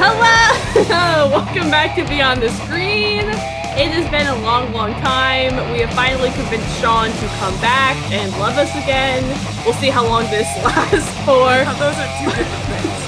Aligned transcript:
Hello! 0.00 1.28
Welcome 1.28 1.68
back 1.68 1.96
to 1.96 2.08
Beyond 2.08 2.40
the 2.40 2.48
Screen. 2.48 3.28
It 3.76 3.92
has 3.92 4.08
been 4.10 4.26
a 4.26 4.36
long, 4.40 4.72
long 4.72 4.94
time. 5.04 5.52
We 5.70 5.80
have 5.80 5.92
finally 5.92 6.30
convinced 6.30 6.80
Sean 6.80 7.10
to 7.10 7.26
come 7.36 7.52
back 7.60 7.94
and 8.10 8.32
love 8.40 8.56
us 8.56 8.70
again. 8.72 9.22
We'll 9.66 9.74
see 9.74 9.90
how 9.90 10.06
long 10.06 10.24
this 10.30 10.48
lasts 10.64 11.12
for. 11.28 11.52
Those 11.76 12.00
are 12.00 12.08
two 12.24 12.32
different 12.32 12.64
things. 12.72 13.04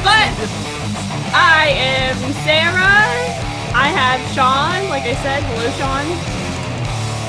But 0.08 0.32
I 1.36 1.68
am 1.76 2.16
Sarah. 2.48 3.04
I 3.76 3.92
have 3.92 4.24
Sean. 4.32 4.88
Like 4.88 5.04
I 5.04 5.12
said, 5.20 5.42
hello, 5.42 5.68
Sean. 5.76 6.35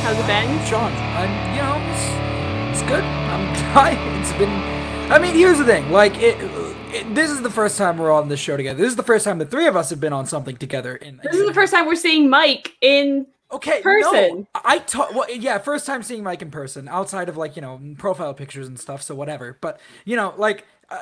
How's 0.08 0.18
it 0.20 0.26
been? 0.26 0.66
Sean, 0.66 0.94
I'm, 0.94 1.30
you 1.54 1.62
know, 1.62 1.92
it's, 1.92 2.80
it's 2.80 2.90
good. 2.90 3.04
I'm 3.04 3.54
tired. 3.74 4.22
It's 4.22 4.32
been. 4.38 4.48
I 5.12 5.20
mean, 5.20 5.36
here's 5.36 5.58
the 5.58 5.66
thing. 5.66 5.92
Like, 5.92 6.16
it, 6.16 6.38
it. 6.94 7.14
This 7.14 7.30
is 7.30 7.42
the 7.42 7.50
first 7.50 7.78
time 7.78 7.98
we're 7.98 8.10
on 8.14 8.30
this 8.30 8.40
show 8.40 8.56
together. 8.56 8.80
This 8.80 8.88
is 8.92 8.96
the 8.96 9.04
first 9.04 9.26
time 9.26 9.38
the 9.38 9.46
three 9.46 9.68
of 9.68 9.76
us 9.76 9.90
have 9.90 10.00
been 10.00 10.14
on 10.14 10.26
something 10.26 10.56
together. 10.56 10.96
In 10.96 11.20
This 11.22 11.36
is 11.36 11.46
the 11.46 11.54
first 11.54 11.74
time 11.74 11.88
we're 11.88 11.96
seeing 11.98 12.30
Mike 12.30 12.78
in. 12.80 13.28
okay 13.52 13.82
person. 13.82 14.48
No, 14.56 14.62
I 14.64 14.80
ta- 14.80 15.10
well, 15.14 15.30
yeah, 15.30 15.58
first 15.58 15.86
time 15.86 16.02
seeing 16.04 16.24
Mike 16.24 16.42
in 16.42 16.52
person 16.52 16.88
outside 16.88 17.28
of 17.28 17.36
like 17.36 17.58
you 17.58 17.62
know 17.62 17.82
profile 17.98 18.34
pictures 18.34 18.66
and 18.70 18.80
stuff. 18.80 19.02
So 19.02 19.14
whatever. 19.14 19.58
But 19.60 19.78
you 20.06 20.16
know, 20.16 20.34
like, 20.38 20.66
uh, 20.90 21.00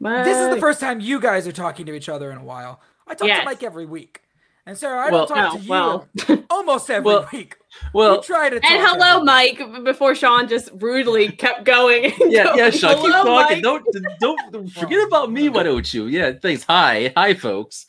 this 0.00 0.36
is 0.36 0.52
the 0.52 0.58
first 0.60 0.80
time 0.80 0.98
you 0.98 1.20
guys 1.20 1.46
are 1.46 1.52
talking 1.52 1.86
to 1.86 1.94
each 1.94 2.08
other 2.08 2.32
in 2.32 2.38
a 2.38 2.44
while. 2.44 2.80
I 3.06 3.14
talk 3.14 3.28
Yes. 3.28 3.38
to 3.40 3.44
Mike 3.44 3.62
every 3.62 3.86
week, 3.86 4.22
and 4.70 4.78
Sarah, 4.78 5.06
I 5.08 5.10
Well- 5.10 5.26
don't 5.26 5.36
talk 5.36 5.52
No, 5.54 5.58
to 5.58 5.64
you 5.64 5.70
well. 5.70 6.44
almost 6.50 6.88
every 6.90 7.04
Well, 7.04 7.28
week. 7.32 7.56
Well, 7.92 8.18
we 8.18 8.22
try 8.22 8.50
to. 8.50 8.60
Talk 8.60 8.70
And 8.70 8.86
hello, 8.86 9.16
every 9.16 9.24
Mike. 9.24 9.84
Before 9.84 10.14
Sean 10.14 10.46
just 10.48 10.70
rudely 10.74 11.28
kept 11.32 11.64
going. 11.64 12.04
and 12.06 12.32
yeah, 12.32 12.54
yeah, 12.54 12.56
going. 12.56 12.72
Sean, 12.72 13.02
keep 13.02 13.10
talking. 13.10 13.32
Mike. 13.56 13.62
Don't, 13.62 13.84
don't, 14.20 14.52
don't 14.52 14.68
forget 14.70 15.04
about 15.06 15.32
me. 15.32 15.48
Why 15.48 15.64
don't 15.64 15.92
you? 15.92 16.06
Yeah, 16.06 16.32
thanks. 16.40 16.62
Hi, 16.68 17.12
hi, 17.16 17.34
folks. 17.34 17.86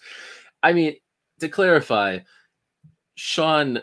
I 0.63 0.73
mean, 0.73 0.95
to 1.39 1.49
clarify, 1.49 2.19
Sean, 3.15 3.81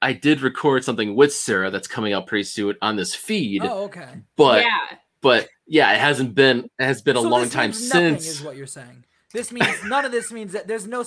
I 0.00 0.14
did 0.14 0.40
record 0.40 0.84
something 0.84 1.14
with 1.14 1.34
Sarah 1.34 1.70
that's 1.70 1.88
coming 1.88 2.12
out 2.14 2.26
pretty 2.26 2.44
soon 2.44 2.76
on 2.80 2.96
this 2.96 3.14
feed, 3.14 3.62
Oh, 3.62 3.84
okay. 3.84 4.08
but 4.36 4.62
yeah. 4.64 4.96
but 5.20 5.48
yeah, 5.66 5.92
it 5.92 6.00
hasn't 6.00 6.34
been 6.34 6.68
it 6.78 6.84
has 6.84 7.02
been 7.02 7.16
a 7.16 7.20
So 7.20 7.28
long 7.28 7.42
this 7.42 7.52
time 7.52 7.70
means 7.70 7.90
since. 7.90 8.26
Is 8.26 8.42
what 8.42 8.56
you're 8.56 8.66
saying. 8.66 9.04
This 9.34 9.52
means 9.52 9.84
none 9.84 10.06
of 10.06 10.12
this 10.12 10.32
means 10.32 10.52
that 10.52 10.66
there's 10.66 10.86
no 10.86 11.02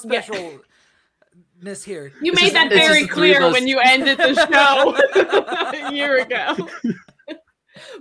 specialness 1.62 1.84
here. 1.84 2.12
You 2.22 2.31
It's 2.31 2.42
made 2.42 2.52
just- 2.52 2.54
that 2.54 2.70
very 2.70 3.02
just 3.04 3.09
the 3.09 3.16
three 3.16 3.31
of 3.31 3.38
clear 3.38 3.42
us. 3.44 3.54
when 3.54 3.67
you 3.67 3.80
ended 3.84 4.17
the 4.17 4.34
show 4.52 5.88
a 5.88 5.94
year 5.94 6.20
ago. 6.22 6.56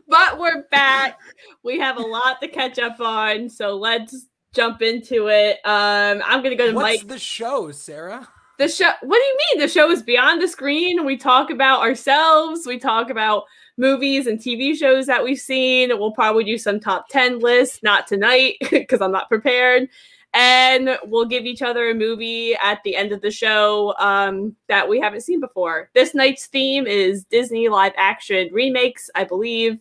but 0.09 0.39
we're 0.39 0.65
back. 0.71 1.19
We 1.63 1.79
have 1.79 1.97
a 1.97 2.03
lot 2.03 2.41
to 2.43 2.49
catch 2.49 2.79
up 2.79 3.01
on, 3.01 3.49
so 3.49 3.77
let's 3.77 4.27
jump 4.55 4.83
into 4.83 5.29
it. 5.29 5.59
Um, 5.65 6.23
I'm 6.25 6.43
gonna 6.43 6.57
go 6.57 6.69
to 6.69 6.75
What's 6.75 7.01
Mike. 7.03 7.09
the 7.09 7.19
show, 7.19 7.71
Sarah? 7.71 8.27
The 8.59 8.69
show. 8.69 8.91
What 9.03 9.17
do 9.17 9.23
you 9.25 9.37
mean? 9.55 9.61
The 9.61 9.73
show 9.73 9.91
is 9.91 10.03
beyond 10.03 10.43
the 10.43 10.49
screen. 10.49 11.07
We 11.07 11.17
talk 11.17 11.51
about 11.51 11.81
ourselves. 11.81 12.67
We 12.67 12.79
talk 12.79 13.09
about 13.09 13.45
movies 13.79 14.27
and 14.27 14.39
TV 14.39 14.77
shows 14.77 15.07
that 15.07 15.25
we've 15.25 15.39
seen. 15.39 15.89
We'll 15.99 16.13
probably 16.13 16.45
do 16.45 16.59
some 16.59 16.79
top 16.79 17.09
ten 17.09 17.39
lists. 17.39 17.83
Not 17.83 18.07
tonight 18.07 18.57
because 18.71 19.01
I'm 19.01 19.13
not 19.13 19.29
prepared. 19.31 19.89
And 20.33 20.97
we'll 21.05 21.27
give 21.27 21.45
each 21.45 21.63
other 21.63 21.91
a 21.91 21.95
movie 21.95 22.55
at 22.55 22.81
the 22.85 22.95
end 22.95 23.13
of 23.13 23.21
the 23.21 23.31
show 23.31 23.95
um, 23.99 24.55
that 24.69 24.89
we 24.89 25.01
haven't 25.01 25.23
seen 25.23 25.41
before. 25.41 25.91
This 25.95 26.15
night's 26.15 26.47
theme 26.47 26.87
is 26.87 27.25
Disney 27.25 27.69
live 27.69 27.93
action 27.97 28.49
remakes, 28.53 29.11
I 29.15 29.25
believe. 29.25 29.81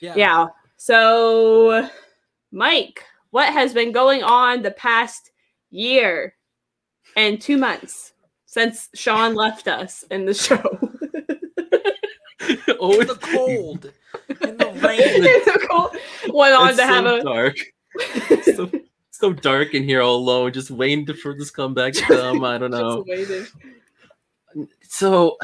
Yeah. 0.00 0.48
So, 0.76 1.88
Mike, 2.50 3.04
what 3.30 3.52
has 3.52 3.72
been 3.72 3.92
going 3.92 4.22
on 4.22 4.62
the 4.62 4.72
past 4.72 5.30
year 5.70 6.34
and 7.16 7.40
two 7.40 7.56
months 7.56 8.12
since 8.44 8.90
Sean 8.94 9.34
left 9.34 9.68
us 9.68 10.04
in 10.10 10.26
the 10.26 10.34
show? 10.34 10.60
oh, 12.80 13.02
the 13.04 13.14
cold, 13.14 13.92
in 14.28 14.56
the 14.56 14.66
rain. 14.82 15.00
It's 15.24 15.66
cold. 15.66 15.96
Went 16.34 16.54
on 16.54 16.68
it's 16.70 16.78
to 16.78 16.82
so 16.82 16.88
have 16.88 17.06
a. 17.06 17.22
dark. 17.22 17.56
So, 19.22 19.32
dark 19.32 19.72
in 19.72 19.84
here 19.84 20.02
all 20.02 20.16
alone, 20.16 20.52
just 20.52 20.70
waiting 20.70 21.06
to- 21.06 21.14
for 21.14 21.32
this 21.32 21.50
comeback 21.50 21.92
to 21.92 22.02
come. 22.02 22.42
I 22.42 22.58
don't 22.58 22.72
know. 22.72 23.04
So 24.82 25.38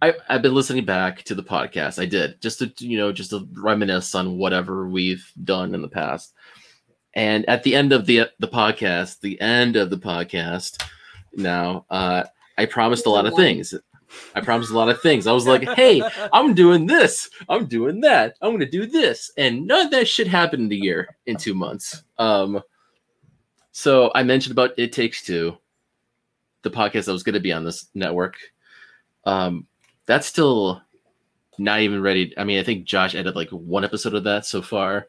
I, 0.00 0.14
I've 0.28 0.40
been 0.40 0.54
listening 0.54 0.86
back 0.86 1.22
to 1.24 1.34
the 1.34 1.42
podcast. 1.42 2.00
I 2.00 2.06
did 2.06 2.40
just 2.40 2.60
to 2.60 2.72
you 2.78 2.96
know 2.96 3.12
just 3.12 3.30
to 3.30 3.46
reminisce 3.52 4.14
on 4.14 4.38
whatever 4.38 4.88
we've 4.88 5.30
done 5.44 5.74
in 5.74 5.82
the 5.82 5.88
past. 5.88 6.32
And 7.14 7.46
at 7.46 7.62
the 7.62 7.76
end 7.76 7.92
of 7.92 8.06
the 8.06 8.30
the 8.38 8.48
podcast, 8.48 9.20
the 9.20 9.38
end 9.40 9.76
of 9.76 9.90
the 9.90 9.98
podcast, 9.98 10.82
now 11.34 11.84
uh, 11.90 12.24
I 12.56 12.64
promised 12.64 13.04
a 13.04 13.10
lot 13.10 13.26
of 13.26 13.34
things. 13.34 13.74
I 14.34 14.40
promised 14.40 14.70
a 14.70 14.76
lot 14.76 14.88
of 14.88 15.00
things. 15.00 15.26
I 15.26 15.32
was 15.32 15.46
like, 15.46 15.64
"Hey, 15.70 16.02
I'm 16.32 16.54
doing 16.54 16.86
this. 16.86 17.30
I'm 17.48 17.66
doing 17.66 18.00
that. 18.00 18.36
I'm 18.40 18.50
going 18.50 18.60
to 18.60 18.66
do 18.66 18.86
this," 18.86 19.30
and 19.36 19.66
none 19.66 19.86
of 19.86 19.90
that 19.92 20.08
shit 20.08 20.26
happened 20.26 20.72
in 20.72 20.78
a 20.78 20.82
year, 20.82 21.16
in 21.26 21.36
two 21.36 21.54
months. 21.54 22.02
Um, 22.18 22.60
so 23.72 24.10
I 24.14 24.22
mentioned 24.22 24.52
about 24.52 24.78
It 24.78 24.92
Takes 24.92 25.22
Two, 25.22 25.56
the 26.62 26.70
podcast 26.70 27.06
that 27.06 27.12
was 27.12 27.22
going 27.22 27.34
to 27.34 27.40
be 27.40 27.52
on 27.52 27.64
this 27.64 27.88
network. 27.94 28.36
Um, 29.24 29.66
that's 30.06 30.26
still 30.26 30.82
not 31.58 31.80
even 31.80 32.02
ready. 32.02 32.34
I 32.36 32.44
mean, 32.44 32.58
I 32.58 32.62
think 32.62 32.84
Josh 32.84 33.14
edited 33.14 33.36
like 33.36 33.50
one 33.50 33.84
episode 33.84 34.14
of 34.14 34.24
that 34.24 34.46
so 34.46 34.62
far, 34.62 35.06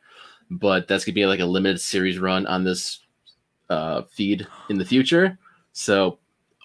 but 0.50 0.88
that's 0.88 1.06
gonna 1.06 1.14
be 1.14 1.26
like 1.26 1.40
a 1.40 1.46
limited 1.46 1.80
series 1.80 2.20
run 2.20 2.46
on 2.48 2.64
this 2.64 3.00
uh, 3.70 4.04
feed 4.04 4.48
in 4.70 4.78
the 4.78 4.86
future. 4.86 5.38
So 5.72 6.20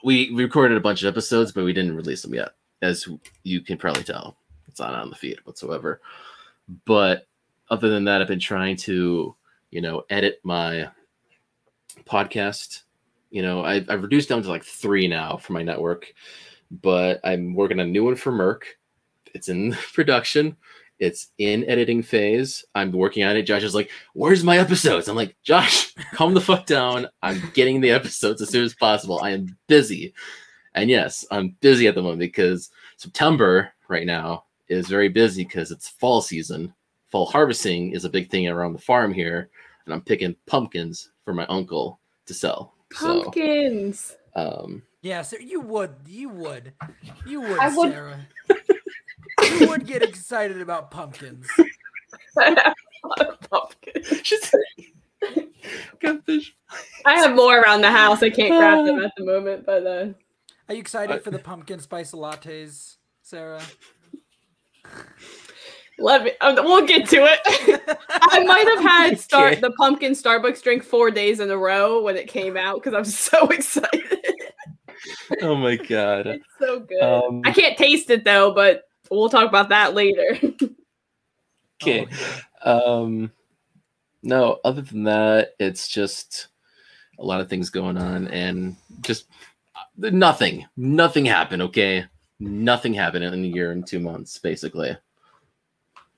we 0.05 0.31
recorded 0.31 0.77
a 0.77 0.81
bunch 0.81 1.03
of 1.03 1.09
episodes, 1.09 1.53
but 1.53 1.65
we 1.65 1.73
didn't 1.73 1.97
release 1.97 2.23
them 2.23 2.35
yet, 2.35 2.51
as 2.83 3.09
you 3.43 3.61
can 3.61 3.79
probably 3.79 4.05
tell. 4.05 4.37
It's 4.69 4.81
not 4.81 4.95
on 4.95 5.11
the 5.11 5.17
feed 5.17 5.39
whatsoever. 5.45 6.01
But 6.85 7.27
other 7.71 7.89
than 7.89 8.05
that, 8.05 8.21
I've 8.21 8.29
been 8.29 8.41
trying 8.41 8.77
to, 8.77 9.35
you 9.71 9.81
know, 9.81 10.05
edit 10.11 10.41
my 10.45 10.89
podcast. 12.05 12.83
You 13.31 13.43
know, 13.43 13.65
I, 13.65 13.85
I've 13.89 14.03
reduced 14.03 14.29
down 14.29 14.43
to 14.43 14.49
like 14.49 14.65
three 14.65 15.09
now 15.09 15.37
for 15.37 15.53
my 15.53 15.63
network, 15.63 16.13
but 16.71 17.21
I'm 17.25 17.55
working 17.55 17.81
on 17.81 17.87
a 17.87 17.91
new 17.91 18.05
one 18.05 18.17
for 18.17 18.33
Merck. 18.33 18.63
It's 19.35 19.49
in 19.49 19.73
production. 19.93 20.57
It's 20.99 21.29
in 21.39 21.65
editing 21.69 22.03
phase. 22.03 22.65
I'm 22.75 22.91
working 22.93 23.23
on 23.25 23.37
it. 23.37 23.43
Josh 23.43 23.63
is 23.63 23.75
like, 23.75 23.91
"Where's 24.15 24.43
my 24.45 24.59
episodes?" 24.59 25.09
I'm 25.09 25.17
like, 25.17 25.37
"Josh, 25.43 25.95
calm 26.15 26.35
the 26.35 26.41
fuck 26.41 26.67
down. 26.67 27.07
I'm 27.23 27.41
getting 27.55 27.81
the 27.81 27.91
episodes 27.91 28.43
as 28.43 28.49
soon 28.51 28.65
as 28.65 28.75
possible. 28.75 29.21
I 29.23 29.31
am 29.31 29.57
busy." 29.69 30.13
And 30.75 30.91
yes, 30.91 31.25
I'm 31.31 31.57
busy 31.61 31.87
at 31.89 31.95
the 31.95 32.03
moment 32.03 32.21
because 32.21 32.71
September 32.97 33.73
right 33.89 34.07
now 34.07 34.45
is 34.69 34.87
very 34.89 35.09
busy 35.09 35.45
because 35.45 35.71
it's 35.71 35.89
fall 35.89 36.21
season. 36.21 36.75
Fall 37.09 37.27
harvesting 37.27 37.93
is 37.93 38.05
a 38.05 38.11
big 38.11 38.29
thing 38.31 38.49
around 38.49 38.73
the 38.75 38.79
farm 38.79 39.13
here, 39.15 39.49
and 39.87 39.95
I'm 39.95 40.03
picking 40.03 40.37
pumpkins 40.47 41.11
for 41.25 41.33
my 41.33 41.47
uncle 41.47 42.01
to 42.27 42.35
sell. 42.35 42.75
Pumpkins. 42.93 44.17
So, 44.37 44.63
um, 44.65 44.83
Yeah, 45.01 45.23
so 45.23 45.37
you 45.39 45.61
would, 45.61 45.95
you 46.07 46.29
would, 46.29 46.73
you 47.27 47.41
would, 47.41 47.59
I 47.59 47.75
would- 47.75 47.93
Sarah. 47.93 48.27
You 49.61 49.69
would 49.69 49.87
get 49.87 50.03
excited 50.03 50.61
about 50.61 50.91
pumpkins. 50.91 51.47
Pumpkin. 53.51 54.03
she's 54.23 54.51
catfish. 56.01 56.55
I 57.05 57.15
have 57.17 57.35
more 57.35 57.61
around 57.61 57.81
the 57.83 57.91
house. 57.91 58.23
I 58.23 58.31
can't 58.31 58.51
grab 58.51 58.85
them 58.87 59.01
at 59.05 59.13
the 59.17 59.25
moment, 59.25 59.67
but 59.67 59.87
uh, 59.87 60.07
Are 60.69 60.75
you 60.75 60.81
excited 60.81 61.17
I- 61.17 61.19
for 61.21 61.31
the 61.31 61.39
pumpkin 61.39 61.81
spice 61.81 62.13
lattes, 62.13 62.97
Sarah? 63.23 63.63
let 65.99 66.23
me. 66.25 66.33
uh, 66.41 66.55
we'll 66.59 66.87
get 66.87 67.09
to 67.11 67.17
it. 67.29 67.41
I 68.09 68.45
might 68.45 68.67
have 68.69 68.81
had 68.81 69.19
start 69.21 69.61
the 69.61 69.73
pumpkin 69.73 70.13
Starbucks 70.13 70.63
drink 70.63 70.83
four 70.85 71.11
days 71.11 71.41
in 71.41 71.51
a 71.51 71.57
row 71.59 72.03
when 72.03 72.17
it 72.17 72.29
came 72.29 72.57
out 72.57 72.77
because 72.83 72.95
I'm 72.95 73.05
so 73.05 73.49
excited. 73.51 74.05
Oh 75.43 75.55
my 75.55 75.77
god. 75.77 76.27
it's 76.27 76.45
so 76.59 76.81
good. 76.81 77.01
Um, 77.03 77.43
I 77.45 77.53
can't 77.53 77.77
taste 77.77 78.11
it 78.11 78.25
though, 78.25 78.53
but 78.55 78.85
we'll 79.11 79.29
talk 79.29 79.49
about 79.49 79.69
that 79.71 79.95
later. 79.95 80.39
Okay. 81.81 82.09
Oh, 82.65 83.05
Um, 83.05 83.31
no, 84.25 84.59
other 84.65 84.83
than 84.83 85.05
that, 85.05 85.51
it's 85.61 85.87
just 85.87 86.49
a 87.21 87.25
lot 87.25 87.41
of 87.41 87.49
things 87.49 87.71
going 87.71 87.97
on 87.97 88.27
and 88.29 88.75
just 89.01 89.27
uh, 89.77 90.11
nothing. 90.11 90.67
Nothing 90.77 91.25
happened, 91.25 91.63
okay? 91.63 92.05
Nothing 92.41 92.95
happened 92.95 93.23
in 93.25 93.45
a 93.45 93.47
year 93.47 93.71
and 93.71 93.87
two 93.87 94.01
months, 94.01 94.39
basically. 94.39 94.97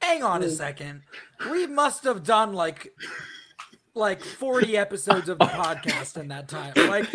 Hang 0.01 0.23
on 0.23 0.43
a 0.43 0.49
second. 0.49 1.03
We 1.51 1.67
must 1.67 2.05
have 2.05 2.25
done 2.25 2.55
like 2.55 2.95
like 3.95 4.23
40 4.25 4.79
episodes 4.79 5.29
of 5.29 5.39
the 5.39 5.45
podcast 5.47 6.17
in 6.19 6.29
that 6.29 6.49
time. 6.49 6.73
Like 6.89 7.07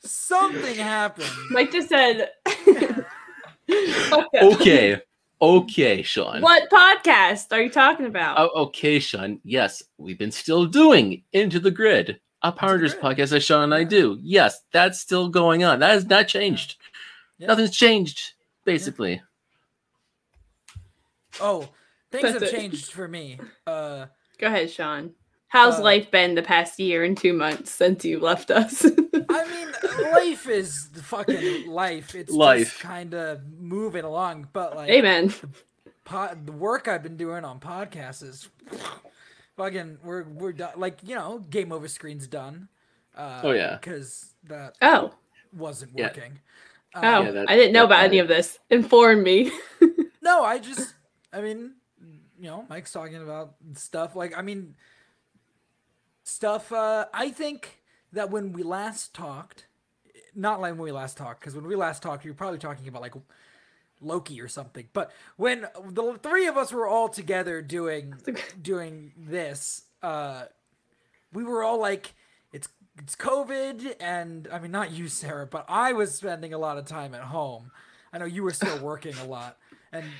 something 0.00 0.74
happened. 0.74 1.30
Mike 1.50 1.72
just 1.72 1.88
said. 1.88 2.32
Okay. 4.42 5.02
Okay, 5.40 6.02
Sean. 6.02 6.40
What 6.42 6.68
podcast 6.68 7.52
are 7.52 7.62
you 7.62 7.70
talking 7.70 8.06
about? 8.06 8.38
Oh, 8.38 8.62
okay, 8.64 8.98
Sean. 8.98 9.40
Yes, 9.44 9.82
we've 9.96 10.18
been 10.18 10.32
still 10.32 10.66
doing 10.66 11.22
Into 11.32 11.60
the 11.60 11.70
Grid, 11.70 12.18
a 12.42 12.50
Power 12.50 12.72
Rangers 12.72 12.94
podcast 12.96 13.30
that 13.30 13.40
Sean 13.40 13.62
and 13.64 13.74
I 13.74 13.84
do. 13.84 14.18
Yes, 14.20 14.60
that's 14.72 14.98
still 14.98 15.28
going 15.28 15.62
on. 15.62 15.78
That 15.78 15.90
has 15.90 16.06
not 16.06 16.26
changed. 16.26 16.76
Yeah. 17.38 17.48
Nothing's 17.48 17.70
changed, 17.76 18.32
basically. 18.64 19.22
Oh, 21.40 21.68
things 22.10 22.22
That's 22.22 22.34
have 22.34 22.42
it. 22.42 22.50
changed 22.50 22.90
for 22.90 23.06
me. 23.06 23.38
Uh, 23.64 24.06
Go 24.38 24.48
ahead, 24.48 24.70
Sean. 24.70 25.12
How's 25.48 25.78
Uh, 25.80 25.82
life 25.82 26.10
been 26.10 26.34
the 26.34 26.42
past 26.42 26.78
year 26.78 27.04
and 27.04 27.16
two 27.16 27.32
months 27.32 27.70
since 27.70 28.04
you 28.04 28.20
left 28.20 28.50
us? 28.50 28.84
I 29.30 29.44
mean, 29.46 30.12
life 30.12 30.48
is 30.48 30.90
the 30.90 31.02
fucking 31.02 31.68
life. 31.68 32.14
It's 32.14 32.30
Life. 32.32 32.68
just 32.70 32.80
kind 32.80 33.14
of 33.14 33.40
moving 33.58 34.04
along, 34.04 34.48
but 34.52 34.76
like 34.76 34.90
Amen. 34.90 35.32
pod, 36.04 36.46
the 36.46 36.52
work 36.52 36.86
I've 36.86 37.02
been 37.02 37.16
doing 37.16 37.44
on 37.44 37.60
podcasts 37.60 38.22
is 38.22 38.48
fucking. 39.56 39.98
We're 40.04 40.24
we're 40.24 40.52
done. 40.52 40.72
Like 40.76 40.98
you 41.02 41.14
know, 41.14 41.38
game 41.50 41.72
over 41.72 41.88
screen's 41.88 42.26
done. 42.26 42.68
Uh, 43.16 43.40
Oh, 43.44 43.50
yeah. 43.52 43.78
because 43.80 44.34
that 44.44 44.76
Oh, 44.82 45.12
wasn't 45.52 45.92
Yeah. 45.96 46.06
working. 46.08 46.38
oh, 46.94 47.00
Um, 47.00 47.24
Yeah, 47.26 47.30
that- 47.32 47.50
I 47.50 47.56
didn't 47.56 47.72
know 47.72 47.80
that 47.80 47.86
about 47.86 48.04
any 48.04 48.18
of 48.20 48.28
this. 48.28 48.58
Inform 48.70 49.22
me. 49.22 49.50
No, 50.20 50.44
I 50.44 50.58
just, 50.58 50.94
I 51.32 51.40
mean, 51.40 51.72
you 52.38 52.50
know, 52.50 52.66
Mike's 52.68 52.92
talking 52.92 53.16
about 53.22 53.54
stuff 53.74 54.14
like, 54.14 54.36
I 54.36 54.42
mean, 54.42 54.74
stuff. 56.28 56.72
Uh, 56.72 57.06
I 57.12 57.30
think 57.30 57.80
that 58.12 58.30
when 58.30 58.52
we 58.52 58.62
last 58.62 59.14
talked, 59.14 59.66
not 60.34 60.60
like 60.60 60.72
when 60.72 60.82
we 60.82 60.92
last 60.92 61.16
talked, 61.16 61.40
because 61.40 61.54
when 61.54 61.66
we 61.66 61.76
last 61.76 62.02
talked, 62.02 62.24
you 62.24 62.30
were 62.30 62.36
probably 62.36 62.58
talking 62.58 62.86
about 62.88 63.02
like 63.02 63.14
Loki 64.00 64.40
or 64.40 64.48
something. 64.48 64.86
But 64.92 65.12
when 65.36 65.66
the 65.84 66.18
three 66.22 66.46
of 66.46 66.56
us 66.56 66.72
were 66.72 66.86
all 66.86 67.08
together 67.08 67.62
doing 67.62 68.14
doing 68.60 69.12
this, 69.16 69.82
uh, 70.02 70.44
we 71.32 71.44
were 71.44 71.62
all 71.62 71.80
like, 71.80 72.14
it's 72.52 72.68
it's 72.98 73.16
COVID, 73.16 73.96
and 74.00 74.48
I 74.52 74.58
mean, 74.58 74.70
not 74.70 74.92
you, 74.92 75.08
Sarah, 75.08 75.46
but 75.46 75.64
I 75.68 75.92
was 75.92 76.14
spending 76.14 76.52
a 76.52 76.58
lot 76.58 76.78
of 76.78 76.84
time 76.84 77.14
at 77.14 77.22
home. 77.22 77.70
I 78.12 78.18
know 78.18 78.24
you 78.24 78.42
were 78.42 78.52
still 78.52 78.78
working 78.78 79.14
a 79.18 79.24
lot, 79.24 79.56
and 79.92 80.04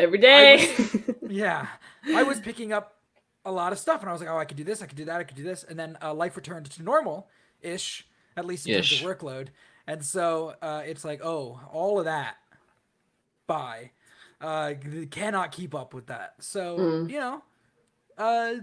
Every 0.00 0.18
day. 0.18 0.74
yeah, 1.28 1.66
I 2.06 2.22
was 2.22 2.40
picking 2.40 2.72
up 2.72 2.96
a 3.44 3.52
lot 3.52 3.72
of 3.72 3.78
stuff, 3.78 4.00
and 4.00 4.08
I 4.08 4.12
was 4.12 4.20
like, 4.20 4.30
oh, 4.30 4.36
I 4.38 4.44
could 4.44 4.56
do 4.56 4.64
this, 4.64 4.82
I 4.82 4.86
could 4.86 4.96
do 4.96 5.04
that, 5.06 5.20
I 5.20 5.24
could 5.24 5.36
do 5.36 5.42
this, 5.42 5.64
and 5.64 5.78
then 5.78 5.96
uh, 6.02 6.12
life 6.14 6.36
returned 6.36 6.70
to 6.70 6.82
normal 6.82 7.28
ish, 7.62 8.06
at 8.36 8.44
least 8.44 8.66
in 8.66 8.72
Ish. 8.72 9.00
terms 9.00 9.02
of 9.02 9.18
workload, 9.18 9.48
and 9.86 10.04
so 10.04 10.54
uh, 10.62 10.82
it's 10.84 11.04
like, 11.04 11.20
oh, 11.24 11.60
all 11.72 11.98
of 11.98 12.04
that, 12.06 12.36
bye. 13.46 13.90
Uh, 14.40 14.72
cannot 15.10 15.52
keep 15.52 15.74
up 15.74 15.92
with 15.92 16.06
that. 16.06 16.34
So 16.40 16.76
Mm. 16.78 17.10
you 17.10 17.18
know, 17.20 17.42
uh, 18.16 18.54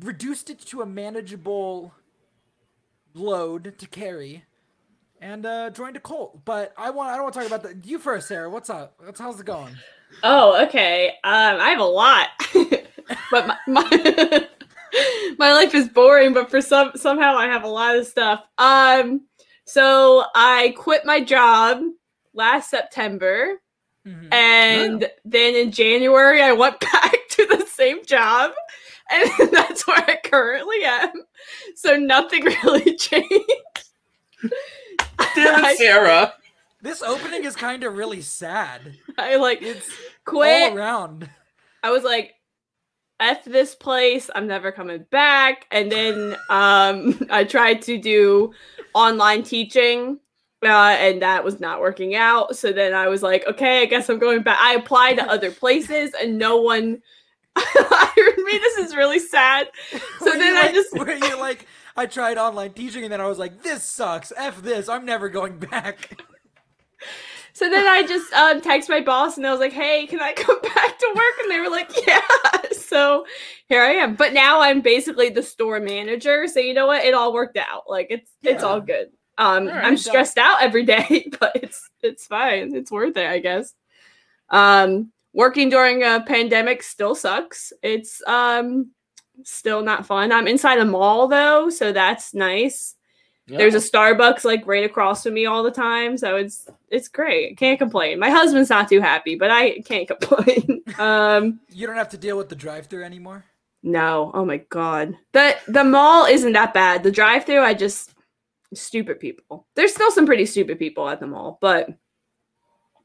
reduced 0.00 0.48
it 0.50 0.60
to 0.66 0.80
a 0.82 0.86
manageable 0.86 1.92
load 3.14 3.74
to 3.78 3.86
carry. 3.86 4.44
And 5.20 5.46
uh, 5.46 5.70
joined 5.70 5.96
a 5.96 6.00
cult, 6.00 6.44
but 6.44 6.74
I 6.76 6.90
want—I 6.90 7.14
don't 7.14 7.22
want 7.22 7.34
to 7.34 7.40
talk 7.40 7.46
about 7.48 7.62
that. 7.62 7.86
You 7.86 7.98
first, 7.98 8.28
Sarah. 8.28 8.50
What's 8.50 8.68
up? 8.68 8.94
What's 9.02 9.18
how's 9.18 9.40
it 9.40 9.46
going? 9.46 9.74
oh, 10.22 10.62
okay. 10.66 11.10
Um, 11.24 11.60
I 11.60 11.70
have 11.70 11.80
a 11.80 11.84
lot, 11.84 12.28
but 13.30 13.46
my, 13.46 13.56
my 13.66 14.46
my 15.38 15.52
life 15.52 15.74
is 15.74 15.88
boring. 15.88 16.32
But 16.32 16.50
for 16.50 16.60
some 16.60 16.92
somehow 16.96 17.36
I 17.36 17.46
have 17.46 17.64
a 17.64 17.68
lot 17.68 17.96
of 17.96 18.06
stuff. 18.06 18.42
Um, 18.58 19.22
so 19.64 20.24
I 20.34 20.74
quit 20.76 21.04
my 21.04 21.20
job 21.22 21.82
last 22.32 22.70
September. 22.70 23.60
Mhm. 24.06 24.32
And 24.34 25.10
then 25.24 25.54
in 25.54 25.70
January, 25.72 26.42
I 26.42 26.52
went 26.52 26.78
back 26.92 27.16
to 27.30 27.46
the 27.46 27.64
same 27.66 28.04
job, 28.04 28.52
and 29.10 29.30
that's 29.52 29.86
where 29.86 30.04
I 30.06 30.18
currently 30.22 30.84
am. 30.84 31.12
So 31.74 31.96
nothing 31.96 32.44
really 32.44 32.96
changed. 32.96 33.30
Damn 35.34 35.64
it, 35.64 35.78
Sarah. 35.78 36.34
This 36.82 37.02
opening 37.02 37.44
is 37.44 37.56
kind 37.56 37.82
of 37.82 37.96
really 37.96 38.20
sad. 38.20 38.80
I 39.16 39.36
like 39.36 39.62
It's 39.62 39.88
quit. 40.26 40.72
all 40.72 40.76
around. 40.78 41.30
I 41.82 41.90
was 41.90 42.04
like, 42.04 42.34
"F 43.20 43.44
this 43.44 43.74
place! 43.74 44.30
I'm 44.34 44.46
never 44.46 44.72
coming 44.72 45.04
back." 45.10 45.66
And 45.70 45.90
then 45.90 46.36
um, 46.50 47.20
I 47.30 47.44
tried 47.44 47.82
to 47.82 47.98
do 47.98 48.52
online 48.94 49.42
teaching, 49.42 50.18
uh, 50.62 50.96
and 50.98 51.22
that 51.22 51.44
was 51.44 51.60
not 51.60 51.80
working 51.80 52.14
out. 52.14 52.56
So 52.56 52.72
then 52.72 52.94
I 52.94 53.08
was 53.08 53.22
like, 53.22 53.46
"Okay, 53.46 53.82
I 53.82 53.86
guess 53.86 54.08
I'm 54.08 54.18
going 54.18 54.42
back." 54.42 54.58
I 54.60 54.74
applied 54.74 55.14
to 55.14 55.30
other 55.30 55.50
places, 55.62 56.12
and 56.20 56.38
no 56.38 56.56
one 56.60 57.00
hired 57.56 58.38
me. 58.38 58.58
This 58.58 58.78
is 58.78 58.96
really 58.96 59.18
sad. 59.18 59.68
So 60.18 60.26
Were 60.26 60.38
then 60.38 60.56
I 60.56 60.62
like, 60.62 60.74
just 60.74 60.92
where 60.94 61.16
you 61.16 61.38
like 61.38 61.66
I 61.96 62.06
tried 62.06 62.38
online 62.38 62.72
teaching 62.72 63.04
and 63.04 63.12
then 63.12 63.20
I 63.20 63.26
was 63.26 63.38
like, 63.38 63.62
this 63.62 63.84
sucks. 63.84 64.32
F 64.36 64.62
this. 64.62 64.88
I'm 64.88 65.04
never 65.04 65.28
going 65.28 65.58
back. 65.58 66.20
So 67.54 67.70
then 67.70 67.86
I 67.86 68.02
just 68.02 68.32
um, 68.32 68.60
text 68.60 68.88
my 68.88 69.00
boss 69.00 69.36
and 69.36 69.46
I 69.46 69.52
was 69.52 69.60
like, 69.60 69.72
"Hey, 69.72 70.06
can 70.06 70.20
I 70.20 70.32
come 70.32 70.60
back 70.62 70.98
to 70.98 71.12
work?" 71.14 71.34
And 71.42 71.50
they 71.50 71.60
were 71.60 71.70
like, 71.70 71.90
"Yeah." 72.06 72.20
So 72.74 73.26
here 73.68 73.82
I 73.82 73.92
am. 73.94 74.14
But 74.14 74.34
now 74.34 74.60
I'm 74.60 74.80
basically 74.80 75.28
the 75.28 75.42
store 75.42 75.80
manager. 75.80 76.46
So 76.46 76.60
you 76.60 76.74
know 76.74 76.86
what? 76.86 77.04
It 77.04 77.12
all 77.14 77.32
worked 77.32 77.56
out. 77.56 77.84
Like 77.88 78.06
it's 78.10 78.30
it's 78.42 78.62
all 78.62 78.80
good. 78.80 79.08
Um, 79.36 79.66
All 79.66 79.74
right, 79.74 79.84
I'm 79.84 79.96
stressed 79.96 80.38
out 80.38 80.62
every 80.62 80.84
day, 80.84 81.28
but 81.40 81.52
it's 81.56 81.90
it's 82.02 82.26
fine. 82.26 82.74
It's 82.74 82.92
worth 82.92 83.16
it, 83.16 83.26
I 83.28 83.40
guess. 83.40 83.74
Um, 84.50 85.10
working 85.32 85.70
during 85.70 86.04
a 86.04 86.22
pandemic 86.26 86.82
still 86.84 87.14
sucks. 87.16 87.72
It's 87.82 88.22
um 88.28 88.90
still 89.42 89.82
not 89.82 90.06
fun. 90.06 90.30
I'm 90.30 90.46
inside 90.46 90.78
a 90.78 90.84
mall 90.84 91.26
though, 91.26 91.68
so 91.70 91.92
that's 91.92 92.32
nice. 92.34 92.94
There's 93.46 93.74
a 93.74 93.78
Starbucks 93.78 94.44
like 94.44 94.66
right 94.66 94.84
across 94.84 95.22
from 95.22 95.34
me 95.34 95.44
all 95.46 95.62
the 95.62 95.70
time, 95.70 96.16
so 96.16 96.36
it's 96.36 96.66
it's 96.88 97.08
great. 97.08 97.58
Can't 97.58 97.78
complain. 97.78 98.18
My 98.18 98.30
husband's 98.30 98.70
not 98.70 98.88
too 98.88 99.00
happy, 99.00 99.34
but 99.36 99.50
I 99.50 99.80
can't 99.80 100.08
complain. 100.18 100.82
um, 100.98 101.60
You 101.70 101.86
don't 101.86 101.96
have 101.96 102.08
to 102.10 102.16
deal 102.18 102.38
with 102.38 102.48
the 102.48 102.54
drive-through 102.56 103.04
anymore. 103.04 103.44
no, 103.82 104.30
oh 104.32 104.44
my 104.46 104.58
god, 104.70 105.14
the 105.32 105.56
the 105.68 105.84
mall 105.84 106.24
isn't 106.24 106.52
that 106.54 106.72
bad. 106.72 107.02
The 107.02 107.10
drive-through, 107.10 107.60
I 107.60 107.74
just 107.74 108.14
stupid 108.72 109.20
people. 109.20 109.66
There's 109.76 109.92
still 109.94 110.10
some 110.10 110.24
pretty 110.26 110.46
stupid 110.46 110.78
people 110.78 111.08
at 111.08 111.20
the 111.20 111.26
mall, 111.26 111.58
but 111.60 111.88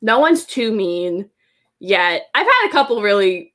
no 0.01 0.19
one's 0.19 0.45
too 0.45 0.71
mean 0.71 1.29
yet. 1.79 2.27
I've 2.33 2.47
had 2.47 2.67
a 2.69 2.71
couple 2.71 3.01
really 3.01 3.53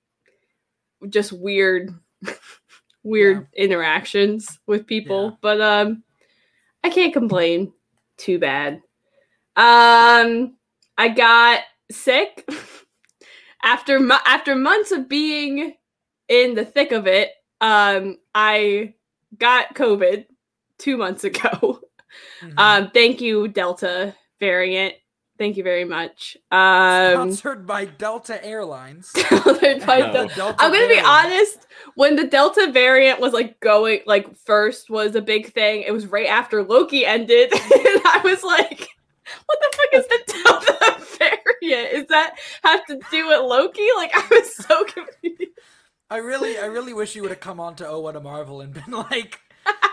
just 1.08 1.32
weird, 1.32 1.94
weird 3.02 3.48
interactions 3.54 4.58
with 4.66 4.86
people, 4.86 5.30
Yeah. 5.30 5.36
but 5.40 5.60
um, 5.62 6.02
I 6.84 6.90
can't 6.90 7.12
complain 7.14 7.72
too 8.18 8.38
bad. 8.38 8.74
Um, 9.56 10.56
I 10.98 11.08
got 11.08 11.60
sick 11.90 12.46
after 13.62 13.98
after 14.26 14.54
months 14.54 14.92
of 14.92 15.08
being 15.08 15.74
in 16.28 16.54
the 16.54 16.64
thick 16.64 16.92
of 16.92 17.06
it. 17.06 17.30
Um, 17.60 18.18
I 18.34 18.94
got 19.38 19.74
COVID 19.74 20.26
two 20.78 20.96
months 20.96 21.24
ago. 21.24 21.80
Mhm. 22.40 22.54
Um, 22.56 22.90
thank 22.94 23.20
you, 23.20 23.48
Delta 23.48 24.14
variant. 24.38 24.94
Thank 25.36 25.56
you 25.56 25.64
very 25.64 25.84
much. 25.84 26.36
Um, 26.52 27.12
Sponsored 27.12 27.66
by 27.66 27.86
Delta 27.86 28.42
Airlines. 28.44 29.10
by 29.30 29.74
No. 29.98 30.12
Del- 30.12 30.28
Delta 30.28 30.54
I'm 30.58 30.70
gonna 30.72 30.86
be 30.86 30.94
variant. 30.94 31.06
honest. 31.08 31.66
When 31.96 32.14
the 32.16 32.26
Delta 32.28 32.70
variant 32.72 33.20
was 33.20 33.32
like 33.32 33.58
going, 33.60 34.00
like 34.06 34.34
first 34.36 34.90
was 34.90 35.16
a 35.16 35.20
big 35.22 35.52
thing. 35.52 35.82
It 35.82 35.92
was 35.92 36.06
right 36.06 36.26
after 36.28 36.62
Loki 36.62 37.04
ended, 37.04 37.52
and 37.52 37.62
I 37.64 38.20
was 38.22 38.44
like, 38.44 38.88
"What 39.46 39.58
the 39.60 39.76
fuck 39.76 40.00
is 40.00 40.06
the 40.06 40.42
Delta 40.44 41.04
variant? 41.60 41.92
Is 41.94 42.06
that 42.08 42.36
have 42.62 42.84
to 42.86 43.00
do 43.10 43.26
with 43.26 43.40
Loki?" 43.40 43.88
Like 43.96 44.12
I 44.14 44.24
was 44.30 44.54
so 44.54 44.84
confused. 44.84 45.50
I 46.10 46.18
really, 46.18 46.58
I 46.58 46.66
really 46.66 46.92
wish 46.92 47.16
you 47.16 47.22
would 47.22 47.32
have 47.32 47.40
come 47.40 47.58
on 47.58 47.74
to 47.76 47.88
Oh 47.88 47.98
What 47.98 48.14
a 48.14 48.20
Marvel 48.20 48.60
and 48.60 48.72
been 48.72 48.90
like, 48.92 49.40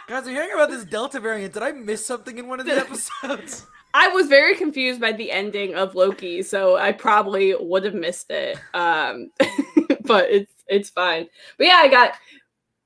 guys, 0.07 0.27
I'm 0.27 0.33
hearing 0.35 0.51
about 0.53 0.69
this 0.69 0.83
Delta 0.85 1.19
variant. 1.19 1.53
Did 1.55 1.63
I 1.63 1.71
miss 1.71 2.05
something 2.05 2.37
in 2.37 2.47
one 2.47 2.59
of 2.59 2.67
the 2.67 2.73
episodes? 2.77 3.65
I 3.93 4.07
was 4.09 4.27
very 4.27 4.55
confused 4.55 5.01
by 5.01 5.11
the 5.11 5.31
ending 5.31 5.75
of 5.75 5.95
Loki, 5.95 6.43
so 6.43 6.77
I 6.77 6.91
probably 6.91 7.55
would 7.59 7.83
have 7.83 7.93
missed 7.93 8.31
it. 8.31 8.57
Um, 8.73 9.31
but 10.05 10.29
it's 10.29 10.53
it's 10.67 10.89
fine. 10.89 11.27
But 11.57 11.67
yeah, 11.67 11.81
I 11.81 11.87
got 11.87 12.13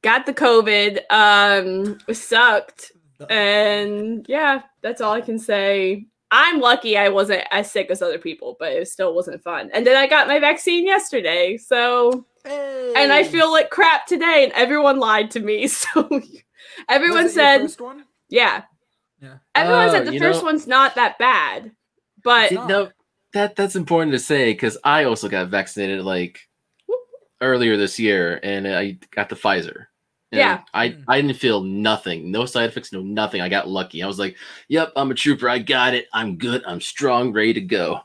got 0.02 0.26
the 0.26 0.34
COVID. 0.34 1.02
Um, 1.10 2.00
sucked. 2.14 2.92
And 3.30 4.26
yeah, 4.28 4.64
that's 4.82 5.02
all 5.02 5.14
I 5.14 5.22
can 5.22 5.40
say. 5.40 6.06
I'm 6.32 6.60
lucky 6.60 6.98
I 6.98 7.10
wasn't 7.10 7.44
as 7.52 7.72
sick 7.72 7.90
as 7.90 8.02
other 8.02 8.18
people, 8.18 8.58
but 8.60 8.74
it 8.74 8.88
still 8.88 9.16
wasn't 9.16 9.44
fun. 9.44 9.70
And 9.74 9.86
then 9.86 9.96
I 9.96 10.08
got 10.08 10.28
my 10.28 10.40
vaccine 10.40 10.86
yesterday, 10.86 11.58
so 11.58 12.26
and 12.46 13.14
I 13.14 13.24
feel 13.24 13.52
like 13.52 13.70
crap 13.70 14.06
today, 14.06 14.44
and 14.44 14.54
everyone 14.54 15.00
lied 15.00 15.32
to 15.32 15.40
me. 15.40 15.70
So 15.94 16.22
everyone 16.90 17.24
Was 17.24 17.38
it 17.38 17.42
your 17.42 17.70
said, 17.70 18.04
yeah, 18.30 18.64
Yeah. 19.22 19.38
everyone 19.56 19.88
Oh, 19.90 19.92
said 19.92 20.06
the 20.08 20.20
first 20.20 20.40
know- 20.42 20.46
one's 20.46 20.68
not 20.68 20.96
that 20.96 21.18
bad, 21.18 21.72
but 22.24 22.50
See, 22.50 22.56
no, 22.56 22.92
that 23.34 23.56
that's 23.56 23.76
important 23.76 24.12
to 24.14 24.20
say 24.20 24.54
because 24.54 24.78
I 24.84 25.06
also 25.06 25.30
got 25.30 25.48
vaccinated 25.50 26.04
like 26.04 26.40
earlier 27.42 27.78
this 27.78 28.00
year, 28.00 28.40
and 28.44 28.68
I 28.68 28.98
got 29.12 29.30
the 29.30 29.36
Pfizer. 29.36 29.88
And 30.32 30.40
Yeah. 30.40 30.62
I 30.74 30.90
Mm. 30.90 31.04
I 31.08 31.22
didn't 31.22 31.38
feel 31.38 31.62
nothing, 31.64 32.32
no 32.32 32.46
side 32.46 32.70
effects, 32.70 32.92
no 32.92 33.02
nothing. 33.02 33.42
I 33.42 33.50
got 33.50 33.68
lucky. 33.70 34.02
I 34.04 34.08
was 34.08 34.20
like, 34.20 34.36
"Yep, 34.70 34.94
I'm 34.96 35.12
a 35.12 35.16
trooper. 35.16 35.48
I 35.50 35.60
got 35.60 35.94
it. 35.94 36.08
I'm 36.14 36.38
good. 36.38 36.64
I'm 36.66 36.82
strong, 36.82 37.32
ready 37.32 37.54
to 37.54 37.62
go." 37.62 38.02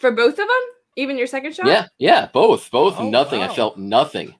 For 0.00 0.10
both 0.10 0.32
of 0.32 0.36
them, 0.36 0.64
even 0.96 1.16
your 1.18 1.26
second 1.26 1.54
shot. 1.54 1.66
Yeah, 1.66 1.86
yeah, 1.98 2.26
both, 2.32 2.70
both, 2.70 2.96
Oh, 2.98 3.08
nothing. 3.08 3.42
I 3.42 3.48
felt 3.54 3.78
nothing. 3.78 4.34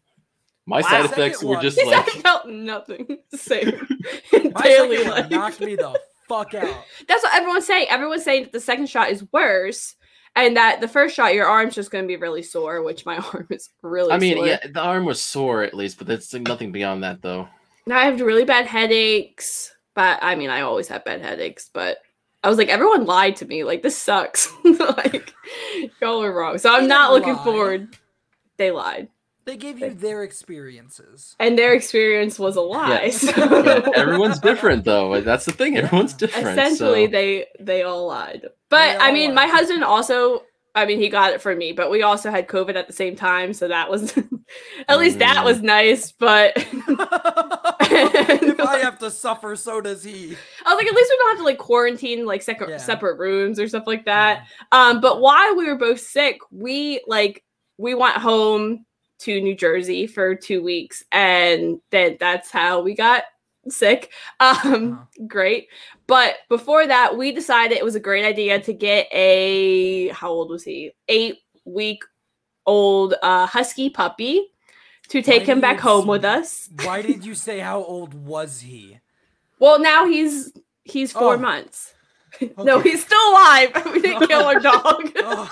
My 0.69 0.83
Wow. 0.83 0.89
side 0.89 1.05
effects 1.07 1.43
were 1.43 1.55
one. 1.55 1.63
just 1.63 1.83
like 1.87 2.09
I 2.09 2.21
felt 2.21 2.47
nothing. 2.49 3.19
Same. 3.35 3.69
In 4.35 4.53
My 4.55 4.63
daily 4.63 4.99
second 4.99 5.11
life. 5.13 5.31
knocked 5.31 5.61
me 5.61 5.77
the 5.77 5.99
fuck 6.29 6.53
out. 6.55 6.85
That's 7.09 7.23
what 7.23 7.35
everyone's 7.35 7.67
saying. 7.67 7.87
Everyone's 7.89 8.23
saying 8.25 8.43
that 8.45 8.53
the 8.53 8.61
second 8.61 8.89
shot 8.91 9.09
is 9.11 9.25
worse, 9.33 9.95
and 10.37 10.57
that 10.59 10.81
the 10.83 10.89
first 10.89 11.15
shot, 11.17 11.33
your 11.35 11.47
arm's 11.47 11.75
just 11.75 11.91
going 11.91 12.05
to 12.05 12.09
be 12.09 12.17
really 12.17 12.43
sore, 12.43 12.83
which 12.83 13.07
my 13.07 13.17
arm 13.17 13.47
is 13.51 13.71
really. 13.83 14.13
I 14.13 14.19
mean, 14.19 14.37
sore. 14.37 14.47
yeah, 14.47 14.59
the 14.73 14.81
arm 14.81 15.07
was 15.07 15.23
sore 15.23 15.63
at 15.63 15.73
least, 15.75 15.97
but 15.99 16.07
that's 16.07 16.33
like, 16.35 16.43
nothing 16.43 16.71
beyond 16.71 17.03
that 17.03 17.23
though. 17.23 17.49
Now 17.87 17.97
I 17.99 18.05
have 18.05 18.21
really 18.21 18.45
bad 18.45 18.67
headaches, 18.67 19.73
but 19.95 20.19
I 20.21 20.35
mean, 20.35 20.51
I 20.51 20.61
always 20.61 20.89
have 20.89 21.03
bad 21.07 21.23
headaches. 21.23 21.71
But 21.73 21.97
I 22.45 22.51
was 22.51 22.59
like, 22.59 22.69
everyone 22.69 23.07
lied 23.07 23.37
to 23.37 23.47
me. 23.47 23.65
Like 23.65 23.83
this 23.83 23.97
sucks. 23.97 24.53
like 24.65 25.33
y'all 26.03 26.23
are 26.23 26.33
wrong. 26.33 26.59
So 26.59 26.71
I'm 26.71 26.83
They 26.83 26.89
not 26.89 27.09
didn't 27.11 27.21
looking 27.27 27.37
lie. 27.37 27.45
forward. 27.45 27.97
They 28.59 28.71
lied, 28.71 29.09
They 29.49 29.57
gave 29.57 29.79
you 29.79 29.95
their 29.95 30.25
experiences. 30.25 31.35
and 31.41 31.59
their 31.59 31.73
experience 31.73 32.39
was 32.39 32.57
a 32.57 32.61
lie. 32.61 33.05
Yeah. 33.05 33.11
so- 33.11 33.33
Yeah, 33.65 33.89
everyone's 33.97 34.39
different 34.41 34.85
though. 34.85 35.23
That's 35.23 35.47
the 35.47 35.53
thing. 35.53 35.79
Everyone's 35.79 36.13
different. 36.13 36.49
essentially 36.59 37.07
so- 37.07 37.11
they 37.13 37.47
they 37.59 37.83
all 37.83 38.07
lied 38.07 38.43
but 38.69 39.01
i 39.01 39.07
all 39.07 39.13
mean 39.13 39.35
my 39.35 39.47
husband 39.47 39.83
also 39.83 40.43
i 40.75 40.85
mean 40.85 40.99
he 41.01 41.09
got 41.09 41.33
it 41.33 41.41
from 41.41 41.57
me 41.57 41.73
but 41.73 41.91
we 41.91 42.03
also 42.03 42.31
had 42.31 42.47
covid 42.47 42.77
at 42.77 42.87
the 42.87 42.93
same 42.93 43.17
time 43.17 43.55
so 43.55 43.67
that 43.69 43.91
was 43.91 44.15
at 44.89 44.99
least 44.99 45.19
that 45.21 45.39
Mm. 45.39 45.45
was 45.45 45.63
nice 45.63 46.13
but 46.13 46.53
if 46.57 46.67
I 48.61 48.79
have 48.83 48.99
to 48.99 49.11
suffer, 49.11 49.57
so 49.57 49.81
does 49.81 50.03
he. 50.05 50.37
i 50.67 50.75
was 50.75 50.77
like 50.77 50.87
at 50.87 50.95
least 50.95 51.11
we 51.11 51.17
don't 51.17 51.29
have 51.31 51.39
to 51.39 51.45
like 51.45 51.59
quarantine 51.59 52.27
like 52.27 52.43
separate 52.43 52.71
Yeah. 52.71 52.77
separate 52.77 53.19
rooms 53.19 53.59
or 53.59 53.67
stuff 53.69 53.85
like 53.87 54.05
that 54.05 54.47
um 54.73 55.01
but 55.01 55.21
while 55.21 55.57
we 55.57 55.67
were 55.67 55.77
both 55.77 56.01
sick 56.01 56.39
we 56.51 57.03
like 57.07 57.43
we 57.79 57.95
went 57.95 58.17
home 58.17 58.85
to 59.21 59.41
new 59.41 59.55
jersey 59.55 60.07
for 60.07 60.35
two 60.35 60.63
weeks 60.63 61.03
and 61.13 61.81
then 61.91 62.17
that's 62.21 62.51
how 62.51 62.81
we 62.81 62.95
got 62.95 63.25
sick. 63.69 64.11
Um 64.41 65.07
great. 65.27 65.69
But 66.07 66.37
before 66.49 66.87
that 66.87 67.17
we 67.19 67.33
decided 67.33 67.77
it 67.77 67.85
was 67.85 67.95
a 67.97 68.01
great 68.01 68.25
idea 68.25 68.61
to 68.61 68.73
get 68.73 69.09
a 69.13 70.09
how 70.09 70.31
old 70.31 70.51
was 70.51 70.65
he? 70.65 70.93
Eight 71.09 71.39
week 71.65 72.03
old 72.67 73.15
uh 73.23 73.47
husky 73.47 73.91
puppy 73.91 74.49
to 75.09 75.23
take 75.23 75.43
Why 75.47 75.53
him 75.55 75.61
back 75.61 75.81
home 75.81 76.07
with 76.07 76.25
us. 76.25 76.69
Why 76.85 77.03
did 77.03 77.25
you 77.25 77.35
say 77.35 77.59
how 77.59 77.83
old 77.83 78.15
was 78.15 78.61
he? 78.61 78.99
well 79.59 79.79
now 79.81 80.07
he's 80.07 80.53
he's 80.85 81.13
four 81.13 81.35
Oh. 81.35 81.39
months. 81.39 81.95
No 82.59 82.79
he's 82.81 83.03
still 83.05 83.31
alive. 83.31 83.71
We 83.93 84.01
didn't 84.01 84.29
kill 84.29 84.45
our 84.45 84.61
dog. 84.61 85.11
Oh, 85.17 85.51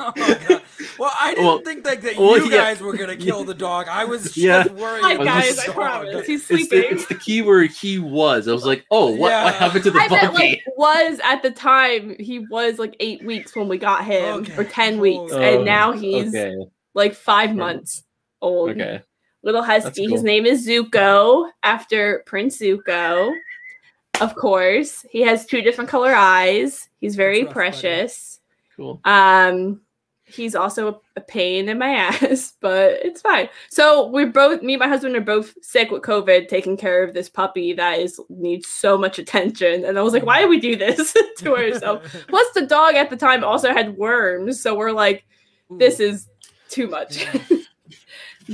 oh 0.02 0.12
my 0.16 0.38
God. 0.48 0.62
Well, 0.98 1.12
I 1.20 1.30
didn't 1.34 1.44
Well- 1.46 1.58
think 1.60 1.84
that, 1.84 2.02
that 2.02 2.16
well, 2.16 2.38
you 2.38 2.44
yeah. 2.50 2.56
guys 2.58 2.80
were 2.80 2.96
gonna 2.96 3.16
kill 3.28 3.44
the 3.44 3.54
dog. 3.54 3.86
I 3.88 4.04
was 4.04 4.24
just 4.24 4.36
Yeah. 4.36 4.66
worried. 4.72 5.02
Hi 5.02 5.12
I 5.14 5.16
was 5.16 5.26
about 5.26 5.42
guys, 5.42 5.58
I 5.58 5.72
promise. 5.72 6.26
He's 6.26 6.40
It's 6.40 6.48
the, 6.48 6.56
sleeping. 6.66 6.90
it's 6.96 7.06
the 7.06 7.14
key 7.14 7.42
word 7.42 7.70
he 7.70 7.98
was. 7.98 8.48
I 8.48 8.52
was 8.52 8.64
like, 8.66 8.84
oh, 8.90 9.10
what, 9.14 9.28
Yeah. 9.30 9.44
what 9.44 9.54
happened 9.54 9.84
to 9.84 9.90
the 9.90 9.98
I 10.00 10.08
puppy? 10.08 10.22
meant 10.22 10.34
like 10.34 10.62
was 10.76 11.20
at 11.24 11.42
the 11.42 11.50
time 11.50 12.16
he 12.18 12.40
was 12.50 12.78
like 12.78 12.96
eight 13.00 13.24
weeks 13.24 13.54
when 13.54 13.68
we 13.68 13.78
got 13.78 14.04
him 14.04 14.40
Okay. 14.40 14.56
or 14.56 14.64
ten 14.64 14.98
weeks, 14.98 15.32
Oh, 15.32 15.40
and 15.40 15.64
now 15.64 15.92
he's 15.92 16.28
okay. 16.34 16.54
like 16.94 17.14
five 17.14 17.54
months 17.54 18.04
old. 18.40 18.70
Okay. 18.70 19.02
Little 19.42 19.62
husky. 19.62 20.06
His 20.10 20.22
name 20.22 20.44
is 20.44 20.66
Zuko 20.68 21.50
after 21.62 22.22
Prince 22.26 22.58
Zuko. 22.60 23.32
Of 24.20 24.34
course, 24.34 25.06
he 25.10 25.22
has 25.22 25.46
two 25.46 25.62
different 25.62 25.88
color 25.88 26.12
eyes. 26.14 26.90
He's 27.00 27.16
very 27.16 27.44
That's 27.44 27.46
rough, 27.46 27.54
buddy. 27.54 27.70
precious. 27.80 28.40
Cool. 28.76 29.00
Um, 29.06 29.80
he's 30.30 30.54
also 30.54 31.00
a 31.16 31.20
pain 31.20 31.68
in 31.68 31.78
my 31.78 31.90
ass, 31.94 32.54
but 32.60 32.92
it's 33.04 33.20
fine. 33.20 33.48
So 33.68 34.06
we're 34.08 34.30
both 34.30 34.62
me 34.62 34.74
and 34.74 34.80
my 34.80 34.88
husband 34.88 35.16
are 35.16 35.20
both 35.20 35.54
sick 35.62 35.90
with 35.90 36.02
COVID, 36.02 36.48
taking 36.48 36.76
care 36.76 37.02
of 37.02 37.14
this 37.14 37.28
puppy 37.28 37.72
that 37.74 37.98
is 37.98 38.20
needs 38.28 38.68
so 38.68 38.96
much 38.96 39.18
attention. 39.18 39.84
And 39.84 39.98
I 39.98 40.02
was 40.02 40.12
like, 40.12 40.24
why 40.24 40.42
do 40.42 40.48
we 40.48 40.60
do 40.60 40.76
this 40.76 41.14
to 41.38 41.56
ourselves? 41.56 42.08
Plus, 42.28 42.46
the 42.54 42.66
dog 42.66 42.94
at 42.94 43.10
the 43.10 43.16
time 43.16 43.44
also 43.44 43.72
had 43.72 43.96
worms, 43.96 44.60
so 44.60 44.76
we're 44.76 44.92
like, 44.92 45.24
this 45.70 46.00
is 46.00 46.28
too 46.68 46.86
much 46.86 47.26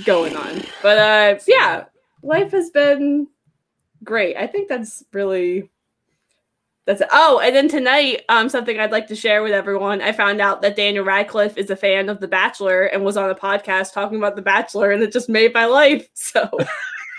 going 0.05 0.37
on. 0.37 0.63
But 0.83 0.99
uh, 0.99 1.39
yeah, 1.47 1.85
life 2.23 2.53
has 2.53 2.71
been 2.71 3.29
great. 4.05 4.37
I 4.37 4.47
think 4.47 4.69
that's 4.69 5.05
really 5.13 5.71
that's 6.87 7.01
it. 7.03 7.09
Oh, 7.13 7.41
and 7.41 7.55
then 7.55 7.69
tonight, 7.69 8.23
um, 8.29 8.49
something 8.49 8.79
I'd 8.79 8.93
like 8.93 9.09
to 9.09 9.17
share 9.17 9.43
with 9.43 9.53
everyone. 9.53 10.01
I 10.01 10.13
found 10.13 10.41
out 10.41 10.63
that 10.63 10.77
Daniel 10.77 11.05
Radcliffe 11.05 11.57
is 11.59 11.69
a 11.71 11.77
fan 11.77 12.09
of 12.09 12.21
The 12.21 12.29
Bachelor 12.29 12.85
and 12.85 13.05
was 13.05 13.17
on 13.17 13.29
a 13.29 13.35
podcast 13.35 13.93
talking 13.93 14.17
about 14.19 14.37
The 14.37 14.43
Bachelor, 14.43 14.93
and 14.93 15.03
it 15.03 15.13
just 15.13 15.29
made 15.29 15.53
my 15.53 15.67
life. 15.67 16.09
So, 16.15 16.49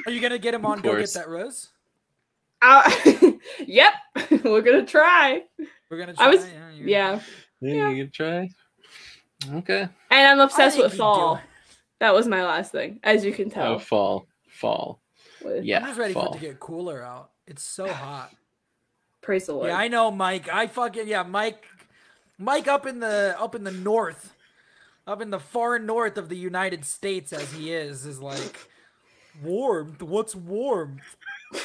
Are 0.06 0.12
you 0.12 0.20
gonna 0.22 0.38
get 0.40 0.54
him 0.54 0.66
on? 0.66 0.78
Of 0.80 0.84
Go 0.84 0.98
get 0.98 1.14
that 1.14 1.28
rose. 1.30 1.70
uh, 2.62 2.90
yep, 3.68 3.94
we're 4.44 4.62
gonna 4.62 4.86
try. 4.86 5.44
We're 5.90 5.98
gonna. 6.00 6.14
Try. 6.14 6.26
I 6.26 6.30
was- 6.30 6.46
yeah. 6.48 6.70
Yeah, 6.80 7.20
Yeah, 7.62 7.74
Yeah. 7.74 7.90
you 7.90 8.04
can 8.06 8.12
try. 8.12 8.50
Okay. 9.54 9.82
and 10.12 10.28
I'm 10.28 10.40
obsessed 10.40 10.78
with 10.78 10.94
fall. 10.96 11.40
That 12.00 12.14
was 12.14 12.28
my 12.28 12.44
last 12.46 12.72
thing, 12.72 13.00
as 13.04 13.26
you 13.26 13.32
can 13.34 13.50
tell. 13.50 13.64
Oh, 13.66 13.70
tell. 13.78 13.80
fall. 13.80 14.28
Fall. 14.50 15.02
with 15.44 15.64
Yeah. 15.64 15.80
I'm 15.80 15.86
just 15.88 16.00
ready 16.00 16.14
for 16.14 16.28
it 16.28 16.34
to 16.34 16.40
get 16.40 16.60
cooler 16.60 17.04
out. 17.04 17.32
It's 17.48 17.64
so 17.64 17.88
hot. 17.92 18.32
Praise 19.28 19.48
the 19.48 19.54
Lord. 19.54 19.68
Yeah, 19.68 19.76
I 19.78 19.90
know, 19.90 20.10
Mike. 20.10 20.48
I 20.48 20.68
fucking 20.68 21.06
yeah, 21.06 21.24
Mike. 21.24 21.66
Mike 22.38 22.70
up 22.70 22.86
in 22.86 23.02
the 23.02 23.36
up 23.38 23.56
in 23.56 23.66
the 23.66 23.72
north, 23.72 24.34
up 25.06 25.22
in 25.22 25.32
the 25.32 25.40
far 25.40 25.80
north 25.80 26.18
of 26.18 26.30
the 26.30 26.38
United 26.38 26.86
States, 26.86 27.34
as 27.34 27.52
he 27.52 27.74
is, 27.74 28.06
is 28.06 28.22
like 28.22 28.70
warm. 29.44 29.98
What's 30.00 30.34
warm? 30.34 31.02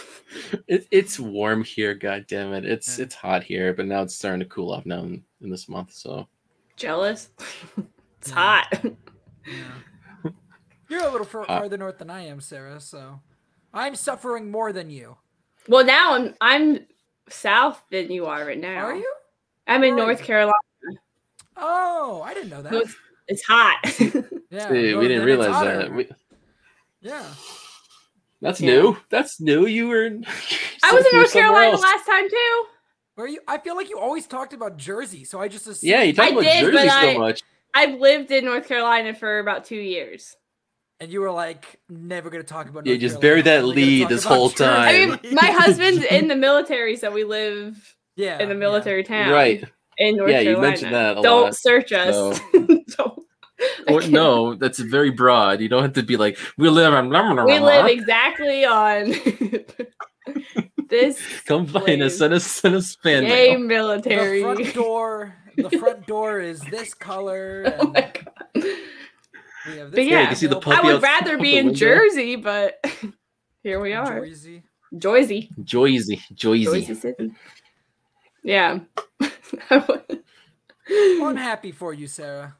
It, 0.66 0.88
it's 0.90 1.20
warm 1.20 1.62
here, 1.62 1.92
god 1.94 2.24
damn 2.26 2.54
it. 2.54 2.64
It's 2.64 2.98
Yeah. 2.98 3.04
it's 3.04 3.14
hot 3.14 3.42
here, 3.44 3.74
but 3.74 3.84
now 3.86 4.00
it's 4.02 4.14
starting 4.14 4.40
to 4.40 4.46
cool 4.46 4.72
off 4.72 4.86
now 4.86 5.00
in, 5.00 5.22
in 5.42 5.50
this 5.50 5.68
month, 5.68 5.92
so 5.92 6.26
Jealous. 6.76 7.28
it's 8.18 8.30
Yeah. 8.30 8.34
hot. 8.34 8.82
Yeah. 9.46 10.30
You're 10.88 11.04
a 11.04 11.10
little 11.10 11.26
far, 11.26 11.42
Uh, 11.42 11.58
farther 11.58 11.76
north 11.76 11.98
than 11.98 12.08
I 12.10 12.22
am, 12.22 12.40
Sarah. 12.40 12.80
So 12.80 13.20
I'm 13.74 13.94
suffering 13.94 14.50
more 14.50 14.72
than 14.72 14.88
you. 14.88 15.18
Well, 15.68 15.84
now 15.84 16.14
I'm 16.14 16.34
I'm 16.40 16.86
south 17.28 17.82
than 17.90 18.10
you 18.10 18.26
are 18.26 18.44
right 18.44 18.58
now. 18.60 18.86
Are 18.86 18.94
you? 18.96 19.12
I'm 19.66 19.82
in 19.84 19.94
Where 19.94 20.04
are 20.04 20.06
North 20.08 20.20
you? 20.20 20.26
Carolina. 20.26 20.54
Oh, 21.56 22.22
I 22.24 22.34
didn't 22.34 22.50
know 22.50 22.62
that. 22.62 22.72
So 22.72 22.80
it's, 22.80 22.94
it's 23.28 23.42
hot. 23.46 23.78
Yeah, 24.52 24.68
See, 24.68 24.94
we 24.94 25.08
didn't 25.08 25.24
realize 25.24 25.64
that. 25.64 25.94
We, 25.94 26.10
Yeah. 27.00 27.24
that's 28.42 28.60
Yeah. 28.60 28.70
new. 28.74 28.96
That's 29.08 29.40
new. 29.40 29.64
You 29.64 29.88
were 29.88 30.04
in 30.04 30.26
I 30.84 30.92
was 30.92 31.06
in 31.10 31.18
North 31.18 31.32
Carolina 31.32 31.72
else. 31.72 31.80
last 31.80 32.04
time 32.04 32.28
too. 32.28 32.64
Where 33.14 33.26
you? 33.28 33.40
I 33.48 33.56
feel 33.56 33.76
like 33.76 33.88
you 33.88 33.98
always 33.98 34.26
talked 34.26 34.52
about 34.52 34.76
Jersey, 34.76 35.24
so 35.24 35.40
I 35.40 35.48
just 35.48 35.66
assumed. 35.66 35.88
Yeah, 35.90 36.02
you 36.02 36.12
talk 36.12 36.26
I 36.26 36.28
about 36.32 36.42
did, 36.42 36.60
Jersey 36.70 36.88
so 36.88 36.94
I- 36.94 37.16
much. 37.16 37.42
I've 37.72 37.98
lived 37.98 38.30
in 38.30 38.44
North 38.44 38.68
Carolina 38.68 39.14
for 39.14 39.38
about 39.38 39.64
two 39.64 39.76
years. 39.76 40.36
And 41.02 41.12
you 41.12 41.20
were 41.20 41.32
like, 41.32 41.80
never 41.88 42.30
gonna 42.30 42.44
talk 42.44 42.68
about. 42.68 42.86
Yeah, 42.86 42.92
North 42.92 43.00
just 43.00 43.20
bury 43.20 43.42
that 43.42 43.64
only 43.64 43.74
lead 43.74 44.08
this 44.08 44.22
whole 44.22 44.50
Jersey." 44.50 44.64
time. 44.64 45.12
I 45.12 45.20
mean, 45.20 45.34
my 45.34 45.50
husband's 45.50 46.04
in 46.04 46.28
the 46.28 46.36
military, 46.36 46.96
so 46.96 47.10
we 47.10 47.24
live 47.24 47.96
yeah, 48.14 48.36
in 48.38 48.50
a 48.50 48.54
yeah. 48.54 48.60
military 48.60 49.02
town, 49.02 49.32
Right. 49.32 49.64
In 49.98 50.16
North 50.16 50.30
Yeah, 50.30 50.40
you 50.40 50.58
mentioned 50.58 50.94
that 50.94 51.18
a 51.18 51.22
Don't 51.22 51.42
lot, 51.46 51.56
search 51.56 51.90
us. 51.92 52.38
Don't. 52.52 53.18
Or, 53.88 54.00
no, 54.02 54.54
that's 54.54 54.78
very 54.78 55.10
broad. 55.10 55.60
You 55.60 55.68
don't 55.68 55.82
have 55.82 55.92
to 55.92 56.02
be 56.02 56.16
like, 56.16 56.38
we 56.56 56.68
live 56.68 56.94
on. 56.94 57.10
We 57.44 57.58
live 57.60 57.86
exactly 57.86 58.64
on 58.64 59.10
this 60.88 61.20
Come 61.46 61.66
find 61.66 62.02
us. 62.02 62.16
place. 62.16 62.18
Send 62.18 62.34
us, 62.34 62.44
send 62.44 62.74
us 62.74 62.96
fan 62.96 63.24
gay 63.24 63.56
mail. 63.56 63.60
The 63.60 63.66
military. 63.68 64.42
front 64.42 64.74
door. 64.74 65.34
The 65.56 65.70
front 65.78 66.06
door 66.06 66.40
is 66.40 66.60
this 66.60 66.94
color. 66.94 67.76
Oh 67.78 67.88
my 67.88 68.12
God. 68.54 68.64
We 69.66 69.78
have 69.78 69.90
But 69.90 69.96
this 69.96 70.08
yeah, 70.08 70.20
you 70.22 70.26
can 70.28 70.36
see 70.36 70.46
the 70.46 70.58
available. 70.58 70.88
I 70.88 70.92
would 70.92 71.02
rather 71.02 71.38
be 71.38 71.56
in. 71.56 71.74
Jersey, 71.74 72.36
but 72.36 72.84
here 73.62 73.80
we 73.80 73.92
are. 73.92 74.20
Jersey. 74.20 74.62
Jersey. 74.96 75.50
Joyzy, 75.60 76.20
Jersey 76.34 76.66
Joyzy. 76.66 77.34
Yeah. 78.42 78.80
Well, 80.88 81.28
I'm 81.28 81.36
happy 81.50 81.72
for 81.72 81.94
you, 81.94 82.06
Sarah. 82.06 82.56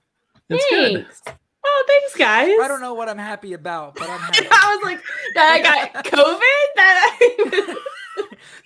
That's 0.49 0.64
good. 0.71 1.06
Thanks. 1.06 1.23
Oh, 1.64 1.85
thanks, 1.87 2.16
guys. 2.16 2.50
I 2.61 2.68
don't 2.68 2.80
know 2.80 2.94
what 2.94 3.09
I'm 3.09 3.18
happy 3.18 3.52
about, 3.52 3.94
but 3.94 4.09
I'm 4.09 4.18
happy. 4.18 4.47
I 4.50 4.76
was 4.76 4.85
like, 4.85 5.02
that 5.35 5.52
I 5.52 5.62
got 5.62 6.04
COVID. 6.04 6.76
That 6.76 7.18
I... 7.21 7.76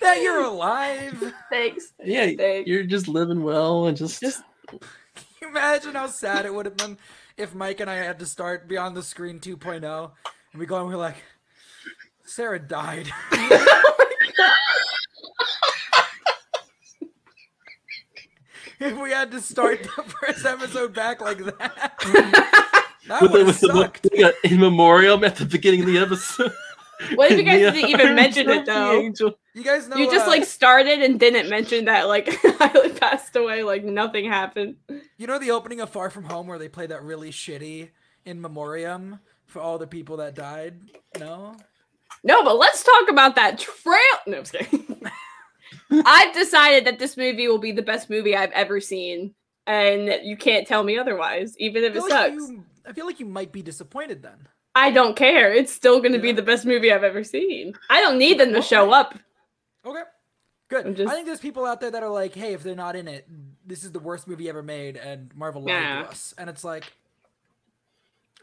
that 0.00 0.22
you're 0.22 0.42
alive. 0.42 1.34
Thanks. 1.50 1.92
Yeah, 2.02 2.30
Thanks. 2.36 2.68
you're 2.68 2.84
just 2.84 3.06
living 3.06 3.42
well 3.42 3.86
and 3.86 3.96
just, 3.96 4.20
Just- 4.20 4.42
Can 4.68 4.80
you 5.42 5.48
imagine 5.48 5.94
how 5.94 6.06
sad 6.06 6.46
it 6.46 6.54
would 6.54 6.66
have 6.66 6.76
been 6.76 6.96
if 7.36 7.54
Mike 7.54 7.80
and 7.80 7.90
I 7.90 7.96
had 7.96 8.18
to 8.20 8.26
start 8.26 8.68
Beyond 8.68 8.96
the 8.96 9.02
Screen 9.02 9.40
2.0 9.40 10.10
and 10.52 10.60
we 10.60 10.66
go 10.66 10.78
and 10.78 10.88
we're 10.88 10.96
like, 10.96 11.16
Sarah 12.24 12.58
died. 12.58 13.08
if 18.80 18.98
we 18.98 19.10
had 19.10 19.30
to 19.32 19.40
start 19.40 19.82
the 19.82 20.02
first 20.20 20.46
episode 20.46 20.94
back 20.94 21.20
like 21.20 21.38
that, 21.38 21.92
that 23.06 23.22
would 23.22 23.32
the, 23.32 23.44
have 23.44 23.60
the, 23.60 23.72
sucked. 23.72 24.08
got 24.18 24.34
in 24.42 24.58
memoriam 24.58 25.22
at 25.22 25.36
the 25.36 25.44
beginning 25.44 25.80
of 25.80 25.86
the 25.86 25.98
episode. 25.98 26.52
What 27.14 27.30
if 27.32 27.38
you 27.38 27.44
guys 27.44 27.60
Yeah, 27.60 27.70
didn't 27.70 27.90
even 27.90 28.14
mention 28.14 28.48
it 28.48 28.66
though? 28.66 28.92
Angel. 29.00 29.38
You 29.54 29.64
guys 29.64 29.88
know 29.88 29.96
You 29.96 30.10
just 30.10 30.26
uh, 30.26 30.30
like 30.30 30.44
started 30.44 31.00
and 31.02 31.18
didn't 31.18 31.48
mention 31.48 31.86
that 31.86 32.08
like 32.08 32.28
Riley 32.60 32.90
passed 32.92 33.34
away, 33.36 33.62
like 33.62 33.84
nothing 33.84 34.26
happened. 34.26 34.76
You 35.16 35.26
know 35.26 35.38
the 35.38 35.50
opening 35.50 35.80
of 35.80 35.90
Far 35.90 36.10
From 36.10 36.24
Home 36.24 36.46
where 36.46 36.58
they 36.58 36.68
play 36.68 36.86
that 36.86 37.02
really 37.02 37.30
shitty 37.30 37.90
in 38.24 38.40
memoriam 38.40 39.20
for 39.46 39.60
all 39.60 39.78
the 39.78 39.86
people 39.86 40.18
that 40.18 40.34
died? 40.34 40.80
No? 41.18 41.56
No, 42.24 42.42
but 42.44 42.58
let's 42.58 42.82
talk 42.82 43.08
about 43.08 43.36
that 43.36 43.58
trail. 43.58 43.96
No, 44.26 44.38
I'm 44.38 44.44
just 44.44 44.52
kidding. 44.52 45.00
I've 46.04 46.34
decided 46.34 46.84
that 46.86 46.98
this 46.98 47.16
movie 47.16 47.48
will 47.48 47.58
be 47.58 47.72
the 47.72 47.82
best 47.82 48.10
movie 48.10 48.36
I've 48.36 48.52
ever 48.52 48.80
seen, 48.80 49.34
and 49.66 50.08
you 50.24 50.36
can't 50.36 50.66
tell 50.66 50.82
me 50.82 50.98
otherwise, 50.98 51.56
even 51.58 51.84
if 51.84 51.90
it 51.90 51.94
feel, 51.94 52.08
sucks. 52.08 52.30
like 52.30 52.50
you, 52.50 52.64
I 52.86 52.92
feel 52.92 53.06
like 53.06 53.20
you 53.20 53.26
might 53.26 53.52
be 53.52 53.62
disappointed 53.62 54.22
then. 54.22 54.48
I 54.76 54.90
don't 54.90 55.16
care. 55.16 55.52
It's 55.52 55.72
still 55.72 56.00
going 56.00 56.12
to 56.12 56.18
be 56.18 56.32
the 56.32 56.42
best 56.42 56.66
movie 56.66 56.92
I've 56.92 57.02
ever 57.02 57.24
seen. 57.24 57.74
I 57.88 58.00
don't 58.02 58.18
need 58.18 58.38
them 58.38 58.52
to 58.52 58.60
show 58.60 58.90
up. 58.92 59.18
Okay. 59.84 60.02
Good. 60.68 60.96
Just- 60.96 61.10
I 61.10 61.14
think 61.14 61.26
there's 61.26 61.40
people 61.40 61.64
out 61.64 61.80
there 61.80 61.90
that 61.90 62.02
are 62.02 62.10
like, 62.10 62.34
hey, 62.34 62.52
if 62.52 62.62
they're 62.62 62.74
not 62.74 62.94
in 62.94 63.08
it, 63.08 63.26
this 63.64 63.84
is 63.84 63.92
the 63.92 63.98
worst 64.00 64.28
movie 64.28 64.48
ever 64.48 64.62
made, 64.62 64.96
and 64.96 65.34
Marvel 65.34 65.62
lied 65.62 65.70
Yeah. 65.70 66.02
to 66.02 66.08
us. 66.10 66.34
And 66.36 66.50
it's 66.50 66.62
like, 66.62 66.92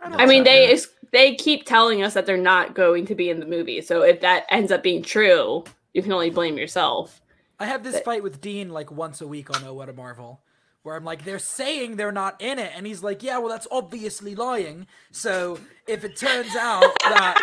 I, 0.02 0.10
don't 0.10 0.22
I 0.22 0.26
mean, 0.26 0.44
they 0.44 0.72
is- 0.72 0.90
they 1.12 1.36
keep 1.36 1.66
telling 1.66 2.02
us 2.02 2.14
that 2.16 2.26
they're 2.26 2.36
not 2.38 2.74
going 2.74 3.06
to 3.06 3.16
be 3.16 3.30
in 3.30 3.40
the 3.40 3.46
movie. 3.46 3.82
So 3.82 4.02
if 4.02 4.22
that 4.22 4.46
ends 4.50 4.72
up 4.72 4.82
being 4.84 5.04
true, 5.04 5.64
you 5.94 6.02
can 6.02 6.12
only 6.12 6.32
blame 6.32 6.58
yourself. 6.58 7.22
I 7.60 7.66
have 7.68 7.84
this 7.84 8.00
fight 8.02 8.24
with 8.24 8.42
Dean 8.42 8.72
like 8.72 8.92
once 8.92 9.22
a 9.22 9.28
week 9.28 9.56
on 9.56 9.64
Oh 9.66 9.74
What 9.76 9.88
a 9.90 9.94
Marvel, 9.94 10.42
where 10.84 10.96
I'm 10.96 11.04
like, 11.06 11.24
they're 11.26 11.40
saying 11.40 11.96
they're 11.96 12.12
not 12.12 12.42
in 12.42 12.60
it, 12.60 12.72
and 12.76 12.86
he's 12.86 13.02
like, 13.04 13.24
yeah, 13.24 13.38
well, 13.40 13.50
that's 13.50 13.68
obviously 13.72 14.36
lying. 14.36 14.86
So 15.12 15.60
if 15.88 16.04
it 16.04 16.16
turns 16.16 16.56
out 16.56 16.84
that 17.04 17.42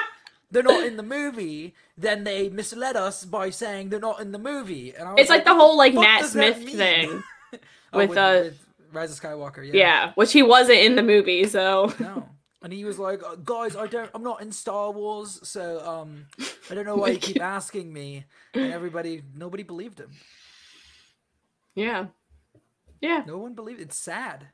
they're 0.50 0.62
not 0.62 0.84
in 0.86 0.96
the 0.96 1.02
movie, 1.02 1.74
then 1.96 2.24
they 2.24 2.48
misled 2.48 2.96
us 2.96 3.24
by 3.24 3.50
saying 3.50 3.88
they're 3.88 3.98
not 4.00 4.20
in 4.20 4.32
the 4.32 4.38
movie. 4.38 4.94
And 4.94 5.18
It's 5.18 5.30
like 5.30 5.44
the 5.44 5.54
whole 5.54 5.76
like 5.76 5.94
Matt 5.94 6.26
Smith 6.26 6.56
thing. 6.64 7.22
Oh, 7.92 7.98
with, 7.98 8.16
uh, 8.16 8.50
Rise 8.92 9.10
of 9.10 9.20
Skywalker, 9.20 9.66
yeah. 9.66 9.72
Yeah, 9.74 10.12
which 10.14 10.32
he 10.32 10.44
wasn't 10.44 10.78
in 10.78 10.94
the 10.94 11.02
movie. 11.02 11.44
So 11.48 11.92
No. 11.98 12.28
And 12.62 12.72
he 12.72 12.84
was 12.84 13.00
like, 13.00 13.20
"Uh, 13.24 13.34
"Guys, 13.34 13.74
I 13.74 13.88
don't. 13.88 14.08
I'm 14.14 14.22
not 14.22 14.42
in 14.42 14.52
Star 14.52 14.92
Wars, 14.92 15.40
so 15.42 15.84
um, 15.84 16.26
I 16.70 16.74
don't 16.76 16.84
know 16.84 16.94
why 16.94 17.08
you 17.08 17.18
keep 17.18 17.40
asking 17.58 17.92
me." 17.92 18.26
And 18.54 18.72
everybody, 18.72 19.22
nobody 19.34 19.64
believed 19.64 19.98
him. 19.98 20.10
yeah, 21.74 22.06
yeah. 23.00 23.22
No 23.26 23.38
one 23.38 23.54
believed. 23.54 23.80
It's 23.80 23.96
sad. 23.96 24.48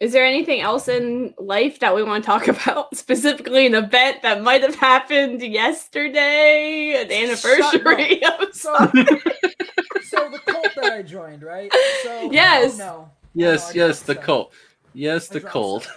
Is 0.00 0.12
there 0.12 0.24
anything 0.24 0.60
else 0.60 0.88
in 0.88 1.32
life 1.38 1.78
that 1.78 1.94
we 1.94 2.02
want 2.02 2.24
to 2.24 2.26
talk 2.26 2.48
about? 2.66 2.96
Specifically, 2.96 3.66
an 3.66 3.74
event 3.74 4.22
that 4.22 4.42
might 4.42 4.62
have 4.62 4.74
happened 4.74 5.40
yesterday, 5.42 6.96
an 7.02 7.12
anniversary 7.12 8.22
of 8.24 8.48
So, 8.54 8.74
so 10.04 10.28
the 10.30 10.40
cult 10.44 10.74
that 10.76 10.92
I 10.92 11.02
joined, 11.02 11.42
right? 11.42 11.72
So 12.02 12.30
Yes. 12.32 12.74
oh, 12.74 12.78
no. 12.78 13.10
Oh, 13.10 13.10
yes, 13.34 13.66
Oh, 13.68 13.70
I 13.70 13.74
yes, 13.74 14.00
the 14.02 14.12
stuff. 14.14 14.24
cult. 14.24 14.52
Yes, 14.92 15.30
I 15.30 15.34
the 15.34 15.40
cult. 15.40 15.88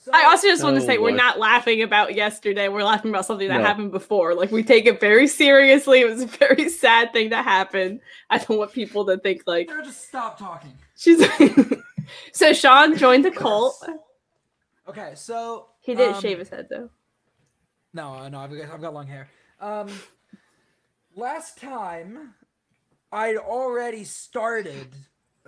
Stuff. 0.00 0.14
So, 0.14 0.20
I 0.20 0.24
also 0.30 0.48
just 0.48 0.62
want 0.64 0.76
to 0.76 0.82
Oh, 0.82 0.86
say 0.86 0.98
we're 0.98 1.10
not 1.14 1.38
laughing 1.38 1.82
about 1.82 2.14
yesterday. 2.14 2.68
We're 2.68 2.84
laughing 2.84 3.10
about 3.10 3.26
something 3.26 3.48
that 3.48 3.58
No. 3.58 3.64
happened 3.64 3.92
before. 3.92 4.34
Like 4.34 4.50
we 4.50 4.62
take 4.62 4.86
it 4.86 4.98
very 5.00 5.26
seriously. 5.26 6.00
It 6.00 6.08
was 6.08 6.22
a 6.22 6.26
very 6.26 6.68
sad 6.70 7.12
thing 7.12 7.30
that 7.30 7.44
happened. 7.44 8.00
I 8.30 8.38
don't 8.38 8.58
want 8.58 8.72
people 8.72 9.04
to 9.06 9.18
think 9.18 9.42
like 9.46 9.68
Sarah, 9.68 9.84
just 9.84 10.08
stop 10.08 10.38
talking. 10.38 10.72
she's. 10.96 11.22
so 12.32 12.52
Sean 12.52 12.96
joined 12.96 13.24
the 13.24 13.30
cult. 13.30 13.84
Okay, 14.88 15.12
so 15.14 15.68
He 15.80 15.94
didn't 15.94 16.16
um, 16.16 16.20
shave 16.22 16.38
his 16.38 16.48
head 16.48 16.66
though. 16.70 16.90
No, 17.92 18.14
uh, 18.14 18.28
no, 18.28 18.38
I've 18.38 18.50
got, 18.50 18.70
I've 18.72 18.80
got 18.80 18.94
long 18.94 19.06
hair. 19.06 19.28
Um, 19.60 19.88
last 21.14 21.58
time, 21.60 22.34
I'd 23.12 23.36
already 23.36 24.04
started 24.04 24.88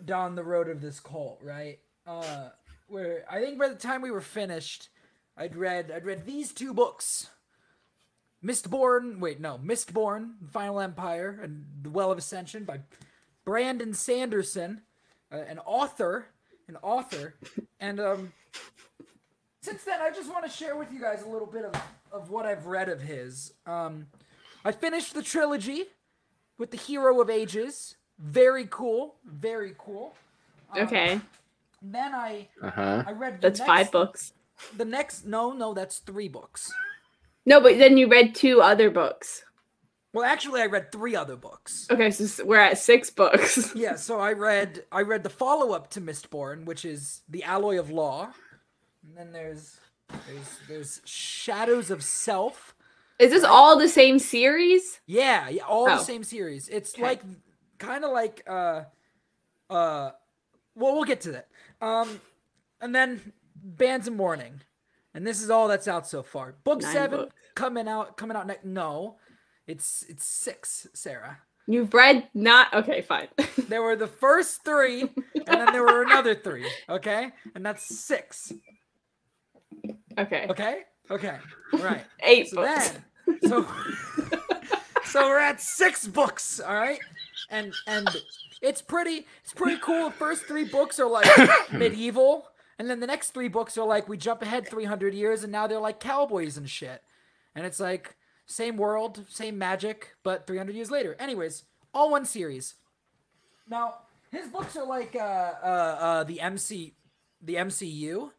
down 0.04 0.34
the 0.34 0.44
road 0.44 0.68
of 0.68 0.80
this 0.80 0.98
cult, 1.00 1.38
right? 1.42 1.78
Uh, 2.06 2.48
where 2.92 3.24
I 3.30 3.40
think 3.40 3.58
by 3.58 3.68
the 3.68 3.74
time 3.74 4.02
we 4.02 4.10
were 4.10 4.20
finished, 4.20 4.88
I'd 5.36 5.56
read 5.56 5.90
I'd 5.90 6.04
read 6.04 6.26
these 6.26 6.52
two 6.52 6.74
books. 6.74 7.30
Mistborn, 8.44 9.20
wait, 9.20 9.40
no, 9.40 9.58
Mistborn, 9.58 10.32
Final 10.50 10.80
Empire, 10.80 11.38
and 11.42 11.64
The 11.80 11.90
Well 11.90 12.10
of 12.10 12.18
Ascension 12.18 12.64
by 12.64 12.80
Brandon 13.44 13.94
Sanderson, 13.94 14.82
uh, 15.32 15.36
an 15.36 15.60
author, 15.60 16.26
an 16.66 16.76
author, 16.82 17.36
and 17.78 18.00
um, 18.00 18.32
since 19.62 19.84
then, 19.84 20.00
I 20.00 20.10
just 20.10 20.28
want 20.28 20.44
to 20.44 20.50
share 20.50 20.74
with 20.76 20.92
you 20.92 21.00
guys 21.00 21.22
a 21.22 21.28
little 21.28 21.46
bit 21.46 21.64
of, 21.64 21.74
of 22.10 22.30
what 22.30 22.44
I've 22.44 22.66
read 22.66 22.88
of 22.88 23.00
his. 23.00 23.52
Um, 23.64 24.08
I 24.64 24.72
finished 24.72 25.14
the 25.14 25.22
trilogy 25.22 25.84
with 26.58 26.72
the 26.72 26.76
Hero 26.76 27.20
of 27.20 27.30
Ages. 27.30 27.94
Very 28.18 28.66
cool. 28.68 29.14
Very 29.24 29.74
cool. 29.78 30.16
Um, 30.74 30.82
Okay, 30.82 31.20
Then 31.82 32.14
I 32.14 32.48
Uh 32.62 32.70
huh. 32.70 33.04
I 33.06 33.12
read 33.12 33.36
the 33.40 33.48
that's 33.48 33.58
next, 33.60 33.66
five 33.68 33.92
books. 33.92 34.32
The 34.76 34.84
next 34.84 35.26
no 35.26 35.52
no 35.52 35.74
that's 35.74 35.98
three 35.98 36.28
books. 36.28 36.72
No, 37.44 37.60
but 37.60 37.78
then 37.78 37.96
you 37.96 38.08
read 38.08 38.34
two 38.34 38.60
other 38.60 38.88
books. 38.90 39.44
Well, 40.14 40.24
actually, 40.24 40.60
I 40.60 40.66
read 40.66 40.92
three 40.92 41.16
other 41.16 41.36
books. 41.36 41.86
Okay, 41.90 42.10
so 42.10 42.44
we're 42.44 42.60
at 42.60 42.78
six 42.78 43.08
books. 43.10 43.72
Yeah, 43.74 43.96
so 43.96 44.20
I 44.20 44.32
read 44.34 44.84
I 44.92 45.00
read 45.02 45.22
the 45.24 45.30
follow 45.30 45.72
up 45.72 45.90
to 45.90 46.00
Mistborn, 46.00 46.66
which 46.66 46.84
is 46.84 47.22
the 47.28 47.42
Alloy 47.44 47.78
of 47.80 47.90
Law. 47.90 48.30
And 49.04 49.16
then 49.16 49.32
there's 49.32 49.80
there's 50.26 50.58
there's 50.68 51.00
Shadows 51.04 51.90
of 51.90 52.04
Self. 52.04 52.74
Is 53.18 53.30
this 53.30 53.42
all 53.44 53.78
the 53.78 53.88
same 53.88 54.18
series? 54.18 55.00
Yeah, 55.06 55.48
yeah, 55.48 55.64
all 55.64 55.86
Oh. 55.88 55.96
the 55.96 56.04
same 56.04 56.22
series. 56.24 56.68
It's 56.68 56.94
Okay. 56.94 57.02
like 57.02 57.22
kind 57.78 58.04
of 58.04 58.12
like 58.12 58.44
uh 58.46 58.82
uh 59.70 60.10
well, 60.74 60.94
we'll 60.94 61.04
get 61.04 61.22
to 61.22 61.32
that. 61.32 61.48
Um 61.82 62.20
and 62.80 62.94
then 62.94 63.32
Bands 63.56 64.08
of 64.08 64.14
Mourning. 64.14 64.62
And 65.14 65.26
this 65.26 65.42
is 65.42 65.50
all 65.50 65.68
that's 65.68 65.88
out 65.88 66.06
so 66.08 66.22
far. 66.22 66.54
Book 66.64 66.80
Nine 66.82 66.92
7 66.94 67.20
books. 67.20 67.34
coming 67.54 67.88
out 67.88 68.16
coming 68.16 68.36
out 68.36 68.46
next 68.46 68.64
no. 68.64 69.16
It's 69.66 70.04
it's 70.08 70.24
6, 70.24 70.88
Sarah. 70.94 71.38
You've 71.68 71.94
read 71.94 72.28
not 72.34 72.72
okay, 72.74 73.02
fine. 73.02 73.28
There 73.68 73.82
were 73.82 73.96
the 73.96 74.08
first 74.08 74.64
3 74.64 75.02
and 75.02 75.10
then 75.46 75.72
there 75.72 75.82
were 75.84 76.02
another 76.02 76.34
3, 76.34 76.66
okay? 76.88 77.30
And 77.54 77.64
that's 77.64 77.98
6. 77.98 78.54
okay. 80.18 80.46
Okay? 80.50 80.82
Okay. 81.10 81.36
All 81.74 81.80
right. 81.80 82.04
Eight 82.22 82.48
So 82.48 82.56
books. 82.56 82.90
then, 82.90 83.38
so 83.48 83.66
so 85.04 85.28
we're 85.28 85.38
at 85.38 85.60
six 85.60 86.06
books, 86.06 86.60
all 86.60 86.74
right, 86.74 87.00
and 87.50 87.72
and 87.86 88.08
it's 88.62 88.80
pretty 88.80 89.26
it's 89.42 89.52
pretty 89.52 89.80
cool. 89.80 90.08
The 90.10 90.16
first 90.16 90.44
three 90.44 90.64
books 90.64 90.98
are 90.98 91.08
like 91.08 91.26
medieval, 91.72 92.46
and 92.78 92.88
then 92.88 93.00
the 93.00 93.06
next 93.06 93.30
three 93.34 93.48
books 93.48 93.76
are 93.76 93.86
like 93.86 94.08
we 94.08 94.16
jump 94.16 94.40
ahead 94.42 94.66
300 94.68 95.12
years, 95.14 95.42
and 95.42 95.52
now 95.52 95.66
they're 95.66 95.78
like 95.80 96.00
cowboys 96.00 96.56
and 96.56 96.68
shit, 96.70 97.02
and 97.54 97.66
it's 97.66 97.80
like 97.80 98.16
same 98.46 98.76
world, 98.76 99.24
same 99.28 99.58
magic, 99.58 100.14
but 100.22 100.46
300 100.46 100.74
years 100.74 100.90
later. 100.90 101.16
Anyways, 101.18 101.64
all 101.92 102.10
one 102.10 102.24
series. 102.24 102.74
Now 103.68 103.94
his 104.30 104.48
books 104.48 104.76
are 104.76 104.86
like 104.86 105.14
uh 105.14 105.18
uh, 105.62 105.96
uh 106.00 106.24
the 106.24 106.40
MC 106.40 106.94
the 107.40 107.56
MCU 107.56 108.30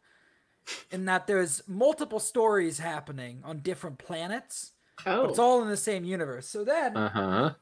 in 0.90 1.04
that 1.04 1.26
there's 1.26 1.62
multiple 1.68 2.18
stories 2.20 2.78
happening 2.78 3.40
on 3.44 3.58
different 3.58 3.98
planets, 3.98 4.72
but 5.04 5.30
it's 5.30 5.38
Oh, 5.38 5.42
all 5.42 5.62
in 5.62 5.68
the 5.68 5.76
same 5.76 6.04
universe. 6.04 6.48
So 6.48 6.64
then, 6.64 6.96
Uh 6.96 7.08
huh. 7.10 7.54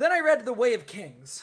Then 0.00 0.12
I 0.12 0.20
read 0.20 0.44
The 0.44 0.52
Way 0.52 0.74
of 0.74 0.86
Kings. 0.86 1.42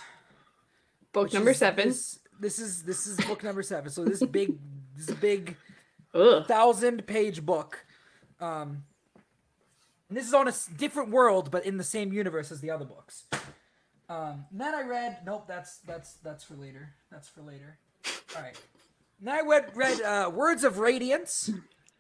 book 1.13 1.33
number 1.33 1.51
is 1.51 1.57
seven. 1.57 1.87
This, 1.89 2.19
this 2.39 2.59
is 2.59 2.83
this 2.83 3.07
is 3.07 3.17
book 3.25 3.43
number 3.43 3.63
seven. 3.63 3.89
So 3.89 4.03
this 4.05 4.23
big 4.23 4.57
this 4.95 5.15
big 5.17 5.55
Ugh. 6.13 6.45
thousand 6.45 7.05
page 7.07 7.45
book. 7.45 7.85
Um, 8.39 8.83
and 10.09 10.17
this 10.17 10.27
is 10.27 10.33
on 10.33 10.47
a 10.47 10.53
different 10.77 11.09
world, 11.09 11.51
but 11.51 11.65
in 11.65 11.77
the 11.77 11.83
same 11.83 12.13
universe 12.13 12.51
as 12.51 12.61
the 12.61 12.71
other 12.71 12.85
books. 12.85 13.25
Um, 14.09 14.45
then 14.51 14.73
I 14.73 14.83
read. 14.83 15.19
Nope, 15.25 15.45
that's 15.47 15.79
that's 15.79 16.13
that's 16.15 16.43
for 16.43 16.55
later. 16.55 16.93
That's 17.11 17.27
for 17.27 17.41
later. 17.41 17.77
All 18.35 18.41
right. 18.41 18.57
Then 19.19 19.33
I 19.35 19.41
read 19.41 19.71
read 19.75 20.01
uh, 20.01 20.31
Words 20.33 20.63
of 20.63 20.79
Radiance. 20.79 21.51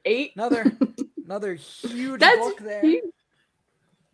Eight. 0.05 0.31
Another 0.35 0.71
another 1.25 1.55
huge 1.55 2.21
That's 2.21 2.37
book 2.37 2.59
there. 2.59 2.81
huge. 2.81 3.03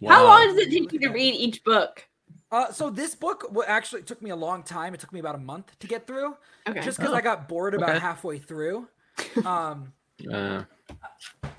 How 0.07 0.25
long 0.25 0.47
does 0.47 0.57
it 0.57 0.71
take 0.71 0.91
you 0.91 0.99
to 0.99 1.09
read 1.09 1.35
each 1.35 1.63
book? 1.63 2.05
Uh, 2.53 2.71
so 2.71 2.89
this 2.91 3.15
book 3.15 3.51
actually 3.67 4.03
took 4.03 4.21
me 4.21 4.29
a 4.29 4.35
long 4.35 4.61
time. 4.61 4.93
It 4.93 4.99
took 4.99 5.11
me 5.11 5.19
about 5.19 5.33
a 5.35 5.39
month 5.39 5.77
to 5.79 5.87
get 5.87 6.05
through, 6.05 6.37
Okay. 6.69 6.81
just 6.81 6.99
because 6.99 7.11
Oh, 7.11 7.17
I 7.17 7.21
got 7.21 7.49
bored 7.49 7.73
about 7.73 7.89
okay. 7.89 7.99
halfway 7.99 8.37
through. 8.37 8.87
Um, 9.45 9.91
Uh, 10.31 10.63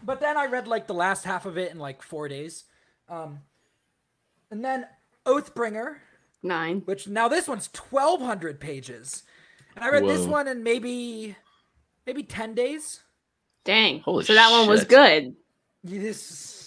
but 0.05 0.21
then 0.21 0.37
I 0.37 0.47
read 0.47 0.69
like 0.69 0.87
the 0.87 0.95
last 0.95 1.25
half 1.25 1.45
of 1.47 1.59
it 1.59 1.73
in 1.73 1.79
like 1.79 2.01
four 2.03 2.29
days. 2.29 2.65
Um, 3.09 3.41
and 4.51 4.65
then 4.65 4.87
Oathbringer, 5.27 5.97
Nine. 6.43 6.83
which 6.85 7.09
now 7.09 7.27
this 7.29 7.49
one's 7.49 7.69
twelve 7.73 8.21
hundred 8.21 8.61
pages, 8.61 9.25
and 9.75 9.85
I 9.85 9.89
read 9.91 10.05
this 10.05 10.27
one 10.27 10.47
in 10.47 10.63
maybe 10.63 11.35
maybe 12.07 12.23
ten 12.23 12.55
days. 12.55 13.03
Dang. 13.65 14.01
Holy 14.01 14.25
so 14.25 14.35
that 14.35 14.51
one 14.53 14.69
was 14.69 14.85
good. 14.85 15.35
This 15.83 16.64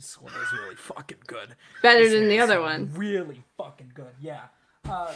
this 0.00 0.18
one 0.18 0.32
is 0.32 0.52
really 0.58 0.76
fucking 0.76 1.18
good. 1.26 1.54
Better 1.82 2.04
This 2.04 2.14
than 2.14 2.28
the 2.30 2.40
other 2.40 2.62
one. 2.62 2.90
Really 2.94 3.44
fucking 3.58 3.92
good. 3.94 4.14
Yeah. 4.18 4.44
Uh, 4.88 5.12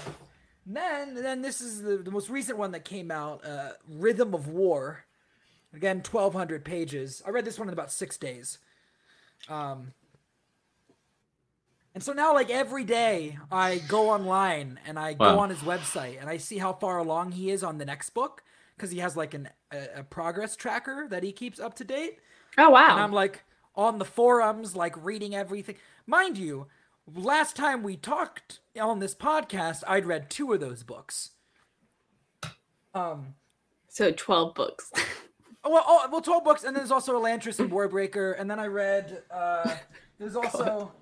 then 0.66 1.14
then 1.14 1.40
this 1.40 1.62
is 1.62 1.80
the, 1.80 1.96
the 1.96 2.10
most 2.10 2.28
recent 2.28 2.58
one 2.58 2.72
that 2.72 2.84
came 2.84 3.10
out, 3.10 3.42
uh, 3.46 3.72
Rhythm 3.88 4.34
of 4.34 4.46
War. 4.46 5.06
Again, 5.74 6.02
twelve 6.02 6.34
hundred 6.34 6.66
pages. 6.66 7.22
I 7.26 7.30
read 7.30 7.46
this 7.46 7.58
one 7.58 7.68
in 7.68 7.72
about 7.72 7.90
six 7.90 8.18
days. 8.18 8.58
Um, 9.48 9.94
and 11.94 12.02
so 12.02 12.12
now, 12.12 12.34
like 12.34 12.50
every 12.50 12.84
day, 12.84 13.38
I 13.50 13.78
go 13.88 14.10
online 14.10 14.78
and 14.86 14.98
I 14.98 15.14
go 15.14 15.38
on 15.38 15.48
his 15.48 15.60
website 15.60 16.20
and 16.20 16.28
I 16.28 16.36
see 16.36 16.58
how 16.58 16.74
far 16.74 16.98
along 16.98 17.32
he 17.32 17.50
is 17.50 17.64
on 17.64 17.78
the 17.78 17.86
next 17.86 18.10
book 18.10 18.42
because 18.76 18.90
he 18.90 18.98
has 18.98 19.16
like 19.16 19.32
an 19.32 19.48
a, 19.72 20.00
a 20.00 20.02
progress 20.02 20.56
tracker 20.56 21.06
that 21.08 21.22
he 21.22 21.32
keeps 21.32 21.58
up 21.58 21.74
to 21.76 21.84
date. 21.84 22.18
Oh 22.58 22.68
wow! 22.68 22.88
And 22.88 22.96
wow. 22.98 23.02
I'm 23.02 23.12
like 23.12 23.44
on 23.76 23.98
the 23.98 24.04
forums, 24.04 24.76
like 24.76 24.94
reading 25.04 25.34
everything. 25.34 25.76
Mind 26.06 26.38
you, 26.38 26.66
last 27.14 27.56
time 27.56 27.82
we 27.82 27.96
talked 27.96 28.60
on 28.80 28.98
this 29.00 29.14
podcast, 29.14 29.82
I'd 29.86 30.06
read 30.06 30.30
two 30.30 30.52
of 30.52 30.60
those 30.60 30.82
books. 30.82 31.30
Um, 32.94 33.34
So 33.88 34.12
twelve 34.12 34.54
books. 34.54 34.90
well, 35.64 35.84
oh, 35.86 36.08
well, 36.10 36.20
twelve 36.20 36.44
books, 36.44 36.62
and 36.64 36.74
then 36.74 36.82
there's 36.82 36.90
also 36.92 37.20
Elantris 37.20 37.58
and 37.60 37.70
Warbreaker, 37.70 38.38
and 38.38 38.50
then 38.50 38.60
I 38.60 38.66
read. 38.66 39.22
Uh, 39.30 39.76
there's 40.18 40.36
also 40.42 40.92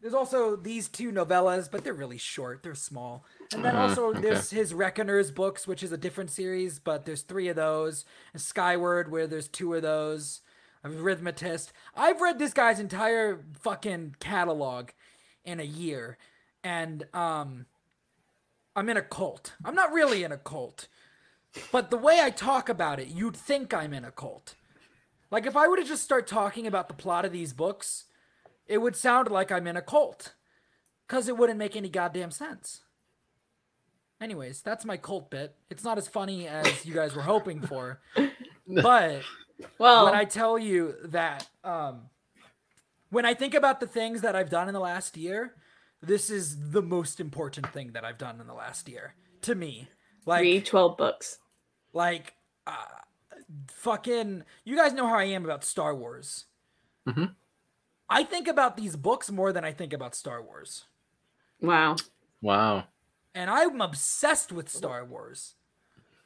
there's 0.00 0.14
also 0.14 0.56
these 0.56 0.88
two 0.88 1.10
novellas, 1.10 1.70
but 1.70 1.82
they're 1.84 1.94
really 1.94 2.18
short. 2.18 2.62
They're 2.62 2.74
small. 2.74 3.24
And 3.54 3.64
then 3.64 3.74
Uh, 3.74 3.82
also 3.88 4.08
okay. 4.10 4.20
there's 4.20 4.50
his 4.50 4.74
Reckoners 4.74 5.30
books, 5.30 5.66
which 5.66 5.82
is 5.82 5.92
a 5.92 5.96
different 5.96 6.30
series, 6.30 6.78
but 6.78 7.06
there's 7.06 7.22
three 7.22 7.48
of 7.48 7.56
those. 7.56 8.04
And 8.34 8.42
Skyward, 8.42 9.10
where 9.10 9.26
there's 9.26 9.48
two 9.48 9.72
of 9.74 9.80
those. 9.82 10.42
A 10.84 10.88
Rithmatist. 10.88 11.72
I've 11.96 12.20
read 12.20 12.38
this 12.38 12.52
guy's 12.52 12.78
entire 12.78 13.42
fucking 13.58 14.16
catalog 14.20 14.90
in 15.44 15.58
a 15.58 15.64
year, 15.64 16.18
and 16.62 17.04
um, 17.14 17.66
I'm 18.76 18.88
in 18.88 18.96
a 18.96 19.02
cult. 19.02 19.54
I'm 19.64 19.74
not 19.74 19.92
really 19.92 20.24
in 20.24 20.32
a 20.32 20.36
cult, 20.36 20.88
but 21.72 21.90
the 21.90 21.96
way 21.96 22.20
I 22.20 22.30
talk 22.30 22.68
about 22.68 23.00
it, 23.00 23.08
you'd 23.08 23.36
think 23.36 23.72
I'm 23.72 23.94
in 23.94 24.04
a 24.04 24.10
cult. 24.10 24.56
Like 25.30 25.46
if 25.46 25.56
I 25.56 25.68
were 25.68 25.76
to 25.76 25.84
just 25.84 26.02
start 26.02 26.26
talking 26.26 26.66
about 26.66 26.88
the 26.88 26.94
plot 26.94 27.24
of 27.24 27.32
these 27.32 27.52
books, 27.52 28.04
it 28.66 28.78
would 28.78 28.94
sound 28.94 29.30
like 29.30 29.50
I'm 29.50 29.66
in 29.66 29.76
a 29.76 29.82
cult. 29.82 30.34
Cause 31.06 31.28
it 31.28 31.36
wouldn't 31.36 31.58
make 31.58 31.76
any 31.76 31.88
goddamn 31.88 32.30
sense. 32.30 32.80
Anyways, 34.20 34.62
that's 34.62 34.84
my 34.84 34.96
cult 34.96 35.30
bit. 35.30 35.54
It's 35.68 35.84
not 35.84 35.98
as 35.98 36.08
funny 36.08 36.48
as 36.48 36.86
you 36.86 36.94
guys 36.94 37.14
were 37.14 37.22
hoping 37.22 37.60
for. 37.60 38.00
But 38.66 39.20
Well, 39.78 40.06
when 40.06 40.14
I 40.14 40.24
tell 40.24 40.58
you 40.58 40.94
that 41.04 41.48
um 41.62 42.02
when 43.10 43.24
I 43.24 43.34
think 43.34 43.54
about 43.54 43.80
the 43.80 43.86
things 43.86 44.22
that 44.22 44.34
I've 44.34 44.50
done 44.50 44.66
in 44.68 44.74
the 44.74 44.80
last 44.80 45.16
year, 45.16 45.54
this 46.02 46.30
is 46.30 46.70
the 46.72 46.82
most 46.82 47.20
important 47.20 47.68
thing 47.72 47.92
that 47.92 48.04
I've 48.04 48.18
done 48.18 48.40
in 48.40 48.46
the 48.46 48.54
last 48.54 48.88
year 48.88 49.14
to 49.42 49.54
me. 49.54 49.88
Like 50.26 50.42
read 50.42 50.66
twelve 50.66 50.96
books. 50.96 51.38
like 51.92 52.34
uh, 52.66 52.72
fucking 53.68 54.42
you 54.64 54.76
guys 54.76 54.92
know 54.92 55.06
how 55.06 55.16
I 55.18 55.24
am 55.24 55.44
about 55.44 55.64
Star 55.64 55.94
Wars. 55.94 56.46
Mhm. 57.06 57.34
I 58.08 58.24
think 58.24 58.48
about 58.48 58.76
these 58.76 58.96
books 58.96 59.30
more 59.30 59.52
than 59.52 59.64
I 59.64 59.72
think 59.72 59.92
about 59.92 60.14
Star 60.14 60.42
Wars. 60.42 60.84
Wow. 61.60 61.96
wow. 62.42 62.84
And 63.34 63.50
I'm 63.50 63.80
obsessed 63.80 64.52
with 64.52 64.68
Star 64.68 65.04
Wars. 65.04 65.54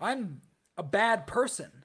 I'm 0.01 0.41
a 0.77 0.83
bad 0.83 1.27
person. 1.27 1.85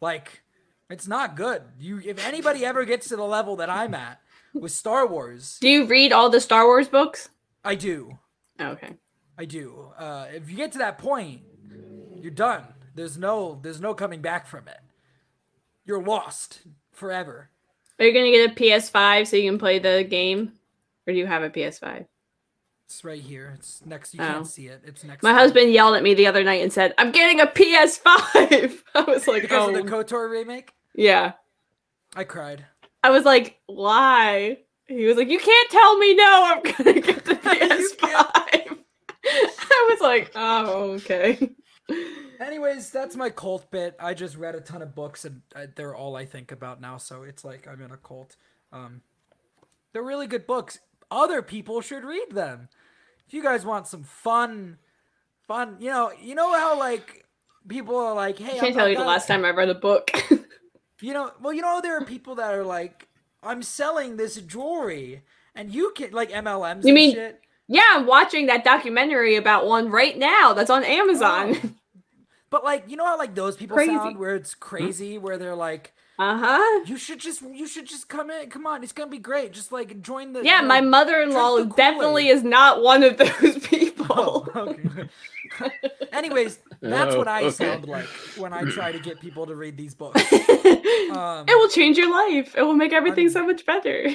Like 0.00 0.42
it's 0.90 1.08
not 1.08 1.36
good. 1.36 1.62
You 1.78 2.00
if 2.04 2.24
anybody 2.26 2.64
ever 2.64 2.84
gets 2.84 3.08
to 3.08 3.16
the 3.16 3.24
level 3.24 3.56
that 3.56 3.70
I'm 3.70 3.94
at 3.94 4.20
with 4.52 4.72
Star 4.72 5.06
Wars, 5.06 5.58
Do 5.60 5.68
you 5.68 5.86
read 5.86 6.12
all 6.12 6.28
the 6.30 6.40
Star 6.40 6.64
Wars 6.66 6.88
books? 6.88 7.28
I 7.64 7.74
do. 7.76 8.18
Okay. 8.60 8.94
I 9.38 9.44
do. 9.44 9.92
Uh, 9.98 10.26
if 10.34 10.50
you 10.50 10.56
get 10.56 10.72
to 10.72 10.78
that 10.78 10.98
point, 10.98 11.42
you're 12.20 12.30
done. 12.30 12.64
There's 12.94 13.16
no 13.16 13.58
there's 13.62 13.80
no 13.80 13.94
coming 13.94 14.20
back 14.20 14.46
from 14.46 14.68
it. 14.68 14.78
You're 15.86 16.02
lost 16.02 16.60
forever. 16.92 17.48
Are 17.98 18.04
you 18.06 18.12
gonna 18.12 18.30
get 18.30 18.50
a 18.50 18.54
PS5 18.54 19.26
so 19.26 19.36
you 19.36 19.48
can 19.50 19.58
play 19.58 19.78
the 19.78 20.04
game, 20.08 20.52
or 21.06 21.12
do 21.12 21.18
you 21.18 21.26
have 21.26 21.42
a 21.42 21.50
PS5? 21.50 22.06
It's 22.86 23.04
right 23.04 23.20
here. 23.22 23.52
It's 23.56 23.82
next. 23.86 24.14
You 24.14 24.20
Oh. 24.22 24.26
can't 24.26 24.46
see 24.46 24.66
it. 24.66 24.82
It's 24.84 25.04
next. 25.04 25.22
My 25.22 25.32
to- 25.32 25.38
husband 25.38 25.72
yelled 25.72 25.94
at 25.96 26.02
me 26.02 26.14
the 26.14 26.26
other 26.26 26.42
night 26.42 26.62
and 26.62 26.72
said, 26.72 26.92
"I'm 26.98 27.12
getting 27.12 27.40
a 27.40 27.46
PS5." 27.46 28.82
I 28.94 29.00
was 29.06 29.26
like, 29.28 29.42
because 29.42 29.68
"Oh, 29.68 29.74
of 29.74 29.84
the 29.84 29.90
Kotor 29.90 30.28
remake. 30.30 30.72
Yeah." 30.94 31.32
I 32.16 32.24
cried. 32.24 32.64
I 33.02 33.10
was 33.10 33.24
like, 33.24 33.58
"Why?" 33.66 34.58
He 34.86 35.04
was 35.06 35.16
like, 35.16 35.28
"You 35.28 35.38
can't 35.38 35.70
tell 35.70 35.96
me 35.98 36.14
no. 36.14 36.42
I'm 36.44 36.62
gonna 36.84 37.00
get 37.00 37.24
the 37.24 37.32
You 38.00 38.08
PS5." 38.08 38.78
I 39.24 39.88
was 39.90 40.00
like, 40.00 40.32
"Oh, 40.34 40.90
okay." 40.92 41.50
Anyways, 42.40 42.90
that's 42.90 43.16
my 43.16 43.30
cult 43.30 43.70
bit. 43.70 43.94
I 44.00 44.14
just 44.14 44.36
read 44.36 44.54
a 44.54 44.60
ton 44.60 44.82
of 44.82 44.94
books, 44.94 45.24
and 45.24 45.42
uh, 45.54 45.66
they're 45.76 45.94
all 45.94 46.16
I 46.16 46.24
think 46.24 46.52
about 46.52 46.80
now. 46.80 46.96
So 46.96 47.22
it's 47.22 47.44
like 47.44 47.68
I'm 47.68 47.80
in 47.82 47.90
a 47.90 47.96
cult. 47.96 48.36
Um, 48.72 49.02
they're 49.92 50.02
really 50.02 50.26
good 50.26 50.46
books. 50.46 50.78
Other 51.10 51.42
people 51.42 51.80
should 51.80 52.04
read 52.04 52.30
them. 52.32 52.68
If 53.26 53.34
you 53.34 53.42
guys 53.42 53.64
want 53.66 53.86
some 53.88 54.04
fun, 54.04 54.78
fun, 55.46 55.76
you 55.80 55.90
know, 55.90 56.12
you 56.20 56.34
know 56.34 56.52
how 56.56 56.78
like 56.78 57.24
people 57.68 57.96
are 57.96 58.14
like, 58.14 58.38
"Hey, 58.38 58.56
I 58.56 58.60
can't 58.60 58.64
I'm- 58.64 58.74
tell 58.74 58.86
I 58.86 58.90
you 58.90 58.96
the 58.96 59.04
last 59.04 59.26
time 59.28 59.44
I 59.44 59.50
read 59.50 59.68
a 59.68 59.74
book. 59.74 60.10
You 61.00 61.14
know, 61.14 61.30
well, 61.40 61.52
you 61.52 61.62
know, 61.62 61.80
there 61.82 61.96
are 61.96 62.04
people 62.04 62.34
that 62.36 62.52
are 62.54 62.64
like, 62.64 63.08
"I'm 63.42 63.62
selling 63.62 64.16
this 64.16 64.36
jewelry," 64.36 65.22
and 65.54 65.72
you 65.74 65.92
can 65.96 66.12
like 66.12 66.30
MLMs. 66.30 66.84
You 66.84 66.92
mean- 66.94 67.14
shit. 67.14 67.40
yeah, 67.68 67.82
I'm 67.92 68.06
watching 68.06 68.46
that 68.46 68.64
documentary 68.64 69.36
about 69.36 69.66
one 69.66 69.90
right 69.90 70.16
now 70.18 70.52
that's 70.52 70.70
on 70.70 70.84
Amazon. 70.84 71.76
But 72.50 72.64
like, 72.64 72.84
you 72.88 72.96
know 72.96 73.06
how 73.06 73.16
like 73.16 73.36
those 73.36 73.56
people 73.56 73.76
Crazy. 73.76 73.94
sound, 73.94 74.18
where 74.18 74.34
it's 74.34 74.56
crazy, 74.56 75.18
where 75.18 75.38
they're 75.38 75.54
like, 75.54 75.92
Uh 76.18 76.36
huh. 76.36 76.84
You 76.84 76.96
should 76.96 77.20
just 77.20 77.42
you 77.42 77.66
should 77.68 77.86
just 77.86 78.08
come 78.08 78.28
in. 78.28 78.50
Come 78.50 78.66
on, 78.66 78.82
it's 78.82 78.92
gonna 78.92 79.08
be 79.08 79.18
great. 79.18 79.52
Just 79.52 79.70
like 79.70 80.02
join 80.02 80.32
the 80.32 80.42
Yeah, 80.44 80.60
the- 80.60 80.66
my 80.66 80.80
mother-in-law 80.80 81.62
definitely 81.76 82.26
is 82.28 82.42
not 82.42 82.82
one 82.82 83.04
of 83.04 83.18
those 83.18 83.58
people. 83.68 83.89
Oh, 84.10 84.46
okay. 84.56 85.08
Anyways, 86.12 86.58
that's 86.80 87.14
Oh, 87.14 87.18
what 87.18 87.28
I 87.28 87.42
okay. 87.44 87.50
sound 87.50 87.86
like 87.86 88.06
when 88.36 88.52
I 88.52 88.62
try 88.64 88.92
to 88.92 88.98
get 88.98 89.20
people 89.20 89.46
to 89.46 89.54
read 89.54 89.76
these 89.76 89.94
books. 89.94 90.20
it 90.32 91.16
Um, 91.16 91.44
will 91.48 91.68
change 91.68 91.96
your 91.98 92.10
life. 92.10 92.54
It 92.56 92.62
will 92.62 92.74
make 92.74 92.92
everything 92.92 93.26
I'm- 93.26 93.32
so 93.32 93.46
much 93.46 93.64
better. 93.66 94.08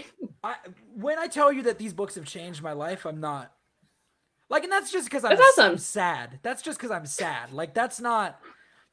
I, 0.43 0.55
when 0.95 1.17
I 1.19 1.27
tell 1.27 1.51
you 1.51 1.63
that 1.63 1.77
these 1.77 1.93
books 1.93 2.15
have 2.15 2.25
changed 2.25 2.62
my 2.62 2.73
life, 2.73 3.05
I'm 3.05 3.19
not 3.19 3.51
like, 4.49 4.63
and 4.63 4.71
that's 4.71 4.91
just 4.91 5.05
because 5.10 5.25
I'm, 5.25 5.38
awesome. 5.38 5.71
I'm 5.71 5.77
sad. 5.77 6.39
That's 6.43 6.62
just 6.62 6.77
because 6.77 6.91
I'm 6.91 7.05
sad. 7.08 7.51
Like 7.51 7.73
that's 7.73 7.99
not. 7.99 8.39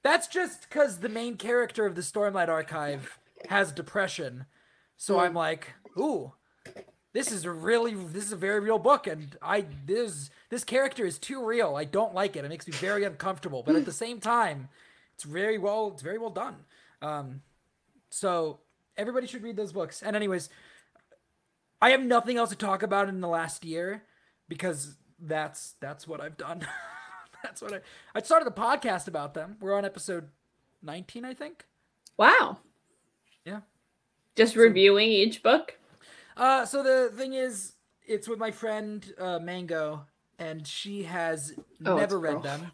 That's 0.02 0.26
just 0.26 0.68
because 0.68 0.98
the 0.98 1.08
main 1.08 1.36
character 1.36 1.84
of 1.86 1.94
the 1.94 2.00
Stormlight 2.00 2.48
Archive 2.48 3.18
has 3.48 3.70
depression. 3.70 4.46
So 4.96 5.20
I'm 5.20 5.34
like, 5.34 5.74
ooh, 5.98 6.32
this 7.12 7.30
is 7.30 7.44
a 7.44 7.50
really, 7.50 7.94
this 7.94 8.24
is 8.24 8.32
a 8.32 8.36
very 8.36 8.60
real 8.60 8.78
book, 8.78 9.06
and 9.06 9.36
I 9.42 9.66
this 9.86 10.30
this 10.48 10.64
character 10.64 11.04
is 11.04 11.18
too 11.18 11.44
real. 11.44 11.76
I 11.76 11.84
don't 11.84 12.14
like 12.14 12.36
it. 12.36 12.44
It 12.44 12.48
makes 12.48 12.66
me 12.66 12.72
very 12.72 13.04
uncomfortable, 13.04 13.62
but 13.64 13.76
at 13.76 13.84
the 13.84 13.92
same 13.92 14.18
time, 14.20 14.68
it's 15.14 15.24
very 15.24 15.58
well, 15.58 15.90
it's 15.92 16.02
very 16.02 16.18
well 16.18 16.30
done. 16.30 16.56
Um, 17.00 17.42
so 18.10 18.60
everybody 18.96 19.26
should 19.26 19.42
read 19.42 19.56
those 19.56 19.72
books. 19.72 20.02
And 20.02 20.16
anyways, 20.16 20.48
I 21.80 21.90
have 21.90 22.02
nothing 22.02 22.36
else 22.36 22.50
to 22.50 22.56
talk 22.56 22.82
about 22.82 23.08
in 23.08 23.20
the 23.20 23.28
last 23.28 23.64
year 23.64 24.04
because 24.48 24.96
that's 25.20 25.74
that's 25.80 26.06
what 26.06 26.20
I've 26.20 26.36
done. 26.36 26.66
that's 27.42 27.60
what 27.60 27.74
I 27.74 27.80
I 28.14 28.22
started 28.22 28.48
a 28.48 28.52
podcast 28.52 29.08
about 29.08 29.34
them. 29.34 29.56
We're 29.60 29.76
on 29.76 29.84
episode 29.84 30.28
19, 30.82 31.24
I 31.24 31.34
think. 31.34 31.66
Wow. 32.16 32.58
Yeah. 33.44 33.60
Just 34.36 34.56
reviewing 34.56 35.08
each 35.08 35.42
book. 35.42 35.78
Uh 36.36 36.64
so 36.66 36.82
the 36.82 37.12
thing 37.16 37.32
is 37.34 37.74
it's 38.06 38.28
with 38.28 38.38
my 38.38 38.50
friend 38.50 39.12
uh 39.18 39.38
Mango 39.38 40.06
and 40.38 40.66
she 40.66 41.04
has 41.04 41.52
Oh, 41.84 41.96
never 41.96 42.18
read 42.18 42.34
girl. 42.34 42.42
them. 42.42 42.72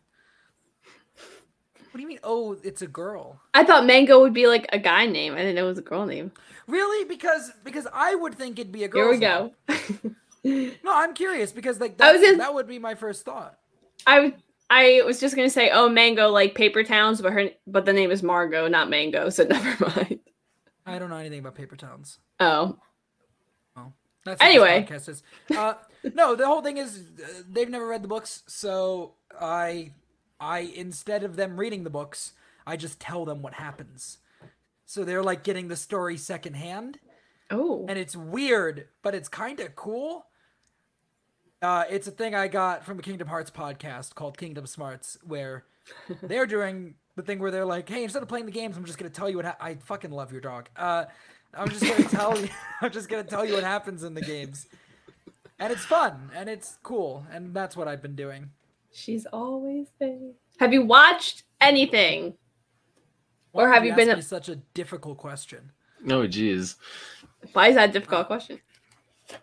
What 1.90 1.94
do 1.94 2.00
you 2.02 2.08
mean? 2.08 2.20
Oh, 2.22 2.56
it's 2.62 2.82
a 2.82 2.86
girl. 2.86 3.40
I 3.54 3.64
thought 3.64 3.86
Mango 3.86 4.20
would 4.20 4.34
be 4.34 4.46
like 4.46 4.66
a 4.72 4.78
guy 4.78 5.06
name. 5.06 5.32
I 5.34 5.38
didn't 5.38 5.54
know 5.54 5.64
it 5.64 5.68
was 5.70 5.78
a 5.78 5.82
girl 5.82 6.06
name. 6.06 6.32
Really? 6.66 7.04
Because 7.06 7.50
because 7.64 7.86
I 7.92 8.14
would 8.14 8.34
think 8.34 8.58
it'd 8.58 8.72
be 8.72 8.84
a 8.84 8.88
girl. 8.88 9.10
Here 9.10 9.10
we 9.10 9.18
go. 9.18 9.52
No, 10.44 10.92
I'm 10.94 11.14
curious 11.14 11.50
because 11.52 11.80
like 11.80 11.98
that, 11.98 12.12
was 12.14 12.22
in- 12.22 12.38
that 12.38 12.54
would 12.54 12.68
be 12.68 12.78
my 12.78 12.94
first 12.94 13.24
thought. 13.24 13.58
I 14.06 14.34
I 14.70 15.02
was 15.04 15.18
just 15.20 15.34
gonna 15.34 15.50
say, 15.50 15.70
oh, 15.72 15.88
Mango 15.88 16.28
like 16.28 16.54
Paper 16.54 16.84
Towns, 16.84 17.20
but 17.20 17.32
her 17.32 17.50
but 17.66 17.84
the 17.84 17.92
name 17.92 18.10
is 18.12 18.22
Margot, 18.22 18.68
not 18.68 18.88
Mango, 18.88 19.28
so 19.30 19.42
never 19.50 19.84
mind. 19.84 20.20
I 20.86 20.98
don't 20.98 21.10
know 21.10 21.16
anything 21.16 21.40
about 21.40 21.56
paper 21.56 21.74
towns. 21.76 22.18
Oh, 22.38 22.78
That's 24.24 24.40
what 24.40 24.48
Anyway. 24.48 24.86
podcast 24.88 25.08
is. 25.08 25.22
Uh, 25.56 25.74
no, 26.14 26.34
the 26.36 26.46
whole 26.46 26.62
thing 26.62 26.76
is 26.76 27.02
uh, 27.22 27.42
they've 27.48 27.68
never 27.70 27.86
read 27.86 28.02
the 28.02 28.08
books, 28.08 28.42
so 28.46 29.14
I, 29.40 29.92
I 30.40 30.60
instead 30.60 31.24
of 31.24 31.36
them 31.36 31.58
reading 31.58 31.84
the 31.84 31.90
books, 31.90 32.32
I 32.66 32.76
just 32.76 33.00
tell 33.00 33.24
them 33.24 33.42
what 33.42 33.54
happens. 33.54 34.18
So 34.84 35.04
they're 35.04 35.22
like 35.22 35.42
getting 35.44 35.68
the 35.68 35.76
story 35.76 36.16
secondhand, 36.16 36.98
oh, 37.50 37.86
and 37.88 37.98
it's 37.98 38.16
weird, 38.16 38.88
but 39.02 39.14
it's 39.14 39.28
kind 39.28 39.60
of 39.60 39.74
cool. 39.76 40.26
Uh, 41.60 41.84
it's 41.90 42.06
a 42.06 42.10
thing 42.12 42.34
I 42.34 42.48
got 42.48 42.84
from 42.84 42.98
a 42.98 43.02
Kingdom 43.02 43.28
Hearts 43.28 43.50
podcast 43.50 44.14
called 44.14 44.38
Kingdom 44.38 44.66
Smarts, 44.66 45.18
where 45.24 45.64
they're 46.22 46.46
doing 46.46 46.94
the 47.16 47.22
thing 47.22 47.38
where 47.40 47.50
they're 47.50 47.66
like, 47.66 47.88
"Hey, 47.88 48.04
instead 48.04 48.22
of 48.22 48.28
playing 48.28 48.46
the 48.46 48.52
games, 48.52 48.76
I'm 48.76 48.84
just 48.84 48.98
gonna 48.98 49.10
tell 49.10 49.28
you 49.28 49.36
what 49.36 49.44
ha- 49.46 49.56
I 49.60 49.74
fucking 49.74 50.10
love 50.12 50.30
your 50.32 50.40
dog. 50.40 50.68
Uh, 50.76 51.06
I'm 51.54 51.68
just 51.68 51.82
gonna 51.82 52.04
tell 52.08 52.38
you. 52.40 52.48
I'm 52.80 52.90
just 52.92 53.08
gonna 53.08 53.24
tell 53.24 53.44
you 53.44 53.54
what 53.54 53.64
happens 53.64 54.04
in 54.04 54.14
the 54.14 54.20
games, 54.20 54.66
and 55.58 55.72
it's 55.72 55.84
fun 55.84 56.30
and 56.34 56.48
it's 56.48 56.78
cool, 56.82 57.26
and 57.32 57.54
that's 57.54 57.76
what 57.76 57.88
I've 57.88 58.02
been 58.02 58.16
doing. 58.16 58.50
she's 58.92 59.26
always 59.32 59.88
there. 59.98 60.32
Have 60.60 60.72
you 60.72 60.82
watched 60.84 61.44
anything? 61.60 62.34
Why 63.52 63.64
Or 63.64 63.68
have 63.72 63.84
you 63.84 63.92
ask 63.92 63.96
been 63.96 64.08
me 64.08 64.14
a- 64.14 64.22
such 64.22 64.48
a 64.48 64.56
difficult 64.56 65.18
question? 65.18 65.72
Oh, 66.10 66.26
geez. 66.26 66.76
Why 67.52 67.68
is 67.68 67.74
that 67.74 67.90
a 67.90 67.92
difficult 67.92 68.26
question? 68.26 68.60
I 69.30 69.36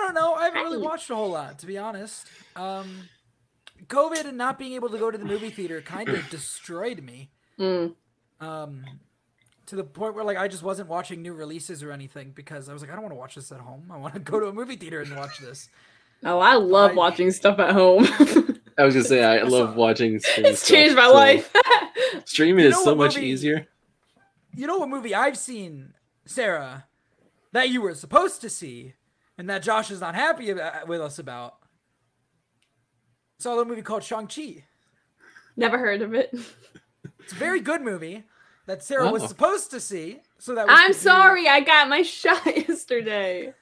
don't 0.00 0.14
know. 0.14 0.34
I 0.34 0.44
haven't 0.46 0.62
really 0.64 0.78
watched 0.78 1.08
a 1.10 1.14
whole 1.14 1.30
lot, 1.30 1.58
to 1.60 1.66
be 1.66 1.78
honest. 1.78 2.26
Um, 2.54 3.08
COVID 3.86 4.26
and 4.26 4.36
not 4.36 4.58
being 4.58 4.72
able 4.74 4.88
to 4.90 4.98
go 4.98 5.10
to 5.10 5.16
the 5.16 5.24
movie 5.24 5.50
theater 5.50 5.80
kind 5.80 6.08
of 6.08 6.28
destroyed 6.28 7.02
me. 7.02 7.30
Mm. 7.58 7.94
Um, 8.40 8.84
to 9.66 9.76
the 9.76 9.84
point 9.84 10.14
where 10.14 10.24
like 10.24 10.36
I 10.36 10.48
just 10.48 10.62
wasn't 10.62 10.88
watching 10.88 11.22
new 11.22 11.32
releases 11.34 11.82
or 11.82 11.90
anything 11.92 12.30
because 12.30 12.68
I 12.68 12.72
was 12.72 12.82
like, 12.82 12.90
I 12.90 12.94
don't 12.94 13.02
want 13.02 13.12
to 13.12 13.18
watch 13.18 13.34
this 13.34 13.50
at 13.52 13.60
home. 13.60 13.90
I 13.92 13.96
want 13.96 14.14
to 14.14 14.20
go 14.32 14.38
to 14.40 14.46
a 14.46 14.52
movie 14.52 14.76
theater 14.76 15.00
and 15.00 15.16
watch 15.16 15.38
this. 15.38 15.68
Oh, 16.24 16.38
I 16.38 16.54
love 16.54 16.92
I- 16.92 16.94
watching 16.94 17.30
stuff 17.30 17.58
at 17.58 17.72
home. 17.72 18.06
I 18.78 18.84
was 18.84 18.94
gonna 18.94 19.04
say 19.06 19.24
I 19.24 19.38
I 19.38 19.42
love 19.42 19.70
saw- 19.70 19.76
watching. 19.76 20.14
it's 20.38 20.66
changed 20.66 20.96
my 20.96 21.06
life. 21.06 21.52
Streaming 22.26 22.64
You 22.64 22.70
is 22.70 22.84
so 22.84 22.94
much 22.94 23.16
movie- 23.16 23.28
easier. 23.28 23.66
You 24.54 24.66
know 24.66 24.78
what 24.78 24.88
movie 24.88 25.14
I've 25.14 25.36
seen, 25.36 25.94
Sarah, 26.24 26.86
that 27.52 27.68
you 27.70 27.80
were 27.82 27.94
supposed 27.94 28.40
to 28.42 28.48
see, 28.50 28.94
and 29.36 29.48
that 29.50 29.62
Josh 29.62 29.90
is 29.90 30.00
not 30.00 30.14
happy 30.14 30.50
about, 30.50 30.74
uh, 30.82 30.86
with 30.86 31.00
us 31.00 31.18
about? 31.18 31.56
Saw 33.38 33.50
a 33.50 33.56
little 33.56 33.66
movie 33.66 33.82
called 33.82 34.02
Shang 34.02 34.26
Chi. 34.26 34.64
Never 35.56 35.78
heard 35.78 36.00
of 36.02 36.14
it. 36.14 36.34
It's 37.20 37.32
a 37.32 37.36
very 37.36 37.60
good 37.60 37.82
movie 37.82 38.24
that 38.66 38.82
Sarah 38.82 39.10
was 39.10 39.22
Oh. 39.24 39.26
supposed 39.26 39.70
to 39.72 39.80
see, 39.80 40.20
so 40.38 40.54
that 40.54 40.66
we 40.66 40.72
I'm 40.74 40.88
could 40.88 40.92
do- 40.94 40.98
sorry, 40.98 41.48
I 41.48 41.60
got 41.60 41.88
my 41.88 42.02
shot 42.02 42.44
yesterday. 42.46 43.54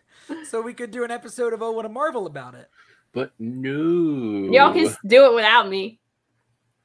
so 0.49 0.61
we 0.63 0.75
could 0.75 0.91
do 0.91 1.05
an 1.05 1.11
episode 1.11 1.53
of 1.53 1.63
Oh 1.63 1.73
What 1.73 1.85
a 1.85 1.89
Marvel 1.89 2.27
about 2.27 2.55
it. 2.55 2.69
But 3.13 3.33
no. 3.39 4.51
Y'all 4.53 4.73
can 4.73 4.95
do 5.07 5.27
it 5.27 5.35
without 5.35 5.69
me. 5.69 6.01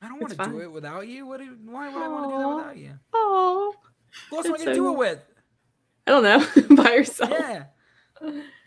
I 0.02 0.08
don't 0.08 0.20
want 0.22 0.38
to 0.38 0.44
do 0.50 0.60
it 0.62 0.72
without 0.72 1.08
you. 1.08 1.26
What? 1.26 1.40
Do, 1.40 1.58
why 1.66 1.90
would 1.94 2.02
I 2.04 2.08
want 2.08 2.30
to 2.30 2.36
do 2.36 2.38
that 2.40 2.46
Aw. 2.46 2.56
without 2.58 2.78
you? 2.78 3.00
Oh, 3.14 3.74
Who 4.30 4.38
else 4.38 4.46
am 4.46 4.52
I 4.52 4.56
It's 4.56 4.64
gonna 4.66 4.76
so 4.76 4.82
do 4.82 4.88
it 4.88 4.92
nice. 4.92 4.98
with? 5.00 5.20
I 6.08 6.12
don't 6.12 6.24
know. 6.24 6.76
By 6.84 6.94
yourself. 6.94 7.30
Yeah. 7.32 7.64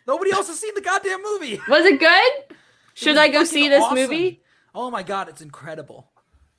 Nobody 0.06 0.32
else 0.32 0.48
has 0.48 0.58
seen 0.58 0.74
the 0.74 0.80
goddamn 0.80 1.22
movie. 1.22 1.60
Was 1.68 1.84
it 1.86 1.98
good? 2.00 2.32
Should 2.94 3.10
was 3.10 3.18
I 3.18 3.28
go 3.28 3.34
fucking 3.40 3.46
see 3.46 3.68
this 3.68 3.82
awesome. 3.82 3.94
movie? 3.96 4.42
Oh 4.74 4.90
my 4.90 5.02
god, 5.02 5.28
it's 5.28 5.40
incredible. 5.40 6.10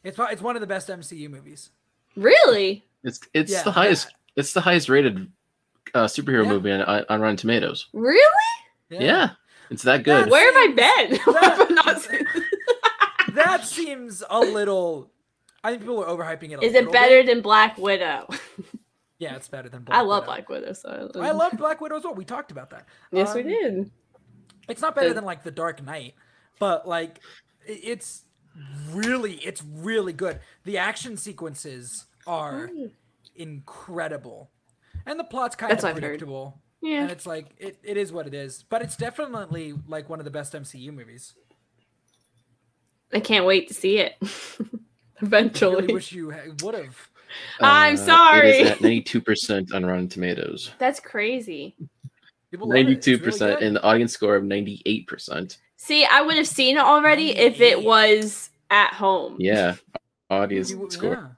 It's 0.04 0.16
pro- 0.16 0.28
it's 0.28 0.42
one 0.42 0.56
of 0.56 0.62
the 0.62 0.68
best 0.68 0.88
MCU 0.90 1.30
movies. 1.30 1.70
Really? 2.16 2.84
It's 3.04 3.20
it's 3.34 3.52
Yeah, 3.52 3.64
the 3.64 3.72
highest. 3.72 4.14
It's 4.36 4.54
the 4.54 4.62
highest 4.62 4.90
rated 4.90 5.32
uh, 5.94 6.06
superhero 6.06 6.44
Yeah. 6.44 6.50
movie 6.50 6.72
on, 6.72 7.06
on 7.10 7.22
Rotten 7.22 7.38
Tomatoes. 7.38 7.88
Really? 7.94 8.22
Yeah. 8.90 9.32
it's 9.70 9.84
that 9.84 10.04
good. 10.04 10.26
That's- 10.28 10.32
Where 10.32 10.46
have 10.46 10.72
I 10.72 10.74
been? 11.08 11.20
That- 11.34 11.58
Have 11.58 11.72
I 11.72 11.74
not 11.74 12.02
seen- 12.02 12.28
That 13.36 13.66
seems 13.66 14.24
a 14.30 14.40
little. 14.40 15.10
I 15.64 15.72
think 15.72 15.82
people 15.82 16.04
are 16.04 16.08
overhyping 16.08 16.52
it. 16.52 16.60
A 16.60 16.64
Is 16.64 16.76
it 16.76 16.92
better 16.92 17.22
bit. 17.24 17.28
than 17.28 17.42
Black 17.42 17.78
Widow? 17.78 18.28
Yeah, 19.20 19.36
it's 19.38 19.48
better 19.48 19.70
than. 19.70 19.84
Black 19.84 19.98
I 19.98 20.02
love 20.02 20.24
Widow. 20.24 20.34
Black 20.36 20.50
Widow. 20.50 20.74
So 20.74 21.12
I 21.16 21.32
love 21.32 21.54
Black 21.58 21.80
Widow 21.80 21.96
as 21.96 22.04
well. 22.04 22.14
We 22.14 22.26
talked 22.26 22.52
about 22.52 22.72
that. 22.72 22.88
Yes, 23.12 23.34
we 23.34 23.42
Um, 23.42 23.48
did. 23.48 23.92
It's 24.68 24.82
not 24.82 24.96
better 24.96 25.10
The- 25.10 25.14
than 25.16 25.24
like 25.24 25.44
The 25.44 25.52
Dark 25.52 25.82
Knight, 25.82 26.16
but 26.60 26.86
like 26.86 27.20
it's 27.66 28.24
really 28.92 29.34
it's 29.36 29.64
really 29.64 30.14
good. 30.14 30.40
The 30.64 30.78
action 30.78 31.18
sequences 31.18 32.06
are 32.28 32.68
Mm. 32.70 32.92
incredible. 33.36 34.50
And 35.06 35.20
the 35.20 35.24
plot's 35.24 35.56
kind 35.56 35.72
That's 35.72 35.84
of 35.84 35.90
what 35.90 35.98
I've 35.98 36.02
heard. 36.04 36.10
predictable. 36.20 36.62
Yeah. 36.82 37.02
And 37.04 37.12
it's 37.12 37.26
like 37.26 37.48
it, 37.58 37.78
it 37.84 37.98
is 37.98 38.12
what 38.14 38.28
it 38.28 38.34
is. 38.34 38.64
But 38.70 38.82
it's 38.82 38.96
definitely 38.96 39.74
like 39.88 40.10
one 40.10 40.20
of 40.20 40.26
the 40.26 40.32
best 40.32 40.54
MCU 40.54 40.92
movies. 40.94 41.34
I 43.14 43.20
can't 43.20 43.46
wait 43.46 43.68
to 43.68 43.74
see 43.74 44.00
it. 44.00 44.16
I 44.22 45.26
Eventually. 45.26 45.82
really 45.82 45.94
wish 45.94 46.12
you 46.12 46.34
would 46.64 46.76
have. 46.76 46.98
I'm 47.62 47.94
Uh, 47.94 47.98
sorry. 47.98 48.50
is 48.52 48.72
at 48.72 48.82
ninety 48.82 49.02
two 49.02 49.22
percent 49.22 49.74
on 49.74 49.86
Rotten 49.86 50.08
Tomatoes. 50.10 50.72
That's 50.78 51.00
crazy. 51.00 51.76
People 52.52 52.68
love 52.68 52.76
it. 52.76 52.80
Ninety 52.84 52.94
It's 52.94 53.06
two 53.06 53.12
really 53.14 53.24
percent, 53.24 53.62
and 53.64 53.76
the 53.76 53.84
audience 53.84 54.14
score 54.14 54.36
of 54.36 54.44
ninety 54.44 54.82
eight 54.86 55.08
percent. 55.08 55.58
See, 55.84 56.06
I 56.06 56.22
would 56.22 56.38
have 56.38 56.48
seen 56.48 56.78
it 56.78 56.82
already 56.84 57.32
if 57.38 57.60
it 57.60 57.84
was 57.84 58.50
at 58.70 58.94
home. 58.94 59.36
Yeah, 59.38 59.76
audience 60.30 60.72
You- 60.72 60.88
score. 60.90 61.38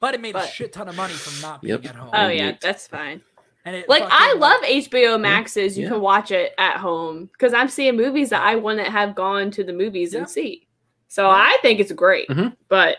But 0.00 0.14
it 0.14 0.20
made 0.20 0.36
a 0.36 0.46
shit 0.46 0.72
ton 0.72 0.88
of 0.88 0.94
money 0.94 1.12
from 1.14 1.40
not 1.42 1.60
being 1.60 1.72
Yep. 1.82 1.86
at 1.86 1.94
home. 1.96 2.10
Oh 2.12 2.28
yeah, 2.28 2.56
that's 2.60 2.86
fine. 2.86 3.20
And 3.64 3.74
it 3.74 3.88
Like 3.88 4.04
I 4.04 4.28
fucking, 4.28 4.40
love 4.40 4.60
HBO 4.62 5.20
Maxes. 5.20 5.76
You 5.76 5.82
Yeah. 5.86 5.90
can 5.90 6.00
watch 6.00 6.30
it 6.30 6.54
at 6.56 6.76
home 6.76 7.26
because 7.32 7.52
I'm 7.52 7.68
seeing 7.68 7.96
movies 7.96 8.30
that 8.30 8.42
I 8.42 8.54
wouldn't 8.54 8.86
have 8.86 9.16
gone 9.16 9.50
to 9.50 9.64
the 9.64 9.72
movies 9.72 10.12
Yeah. 10.12 10.20
and 10.20 10.30
see. 10.30 10.68
So 11.08 11.24
Yeah. 11.24 11.30
I 11.34 11.58
think 11.62 11.80
it's 11.80 11.90
great, 11.90 12.28
Mhm. 12.28 12.56
but 12.68 12.98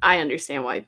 I 0.00 0.20
understand 0.20 0.64
why 0.64 0.86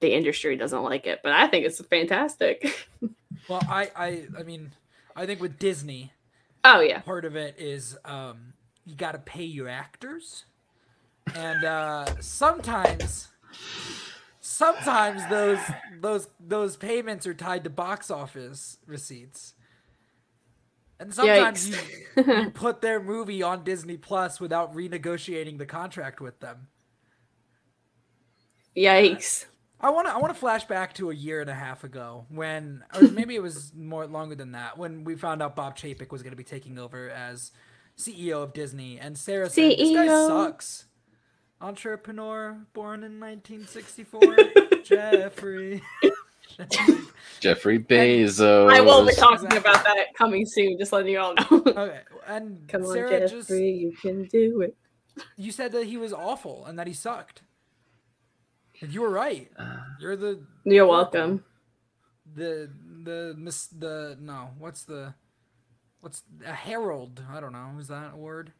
the 0.00 0.12
industry 0.12 0.56
doesn't 0.56 0.82
like 0.82 1.06
it. 1.06 1.20
But 1.22 1.30
I 1.32 1.46
think 1.46 1.64
it's 1.64 1.80
fantastic. 1.84 2.88
Well, 3.48 3.62
I, 3.68 3.90
I, 3.96 4.22
I 4.38 4.42
mean, 4.42 4.72
I 5.16 5.24
think 5.26 5.40
with 5.40 5.58
Disney, 5.58 6.12
oh 6.64 6.80
yeah, 6.80 7.00
part 7.00 7.24
of 7.24 7.36
it 7.36 7.56
is 7.58 7.96
um, 8.04 8.52
you 8.84 8.94
got 8.94 9.12
to 9.12 9.18
pay 9.18 9.44
your 9.44 9.68
actors, 9.68 10.44
and 11.34 11.64
uh, 11.64 12.06
sometimes, 12.20 13.28
sometimes 14.40 15.26
those 15.28 15.60
those 16.00 16.28
those 16.38 16.76
payments 16.76 17.26
are 17.26 17.34
tied 17.34 17.64
to 17.64 17.70
box 17.70 18.10
office 18.10 18.78
receipts, 18.86 19.54
and 20.98 21.14
sometimes 21.14 21.68
you, 21.68 21.76
you 22.16 22.50
put 22.54 22.80
their 22.80 23.00
movie 23.00 23.42
on 23.42 23.64
Disney 23.64 23.96
Plus 23.96 24.40
without 24.40 24.74
renegotiating 24.74 25.58
the 25.58 25.66
contract 25.66 26.20
with 26.20 26.40
them. 26.40 26.68
Yikes. 28.76 29.46
I 29.82 29.90
want 29.90 30.06
to 30.08 30.12
I 30.14 30.18
want 30.18 30.32
to 30.34 30.38
flash 30.38 30.64
back 30.64 30.92
to 30.94 31.10
a 31.10 31.14
year 31.14 31.40
and 31.40 31.48
a 31.50 31.54
half 31.54 31.84
ago 31.84 32.26
when 32.28 32.84
or 32.94 33.02
maybe 33.12 33.34
it 33.34 33.42
was 33.42 33.72
more 33.74 34.06
longer 34.06 34.34
than 34.34 34.52
that 34.52 34.76
when 34.78 35.04
we 35.04 35.14
found 35.16 35.42
out 35.42 35.56
Bob 35.56 35.76
Chapek 35.76 36.10
was 36.12 36.22
going 36.22 36.32
to 36.32 36.36
be 36.36 36.44
taking 36.44 36.78
over 36.78 37.08
as 37.10 37.50
CEO 37.96 38.42
of 38.42 38.52
Disney 38.52 38.98
and 38.98 39.16
Sarah 39.16 39.48
said 39.50 39.72
this 39.78 39.94
guy 39.94 40.06
CEO. 40.06 40.26
sucks. 40.28 40.86
Entrepreneur 41.62 42.56
born 42.72 43.04
in 43.04 43.20
1964, 43.20 44.20
Jeffrey. 44.82 45.82
Jeffrey 47.40 47.78
Bezos. 47.78 48.72
I 48.72 48.80
will 48.80 49.06
be 49.06 49.12
talking 49.14 49.44
Exactly. 49.46 49.58
about 49.58 49.84
that 49.84 50.14
coming 50.14 50.46
soon. 50.46 50.78
Just 50.78 50.92
letting 50.92 51.12
you 51.12 51.18
all 51.20 51.34
know. 51.34 51.44
okay, 51.66 52.00
and 52.26 52.66
Come 52.68 52.84
on, 52.86 52.96
Jeffrey, 52.96 53.28
just 53.28 53.50
you 53.50 53.92
can 54.00 54.24
do 54.24 54.62
it. 54.62 54.74
you 55.36 55.52
said 55.52 55.72
that 55.72 55.84
he 55.86 55.96
was 55.98 56.12
awful 56.14 56.64
and 56.66 56.78
that 56.78 56.86
he 56.86 56.92
sucked. 56.94 57.42
And 58.80 58.92
you 58.92 59.02
were 59.02 59.10
right. 59.10 59.50
Uh, 59.58 59.78
You're 60.00 60.16
the 60.16 60.40
You're 60.64 60.86
Oracle. 60.86 61.20
welcome. 61.20 61.44
the 62.34 62.70
the 63.04 63.34
mis 63.36 63.66
the 63.68 64.16
no 64.20 64.50
what's 64.58 64.84
the 64.84 65.14
what's 66.00 66.22
a 66.46 66.52
herald 66.52 67.22
i 67.32 67.40
don't 67.40 67.52
know 67.52 67.70
is 67.80 67.88
that 67.88 68.12
a 68.14 68.16
word 68.16 68.52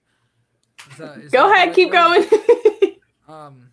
is 0.90 0.96
that, 0.98 1.18
is 1.18 1.30
Go 1.30 1.48
that 1.48 1.54
ahead, 1.54 1.74
keep 1.74 1.90
word? 1.90 2.28
going. 2.30 2.96
um 3.28 3.70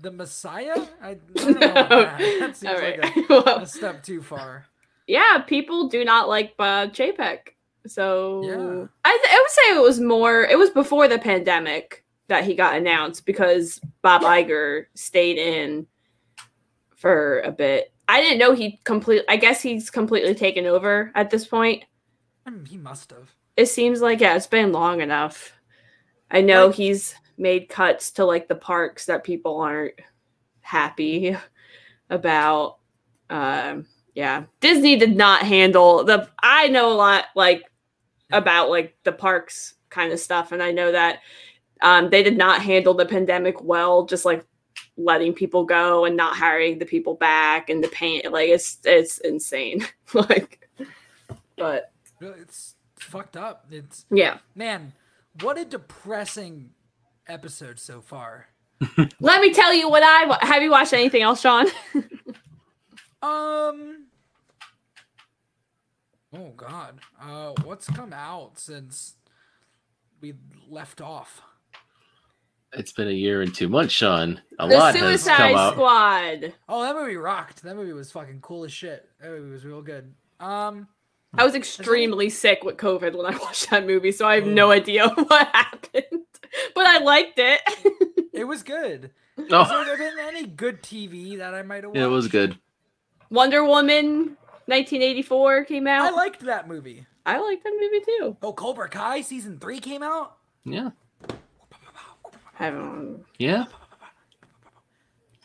the 0.00 0.10
messiah 0.10 0.86
i, 1.02 1.10
I 1.10 1.16
don't 1.34 1.60
know 1.60 1.80
about 1.82 2.18
that. 2.18 2.18
that 2.40 2.56
seems 2.56 2.74
All 2.74 2.80
like 2.82 2.98
right. 3.02 3.16
a, 3.16 3.24
Well, 3.28 3.58
a 3.60 3.66
step 3.66 4.02
too 4.02 4.22
far 4.22 4.66
yeah, 5.08 5.38
people 5.46 5.88
do 5.88 6.04
not 6.04 6.28
like 6.28 6.56
Bob 6.56 6.92
Chapek. 6.92 7.38
So 7.86 8.42
Yeah. 8.44 8.86
I, 9.04 9.10
th- 9.12 9.34
I 9.34 9.40
would 9.40 9.50
say 9.50 9.76
it 9.78 9.82
was 9.82 10.00
more. 10.00 10.42
It 10.42 10.58
was 10.58 10.70
before 10.70 11.06
the 11.08 11.18
pandemic 11.18 12.04
that 12.28 12.44
he 12.44 12.54
got 12.54 12.76
announced 12.76 13.24
because 13.26 13.80
Bob 14.02 14.22
Iger 14.22 14.86
stayed 14.94 15.38
in 15.38 15.86
for 16.96 17.40
a 17.40 17.52
bit. 17.52 17.92
I 18.08 18.20
didn't 18.20 18.38
know 18.38 18.52
he 18.52 18.80
complete. 18.84 19.22
I 19.28 19.36
guess 19.36 19.60
he's 19.60 19.90
completely 19.90 20.34
taken 20.34 20.66
over 20.66 21.12
at 21.14 21.30
this 21.30 21.46
point. 21.46 21.84
I 22.44 22.50
mean, 22.50 22.64
he 22.64 22.76
must 22.78 23.10
have. 23.10 23.30
It 23.56 23.66
seems 23.66 24.00
like 24.00 24.20
yeah, 24.20 24.36
it's 24.36 24.46
been 24.46 24.72
long 24.72 25.00
enough. 25.00 25.52
I 26.30 26.40
know 26.40 26.66
Like- 26.66 26.76
he's 26.76 27.14
made 27.38 27.68
cuts 27.68 28.12
to 28.12 28.24
like 28.24 28.48
the 28.48 28.54
parks 28.54 29.06
that 29.06 29.24
people 29.24 29.60
aren't 29.60 29.94
happy 30.60 31.36
about. 32.10 32.78
Um, 33.30 33.86
yeah, 34.14 34.44
Disney 34.60 34.96
did 34.96 35.16
not 35.16 35.42
handle 35.42 36.04
the. 36.04 36.28
I 36.42 36.68
know 36.68 36.92
a 36.92 36.94
lot 36.94 37.24
like 37.34 37.62
about 38.32 38.70
like 38.70 38.96
the 39.04 39.12
parks 39.12 39.74
kind 39.90 40.12
of 40.12 40.20
stuff, 40.20 40.52
and 40.52 40.62
I 40.62 40.72
know 40.72 40.92
that 40.92 41.20
um, 41.82 42.10
they 42.10 42.22
did 42.22 42.36
not 42.36 42.62
handle 42.62 42.94
the 42.94 43.06
pandemic 43.06 43.62
well. 43.62 44.04
Just 44.04 44.24
like 44.24 44.44
letting 44.96 45.32
people 45.32 45.64
go 45.64 46.04
and 46.04 46.16
not 46.16 46.36
hiring 46.36 46.78
the 46.78 46.86
people 46.86 47.14
back 47.14 47.68
and 47.70 47.82
the 47.82 47.88
pain, 47.88 48.22
like 48.30 48.48
it's 48.48 48.78
it's 48.84 49.18
insane. 49.18 49.86
like, 50.14 50.68
but 51.56 51.92
It's 52.20 52.74
fucked 52.98 53.36
up. 53.36 53.66
It's 53.70 54.06
yeah. 54.10 54.38
man, 54.54 54.92
what 55.40 55.58
a 55.58 55.64
depressing 55.64 56.70
episode 57.26 57.78
so 57.78 58.00
far. 58.00 58.48
Let 59.20 59.40
me 59.40 59.52
tell 59.52 59.72
you 59.72 59.88
what 59.88 60.02
I 60.02 60.38
have 60.46 60.62
you 60.62 60.70
watched 60.70 60.92
anything 60.92 61.22
else, 61.22 61.40
Sean? 61.40 61.66
Um. 63.22 64.06
Oh 66.32 66.52
God. 66.56 67.00
Uh, 67.20 67.52
what's 67.64 67.88
come 67.88 68.12
out 68.12 68.58
since 68.58 69.14
we 70.20 70.34
left 70.68 71.00
off? 71.00 71.42
It's 72.72 72.92
been 72.92 73.08
a 73.08 73.12
year 73.12 73.42
and 73.42 73.54
two 73.54 73.68
months, 73.68 73.94
Sean. 73.94 74.40
A 74.58 74.68
the 74.68 74.74
lot 74.76 74.94
has 74.94 75.02
Suicide 75.22 75.36
come 75.52 75.56
out. 75.56 75.72
Squad. 75.74 76.54
Oh, 76.68 76.82
that 76.82 76.94
movie 76.94 77.16
rocked. 77.16 77.62
That 77.62 77.76
movie 77.76 77.92
was 77.92 78.10
fucking 78.12 78.40
cool 78.40 78.64
as 78.64 78.72
shit. 78.72 79.08
That 79.20 79.30
movie 79.30 79.50
was 79.50 79.64
real 79.64 79.82
good. 79.82 80.12
Um. 80.40 80.88
I 81.38 81.44
was 81.44 81.54
extremely 81.54 82.30
sick 82.30 82.64
with 82.64 82.76
COVID 82.78 83.14
when 83.14 83.26
I 83.26 83.36
watched 83.42 83.68
that 83.70 83.86
movie, 83.86 84.10
so 84.12 84.26
I 84.26 84.36
have 84.36 84.46
no 84.46 84.70
idea 84.70 85.08
what 85.14 85.48
happened. 85.48 86.24
But 86.74 86.86
I 86.86 86.98
liked 87.00 87.38
it. 87.38 87.60
It 88.32 88.44
was 88.44 88.62
good. 88.62 89.10
Has 89.36 89.46
Oh, 89.50 89.84
there 89.84 89.98
been 89.98 90.18
any 90.18 90.46
good 90.46 90.82
TV 90.82 91.36
that 91.38 91.52
I 91.54 91.60
might 91.62 91.82
have 91.82 91.90
watched? 91.90 91.98
it 91.98 92.06
was 92.06 92.28
good. 92.28 92.58
Wonder 93.28 93.64
Woman 93.64 94.36
1984 94.66 95.64
came 95.66 95.86
out. 95.86 96.06
I 96.06 96.10
liked 96.16 96.40
that 96.46 96.68
movie. 96.68 97.06
I 97.26 97.38
liked 97.38 97.64
that 97.64 97.74
movie 97.78 98.04
too. 98.04 98.36
Oh, 98.40 98.52
Cobra 98.54 98.88
Kai 98.88 99.20
season 99.20 99.58
three 99.58 99.78
came 99.78 100.02
out. 100.02 100.36
Yeah, 100.64 100.90
I 102.58 102.70
don't 102.70 103.24
yeah. 103.38 103.64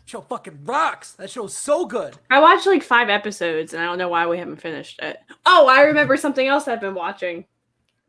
Show 0.05 0.21
fucking 0.21 0.65
rocks. 0.65 1.13
That 1.13 1.29
show's 1.29 1.55
so 1.55 1.85
good. 1.85 2.17
I 2.29 2.39
watched 2.39 2.65
like 2.65 2.83
five 2.83 3.09
episodes 3.09 3.73
and 3.73 3.81
I 3.81 3.85
don't 3.85 3.97
know 3.97 4.09
why 4.09 4.27
we 4.27 4.37
haven't 4.37 4.61
finished 4.61 4.99
it. 5.01 5.17
Oh, 5.45 5.67
I 5.67 5.83
remember 5.83 6.17
something 6.17 6.45
else 6.45 6.67
I've 6.67 6.81
been 6.81 6.95
watching. 6.95 7.45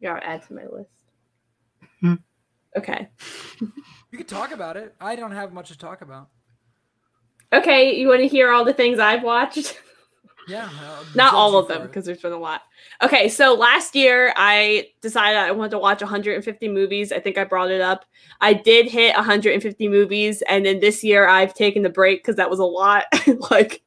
Yeah, 0.00 0.14
I'll 0.14 0.20
add 0.22 0.42
to 0.48 0.54
my 0.54 0.64
list. 0.66 0.90
Hmm. 2.00 2.14
Okay. 2.76 3.08
You 4.12 4.18
can 4.18 4.26
talk 4.26 4.52
about 4.52 4.76
it. 4.76 4.94
I 5.00 5.16
don't 5.16 5.30
have 5.30 5.54
much 5.54 5.68
to 5.68 5.78
talk 5.78 6.02
about. 6.02 6.28
Okay, 7.50 7.96
you 7.96 8.08
want 8.08 8.20
to 8.20 8.28
hear 8.28 8.52
all 8.52 8.62
the 8.62 8.74
things 8.74 8.98
I've 8.98 9.22
watched? 9.22 9.80
Yeah. 10.48 10.68
Not 11.14 11.34
all 11.34 11.56
of 11.56 11.68
them 11.68 11.82
because 11.82 12.04
there's 12.04 12.20
been 12.20 12.32
a 12.32 12.38
lot. 12.38 12.62
Okay, 13.02 13.28
so 13.28 13.54
last 13.54 13.94
year 13.94 14.32
I 14.36 14.88
decided 15.00 15.38
I 15.38 15.52
wanted 15.52 15.70
to 15.70 15.78
watch 15.78 16.00
150 16.00 16.68
movies. 16.68 17.12
I 17.12 17.20
think 17.20 17.38
I 17.38 17.44
brought 17.44 17.70
it 17.70 17.80
up. 17.80 18.04
I 18.40 18.52
did 18.52 18.90
hit 18.90 19.14
150 19.14 19.88
movies, 19.88 20.42
and 20.48 20.66
then 20.66 20.80
this 20.80 21.04
year 21.04 21.28
I've 21.28 21.54
taken 21.54 21.82
the 21.82 21.90
break 21.90 22.22
because 22.22 22.36
that 22.36 22.50
was 22.50 22.58
a 22.58 22.64
lot. 22.64 23.04
like 23.50 23.82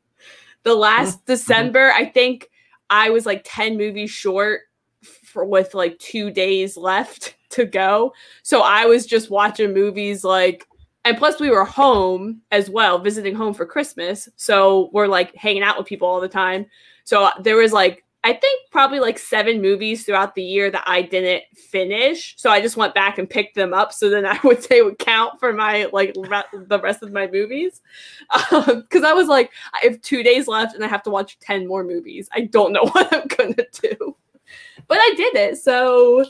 the 0.63 0.75
last 0.75 1.25
December, 1.25 1.91
I 1.93 2.05
think 2.05 2.49
I 2.89 3.09
was 3.09 3.25
like 3.25 3.41
10 3.45 3.77
movies 3.77 4.11
short 4.11 4.61
for 5.03 5.45
with 5.45 5.73
like 5.73 5.99
two 5.99 6.31
days 6.31 6.77
left 6.77 7.35
to 7.49 7.65
go. 7.65 8.13
So 8.43 8.61
I 8.61 8.85
was 8.85 9.05
just 9.05 9.29
watching 9.29 9.73
movies 9.73 10.23
like 10.23 10.65
and 11.05 11.17
plus 11.17 11.39
we 11.39 11.51
were 11.51 11.63
home 11.63 12.41
as 12.51 12.69
well 12.69 12.99
visiting 12.99 13.35
home 13.35 13.53
for 13.53 13.65
christmas. 13.65 14.27
So 14.35 14.89
we're 14.91 15.07
like 15.07 15.33
hanging 15.35 15.63
out 15.63 15.77
with 15.77 15.87
people 15.87 16.07
all 16.07 16.19
the 16.19 16.27
time. 16.27 16.65
So 17.05 17.29
there 17.41 17.55
was 17.55 17.71
like 17.71 18.01
i 18.23 18.33
think 18.33 18.71
probably 18.71 18.99
like 18.99 19.19
seven 19.19 19.61
movies 19.61 20.03
throughout 20.03 20.33
the 20.33 20.41
year 20.41 20.71
that 20.71 20.83
i 20.87 21.01
didn't 21.01 21.43
finish. 21.55 22.33
So 22.37 22.49
i 22.49 22.59
just 22.59 22.75
went 22.75 22.95
back 22.95 23.19
and 23.19 23.29
picked 23.29 23.55
them 23.55 23.73
up. 23.73 23.93
So 23.93 24.09
then 24.09 24.25
i 24.25 24.37
would 24.43 24.63
say 24.63 24.81
would 24.81 24.99
count 24.99 25.39
for 25.39 25.53
my 25.53 25.87
like 25.93 26.15
re- 26.17 26.43
the 26.67 26.81
rest 26.81 27.03
of 27.03 27.13
my 27.13 27.27
movies. 27.27 27.81
Um, 28.51 28.81
because 28.81 29.03
i 29.03 29.13
was 29.13 29.27
like 29.27 29.51
i 29.73 29.79
have 29.83 30.01
two 30.01 30.23
days 30.23 30.47
left 30.47 30.75
and 30.75 30.83
i 30.83 30.87
have 30.87 31.03
to 31.03 31.11
watch 31.11 31.39
10 31.39 31.67
more 31.67 31.83
movies. 31.83 32.27
I 32.33 32.41
don't 32.41 32.73
know 32.73 32.85
what 32.91 33.13
i'm 33.13 33.27
gonna 33.27 33.55
do. 33.71 34.17
But 34.87 34.97
i 34.97 35.13
did 35.15 35.35
it. 35.35 35.57
So 35.57 36.25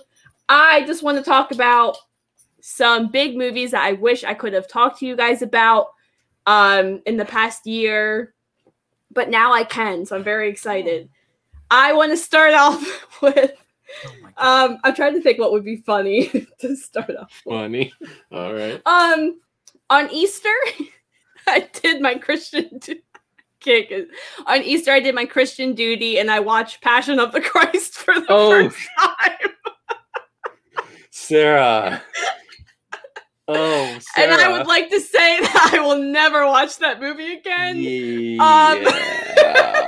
i 0.50 0.84
just 0.86 1.02
want 1.02 1.18
to 1.18 1.24
talk 1.24 1.52
about 1.52 1.98
some 2.68 3.10
big 3.12 3.38
movies 3.38 3.70
that 3.72 3.84
I 3.84 3.92
wish 3.94 4.24
I 4.24 4.34
could 4.34 4.54
have 4.54 4.68
talked 4.68 4.98
to 5.00 5.06
you 5.06 5.16
guys 5.16 5.44
about 5.44 5.90
um, 6.48 7.00
in 7.06 7.16
the 7.16 7.24
past 7.26 7.68
year, 7.68 8.34
but 9.12 9.30
now 9.30 9.54
I 9.54 9.64
can, 9.64 10.04
so 10.04 10.16
I'm 10.16 10.24
very 10.24 10.50
excited. 10.50 11.08
I 11.70 11.94
want 11.94 12.12
to 12.12 12.18
start 12.18 12.54
off 12.56 13.22
with. 13.22 13.52
Oh. 14.38 14.66
Um, 14.66 14.80
I'm 14.84 14.96
trying 14.96 15.14
to 15.14 15.22
think 15.22 15.38
what 15.38 15.52
would 15.52 15.64
be 15.64 15.76
funny 15.78 16.48
to 16.60 16.76
start 16.76 17.16
off. 17.16 17.32
Funny. 17.48 17.94
All 18.32 18.52
right. 18.54 18.82
Um, 18.88 19.40
on 19.92 20.10
Easter, 20.12 20.50
I 21.48 21.70
did 21.72 22.02
my 22.02 22.16
Christian. 22.16 22.80
Du- 22.80 24.08
on 24.48 24.62
Easter, 24.64 24.92
I 24.92 25.00
did 25.00 25.14
my 25.14 25.26
Christian 25.26 25.76
duty, 25.76 26.18
and 26.18 26.32
I 26.32 26.40
watched 26.40 26.82
Passion 26.82 27.20
of 27.20 27.32
the 27.32 27.42
Christ 27.42 27.94
for 27.94 28.16
the 28.20 28.26
Oh. 28.28 28.70
first 28.70 28.90
time. 29.00 29.52
Sarah. 31.12 32.02
Oh, 33.48 34.00
Sarah. 34.00 34.34
And 34.34 34.42
I 34.42 34.58
would 34.58 34.68
like 34.68 34.90
to 34.90 35.00
say 35.00 35.40
that 35.42 35.72
I 35.74 35.80
will 35.80 36.02
never 36.02 36.46
watch 36.46 36.80
that 36.80 37.00
movie 37.00 37.34
again. 37.34 37.78
Yeah. 37.78 39.22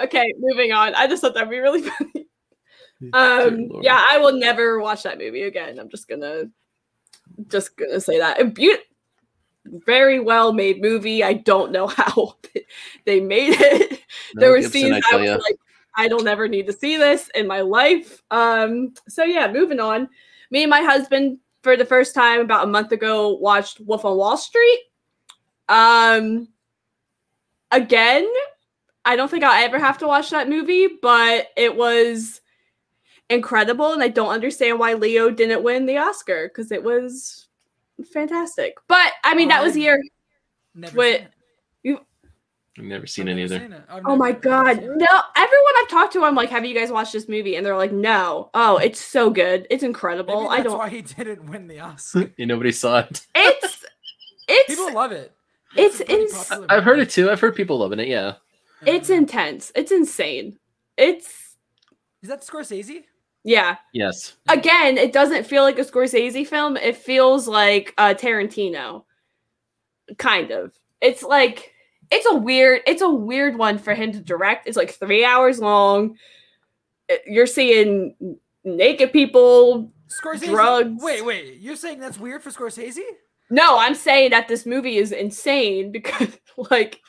Okay, 0.00 0.34
moving 0.38 0.72
on. 0.72 0.94
I 0.94 1.06
just 1.06 1.22
thought 1.22 1.34
that'd 1.34 1.48
be 1.48 1.58
really 1.58 1.82
funny. 1.88 2.26
Um, 3.12 3.70
yeah, 3.82 4.04
I 4.10 4.18
will 4.18 4.32
never 4.32 4.80
watch 4.80 5.02
that 5.04 5.18
movie 5.18 5.42
again. 5.42 5.78
I'm 5.78 5.88
just 5.88 6.08
gonna, 6.08 6.44
just 7.48 7.76
gonna 7.76 8.00
say 8.00 8.18
that. 8.18 8.40
A 8.40 8.44
beau- 8.44 8.82
very 9.66 10.20
well 10.20 10.52
made 10.52 10.80
movie. 10.82 11.22
I 11.24 11.34
don't 11.34 11.72
know 11.72 11.86
how 11.86 12.36
they 13.06 13.20
made 13.20 13.56
it. 13.58 14.00
there 14.34 14.50
were 14.50 14.60
Gibson, 14.60 14.72
scenes 14.72 15.04
I 15.10 15.16
I, 15.16 15.20
was 15.20 15.30
ya. 15.30 15.36
like, 15.36 15.56
I 15.96 16.08
don't 16.08 16.26
ever 16.26 16.48
need 16.48 16.66
to 16.66 16.72
see 16.72 16.96
this 16.96 17.30
in 17.34 17.46
my 17.46 17.60
life. 17.60 18.22
Um, 18.30 18.94
so 19.08 19.24
yeah, 19.24 19.50
moving 19.50 19.80
on. 19.80 20.08
Me 20.54 20.62
and 20.62 20.70
my 20.70 20.82
husband, 20.82 21.38
for 21.64 21.76
the 21.76 21.84
first 21.84 22.14
time 22.14 22.40
about 22.40 22.62
a 22.62 22.70
month 22.70 22.92
ago, 22.92 23.30
watched 23.38 23.80
Wolf 23.80 24.04
on 24.04 24.16
Wall 24.16 24.36
Street. 24.36 24.78
Um, 25.68 26.46
again, 27.72 28.24
I 29.04 29.16
don't 29.16 29.28
think 29.28 29.42
I'll 29.42 29.64
ever 29.64 29.80
have 29.80 29.98
to 29.98 30.06
watch 30.06 30.30
that 30.30 30.48
movie, 30.48 30.86
but 31.02 31.48
it 31.56 31.74
was 31.74 32.40
incredible, 33.28 33.94
and 33.94 34.00
I 34.00 34.06
don't 34.06 34.28
understand 34.28 34.78
why 34.78 34.92
Leo 34.94 35.28
didn't 35.28 35.64
win 35.64 35.86
the 35.86 35.98
Oscar 35.98 36.46
because 36.46 36.70
it 36.70 36.84
was 36.84 37.48
fantastic. 38.12 38.76
But 38.86 39.10
I 39.24 39.34
mean, 39.34 39.48
that 39.48 39.60
was 39.60 39.74
I- 39.74 39.80
year. 39.80 40.00
Never 40.76 40.96
wait, 40.96 41.16
seen 41.16 41.24
it. 41.24 41.32
I've 42.76 42.84
never 42.84 43.06
seen 43.06 43.28
I've 43.28 43.38
it 43.38 43.40
never 43.42 43.54
either. 43.54 43.64
seen 43.66 43.72
it. 43.72 43.82
Oh 44.04 44.16
my 44.16 44.30
never- 44.30 44.32
never 44.32 44.40
god. 44.40 44.78
it. 44.78 44.84
No, 44.96 45.20
everyone 45.36 45.72
I've 45.78 45.88
talked 45.88 46.12
to, 46.14 46.24
I'm 46.24 46.34
like, 46.34 46.50
have 46.50 46.64
you 46.64 46.74
guys 46.74 46.90
watched 46.90 47.12
this 47.12 47.28
movie? 47.28 47.54
And 47.56 47.64
they're 47.64 47.76
like, 47.76 47.92
no. 47.92 48.50
Oh, 48.54 48.78
it's 48.78 49.00
so 49.00 49.30
good. 49.30 49.66
It's 49.70 49.84
incredible. 49.84 50.42
Maybe 50.42 50.48
I 50.52 50.56
that's 50.58 50.68
don't 50.68 50.78
why 50.78 50.88
he 50.88 51.02
didn't 51.02 51.46
win 51.46 51.68
the 51.68 51.80
Oscar. 51.80 52.32
Yeah, 52.36 52.46
nobody 52.46 52.72
saw 52.72 53.00
it. 53.00 53.26
it's 53.34 53.84
it's 54.48 54.68
People 54.74 54.92
love 54.92 55.12
it. 55.12 55.32
It's 55.76 56.00
a 56.00 56.04
pretty 56.04 56.22
ins- 56.22 56.50
I've 56.68 56.84
heard 56.84 56.98
it 57.00 57.10
too. 57.10 57.30
I've 57.30 57.40
heard 57.40 57.54
people 57.56 57.78
loving 57.78 58.00
it. 58.00 58.08
Yeah. 58.08 58.34
it's 58.86 59.08
intense. 59.10 59.70
It's 59.74 59.90
insane. 59.92 60.58
It's 60.96 61.56
Is 62.22 62.28
that 62.28 62.42
Scorsese? 62.42 63.04
yeah. 63.44 63.76
Yes. 63.92 64.34
Again, 64.48 64.98
it 64.98 65.12
doesn't 65.12 65.44
feel 65.46 65.62
like 65.64 65.78
a 65.78 65.84
Scorsese 65.84 66.46
film. 66.46 66.76
It 66.76 66.96
feels 66.96 67.46
like 67.48 67.92
a 67.98 68.14
Tarantino. 68.14 69.04
Kind 70.18 70.50
of. 70.50 70.72
It's 71.00 71.22
like 71.22 71.72
it's 72.10 72.26
a 72.26 72.34
weird 72.34 72.82
it's 72.86 73.02
a 73.02 73.08
weird 73.08 73.56
one 73.56 73.78
for 73.78 73.94
him 73.94 74.12
to 74.12 74.20
direct. 74.20 74.66
It's 74.66 74.76
like 74.76 74.90
3 74.92 75.24
hours 75.24 75.58
long. 75.60 76.16
Eh, 77.08 77.16
you're 77.26 77.46
seeing 77.46 78.38
naked 78.64 79.12
people 79.12 79.92
Scorsese. 80.08 80.46
Drugs. 80.46 81.02
Wait, 81.02 81.24
wait. 81.24 81.58
You're 81.60 81.76
saying 81.76 81.98
that's 81.98 82.18
weird 82.18 82.42
for 82.42 82.50
Scorsese? 82.50 83.00
No, 83.50 83.78
I'm 83.78 83.94
saying 83.94 84.30
that 84.30 84.48
this 84.48 84.64
movie 84.66 84.96
is 84.96 85.12
insane 85.12 85.92
because, 85.98 86.38
like, 86.70 87.00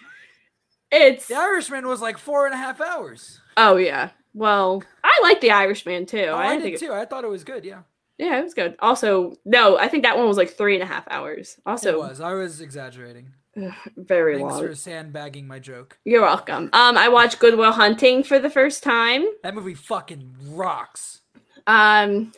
it's. 0.92 1.28
The 1.28 1.36
Irishman 1.36 1.88
was 1.88 2.02
like 2.02 2.18
four 2.18 2.46
and 2.46 2.54
a 2.54 2.58
half 2.58 2.82
hours. 2.82 3.40
Oh 3.58 3.78
yeah. 3.78 4.10
Well, 4.34 4.84
I 5.04 5.18
like 5.24 5.40
The 5.42 5.52
Irishman 5.52 6.06
too. 6.08 6.26
Oh, 6.30 6.36
I, 6.36 6.48
I 6.48 6.50
didn't 6.58 6.64
think. 6.64 6.80
too. 6.80 6.94
I 6.94 7.06
thought 7.06 7.24
it 7.24 7.30
was 7.30 7.44
good. 7.44 7.64
Yeah. 7.64 7.82
Yeah, 8.18 8.40
it 8.40 8.44
was 8.44 8.54
good. 8.54 8.76
Also, 8.80 9.36
no, 9.46 9.78
I 9.78 9.88
think 9.90 10.04
that 10.04 10.18
one 10.18 10.28
was 10.28 10.38
like 10.38 10.50
three 10.50 10.74
and 10.76 10.84
a 10.84 10.86
half 10.86 11.06
hours. 11.10 11.56
it 11.58 11.62
Also, 11.70 12.00
was. 12.00 12.22
I 12.22 12.34
was 12.34 12.62
exaggerating. 12.62 13.34
very 13.98 14.38
Thanks 14.38 14.54
long. 14.54 14.62
for 14.68 14.76
sandbagging 14.76 15.48
my 15.48 15.60
joke. 15.60 15.98
You're 16.06 16.22
welcome. 16.22 16.70
Um, 16.74 16.98
I 16.98 17.08
watched 17.10 17.40
Good 17.40 17.58
Will 17.58 17.72
Hunting 17.72 18.24
for 18.24 18.40
the 18.40 18.50
first 18.50 18.84
time. 18.84 19.26
That 19.44 19.56
movie 19.56 19.74
fucking 19.74 20.36
rocks. 20.50 21.22
Um, 21.68 22.32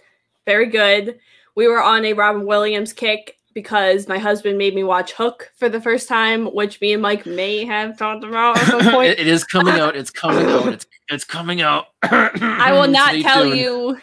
very 0.45 0.68
good. 0.68 1.20
We 1.55 1.68
were 1.68 1.82
on 1.82 2.05
a 2.05 2.13
Robin 2.13 2.45
Williams 2.45 2.93
kick 2.93 3.38
because 3.53 4.07
my 4.07 4.20
husband 4.20 4.57
made 4.59 4.76
me 4.76 4.84
watch 4.84 5.13
Hook 5.13 5.51
for 5.55 5.68
the 5.68 5.82
first 5.82 6.07
time, 6.07 6.45
which 6.53 6.80
me 6.80 6.93
and 6.93 7.01
Mike 7.01 7.26
may 7.26 7.65
have 7.65 7.97
talked 7.97 8.24
about 8.24 8.57
at 8.57 8.68
some 8.68 8.82
point. 8.93 9.09
it, 9.09 9.20
it 9.22 9.28
is 9.28 9.43
coming 9.43 9.80
out. 9.80 9.95
It's 9.95 10.11
coming 10.11 10.45
out. 10.45 10.68
It's 10.68 10.86
it's 11.09 11.24
coming 11.24 11.61
out. 11.61 11.88
I 12.03 12.72
will 12.72 12.88
not 12.88 13.09
Stay 13.09 13.24
tell 13.24 13.43
tuned. 13.43 13.57
you. 13.57 13.97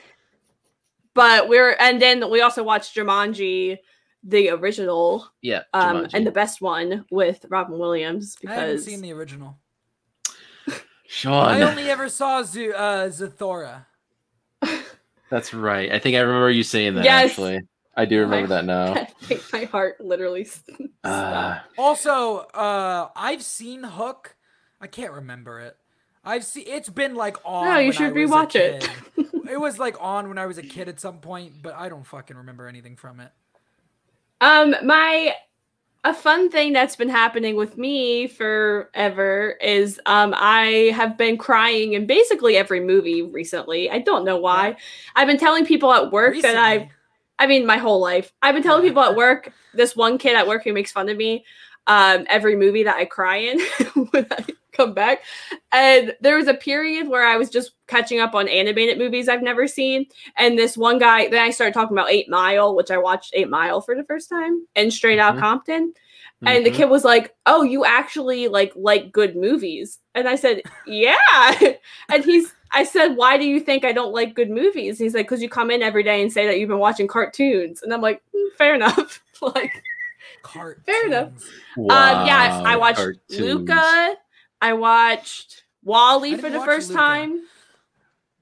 But 1.15 1.49
we're 1.49 1.77
and 1.79 2.03
then 2.03 2.29
we 2.29 2.41
also 2.41 2.65
watched 2.65 2.97
Jumanji, 2.97 3.79
the 4.27 4.49
original, 4.51 5.27
Yeah. 5.43 5.63
um, 5.75 5.99
Jumanji. 5.99 6.11
and 6.15 6.27
the 6.27 6.31
best 6.33 6.61
one 6.63 7.05
with 7.11 7.45
Robin 7.51 7.79
Williams 7.79 8.37
I 8.47 8.51
haven't 8.55 8.71
because 8.71 8.85
seen 8.87 9.03
the 9.03 9.13
original. 9.13 9.59
Sean. 11.07 11.49
I 11.49 11.61
only 11.63 11.91
ever 11.91 12.09
saw 12.09 12.43
Z- 12.43 12.73
uh, 12.73 13.09
Zathura. 13.09 13.87
That's 15.31 15.53
right. 15.55 15.93
I 15.93 15.99
think 15.99 16.17
I 16.17 16.21
remember 16.21 16.51
you 16.51 16.63
saying 16.63 16.95
that. 16.95 17.05
Yes. 17.05 17.31
Actually, 17.31 17.61
I 17.97 18.05
do 18.05 18.21
remember 18.21 18.49
that 18.49 18.65
now. 18.65 18.93
I 18.95 19.05
think 19.23 19.43
my 19.53 19.65
heart 19.65 20.01
literally 20.01 20.45
stopped. 20.45 20.81
Uh, 21.03 21.59
Also, 21.79 22.39
uh, 22.55 23.09
I've 23.17 23.43
seen 23.43 23.83
Hook. 23.85 24.37
I 24.81 24.87
can't 24.87 25.13
remember 25.13 25.61
it. 25.61 25.77
I've 26.25 26.45
seen. 26.45 26.65
It's 26.67 26.89
been 26.89 27.15
like 27.15 27.37
on. 27.45 27.67
No, 27.67 27.79
you 27.79 27.87
when 27.89 27.93
should 27.93 28.07
I 28.07 28.13
was 28.13 28.31
a 28.31 28.35
rewatch 28.35 28.55
it. 28.57 28.91
kid. 29.17 29.51
it 29.51 29.61
was 29.61 29.79
like 29.79 29.97
on 30.01 30.29
when 30.29 30.39
I 30.39 30.47
was 30.47 30.57
a 30.59 30.63
kid 30.63 30.89
at 30.89 30.99
some 31.01 31.19
point, 31.19 31.63
but 31.63 31.75
I 31.75 31.89
don't 31.89 32.07
fucking 32.07 32.37
remember 32.37 32.67
anything 32.67 32.97
from 32.97 33.21
it. 33.21 33.31
Um, 34.45 34.77
my 34.85 35.35
a 36.05 36.13
fun 36.13 36.51
thing 36.51 36.75
that's 36.75 36.97
been 36.97 37.09
happening 37.09 37.57
with 37.57 37.79
me 37.79 38.27
forever 38.27 39.57
is 39.63 39.99
um 40.05 40.35
I 40.37 40.93
have 40.95 41.17
been 41.17 41.39
crying 41.39 41.95
in 41.95 42.07
basically 42.07 42.59
every 42.59 42.81
movie 42.81 43.23
recently. 43.23 43.91
I 43.91 44.01
don't 44.01 44.23
know 44.23 44.37
why. 44.37 44.77
I've 45.17 45.27
been 45.27 45.39
telling 45.39 45.65
people 45.65 45.91
at 45.95 46.13
work 46.13 46.35
that 46.43 46.57
I 46.57 46.73
Recently. 46.75 46.93
I 47.39 47.47
mean 47.47 47.65
my 47.65 47.79
whole 47.79 48.01
life. 48.01 48.35
I've 48.43 48.55
been 48.55 48.63
telling 48.63 48.83
people 48.83 49.03
at 49.03 49.17
work, 49.17 49.51
this 49.73 49.97
one 49.97 50.19
kid 50.19 50.37
at 50.37 50.47
work 50.47 50.63
who 50.63 50.75
makes 50.75 50.93
fun 50.93 51.09
of 51.09 51.17
me, 51.17 51.47
um, 51.87 52.27
every 52.29 52.55
movie 52.55 52.83
that 52.83 52.97
I 52.97 53.07
cry 53.07 53.37
in 53.39 53.61
I 54.15 54.45
come 54.75 54.93
back. 54.95 55.23
And 55.73 56.15
there 56.21 56.37
was 56.37 56.49
a 56.49 56.55
period 56.55 57.09
where 57.09 57.27
I 57.27 57.37
was 57.37 57.49
just 57.51 57.73
catching 57.87 58.21
up 58.21 58.35
on 58.35 58.49
animated 58.49 58.99
movies 58.99 59.29
I've 59.29 59.43
never 59.43 59.67
seen. 59.67 60.07
And 60.37 60.59
this 60.59 60.77
one 60.77 60.99
guy, 60.99 61.29
then 61.29 61.43
I 61.43 61.51
started 61.51 61.75
talking 61.75 61.97
about 61.97 62.11
Eight 62.11 62.29
Mile, 62.29 62.75
which 62.75 62.91
I 62.91 62.99
watched 62.99 63.33
Eight 63.35 63.49
Mile 63.49 63.81
for 63.81 63.95
the 63.95 64.05
first 64.05 64.29
time, 64.29 64.67
and 64.77 64.93
Straight 64.93 65.19
Out 65.19 65.37
Mhm. 65.37 65.41
Compton. 65.41 65.95
And 66.47 66.67
the 66.67 66.71
mhm. 66.71 66.75
kid 66.75 66.91
was 66.91 67.05
like, 67.05 67.35
"Oh, 67.47 67.63
you 67.63 67.85
actually 67.85 68.49
like 68.49 68.73
like 68.77 69.13
good 69.13 69.35
movies?" 69.35 69.99
And 70.15 70.29
I 70.29 70.35
said, 70.35 70.63
"Yeah." 70.87 71.17
and 72.11 72.25
he's, 72.25 72.53
I 72.73 72.85
said, 72.85 73.17
"Why 73.17 73.39
do 73.39 73.47
you 73.47 73.61
think 73.61 73.85
I 73.85 73.93
don't 73.93 74.13
like 74.13 74.35
good 74.35 74.51
movies?" 74.51 74.99
he's 74.99 75.15
like, 75.15 75.27
"Cause 75.27 75.41
you 75.41 75.49
come 75.49 75.71
in 75.71 75.83
every 75.83 76.03
day 76.03 76.21
and 76.21 76.31
say 76.33 76.47
that 76.47 76.59
you've 76.59 76.69
been 76.69 76.79
watching 76.79 77.07
cartoons." 77.07 77.83
And 77.83 77.95
I'm 77.95 78.03
like, 78.03 78.23
"Mm, 78.35 78.53
"Fair 78.59 78.75
enough." 78.75 79.23
like, 79.41 79.83
Cartoons. 80.43 80.85
Fair 80.85 81.07
enough. 81.07 81.33
Wow, 81.77 82.21
um, 82.21 82.27
yeah, 82.27 82.63
I 82.65 82.77
watched 82.77 82.99
cartoons. 82.99 83.41
Luca. 83.41 84.17
I 84.65 84.73
watched 84.73 85.65
WALL-E 85.83 86.35
I 86.35 86.39
for 86.39 86.49
the 86.49 86.61
first 86.61 86.89
Luca. 86.89 87.01
time. 87.01 87.41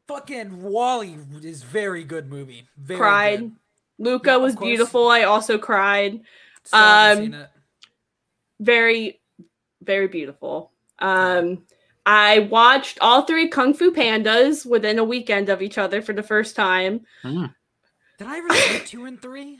Fucking 0.06 0.62
WALL-E 0.62 1.16
is 1.42 1.62
very 1.64 2.04
good 2.04 2.30
movie. 2.30 2.68
Very 2.76 2.98
cried. 2.98 3.40
good. 3.40 3.52
Luca 3.98 4.30
Yeah, 4.30 4.36
was 4.36 4.54
beautiful. 4.56 5.08
I 5.08 5.22
also 5.24 5.58
cried. 5.58 6.20
Still 6.64 6.78
Um, 6.80 7.18
seen 7.18 7.34
it. 7.34 7.50
Very, 8.60 9.20
very 9.80 10.06
beautiful. 10.06 10.70
Um, 11.00 11.64
I 12.06 12.40
watched 12.50 12.98
all 13.00 13.22
three 13.22 13.48
Kung 13.48 13.74
Fu 13.74 13.92
Pandas 13.92 14.64
within 14.64 14.98
a 15.00 15.04
weekend 15.04 15.48
of 15.48 15.60
each 15.62 15.78
other 15.78 16.02
for 16.02 16.12
the 16.12 16.22
first 16.22 16.54
time. 16.54 17.04
Hmm. 17.22 17.46
Did 18.18 18.28
I 18.28 18.38
ever 18.38 18.54
see 18.54 18.78
two 18.86 19.04
and 19.06 19.20
three? 19.20 19.58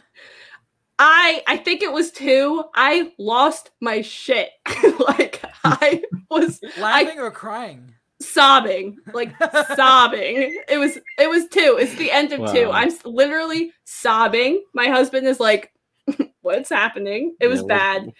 I 0.99 1.43
I 1.49 1.57
think 1.57 1.83
it 1.83 1.93
was 1.93 2.13
two. 2.13 2.63
I 2.75 3.13
lost 3.19 3.71
my 3.81 4.03
shit. 4.03 4.51
like 5.01 5.43
I 5.81 6.03
was 6.31 6.61
Laughing 6.79 7.19
or 7.21 7.31
crying? 7.31 7.93
sobbing, 8.21 8.97
like 9.13 9.33
sobbing. 9.77 10.57
It 10.69 10.79
was 10.79 10.99
it 11.19 11.29
was 11.29 11.49
two. 11.49 11.77
It's 11.81 11.95
the 11.97 12.11
end 12.11 12.33
of 12.33 12.53
two. 12.53 12.71
I'm 12.71 12.91
literally 13.05 13.73
sobbing. 13.85 14.63
My 14.75 14.87
husband 14.87 15.27
is 15.27 15.41
like, 15.41 15.73
"What's 16.43 16.71
happening?" 16.71 17.37
It 17.41 17.49
was 17.49 17.59
Yeah, 17.59 17.63
what- 17.63 17.69
bad. 17.69 18.13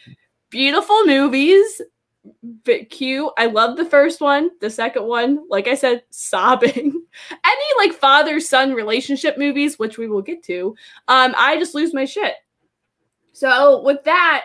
Beautiful 0.51 1.05
movies, 1.07 1.81
bit 2.65 2.91
cute. 2.91 3.31
I 3.39 3.47
love 3.47 3.77
the 3.79 3.87
first 3.87 4.21
one. 4.21 4.51
The 4.61 4.69
second 4.69 5.05
one, 5.05 5.47
like 5.49 5.67
I 5.67 5.75
said, 5.75 6.03
sobbing. 6.11 7.03
Any 7.45 7.65
like 7.79 7.93
father 7.99 8.39
son 8.41 8.75
relationship 8.75 9.39
movies, 9.39 9.79
which 9.79 9.97
we 9.99 10.09
will 10.09 10.21
get 10.23 10.43
to, 10.45 10.75
um, 11.09 11.35
I 11.39 11.59
just 11.59 11.75
lose 11.75 11.95
my 11.95 12.05
shit. 12.05 12.35
So 13.33 13.83
with 13.83 14.05
that, 14.05 14.43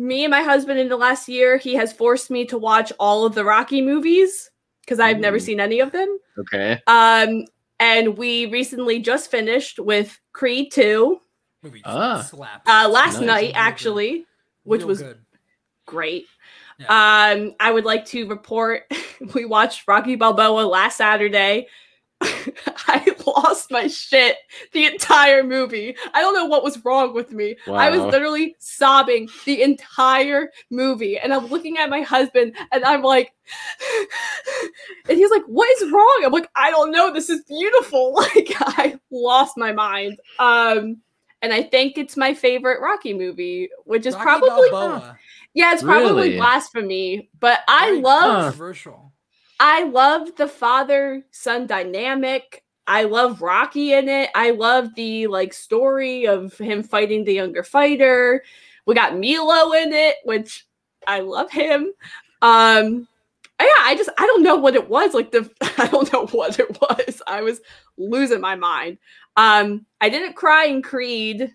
me 0.00 0.24
and 0.24 0.30
my 0.30 0.42
husband 0.42 0.78
in 0.80 0.88
the 0.88 0.96
last 0.96 1.28
year, 1.28 1.58
he 1.58 1.74
has 1.74 1.92
forced 1.92 2.30
me 2.30 2.44
to 2.46 2.58
watch 2.58 2.92
all 2.98 3.24
of 3.24 3.34
the 3.34 3.44
Rocky 3.44 3.82
movies 3.82 4.50
because 4.80 4.98
I've 4.98 5.18
never 5.20 5.38
seen 5.38 5.60
any 5.60 5.80
of 5.80 5.92
them. 5.92 6.18
Okay. 6.38 6.80
Um, 6.86 7.44
and 7.78 8.16
we 8.18 8.46
recently 8.46 8.98
just 9.00 9.30
finished 9.30 9.78
with 9.78 10.18
Creed 10.32 10.72
2 10.72 11.20
Movie 11.62 11.82
Ah. 11.84 12.22
slaps. 12.22 12.68
uh, 12.68 12.88
last 12.88 13.18
Nice. 13.20 13.26
night, 13.26 13.42
Real 13.48 13.52
actually, 13.56 14.26
which 14.64 14.80
Real 14.80 14.88
was 14.88 15.02
good. 15.02 15.18
great. 15.86 16.24
Yeah. 16.78 16.86
Um, 17.36 17.54
I 17.60 17.70
would 17.70 17.84
like 17.84 18.06
to 18.06 18.26
report 18.26 18.90
we 19.34 19.44
watched 19.44 19.86
Rocky 19.86 20.16
Balboa 20.16 20.62
last 20.66 20.96
Saturday. 20.96 21.68
I 22.22 23.14
lost 23.42 23.70
my 23.70 23.86
shit 23.86 24.36
the 24.72 24.86
entire 24.86 25.42
movie. 25.42 25.96
I 26.14 26.20
don't 26.20 26.34
know 26.34 26.46
what 26.46 26.64
was 26.64 26.84
wrong 26.84 27.14
with 27.14 27.32
me. 27.32 27.56
I 27.68 27.90
was 27.90 28.00
literally 28.00 28.56
sobbing 28.58 29.28
the 29.44 29.62
entire 29.62 30.50
movie. 30.70 31.18
And 31.18 31.32
I'm 31.32 31.46
looking 31.46 31.78
at 31.78 31.90
my 31.90 32.02
husband 32.02 32.54
and 32.72 32.84
I'm 32.84 33.02
like, 33.02 33.32
and 35.08 35.18
he's 35.18 35.30
like, 35.30 35.44
what 35.46 35.68
is 35.70 35.90
wrong? 35.90 36.22
I'm 36.24 36.32
like, 36.32 36.50
I 36.56 36.70
don't 36.70 36.90
know. 36.90 37.12
This 37.12 37.30
is 37.30 37.42
beautiful. 37.44 38.14
Like 38.20 38.52
I 38.60 38.98
lost 39.10 39.56
my 39.56 39.72
mind. 39.72 40.18
Um, 40.38 40.98
and 41.42 41.52
I 41.52 41.62
think 41.62 41.96
it's 41.96 42.16
my 42.16 42.34
favorite 42.34 42.80
Rocky 42.80 43.14
movie, 43.14 43.70
which 43.84 44.04
is 44.06 44.14
Rocky 44.14 44.24
probably 44.24 44.70
Balboa. 44.70 45.18
yeah, 45.54 45.72
it's 45.72 45.82
probably 45.82 46.12
Really? 46.28 46.36
blasphemy, 46.36 47.30
but 47.40 47.60
I 47.66 47.86
Very 47.86 48.00
love 48.02 48.42
controversial. 48.42 49.12
I 49.58 49.84
love 49.84 50.36
the 50.36 50.48
father 50.48 51.22
son 51.30 51.66
dynamic. 51.66 52.62
I 52.90 53.04
love 53.04 53.40
Rocky 53.40 53.92
in 53.92 54.08
it. 54.08 54.30
I 54.34 54.50
love 54.50 54.96
the 54.96 55.28
like 55.28 55.52
story 55.52 56.26
of 56.26 56.58
him 56.58 56.82
fighting 56.82 57.22
the 57.22 57.34
younger 57.34 57.62
fighter. 57.62 58.42
We 58.84 58.96
got 58.96 59.16
Milo 59.16 59.72
in 59.74 59.92
it, 59.92 60.16
which 60.24 60.66
I 61.06 61.20
love 61.20 61.52
him. 61.52 61.92
Um 62.42 63.06
yeah, 63.60 63.68
I 63.82 63.94
just 63.96 64.10
I 64.18 64.26
don't 64.26 64.42
know 64.42 64.56
what 64.56 64.74
it 64.74 64.88
was. 64.88 65.14
Like 65.14 65.30
the 65.30 65.48
I 65.78 65.86
don't 65.86 66.12
know 66.12 66.26
what 66.26 66.58
it 66.58 66.80
was. 66.80 67.22
I 67.28 67.42
was 67.42 67.60
losing 67.96 68.40
my 68.40 68.56
mind. 68.56 68.98
Um 69.36 69.86
I 70.00 70.08
didn't 70.08 70.34
cry 70.34 70.64
in 70.64 70.82
Creed, 70.82 71.54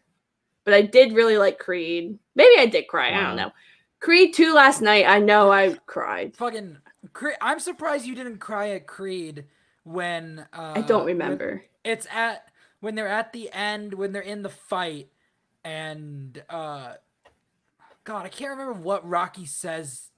but 0.63 0.73
I 0.73 0.83
did 0.83 1.11
really 1.11 1.37
like 1.37 1.59
Creed. 1.59 2.17
Maybe 2.35 2.61
I 2.61 2.65
did 2.65 2.87
cry. 2.87 3.09
I 3.09 3.21
don't 3.21 3.35
know. 3.35 3.51
Creed 3.99 4.33
2 4.33 4.53
last 4.53 4.81
night, 4.81 5.05
I 5.05 5.19
know 5.19 5.51
I 5.51 5.75
cried. 5.85 6.37
Fucking. 6.37 6.77
Cre- 7.11 7.41
I'm 7.41 7.59
surprised 7.59 8.05
you 8.05 8.15
didn't 8.15 8.37
cry 8.37 8.69
at 8.69 8.87
Creed 8.87 9.45
when. 9.85 10.45
Uh, 10.51 10.73
I 10.75 10.81
don't 10.81 11.05
when- 11.05 11.13
remember. 11.17 11.63
it's 11.85 12.05
at 12.13 12.47
when 12.81 12.95
they're 12.95 13.07
at 13.07 13.31
the 13.33 13.49
end 13.53 13.93
when 13.93 14.11
they're 14.11 14.21
in 14.21 14.41
the 14.43 14.49
fight 14.49 15.07
and 15.63 16.43
uh 16.49 16.93
god 18.03 18.25
i 18.25 18.29
can't 18.29 18.51
remember 18.51 18.73
what 18.73 19.07
rocky 19.07 19.45
says 19.45 20.09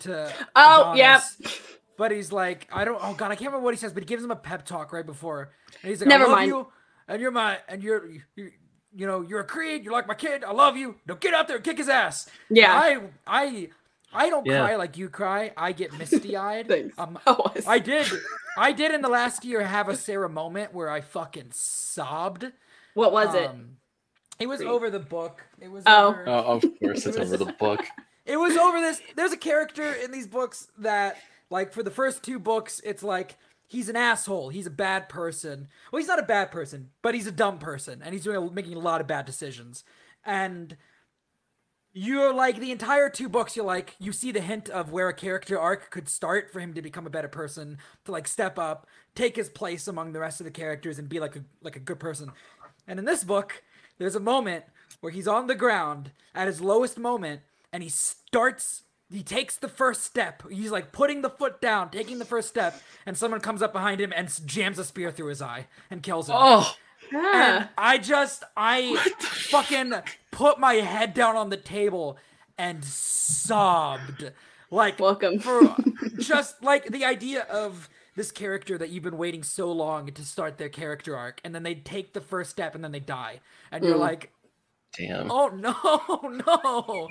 to 0.00 0.32
Oh, 0.56 0.94
yeah. 0.96 1.20
Adonis, 1.38 1.60
but 1.96 2.10
he's 2.10 2.32
like 2.32 2.66
i 2.72 2.84
don't 2.84 2.98
oh 3.02 3.14
god 3.14 3.26
i 3.30 3.36
can't 3.36 3.46
remember 3.52 3.64
what 3.64 3.74
he 3.74 3.78
says 3.78 3.92
but 3.92 4.02
he 4.02 4.06
gives 4.06 4.24
him 4.24 4.30
a 4.32 4.36
pep 4.36 4.64
talk 4.66 4.92
right 4.92 5.06
before 5.06 5.52
and 5.82 5.90
he's 5.90 6.00
like 6.00 6.08
Never 6.08 6.24
I 6.24 6.26
love 6.26 6.36
mind. 6.36 6.48
you 6.48 6.66
and 7.08 7.22
you're 7.22 7.30
my 7.30 7.58
and 7.68 7.82
you're 7.82 8.08
you, 8.34 8.50
you 8.94 9.06
know 9.06 9.20
you're 9.22 9.40
a 9.40 9.44
creed 9.46 9.84
you're 9.84 9.92
like 9.92 10.08
my 10.08 10.14
kid 10.14 10.42
i 10.42 10.50
love 10.52 10.76
you 10.76 10.96
now 11.06 11.14
get 11.14 11.32
out 11.34 11.46
there 11.46 11.56
and 11.56 11.64
kick 11.64 11.78
his 11.78 11.88
ass 11.88 12.28
Yeah. 12.50 12.72
i 12.72 12.98
i 13.26 13.68
i 14.12 14.30
don't 14.30 14.46
Yeah. 14.46 14.66
cry 14.66 14.76
like 14.76 14.96
you 14.96 15.08
cry 15.08 15.52
i 15.56 15.72
get 15.72 15.92
misty-eyed 15.98 16.68
Thanks. 16.68 16.98
um, 16.98 17.18
I 17.26 17.32
was. 17.32 17.64
I 17.66 17.78
did. 17.78 18.06
I 18.58 18.72
did 18.72 18.94
in 18.94 19.02
the 19.02 19.08
last 19.08 19.44
year 19.44 19.62
have 19.62 19.88
a 19.90 19.96
Sarah 19.96 20.30
moment 20.30 20.72
where 20.72 20.88
I 20.88 21.02
fucking 21.02 21.48
sobbed. 21.52 22.50
What 22.94 23.12
was 23.12 23.34
it? 23.34 23.50
Um, 23.50 23.76
It 24.38 24.46
was 24.46 24.58
Creed. 24.60 24.70
over 24.70 24.88
the 24.88 24.98
book. 24.98 25.42
It 25.60 25.70
was 25.70 25.82
Oh. 25.86 26.08
over. 26.08 26.24
Oh, 26.26 26.32
of 26.56 26.62
course, 26.80 27.04
it's 27.04 27.18
over 27.18 27.36
the 27.36 27.52
book. 27.58 27.84
It 28.24 28.38
was 28.38 28.56
over 28.56 28.80
this. 28.80 29.02
There's 29.14 29.32
a 29.32 29.36
character 29.36 29.92
in 29.92 30.10
these 30.10 30.26
books 30.26 30.68
that, 30.78 31.18
like, 31.50 31.72
for 31.74 31.82
the 31.82 31.90
first 31.90 32.22
two 32.22 32.38
books, 32.38 32.80
it's 32.82 33.02
like 33.02 33.36
he's 33.66 33.90
an 33.90 33.96
asshole. 33.96 34.48
He's 34.48 34.66
a 34.66 34.70
bad 34.70 35.10
person. 35.10 35.68
Well, 35.92 35.98
he's 36.00 36.08
not 36.08 36.18
a 36.18 36.22
bad 36.22 36.50
person, 36.50 36.88
but 37.02 37.14
he's 37.14 37.26
a 37.26 37.32
dumb 37.32 37.58
person, 37.58 38.00
and 38.02 38.14
he's 38.14 38.24
doing 38.24 38.36
a, 38.36 38.50
making 38.50 38.74
a 38.74 38.78
lot 38.80 39.02
of 39.02 39.06
bad 39.06 39.26
decisions. 39.26 39.84
And 40.24 40.78
you're 41.96 42.34
like 42.34 42.60
the 42.60 42.70
entire 42.70 43.08
two 43.08 43.26
books. 43.26 43.56
You're 43.56 43.64
like 43.64 43.96
you 43.98 44.12
see 44.12 44.30
the 44.30 44.42
hint 44.42 44.68
of 44.68 44.92
where 44.92 45.08
a 45.08 45.14
character 45.14 45.58
arc 45.58 45.90
could 45.90 46.10
start 46.10 46.52
for 46.52 46.60
him 46.60 46.74
to 46.74 46.82
become 46.82 47.06
a 47.06 47.10
better 47.10 47.26
person, 47.26 47.78
to 48.04 48.12
like 48.12 48.28
step 48.28 48.58
up, 48.58 48.86
take 49.14 49.34
his 49.34 49.48
place 49.48 49.88
among 49.88 50.12
the 50.12 50.20
rest 50.20 50.38
of 50.38 50.44
the 50.44 50.50
characters, 50.50 50.98
and 50.98 51.08
be 51.08 51.18
like 51.18 51.36
a 51.36 51.44
like 51.62 51.74
a 51.74 51.80
good 51.80 51.98
person. 51.98 52.32
And 52.86 52.98
in 52.98 53.06
this 53.06 53.24
book, 53.24 53.62
there's 53.96 54.14
a 54.14 54.20
moment 54.20 54.66
where 55.00 55.10
he's 55.10 55.26
on 55.26 55.46
the 55.46 55.54
ground 55.54 56.12
at 56.34 56.48
his 56.48 56.60
lowest 56.60 56.98
moment, 56.98 57.40
and 57.72 57.82
he 57.82 57.88
starts 57.88 58.82
he 59.10 59.22
takes 59.22 59.56
the 59.56 59.68
first 59.68 60.04
step. 60.04 60.42
He's 60.50 60.70
like 60.70 60.92
putting 60.92 61.22
the 61.22 61.30
foot 61.30 61.62
down, 61.62 61.88
taking 61.88 62.18
the 62.18 62.26
first 62.26 62.48
step, 62.48 62.78
and 63.06 63.16
someone 63.16 63.40
comes 63.40 63.62
up 63.62 63.72
behind 63.72 64.02
him 64.02 64.12
and 64.14 64.30
jams 64.44 64.78
a 64.78 64.84
spear 64.84 65.10
through 65.10 65.28
his 65.28 65.40
eye 65.40 65.66
and 65.90 66.02
kills 66.02 66.28
him. 66.28 66.36
Oh, 66.38 66.74
And 67.12 67.68
I 67.78 67.98
just, 67.98 68.42
I 68.56 68.96
fucking 69.20 69.92
put 70.32 70.58
my 70.58 70.74
head 70.74 71.14
down 71.14 71.36
on 71.36 71.50
the 71.50 71.56
table 71.56 72.18
and 72.58 72.84
sobbed. 72.84 74.32
Like, 74.70 74.98
Welcome. 74.98 75.38
for 75.38 75.76
just 76.18 76.62
like 76.62 76.86
the 76.86 77.04
idea 77.04 77.42
of 77.42 77.88
this 78.16 78.32
character 78.32 78.76
that 78.78 78.88
you've 78.90 79.04
been 79.04 79.18
waiting 79.18 79.42
so 79.42 79.70
long 79.70 80.06
to 80.10 80.24
start 80.24 80.58
their 80.58 80.68
character 80.70 81.16
arc, 81.16 81.40
and 81.44 81.54
then 81.54 81.62
they 81.62 81.74
take 81.74 82.12
the 82.14 82.20
first 82.20 82.50
step 82.50 82.74
and 82.74 82.82
then 82.82 82.90
they 82.92 83.00
die. 83.00 83.40
And 83.70 83.84
you're 83.84 83.94
Mm. 83.96 84.00
like, 84.00 84.32
damn. 84.96 85.30
oh 85.30 85.48
no, 85.48 86.42
no. 86.46 87.08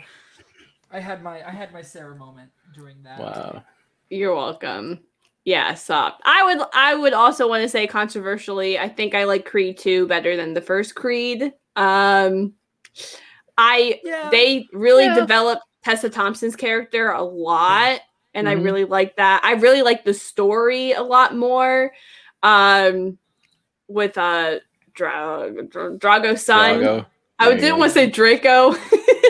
I 0.91 0.99
had 0.99 1.23
my 1.23 1.47
I 1.47 1.51
had 1.51 1.71
my 1.73 1.81
Sarah 1.81 2.15
moment 2.15 2.51
during 2.73 3.03
that. 3.03 3.19
Wow. 3.19 3.63
You're 4.09 4.35
welcome. 4.35 4.99
Yeah, 5.45 5.75
stop. 5.75 6.19
I 6.25 6.43
would 6.43 6.67
I 6.73 6.95
would 6.95 7.13
also 7.13 7.47
want 7.47 7.61
to 7.61 7.69
say 7.69 7.85
controversially, 7.87 8.79
I 8.79 8.89
think 8.89 9.13
I 9.13 9.23
like 9.25 9.45
Creed 9.45 9.77
2 9.77 10.07
better 10.07 10.35
than 10.35 10.53
the 10.53 10.61
first 10.61 10.95
Creed. 10.95 11.53
Um 11.75 12.53
I 13.57 14.01
Yeah. 14.03 14.29
they 14.31 14.67
really 14.73 15.05
Yeah. 15.05 15.15
developed 15.15 15.61
Tessa 15.83 16.09
Thompson's 16.09 16.55
character 16.55 17.09
a 17.11 17.21
lot 17.21 18.01
and 18.33 18.49
I 18.49 18.55
Mhm. 18.55 18.63
really 18.63 18.85
like 18.85 19.15
that. 19.17 19.41
I 19.43 19.53
really 19.53 19.81
like 19.83 20.03
the 20.03 20.13
story 20.15 20.91
a 20.93 21.03
lot 21.03 21.35
more 21.35 21.93
um 22.41 23.17
with 23.87 24.17
uh 24.17 24.59
Dra- 24.93 25.51
Dra- 25.69 25.97
Drago's 25.97 26.43
son. 26.43 26.79
Drago. 26.79 27.05
I 27.37 27.53
didn't 27.53 27.77
want 27.77 27.91
to 27.91 27.93
say 27.93 28.09
Draco. 28.09 28.73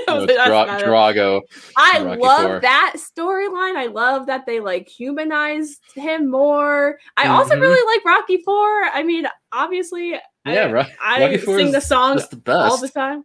I 0.10 0.14
No, 0.14 0.26
Dra- 0.26 0.36
that's 0.36 0.50
not 0.50 0.82
a- 0.82 0.86
Drago. 0.86 1.42
I 1.78 2.00
love 2.00 2.62
that 2.62 2.96
storyline. 2.98 3.76
I 3.76 3.88
love 3.88 4.26
that 4.28 4.46
they 4.46 4.60
like 4.60 4.88
humanized 4.88 5.82
him 5.96 6.30
more. 6.30 6.98
I 7.18 7.28
also 7.28 7.56
Mhm. 7.56 7.62
really 7.62 7.96
like 7.96 8.06
Rocky 8.06 8.38
Four. 8.44 8.84
I 8.86 9.04
mean, 9.04 9.28
obviously, 9.52 10.12
Yeah, 10.12 10.22
I, 10.46 10.72
Ro- 10.72 10.84
I 11.02 11.22
Rocky 11.22 11.38
Four 11.38 11.58
sing 11.58 11.68
is 11.68 11.74
the 11.74 11.82
song 11.82 12.18
the 12.30 12.36
best. 12.38 12.72
all 12.72 12.78
the 12.78 12.90
time. 12.90 13.24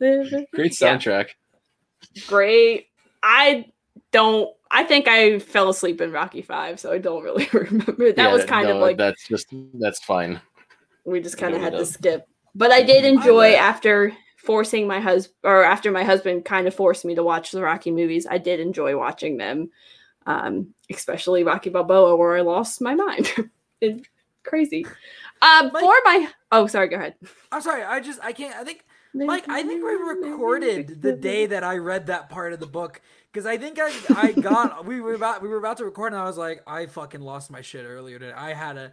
Great 0.00 0.80
Yeah, 0.80 0.96
soundtrack. 0.96 1.28
great. 2.26 2.86
I 3.22 3.66
don't. 4.10 4.50
I 4.70 4.84
think 4.84 5.06
I 5.06 5.38
fell 5.38 5.68
asleep 5.68 6.00
in 6.00 6.12
Rocky 6.12 6.40
Five, 6.42 6.80
so 6.80 6.90
I 6.92 6.98
don't 6.98 7.22
really 7.22 7.46
remember. 7.52 8.12
That 8.12 8.16
Yeah, 8.28 8.32
was 8.32 8.44
kind 8.44 8.68
of 8.68 8.78
like 8.78 8.96
that's 8.96 9.26
just 9.28 9.46
that's 9.74 10.02
fine. 10.02 10.40
we 11.04 11.20
just 11.20 11.36
kind 11.38 11.54
of 11.54 11.60
had 11.60 11.72
to 11.74 11.84
skip. 11.86 12.26
But 12.54 12.70
I 12.70 12.82
did 12.82 13.04
enjoy 13.04 13.52
bet. 13.52 13.60
after 13.60 14.12
forcing 14.42 14.86
my 14.86 15.00
husband, 15.00 15.36
or 15.44 15.62
after 15.62 15.90
my 15.90 16.04
husband 16.04 16.44
kind 16.44 16.66
of 16.66 16.74
forced 16.74 17.04
me 17.04 17.14
to 17.14 17.22
watch 17.22 17.52
the 17.52 17.62
Rocky 17.62 17.90
movies. 17.90 18.26
I 18.28 18.38
did 18.38 18.60
enjoy 18.60 18.96
watching 18.98 19.36
them, 19.36 19.70
um, 20.26 20.74
especially 20.90 21.44
Rocky 21.44 21.70
Balboa, 21.70 22.16
where 22.16 22.36
I 22.36 22.40
lost 22.40 22.80
my 22.80 22.94
mind. 22.94 23.30
it's 23.80 24.08
crazy. 24.44 24.84
Um, 25.40 25.70
Mike- 25.72 25.82
for 25.82 25.94
my 26.04 26.28
oh, 26.50 26.66
sorry, 26.66 26.88
go 26.88 26.96
ahead. 26.96 27.14
I'm 27.50 27.62
sorry, 27.62 27.82
I 27.82 28.00
just 28.00 28.20
I 28.22 28.32
can't 28.32 28.54
I 28.56 28.64
think 28.64 28.84
Mike, 29.14 29.44
I 29.48 29.62
think 29.62 29.84
we 29.84 29.92
recorded 29.92 31.02
the 31.02 31.12
day 31.12 31.46
that 31.46 31.62
I 31.62 31.76
read 31.76 32.06
that 32.06 32.28
part 32.28 32.52
of 32.52 32.60
the 32.60 32.66
book 32.66 33.00
because 33.30 33.46
I 33.46 33.58
think 33.58 33.78
I 33.80 33.92
I 34.16 34.32
got 34.32 34.84
we 34.86 35.00
were 35.00 35.14
about 35.14 35.42
we 35.42 35.48
were 35.48 35.58
about 35.58 35.76
to 35.78 35.84
record 35.84 36.12
and 36.12 36.20
I 36.20 36.24
was 36.24 36.38
like 36.38 36.62
I 36.66 36.86
fucking 36.86 37.20
lost 37.20 37.50
my 37.50 37.60
shit 37.60 37.84
earlier 37.84 38.18
today. 38.18 38.32
I 38.32 38.54
had 38.54 38.76
a 38.76 38.92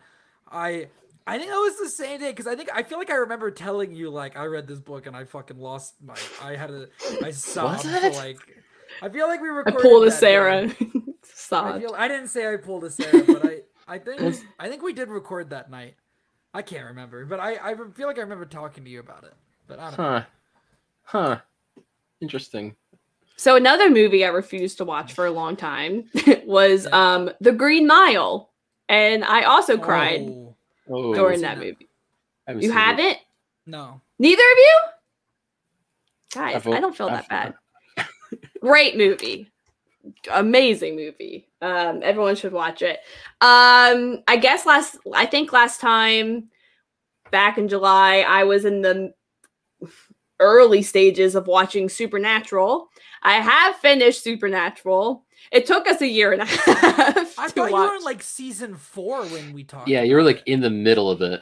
I 0.52 0.90
I 1.28 1.38
think 1.38 1.50
that 1.52 1.58
was 1.58 1.78
the 1.78 1.90
same 1.90 2.20
day 2.20 2.32
because 2.32 2.48
I 2.48 2.56
think 2.56 2.70
I 2.74 2.84
feel 2.84 2.98
like 2.98 3.10
I 3.12 3.16
remember 3.16 3.52
telling 3.52 3.94
you 3.94 4.10
like 4.10 4.36
I 4.38 4.46
read 4.46 4.68
this 4.68 4.80
book 4.80 5.06
and 5.06 5.16
I 5.16 5.26
fucking 5.26 5.58
lost 5.58 5.96
my 6.04 6.16
I 6.42 6.56
had 6.56 6.72
a 6.72 6.88
I 7.24 7.32
sobbed 7.32 7.84
for 7.84 7.90
it? 7.90 8.14
like 8.14 8.38
I 9.02 9.10
feel 9.10 9.28
like 9.28 9.42
we 9.42 9.50
I 9.50 9.52
recorded 9.52 9.82
pulled 9.82 10.04
a 10.04 10.10
that 10.10 10.14
day. 10.14 10.20
Sarah. 10.20 10.76
I 11.54 11.80
feel 11.80 11.96
I 11.96 12.08
didn't 12.08 12.28
say 12.30 12.52
I 12.52 12.58
pulled 12.58 12.84
a 12.84 12.90
Sarah, 12.90 13.24
but 13.26 13.44
I 13.44 13.62
I 13.88 14.00
think 14.00 14.36
I 14.60 14.70
think 14.70 14.82
we 14.82 14.94
did 14.94 15.10
record 15.10 15.52
that 15.52 15.70
night. 15.70 15.96
I 16.54 16.62
can't 16.64 16.86
remember, 16.86 17.26
but 17.26 17.40
I 17.40 17.58
I 17.72 17.76
feel 17.96 18.08
like 18.08 18.18
I 18.18 18.22
remember 18.22 18.46
talking 18.46 18.84
to 18.84 18.90
you 18.90 19.00
about 19.00 19.24
it. 19.24 19.34
But 19.68 19.80
I 19.80 19.90
don't 19.90 20.00
know. 20.00 20.04
Huh. 20.04 20.24
Huh. 21.04 21.40
Interesting. 22.22 22.76
So 23.38 23.56
another 23.56 23.90
movie 23.90 24.26
I 24.26 24.30
refused 24.30 24.78
to 24.80 24.86
watch 24.86 25.14
for 25.14 25.26
a 25.26 25.32
long 25.32 25.56
time 25.56 26.10
was 26.46 26.86
Yeah. 26.86 27.14
um 27.14 27.32
The 27.40 27.52
Green 27.52 27.86
Mile, 27.88 28.50
and 28.90 29.24
I 29.24 29.44
also 29.44 29.78
cried 29.78 30.22
Oh, 30.22 30.56
Oh, 30.90 31.14
during 31.14 31.38
seen 31.38 31.42
that 31.44 31.58
that. 31.60 31.64
movie. 31.66 31.88
haven't 32.48 32.64
You 32.64 32.70
it. 32.72 32.74
haven't? 32.74 33.18
no. 33.66 34.02
Neither 34.18 34.42
of 34.42 34.58
you? 34.58 34.80
Guys, 36.34 36.56
I've- 36.58 36.74
I 36.74 36.80
don't 36.80 36.96
feel 36.96 37.08
I've- 37.10 37.26
that 37.30 37.56
bad. 37.98 38.08
Great 38.62 38.98
movie. 38.98 39.50
Amazing 40.32 40.96
movie. 40.96 41.48
Um, 41.62 42.02
everyone 42.04 42.36
should 42.36 42.54
watch 42.54 42.82
it. 42.82 43.00
Um, 43.42 44.24
I 44.28 44.38
guess 44.42 44.66
last 44.66 44.98
I 45.14 45.26
think 45.26 45.52
last 45.54 45.80
time 45.82 46.50
back 47.32 47.58
in 47.58 47.68
July, 47.68 48.26
I 48.28 48.44
was 48.46 48.66
in 48.66 48.82
the 48.82 49.14
early 50.40 50.82
stages 50.82 51.36
of 51.36 51.48
watching 51.48 51.90
Supernatural. 51.90 52.90
I 53.24 53.34
have 53.36 53.76
finished 53.78 54.24
Supernatural. 54.24 55.26
It 55.52 55.66
took 55.66 55.88
us 55.88 56.02
a 56.02 56.08
year 56.08 56.32
and 56.32 56.42
a 56.42 56.46
half. 56.46 57.38
I 57.40 57.48
to 57.48 57.54
thought 57.54 57.70
you 57.70 57.76
were 57.76 57.96
watch. 57.96 58.04
like 58.04 58.22
season 58.24 58.76
four 58.76 59.24
when 59.26 59.54
we 59.54 59.64
talked. 59.64 59.88
Yeah, 59.88 60.04
you 60.04 60.16
were 60.16 60.24
like 60.24 60.44
in 60.46 60.62
the 60.62 60.70
middle 60.70 61.10
of 61.10 61.22
it. 61.22 61.42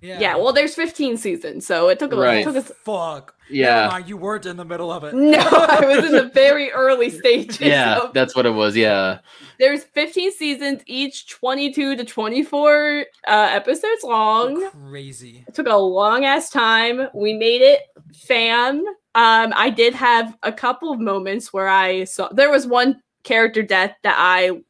yeah. 0.00 0.20
yeah, 0.20 0.36
well, 0.36 0.52
there's 0.52 0.74
15 0.74 1.16
seasons, 1.16 1.66
so 1.66 1.88
it 1.88 1.98
took 1.98 2.12
a 2.12 2.16
Right. 2.16 2.38
it 2.40 2.44
took 2.44 2.56
us 2.56 2.70
Fuck. 2.84 3.34
Yeah. 3.48 3.82
Never 3.82 3.92
mind, 3.92 4.08
you 4.08 4.16
weren't 4.16 4.44
in 4.46 4.56
the 4.56 4.64
middle 4.64 4.90
of 4.92 5.04
it. 5.04 5.14
No, 5.14 5.38
I 5.38 5.84
was 5.86 6.04
in 6.04 6.12
the 6.12 6.24
very 6.34 6.70
early 6.72 7.10
stages. 7.10 7.60
Yeah, 7.60 7.98
of- 8.00 8.12
that's 8.12 8.34
what 8.34 8.44
it 8.46 8.50
was. 8.50 8.76
Yeah. 8.76 9.20
there's 9.60 9.84
15 9.84 10.32
seasons, 10.32 10.82
each 10.86 11.28
22 11.28 11.96
to 11.96 12.04
24 12.04 13.00
uh, 13.00 13.04
episodes 13.28 14.02
long. 14.02 14.68
Crazy. 14.70 15.44
It 15.46 15.54
took 15.54 15.68
a 15.68 15.76
long 15.76 16.24
ass 16.24 16.50
time. 16.50 17.08
We 17.14 17.34
made 17.34 17.62
it, 17.62 17.80
fam. 18.14 18.84
Um, 19.14 19.52
I 19.56 19.70
did 19.70 19.94
have 19.94 20.36
a 20.42 20.52
couple 20.52 20.92
of 20.92 21.00
moments 21.00 21.52
where 21.52 21.68
I 21.68 22.04
saw 22.04 22.28
there 22.32 22.50
was 22.50 22.66
one 22.66 23.00
character 23.26 23.62
death 23.62 23.94
that 24.02 24.16
I 24.18 24.62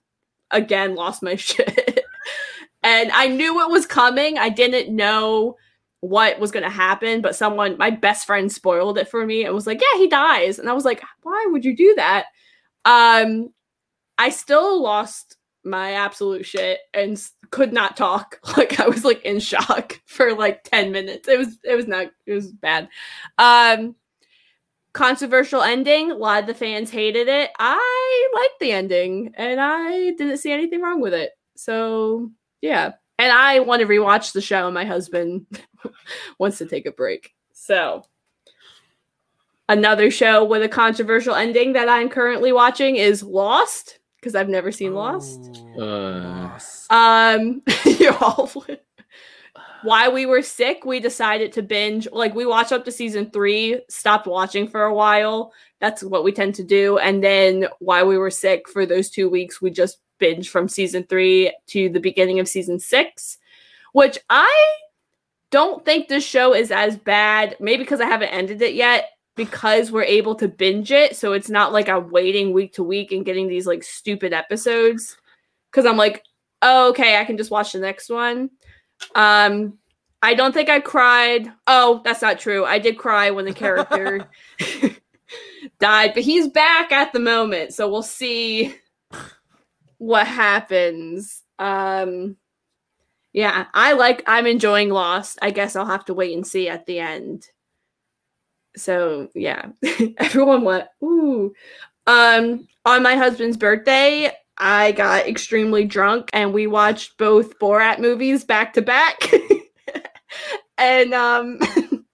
again 0.51 0.95
lost 0.97 1.23
my 1.23 1.37
shit. 1.37 2.05
and 2.83 3.13
I 3.13 3.29
knew 3.29 3.61
it 3.61 3.71
was 3.71 3.87
coming. 3.87 4.39
I 4.39 4.49
didn't 4.49 4.95
know 4.95 5.57
what 6.01 6.39
was 6.39 6.51
going 6.51 6.63
to 6.63 6.71
happen, 6.71 7.21
but 7.21 7.37
someone, 7.37 7.77
my 7.79 7.91
best 7.91 8.27
friend, 8.27 8.51
spoiled 8.51 8.99
it 8.99 9.09
for 9.09 9.25
me 9.25 9.45
and 9.45 9.55
was 9.55 9.67
like, 9.67 9.81
"Yeah, 9.81 9.99
he 9.99 10.09
dies," 10.09 10.59
and 10.59 10.69
I 10.69 10.73
was 10.73 10.85
like, 10.85 11.03
"Why 11.23 11.47
would 11.51 11.65
you 11.65 11.77
do 11.77 11.95
that?" 11.97 12.27
Um, 12.85 13.53
I 14.19 14.31
still 14.31 14.83
lost 14.83 15.37
my 15.65 15.93
absolute 15.93 16.47
shit 16.47 16.79
and 16.95 17.21
could 17.51 17.73
not 17.73 17.97
talk. 17.97 18.41
Like 18.57 18.81
I 18.81 18.89
was 18.89 19.05
like 19.05 19.23
in 19.23 19.39
shock 19.41 20.01
for 20.07 20.35
like 20.35 20.65
ten 20.65 20.93
minutes. 20.93 21.29
It 21.29 21.39
was 21.39 21.59
it 21.65 21.75
was 21.75 21.87
not 21.87 22.09
it 22.27 22.33
was 22.33 22.53
bad. 22.53 22.89
Um, 23.39 23.97
controversial 24.97 25.61
ending. 25.61 26.11
A 26.11 26.15
lot 26.15 26.41
of 26.41 26.47
the 26.47 26.55
fans 26.55 26.91
hated 26.91 27.29
it. 27.29 27.51
I 27.59 28.29
liked 28.35 28.59
the 28.61 28.73
ending, 28.73 29.33
and 29.37 29.61
I 29.61 30.13
didn't 30.13 30.39
see 30.39 30.51
anything 30.51 30.81
wrong 30.81 31.03
with 31.03 31.13
it. 31.13 31.33
So 31.55 32.31
yeah, 32.63 32.93
and 33.19 33.31
I 33.31 33.61
want 33.61 33.81
to 33.83 33.87
rewatch 33.87 34.33
the 34.33 34.41
show. 34.41 34.71
My 34.71 34.87
husband 34.87 35.47
wants 36.39 36.59
to 36.59 36.67
take 36.67 36.87
a 36.87 36.93
break. 36.93 37.35
So 37.53 38.05
another 39.69 40.11
show 40.11 40.45
with 40.45 40.63
a 40.63 40.69
controversial 40.69 41.35
ending 41.35 41.75
that 41.75 41.91
I'm 41.91 42.09
currently 42.09 42.53
watching 42.53 42.97
is 42.97 43.23
Lost 43.23 43.99
because 44.19 44.35
I've 44.35 44.49
never 44.49 44.73
seen 44.73 44.95
Lost. 44.95 45.63
Oh, 45.79 46.59
Uh, 46.91 46.95
Um, 46.95 47.63
you 47.85 48.13
all. 48.21 48.51
While 49.83 50.13
we 50.13 50.27
were 50.27 50.43
sick, 50.43 50.85
we 50.85 51.01
decided 51.01 51.53
to 51.53 51.63
binge. 51.63 52.09
Like 52.11 52.35
we 52.35 52.47
watched 52.47 52.73
up 52.73 52.85
to 52.85 52.93
season 52.93 53.31
three, 53.31 53.81
stopped 53.89 54.27
watching 54.27 54.69
for 54.69 54.83
a 54.83 54.95
while. 54.95 55.53
That's 55.81 56.03
what 56.03 56.25
we 56.25 56.33
tend 56.33 56.55
to 56.57 56.65
do. 56.65 56.99
And 56.99 57.23
then 57.23 57.67
while 57.79 58.07
we 58.07 58.19
were 58.19 58.31
sick 58.31 58.69
for 58.69 58.87
those 58.87 59.11
two 59.11 59.29
weeks, 59.29 59.61
we 59.61 59.71
just 59.71 59.99
binge 60.19 60.49
from 60.49 60.69
season 60.69 61.05
three 61.05 61.55
to 61.69 61.89
the 61.89 62.01
beginning 62.01 62.41
of 62.41 62.49
season 62.49 62.79
six, 62.79 63.39
which 63.93 64.19
I 64.31 64.77
don't 65.51 65.85
think 65.85 66.09
this 66.09 66.25
show 66.25 66.55
is 66.55 66.71
as 66.71 66.97
bad. 66.97 67.57
Maybe 67.61 67.85
because 67.85 68.01
I 68.01 68.07
haven't 68.07 68.29
ended 68.29 68.63
it 68.63 68.75
yet. 68.75 69.11
Because 69.37 69.93
we're 69.93 70.03
able 70.03 70.35
to 70.37 70.49
binge 70.49 70.91
it, 70.91 71.15
so 71.15 71.35
it's 71.35 71.51
not 71.51 71.71
like 71.71 71.91
I'm 71.91 72.11
waiting 72.11 72.55
week 72.55 72.73
to 72.73 72.83
week 72.83 73.13
and 73.13 73.23
getting 73.23 73.49
these 73.49 73.67
like 73.67 73.83
stupid 73.83 74.33
episodes. 74.33 75.19
Because 75.71 75.85
I'm 75.85 75.99
like, 75.99 76.25
oh, 76.63 76.89
okay, 76.89 77.21
I 77.21 77.25
can 77.27 77.37
just 77.37 77.51
watch 77.51 77.73
the 77.73 77.79
next 77.79 78.09
one. 78.09 78.49
Um, 79.15 79.79
I 80.23 80.35
don't 80.35 80.53
think 80.53 80.69
I 80.69 80.81
cried. 80.81 81.53
Oh, 81.67 82.01
that's 82.05 82.23
not 82.23 82.39
true. 82.39 82.65
I 82.65 82.79
did 82.79 82.99
cry 82.99 83.31
when 83.31 83.45
the 83.45 83.53
character 83.53 84.29
died, 85.79 86.13
but 86.15 86.23
he's 86.23 86.49
back 86.49 86.93
at 86.93 87.13
the 87.13 87.21
moment, 87.21 87.75
so 87.75 87.89
we'll 87.89 88.03
see 88.03 88.75
what 89.99 90.27
happens. 90.27 91.43
Um, 91.59 92.37
yeah, 93.33 93.67
I 93.75 93.93
like. 93.93 94.23
I'm 94.27 94.47
enjoying 94.47 94.91
Lost. 94.91 95.39
I 95.43 95.51
guess 95.51 95.77
I'll 95.77 95.87
have 95.87 96.07
to 96.07 96.15
wait 96.15 96.35
and 96.35 96.47
see 96.47 96.69
at 96.69 96.87
the 96.87 96.99
end. 96.99 97.47
So 98.77 99.29
yeah, 99.35 99.67
everyone 100.19 100.65
went 100.65 100.87
ooh. 101.03 101.55
Um, 102.07 102.67
on 102.85 103.03
my 103.03 103.17
husband's 103.17 103.57
birthday, 103.57 104.33
I 104.59 104.93
got 104.93 105.27
extremely 105.27 105.85
drunk 105.85 106.31
and 106.33 106.53
we 106.53 106.67
watched 106.67 107.19
both 107.19 107.59
Borat 107.59 107.99
movies 107.99 108.45
back 108.45 108.73
to 108.75 108.83
back. 108.83 109.19
and 110.79 111.13
um 111.15 111.59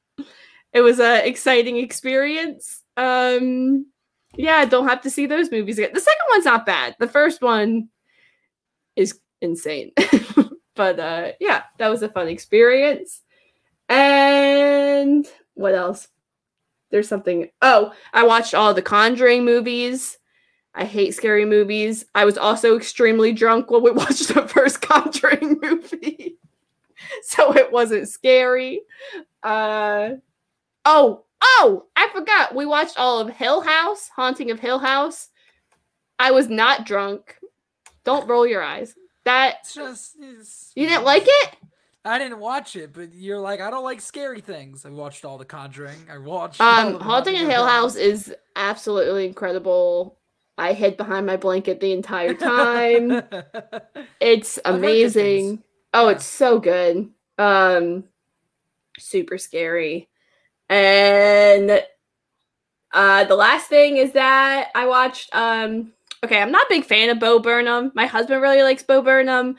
it 0.72 0.80
was 0.80 0.99
a 0.99 1.26
exciting 1.26 1.76
experience. 1.76 2.82
Um 2.97 3.86
yeah, 4.34 4.64
don't 4.64 4.88
have 4.88 5.03
to 5.03 5.11
see 5.11 5.26
those 5.26 5.51
movies 5.51 5.78
again. 5.78 5.90
The 5.95 6.01
second 6.01 6.26
one's 6.30 6.45
not 6.45 6.66
bad. 6.66 6.97
The 6.99 7.09
first 7.09 7.43
one 7.43 7.88
is 8.97 9.18
insane. 9.40 9.93
but 10.74 10.99
uh 10.99 11.32
yeah, 11.38 11.64
that 11.78 11.88
was 11.88 12.03
a 12.03 12.09
fun 12.09 12.28
experience. 12.28 13.20
And 13.88 15.26
what 15.55 15.74
else? 15.74 16.09
There's 16.90 17.09
something. 17.09 17.49
Oh, 17.62 17.93
I 18.12 18.24
watched 18.24 18.55
all 18.55 18.74
the 18.74 18.82
Conjuring 18.82 19.45
movies. 19.45 20.18
I 20.75 20.85
hate 20.85 21.14
scary 21.14 21.45
movies. 21.45 22.05
I 22.14 22.25
was 22.25 22.39
also 22.39 22.77
extremely 22.77 23.33
drunk 23.33 23.70
when 23.70 23.83
we 23.83 23.91
watched 24.03 24.29
the 24.35 24.47
first 24.49 24.81
Conjuring 24.81 25.59
movie. 25.62 26.37
so 27.23 27.55
it 27.55 27.70
wasn't 27.70 28.09
scary. 28.09 28.83
Uh 29.43 30.11
oh, 30.85 31.25
oh, 31.43 31.87
I 31.97 32.09
forgot. 32.12 32.55
We 32.55 32.64
watched 32.66 32.99
all 32.99 33.20
of 33.20 33.29
Hill 33.31 33.61
House, 33.61 34.09
Haunting 34.14 34.51
of 34.51 34.61
Hill 34.61 34.79
House. 34.79 35.29
I 36.18 36.31
was 36.31 36.49
not 36.49 36.87
drunk. 36.87 37.37
Don't 38.05 38.29
roll 38.29 38.47
your 38.47 38.62
eyes. 38.62 38.95
That 39.25 39.59
It's 39.61 39.75
just 39.75 40.16
it's, 40.20 40.73
you 40.75 40.89
didn't 40.89 41.05
like 41.05 41.25
it? 41.27 41.57
I 42.05 42.18
didn't 42.18 42.41
watch 42.41 42.75
it, 42.75 42.93
but 42.93 43.14
you're 43.14 43.39
like, 43.39 43.61
I 43.61 43.70
don't 43.70 43.85
like 43.85 44.01
scary 44.01 44.41
things. 44.41 44.85
I 44.85 44.91
watched 44.91 45.25
all 45.25 45.39
the 45.39 45.45
Conjuring. 45.45 46.07
I 46.11 46.18
watched 46.18 46.61
Um 46.61 46.99
Haunting 46.99 47.41
of 47.41 47.49
Hill 47.49 47.66
House 47.66 47.95
is 47.95 48.35
absolutely 48.57 49.27
incredible. 49.27 50.16
I 50.59 50.73
hid 50.75 50.97
behind 50.97 51.27
my 51.27 51.37
blanket 51.37 51.81
the 51.81 51.93
entire 51.93 52.35
time. 52.37 53.23
It's 54.21 54.59
I've 54.65 54.81
heard 54.83 55.13
good 55.13 55.15
amazing. 55.15 55.63
Oh, 55.95 56.09
Yeah. 56.09 56.17
it's 56.17 56.27
so 56.27 56.59
good. 56.61 57.11
Um 57.39 58.05
super 58.99 59.39
scary. 59.39 60.09
And 60.69 61.83
uh 62.93 63.25
the 63.25 63.37
last 63.37 63.69
thing 63.69 63.97
is 63.97 64.13
that 64.13 64.71
I 64.75 64.87
watched 64.87 65.35
um 65.35 65.93
okay, 66.25 66.41
I'm 66.41 66.53
not 66.53 66.67
a 66.67 66.71
big 66.71 66.85
fan 66.85 67.11
of 67.11 67.19
Bo 67.19 67.39
Burnham. 67.39 67.91
My 67.95 68.07
husband 68.07 68.43
really 68.43 68.63
likes 68.63 68.83
Bo 68.83 69.03
Burnham. 69.03 69.57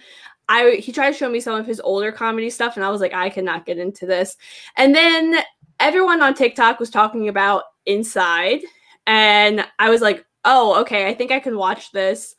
I 0.49 0.71
he 0.75 0.91
tried 0.91 1.11
to 1.11 1.17
show 1.17 1.29
me 1.29 1.39
some 1.39 1.55
of 1.59 1.65
his 1.65 1.79
older 1.79 2.11
comedy 2.11 2.49
stuff 2.49 2.75
and 2.75 2.85
I 2.85 2.89
was 2.89 3.01
like 3.01 3.13
I 3.13 3.29
cannot 3.29 3.65
get 3.65 3.77
into 3.79 4.05
this. 4.05 4.37
And 4.77 4.93
then 4.93 5.37
everyone 5.79 6.21
on 6.21 6.33
TikTok 6.35 6.79
was 6.79 6.89
talking 6.89 7.27
about 7.29 7.63
Inside 7.85 8.61
and 9.07 9.65
I 9.79 9.89
was 9.89 10.01
like, 10.01 10.25
"Oh, 10.45 10.79
okay, 10.81 11.07
I 11.07 11.13
think 11.13 11.31
I 11.31 11.39
can 11.39 11.57
watch 11.57 11.91
this." 11.91 12.35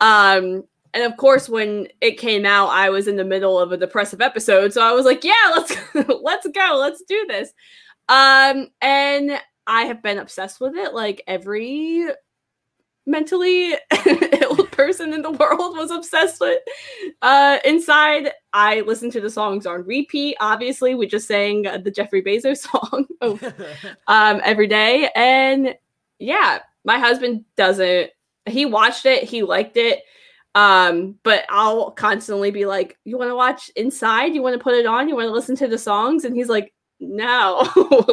Um 0.00 0.64
and 0.96 1.04
of 1.04 1.16
course 1.18 1.48
when 1.48 1.86
it 2.00 2.18
came 2.18 2.46
out 2.46 2.68
i 2.68 2.88
was 2.88 3.06
in 3.06 3.16
the 3.16 3.24
middle 3.24 3.58
of 3.58 3.70
a 3.70 3.76
depressive 3.76 4.20
episode 4.20 4.72
so 4.72 4.82
i 4.82 4.92
was 4.92 5.04
like 5.04 5.22
yeah 5.22 5.52
let's 5.54 5.76
let's 6.22 6.46
go 6.48 6.76
let's 6.80 7.02
do 7.02 7.24
this 7.28 7.52
um 8.08 8.68
and 8.80 9.38
i 9.66 9.82
have 9.82 10.02
been 10.02 10.18
obsessed 10.18 10.60
with 10.60 10.74
it 10.74 10.94
like 10.94 11.22
every 11.26 12.06
mentally 13.08 13.74
ill 14.40 14.66
person 14.68 15.12
in 15.12 15.22
the 15.22 15.30
world 15.30 15.76
was 15.76 15.90
obsessed 15.90 16.40
with 16.40 16.58
uh 17.22 17.58
inside 17.64 18.30
i 18.52 18.80
listened 18.80 19.12
to 19.12 19.20
the 19.20 19.30
songs 19.30 19.66
on 19.66 19.84
repeat 19.84 20.36
obviously 20.40 20.94
we 20.94 21.06
just 21.06 21.28
sang 21.28 21.62
the 21.62 21.90
jeffrey 21.90 22.22
bezos 22.22 22.66
song 23.22 23.46
um 24.08 24.40
every 24.44 24.66
day 24.66 25.08
and 25.14 25.76
yeah 26.18 26.58
my 26.86 26.98
husband 26.98 27.44
doesn't 27.56 28.10
he 28.46 28.64
watched 28.64 29.04
it 29.04 29.24
he 29.24 29.42
liked 29.42 29.76
it 29.76 30.02
um 30.54 31.16
but 31.22 31.44
i'll 31.50 31.90
constantly 31.90 32.50
be 32.50 32.64
like 32.64 32.96
you 33.04 33.18
want 33.18 33.28
to 33.30 33.34
watch 33.36 33.70
inside? 33.76 34.34
You 34.34 34.40
want 34.42 34.54
to 34.54 34.62
put 34.64 34.72
it 34.74 34.86
on? 34.86 35.06
You 35.08 35.14
want 35.16 35.26
to 35.28 35.32
listen 35.32 35.54
to 35.56 35.68
the 35.68 35.76
songs? 35.76 36.24
And 36.24 36.34
he's 36.34 36.48
like 36.48 36.72
no. 36.98 37.68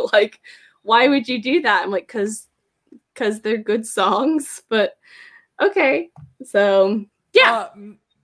Like 0.11 0.41
why 0.81 1.07
would 1.07 1.29
you 1.29 1.41
do 1.41 1.61
that? 1.61 1.83
I'm 1.83 1.91
like 1.91 2.05
because 2.07 2.47
because 3.13 3.39
they're 3.39 3.57
good 3.57 3.85
songs 3.85 4.61
but 4.67 4.95
okay. 5.61 6.09
So 6.43 7.05
yeah. 7.31 7.51
Uh, 7.53 7.69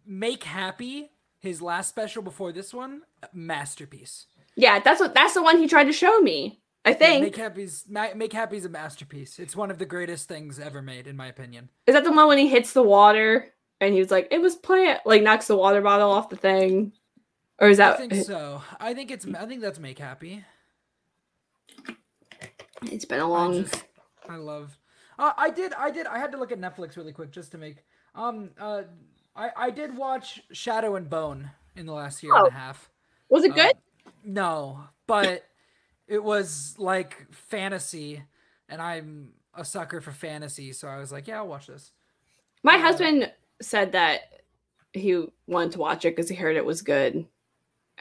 Make 0.06 0.44
Happy, 0.44 1.12
his 1.40 1.62
last 1.62 1.88
special 1.88 2.22
before 2.24 2.52
this 2.52 2.74
one, 2.74 3.04
masterpiece. 3.32 4.26
yeah 4.58 4.80
that's 4.80 5.00
what 5.00 5.14
that's 5.14 5.36
the 5.36 5.44
one 5.44 5.58
he 5.60 5.68
tried 5.68 5.86
to 5.86 5.94
show 5.94 6.20
me 6.20 6.60
i 6.90 6.92
Yeah, 6.92 6.98
think 6.98 7.24
Make 7.24 7.36
Happy's 7.36 7.86
Make 7.88 8.34
Happy's 8.34 8.66
a 8.66 8.70
masterpiece. 8.70 9.40
It's 9.40 9.56
one 9.56 9.72
of 9.72 9.78
the 9.78 9.86
greatest 9.86 10.28
things 10.28 10.60
ever 10.60 10.82
made, 10.82 11.08
in 11.08 11.16
my 11.16 11.28
opinion. 11.28 11.70
is 11.88 11.94
that 11.94 12.04
the 12.04 12.12
one 12.12 12.28
when 12.28 12.38
he 12.38 12.48
hits 12.48 12.74
the 12.74 12.84
water 12.84 13.54
and 13.82 13.94
he 13.94 14.00
was 14.00 14.12
like 14.12 14.28
it 14.32 14.42
was 14.42 14.56
plant 14.56 15.02
like 15.06 15.22
knocks 15.24 15.48
the 15.48 15.56
water 15.56 15.82
bottle 15.82 16.12
off 16.12 16.30
the 16.30 16.36
thing 16.36 16.92
or 17.60 17.70
is 17.70 17.78
that 17.78 17.96
I 18.00 18.08
think 18.08 18.26
so. 18.26 18.62
I 18.80 18.94
think 18.94 19.12
it's. 19.12 19.26
I 19.26 19.46
think 19.46 19.62
that's 19.62 19.80
Make 19.80 20.00
Happy. 20.00 20.44
It's 22.84 23.06
been 23.06 23.20
a 23.20 23.30
long 23.30 23.64
just, 23.66 23.84
I 24.30 24.38
love. 24.38 24.78
Uh, 25.18 25.34
I 25.38 25.50
did. 25.50 25.74
I 25.74 25.92
did. 25.92 26.08
I 26.08 26.18
had 26.20 26.32
to 26.32 26.38
look 26.38 26.52
at 26.54 26.60
Netflix 26.60 26.96
really 26.96 27.12
quick 27.12 27.32
just 27.32 27.52
to 27.52 27.58
make. 27.58 27.84
Um. 28.16 28.52
Uh. 28.60 28.84
I. 29.36 29.50
I 29.56 29.70
did 29.70 29.96
watch 29.98 30.42
Shadow 30.54 30.96
and 30.96 31.10
Bone 31.10 31.52
in 31.76 31.86
the 31.86 31.94
last 31.94 32.24
year 32.24 32.32
Oh. 32.36 32.46
and 32.46 32.56
a 32.56 32.58
half. 32.58 32.90
was 33.30 33.44
it 33.44 33.54
good 33.54 33.76
Uh, 33.76 34.10
no, 34.24 34.84
but 35.08 35.44
it 36.10 36.24
was 36.24 36.76
like 36.78 37.28
fantasy, 37.32 38.22
and 38.68 38.82
I'm 38.82 39.34
a 39.54 39.64
sucker 39.64 40.02
for 40.02 40.12
fantasy, 40.12 40.74
so 40.74 40.88
I 40.88 40.98
was 40.98 41.12
like, 41.12 41.28
yeah, 41.28 41.38
I'll 41.38 41.48
watch 41.48 41.68
this. 41.68 41.92
My 42.64 42.76
Uh, 42.76 42.80
husband 42.80 43.32
said 43.62 43.94
that 43.94 44.22
he 44.94 45.26
wanted 45.48 45.72
to 45.74 45.80
watch 45.80 46.04
it 46.06 46.16
because 46.16 46.28
he 46.30 46.36
heard 46.36 46.56
it 46.58 46.66
was 46.66 46.82
good, 46.82 47.26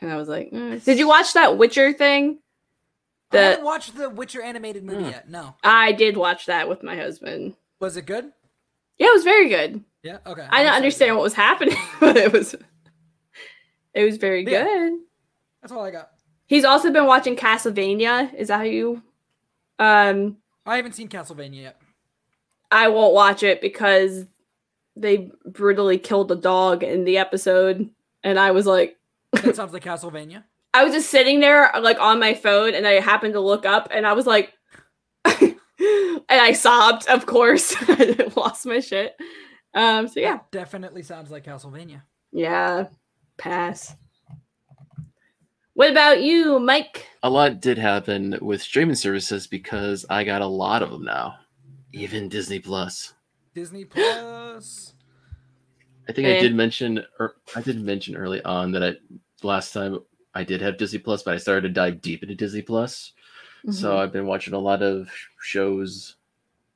and 0.01 0.11
I 0.13 0.17
was 0.17 0.29
like, 0.29 0.51
"Mm." 0.51 0.83
"Did 0.85 0.99
you 0.99 1.07
watch 1.07 1.35
that 1.35 1.57
Witcher 1.59 1.93
thing?" 1.93 2.39
I 3.31 3.37
The 3.37 3.43
haven't 3.43 3.65
watched 3.65 3.95
the 3.97 4.09
Witcher 4.09 4.41
animated 4.43 4.85
movie 4.85 5.05
Hmm. 5.05 5.11
yet. 5.11 5.29
No, 5.29 5.55
I 5.63 5.93
did 5.93 6.17
watch 6.17 6.47
that 6.47 6.69
with 6.69 6.83
my 6.83 6.97
husband. 6.97 7.57
was 7.79 7.97
it 7.97 8.07
good? 8.07 8.33
Yeah, 8.97 9.09
it 9.09 9.15
was 9.15 9.23
very 9.25 9.49
good. 9.49 9.85
Yeah. 10.03 10.19
Okay. 10.27 10.47
I 10.51 10.63
didn't 10.63 10.75
understand 10.77 11.15
what 11.15 11.23
was 11.23 11.35
happening, 11.35 11.77
but 12.01 12.17
it 12.17 12.33
was 12.33 12.55
it 13.95 14.05
was 14.05 14.17
very 14.17 14.45
Yeah. 14.45 14.65
good. 14.65 15.01
That's 15.61 15.73
all 15.73 15.85
I 15.85 15.91
got. 15.91 16.11
He's 16.49 16.65
also 16.65 16.91
been 16.91 17.07
watching 17.07 17.37
Castlevania. 17.37 18.35
Is 18.35 18.49
that 18.49 18.59
how 18.59 18.65
you? 18.65 19.03
Um, 19.79 20.39
I 20.67 20.77
haven't 20.77 20.95
seen 20.95 21.09
Castlevania 21.09 21.63
yet. 21.63 21.81
I 22.71 22.89
won't 22.89 23.15
watch 23.15 23.43
it 23.43 23.61
because 23.61 24.27
they 24.97 25.31
brutally 25.47 25.99
killed 25.99 26.33
a 26.33 26.37
dog 26.37 26.83
in 26.83 27.05
the 27.05 27.19
episode, 27.19 27.89
and 28.25 28.39
I 28.39 28.51
was 28.51 28.67
like, 28.67 28.99
That 29.33 29.57
sounds 29.57 29.73
like 29.73 29.85
Castlevania. 29.85 30.45
I 30.75 30.85
was 30.85 30.93
just 30.93 31.11
sitting 31.11 31.41
there 31.41 31.71
like 31.81 31.99
on 31.99 32.21
my 32.21 32.35
phone 32.35 32.75
and 32.75 32.87
I 32.87 33.01
happened 33.01 33.35
to 33.35 33.41
look 33.41 33.67
up 33.67 33.89
and 33.91 34.07
I 34.07 34.13
was 34.13 34.27
like 34.27 34.53
and 35.25 35.57
I 36.29 36.53
sobbed, 36.53 37.09
of 37.09 37.27
course. 37.27 37.75
I 37.81 38.31
lost 38.37 38.67
my 38.67 38.81
shit. 38.81 39.17
Um 39.75 40.09
so 40.09 40.21
yeah. 40.21 40.41
Definitely 40.51 41.03
sounds 41.03 41.31
like 41.31 41.45
Castlevania. 41.45 42.03
Yeah. 42.33 42.89
Pass. 43.39 43.97
What 45.79 45.93
about 45.93 46.23
you, 46.23 46.59
Mike? 46.59 47.07
A 47.23 47.31
lot 47.31 47.61
did 47.61 47.79
happen 47.79 48.37
with 48.43 48.61
streaming 48.61 48.97
services 48.97 49.47
because 49.47 50.05
I 50.11 50.25
got 50.25 50.43
a 50.43 50.47
lot 50.47 50.83
of 50.83 50.91
them 50.91 51.05
now, 51.05 51.37
even 51.93 52.29
Disney 52.29 52.59
Plus. 52.59 53.15
Disney 53.55 53.85
Plus. 53.85 54.95
I 56.09 56.13
think. 56.13 56.27
I 56.27 56.41
did 56.41 56.57
mention, 56.57 57.05
or 57.21 57.37
I 57.55 57.61
did 57.61 57.81
mention 57.81 58.17
early 58.17 58.43
on 58.43 58.73
that 58.73 58.83
I 58.83 58.95
last 59.45 59.73
time 59.73 60.01
I 60.35 60.43
did 60.43 60.61
have 60.63 60.79
Disney 60.79 60.99
Plus, 60.99 61.23
but 61.23 61.35
I 61.35 61.37
started 61.37 61.69
to 61.69 61.69
dive 61.69 62.03
deep 62.03 62.25
into 62.25 62.35
Disney 62.35 62.63
Plus. 62.63 63.13
So 63.71 63.91
Mm-hmm. 63.91 63.99
I've 63.99 64.13
been 64.13 64.27
watching 64.27 64.55
a 64.55 64.59
lot 64.59 64.83
of 64.83 65.09
shows, 65.41 66.17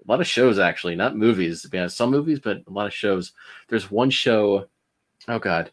a 0.07 0.09
lot 0.09 0.21
of 0.21 0.29
shows 0.29 0.61
actually, 0.61 0.95
not 0.95 1.17
movies. 1.17 1.67
Yeah, 1.73 1.89
some 1.89 2.13
movies, 2.13 2.39
but 2.39 2.59
a 2.69 2.71
lot 2.71 2.87
of 2.87 2.95
shows. 2.95 3.33
There's 3.67 3.91
one 3.91 4.11
show, 4.11 4.69
oh 5.27 5.41
god, 5.41 5.73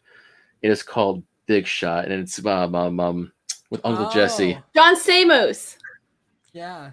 it 0.62 0.70
is 0.72 0.82
called 0.82 1.22
Big 1.50 1.66
Shot, 1.66 2.04
and 2.04 2.22
it's 2.22 2.46
um, 2.46 2.76
um, 2.76 3.00
um 3.00 3.32
with 3.70 3.80
Uncle 3.82 4.08
Jesse. 4.10 4.54
Oh, 4.56 4.62
John 4.72 4.94
Stamos. 4.94 5.78
Yeah. 6.52 6.92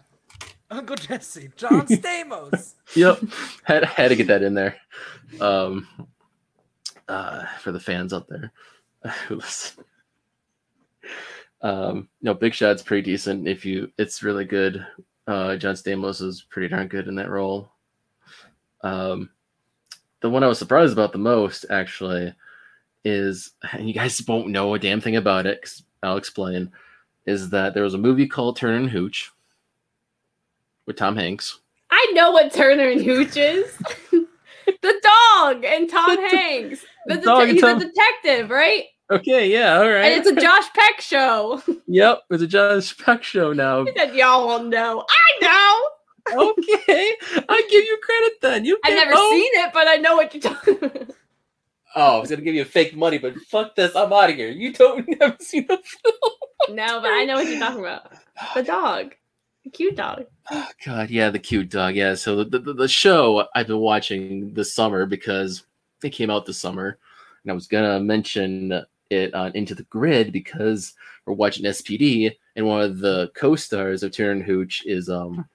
Uncle 0.72 0.96
Jesse. 0.96 1.52
John 1.56 1.86
Stamos. 1.88 2.74
Yep, 2.96 3.22
had 3.66 3.84
had 3.84 4.08
to 4.08 4.16
get 4.16 4.26
that 4.26 4.42
in 4.42 4.56
there. 4.56 4.76
Um, 5.40 5.88
uh, 7.08 7.46
for 7.62 7.72
the 7.72 7.80
fans 7.80 8.14
out 8.14 8.28
there 8.30 8.52
who 9.28 9.36
listen. 9.36 9.84
Um, 11.62 12.10
no, 12.24 12.34
Big 12.34 12.56
Shot's 12.56 12.82
pretty 12.82 13.12
decent. 13.12 13.48
If 13.48 13.64
you, 13.64 13.92
it's 14.00 14.24
really 14.24 14.46
good. 14.46 14.84
Uh, 15.28 15.56
John 15.58 15.76
Stamos 15.76 16.20
is 16.24 16.48
pretty 16.50 16.70
darn 16.70 16.88
good 16.88 17.08
in 17.08 17.14
that 17.18 17.30
role. 17.30 17.70
Um, 18.82 19.30
the 20.22 20.32
one 20.32 20.44
I 20.44 20.48
was 20.48 20.58
surprised 20.58 20.94
about 20.94 21.12
the 21.12 21.20
most, 21.20 21.68
actually, 21.70 22.34
is 23.08 23.52
and 23.72 23.88
you 23.88 23.94
guys 23.94 24.22
won't 24.28 24.50
know 24.50 24.74
a 24.74 24.80
damn 24.80 25.02
thing 25.02 25.16
about 25.16 25.46
it. 25.46 25.62
Cause 25.62 25.84
I'll 26.04 26.18
explain. 26.18 26.72
Is 27.26 27.50
that 27.50 27.74
there 27.74 27.84
was 27.84 27.94
a 27.94 27.98
movie 27.98 28.28
called 28.28 28.56
Turner 28.58 28.78
and 28.78 28.90
Hooch 28.90 29.32
with 30.86 30.96
Tom 30.96 31.16
Hanks. 31.16 31.60
I 31.92 32.12
know 32.14 32.32
what 32.32 32.54
Turner 32.54 32.88
and 32.90 33.02
Hooch 33.02 33.36
is. 33.38 33.78
the 34.12 35.02
dog 35.04 35.64
and 35.66 35.90
Tom 35.90 36.18
Hanks. 36.32 36.86
The, 37.08 37.18
dog 37.18 37.48
he's 37.50 37.62
Tom- 37.62 37.78
a 37.82 37.86
detective, 37.86 38.50
right? 38.50 38.86
Okay, 39.10 39.50
yeah, 39.50 39.78
all 39.78 39.88
right. 39.90 40.12
And 40.12 40.14
it's 40.20 40.28
a 40.28 40.36
Josh 40.42 40.66
Peck 40.74 41.00
show. 41.02 41.62
yep, 41.88 42.22
it's 42.30 42.44
a 42.44 42.48
Josh 42.48 42.98
Peck 42.98 43.24
show 43.24 43.54
now. 43.54 43.86
that 43.96 44.14
y'all 44.16 44.48
will 44.48 44.64
know. 44.64 45.06
I 45.10 45.82
know. 46.34 46.50
okay, 46.50 47.14
I 47.48 47.62
give 47.70 47.86
you 47.86 47.98
credit 48.04 48.42
then. 48.42 48.66
You 48.66 48.78
I've 48.84 48.96
never 48.96 49.16
seen 49.16 49.50
it, 49.54 49.72
but 49.74 49.88
I 49.88 49.96
know 49.96 50.16
what 50.18 50.34
you're 50.34 50.42
talking 50.42 50.76
about. 50.78 51.12
Oh, 52.00 52.18
I 52.18 52.20
was 52.20 52.30
gonna 52.30 52.44
give 52.44 52.54
you 52.54 52.64
fake 52.64 52.96
money, 52.96 53.18
but 53.18 53.36
fuck 53.42 53.76
this. 53.76 53.96
I'm 53.96 54.14
out 54.14 54.30
of 54.30 54.36
here. 54.36 54.50
You 54.50 54.72
don't 54.72 55.08
never 55.20 55.36
seen 55.40 55.66
the 55.68 55.78
film. 55.78 56.76
No, 56.78 57.02
but 57.02 57.10
I 57.12 57.26
know 57.26 57.38
what 57.38 57.48
you're 57.48 57.60
talking 57.60 57.80
about. 57.80 58.12
The 58.54 58.62
dog. 58.62 59.16
The 59.64 59.72
cute 59.72 59.96
dog. 59.96 60.26
Oh, 60.52 60.68
God, 60.86 61.10
yeah, 61.10 61.32
the 61.32 61.40
cute 61.40 61.70
dog. 61.70 61.96
Yeah, 61.96 62.14
so 62.14 62.44
the, 62.44 62.60
the 62.60 62.74
the 62.74 62.88
show 62.88 63.48
I've 63.56 63.66
been 63.66 63.80
watching 63.80 64.54
this 64.54 64.76
summer 64.76 65.08
because 65.08 65.64
it 66.04 66.12
came 66.12 66.30
out 66.30 66.46
this 66.46 66.60
summer, 66.60 67.00
and 67.44 67.52
I 67.52 67.56
was 67.56 67.66
gonna 67.66 68.00
mention 68.00 68.84
it 69.10 69.34
on 69.34 69.54
Into 69.56 69.74
the 69.74 69.84
Grid 69.84 70.32
because 70.32 70.94
we're 71.26 71.34
watching 71.34 71.66
SPD, 71.66 72.32
and 72.56 72.68
one 72.68 72.82
of 72.82 73.00
the 73.00 73.32
co-stars 73.36 74.04
of 74.04 74.12
Turner 74.12 74.34
and 74.34 74.44
Hooch 74.44 74.84
is 74.86 75.10
um, 75.10 75.50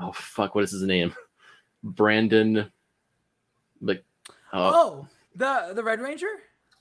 oh 0.00 0.10
fuck, 0.10 0.56
what 0.56 0.64
is 0.64 0.72
his 0.72 0.82
name? 0.82 1.14
Brandon, 1.84 2.72
like, 3.80 4.04
uh, 4.52 4.72
Oh, 4.74 5.06
the 5.34 5.72
the 5.74 5.82
Red 5.84 6.00
Ranger? 6.00 6.28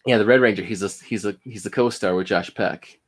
yeah, 0.06 0.18
the 0.18 0.26
Red 0.26 0.40
Ranger. 0.42 0.64
He's 0.64 0.84
a 0.84 0.90
he's 1.06 1.26
a 1.26 1.36
he's 1.44 1.66
a 1.66 1.70
co-star 1.70 2.16
with 2.16 2.28
Josh 2.28 2.54
Peck. 2.54 3.00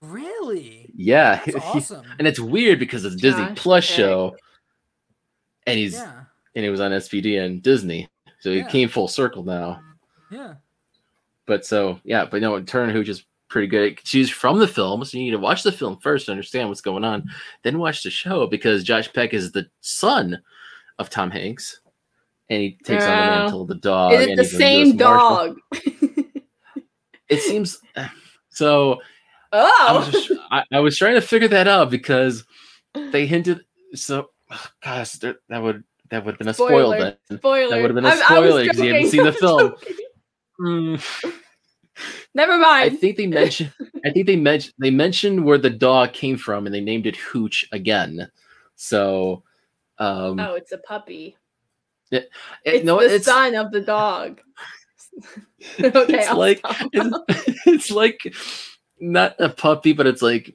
Really? 0.00 0.90
Yeah, 0.94 1.42
That's 1.44 1.56
he- 1.72 1.78
awesome. 1.78 2.06
and 2.18 2.26
it's 2.28 2.38
weird 2.40 2.78
because 2.78 3.04
it's 3.04 3.16
a 3.16 3.18
Disney 3.18 3.46
Josh 3.46 3.56
Plus 3.56 3.86
Peck. 3.86 3.96
show, 3.96 4.36
and 5.66 5.78
he's 5.78 5.94
yeah. 5.94 6.22
and 6.54 6.64
it 6.64 6.70
was 6.70 6.80
on 6.80 6.92
SPD 6.92 7.44
and 7.44 7.62
Disney, 7.62 8.08
so 8.40 8.50
he 8.50 8.58
Yeah. 8.58 8.68
came 8.68 8.88
full 8.88 9.08
circle 9.08 9.42
now. 9.42 9.80
Yeah. 10.30 10.54
But 11.46 11.64
so 11.66 12.00
yeah, 12.04 12.24
but 12.26 12.40
no, 12.40 12.60
Turner 12.62 12.92
Hooch 12.92 13.06
just 13.06 13.24
pretty 13.48 13.66
good. 13.66 13.98
She's 14.04 14.30
from 14.30 14.58
the 14.58 14.68
film, 14.68 15.04
so 15.04 15.16
you 15.16 15.24
need 15.24 15.30
to 15.30 15.38
watch 15.38 15.62
the 15.62 15.72
film 15.72 15.98
first 16.02 16.26
to 16.26 16.32
understand 16.32 16.68
what's 16.68 16.80
going 16.82 17.02
on, 17.04 17.28
then 17.62 17.78
watch 17.78 18.02
the 18.02 18.10
show 18.10 18.46
because 18.46 18.84
Josh 18.84 19.12
Peck 19.12 19.32
is 19.34 19.50
the 19.52 19.66
son 19.80 20.40
of 20.98 21.08
Tom 21.10 21.30
Hanks, 21.30 21.80
and 22.50 22.62
he 22.62 22.78
takes 22.84 23.04
on 23.04 23.10
the 23.10 23.16
Oh. 23.16 23.38
mantle 23.42 23.62
of 23.62 23.68
the 23.68 23.74
dog. 23.76 24.12
Is 24.12 24.26
it 24.26 24.36
the 24.36 24.44
same 24.44 24.96
dog? 24.96 25.58
It 27.28 27.42
seems 27.42 27.78
so. 28.48 29.00
I 29.52 29.68
oh. 29.90 29.96
was, 29.98 30.10
just, 30.10 30.40
I, 30.50 30.64
I 30.72 30.80
was 30.80 30.96
trying 30.96 31.14
to 31.14 31.20
figure 31.20 31.48
that 31.48 31.68
out 31.68 31.90
because 31.90 32.44
they 33.12 33.26
hinted. 33.34 33.60
So, 33.94 34.30
gosh, 34.82 35.12
that 35.12 35.36
that 35.48 35.62
would 35.62 35.84
that 36.10 36.24
would 36.24 36.32
have 36.32 36.38
been 36.38 36.48
a 36.48 36.54
spoil 36.54 36.90
Spoiler. 36.92 37.16
then. 37.28 37.38
Spoiler. 37.38 37.68
That 37.70 37.82
would 37.82 37.90
have 37.90 37.94
been 37.96 38.04
a 38.06 38.16
spoiler 38.16 38.66
'cause 38.66 38.78
you 38.80 38.94
haven't 38.94 39.10
seen 39.10 39.24
the 39.24 39.32
film. 39.34 39.74
Mm. 40.60 41.34
Never 42.34 42.56
mind. 42.58 42.92
I 42.92 42.96
think 42.96 43.16
they 43.16 43.26
mentioned. 43.26 43.72
I 44.04 44.10
think 44.10 44.26
they 44.26 44.36
mentioned 44.36 44.74
they 44.78 44.90
mentioned 44.90 45.44
where 45.44 45.58
the 45.58 45.70
dog 45.70 46.12
came 46.14 46.36
from, 46.38 46.64
and 46.64 46.74
they 46.74 46.80
named 46.80 47.06
it 47.06 47.16
Hooch 47.16 47.66
again. 47.72 48.30
So, 48.76 49.42
um, 49.98 50.38
oh, 50.40 50.54
it's 50.54 50.72
a 50.72 50.78
puppy. 50.78 51.36
It- 52.10 52.30
It's 52.64 52.84
no, 52.84 52.98
the 53.00 53.14
it's 53.16 53.24
son 53.26 53.54
of 53.54 53.70
the 53.72 53.80
dog. 53.80 54.40
okay, 55.80 56.18
it's 56.20 56.28
I'll 56.28 56.36
like 56.38 56.58
stop. 56.58 56.76
it's, 56.92 57.66
it's 57.66 57.90
like 57.90 58.34
not 59.00 59.34
a 59.40 59.48
puppy, 59.48 59.92
but 59.92 60.06
it's 60.06 60.22
like 60.22 60.54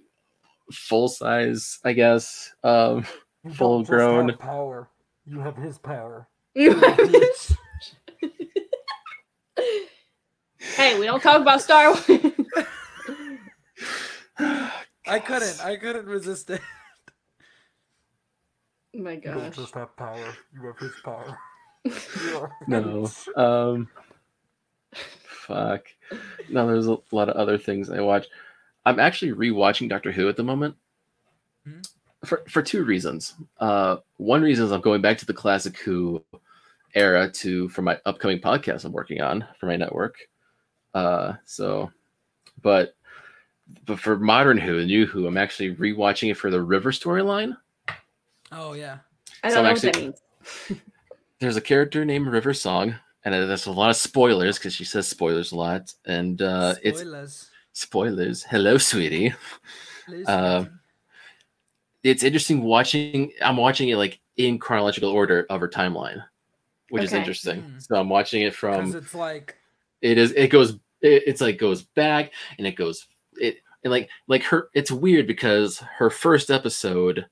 full 0.72 1.10
size, 1.10 1.80
I 1.84 1.94
guess. 1.94 2.52
Um, 2.64 3.06
You 3.44 3.52
Full 3.54 3.84
grown. 3.84 4.34
power. 4.38 4.90
You 5.26 5.40
have 5.40 5.58
his 5.58 5.78
power. 5.78 6.28
You 6.56 6.74
have 6.80 6.98
to- 6.98 7.58
hey, 10.78 10.98
we 11.00 11.06
don't 11.06 11.22
talk 11.22 11.42
about 11.42 11.62
Star 11.62 11.88
Wars. 11.92 12.06
I 15.06 15.20
couldn't. 15.20 15.60
I 15.64 15.76
couldn't 15.76 16.06
resist 16.06 16.50
it. 16.50 16.62
My 18.94 19.16
gosh. 19.16 19.56
have 19.74 19.96
power. 19.98 20.34
You 20.54 20.62
have 20.68 20.78
his 20.80 20.94
power. 21.04 21.38
no. 22.68 23.10
Um, 23.36 23.90
fuck. 24.94 25.86
No, 26.50 26.68
there's 26.68 26.88
a 26.88 26.98
lot 27.12 27.30
of 27.30 27.36
other 27.36 27.58
things 27.58 27.90
I 27.90 28.00
watch. 28.02 28.28
I'm 28.86 29.00
actually 29.00 29.32
rewatching 29.32 29.90
Doctor 29.90 30.12
Who 30.12 30.30
at 30.30 30.38
the 30.38 30.44
moment 30.44 30.76
Hmm. 31.66 31.80
for 32.26 32.44
for 32.50 32.62
two 32.62 32.84
reasons. 32.84 33.36
Uh, 33.58 33.98
one 34.18 34.42
reason 34.42 34.66
is 34.66 34.72
I'm 34.72 34.82
going 34.82 35.02
back 35.02 35.18
to 35.20 35.26
the 35.26 35.34
classic 35.34 35.78
Who 35.80 36.24
era 36.94 37.30
to 37.30 37.70
for 37.70 37.82
my 37.82 38.00
upcoming 38.06 38.40
podcast 38.40 38.84
I'm 38.86 38.92
working 38.92 39.22
on 39.22 39.46
for 39.60 39.66
my 39.68 39.78
network. 39.78 40.18
Uh, 40.94 41.34
so, 41.46 41.90
but 42.62 42.96
but 43.86 44.00
for 44.00 44.18
modern 44.18 44.58
Who, 44.58 44.78
the 44.78 44.86
new 44.86 45.06
Who, 45.06 45.26
I'm 45.26 45.38
actually 45.38 45.76
rewatching 45.76 46.32
it 46.32 46.38
for 46.38 46.50
the 46.52 46.62
River 46.62 46.92
storyline. 46.92 47.56
Oh 48.54 48.74
yeah. 48.74 49.00
I 49.44 49.50
don't 49.50 49.60
I'm 49.60 49.64
know 49.66 49.72
what 49.74 49.82
that 49.82 49.98
means. 49.98 50.22
there's 51.40 51.58
a 51.58 51.62
character 51.62 52.06
named 52.06 52.28
River 52.28 52.54
Song, 52.54 52.96
and 53.26 53.34
there's 53.34 53.66
a 53.66 53.72
lot 53.72 53.90
of 53.90 53.96
spoilers 53.96 54.58
because 54.58 54.74
she 54.74 54.86
says 54.86 55.08
spoilers 55.08 55.52
a 55.52 55.56
lot. 55.56 55.94
And 56.06 56.42
uh, 56.42 56.76
it's 56.84 57.00
Spoilers. 57.02 57.50
spoilers. 57.74 58.44
Hello, 58.44 58.78
sweetie. 58.78 59.34
Please, 60.06 60.28
uh, 60.28 60.66
It's 62.04 62.24
interesting 62.24 62.62
watching. 62.64 63.32
I'm 63.42 63.58
watching 63.58 63.90
it 63.90 63.98
like 63.98 64.20
in 64.38 64.60
chronological 64.60 65.10
order 65.10 65.46
of 65.50 65.62
her 65.62 65.70
timeline, 65.70 66.24
which 66.90 67.04
is 67.04 67.14
interesting. 67.14 67.62
Mm. 67.62 67.82
So 67.82 67.96
I'm 67.96 68.10
watching 68.10 68.42
it 68.44 68.54
from. 68.54 68.96
it's 68.96 69.14
like 69.16 69.58
It 70.02 70.18
is. 70.18 70.32
It 70.34 70.48
goes. 70.50 70.74
It, 71.02 71.24
it's 71.28 71.42
like 71.42 71.58
goes 71.58 71.82
back 71.84 72.32
and 72.58 72.68
it 72.68 72.76
goes. 72.76 73.08
It 73.34 73.58
and 73.84 73.92
like 73.92 74.10
like 74.28 74.44
her. 74.44 74.70
It's 74.74 74.92
weird 74.92 75.28
because 75.28 75.80
her 75.80 76.10
first 76.10 76.50
episode 76.52 77.26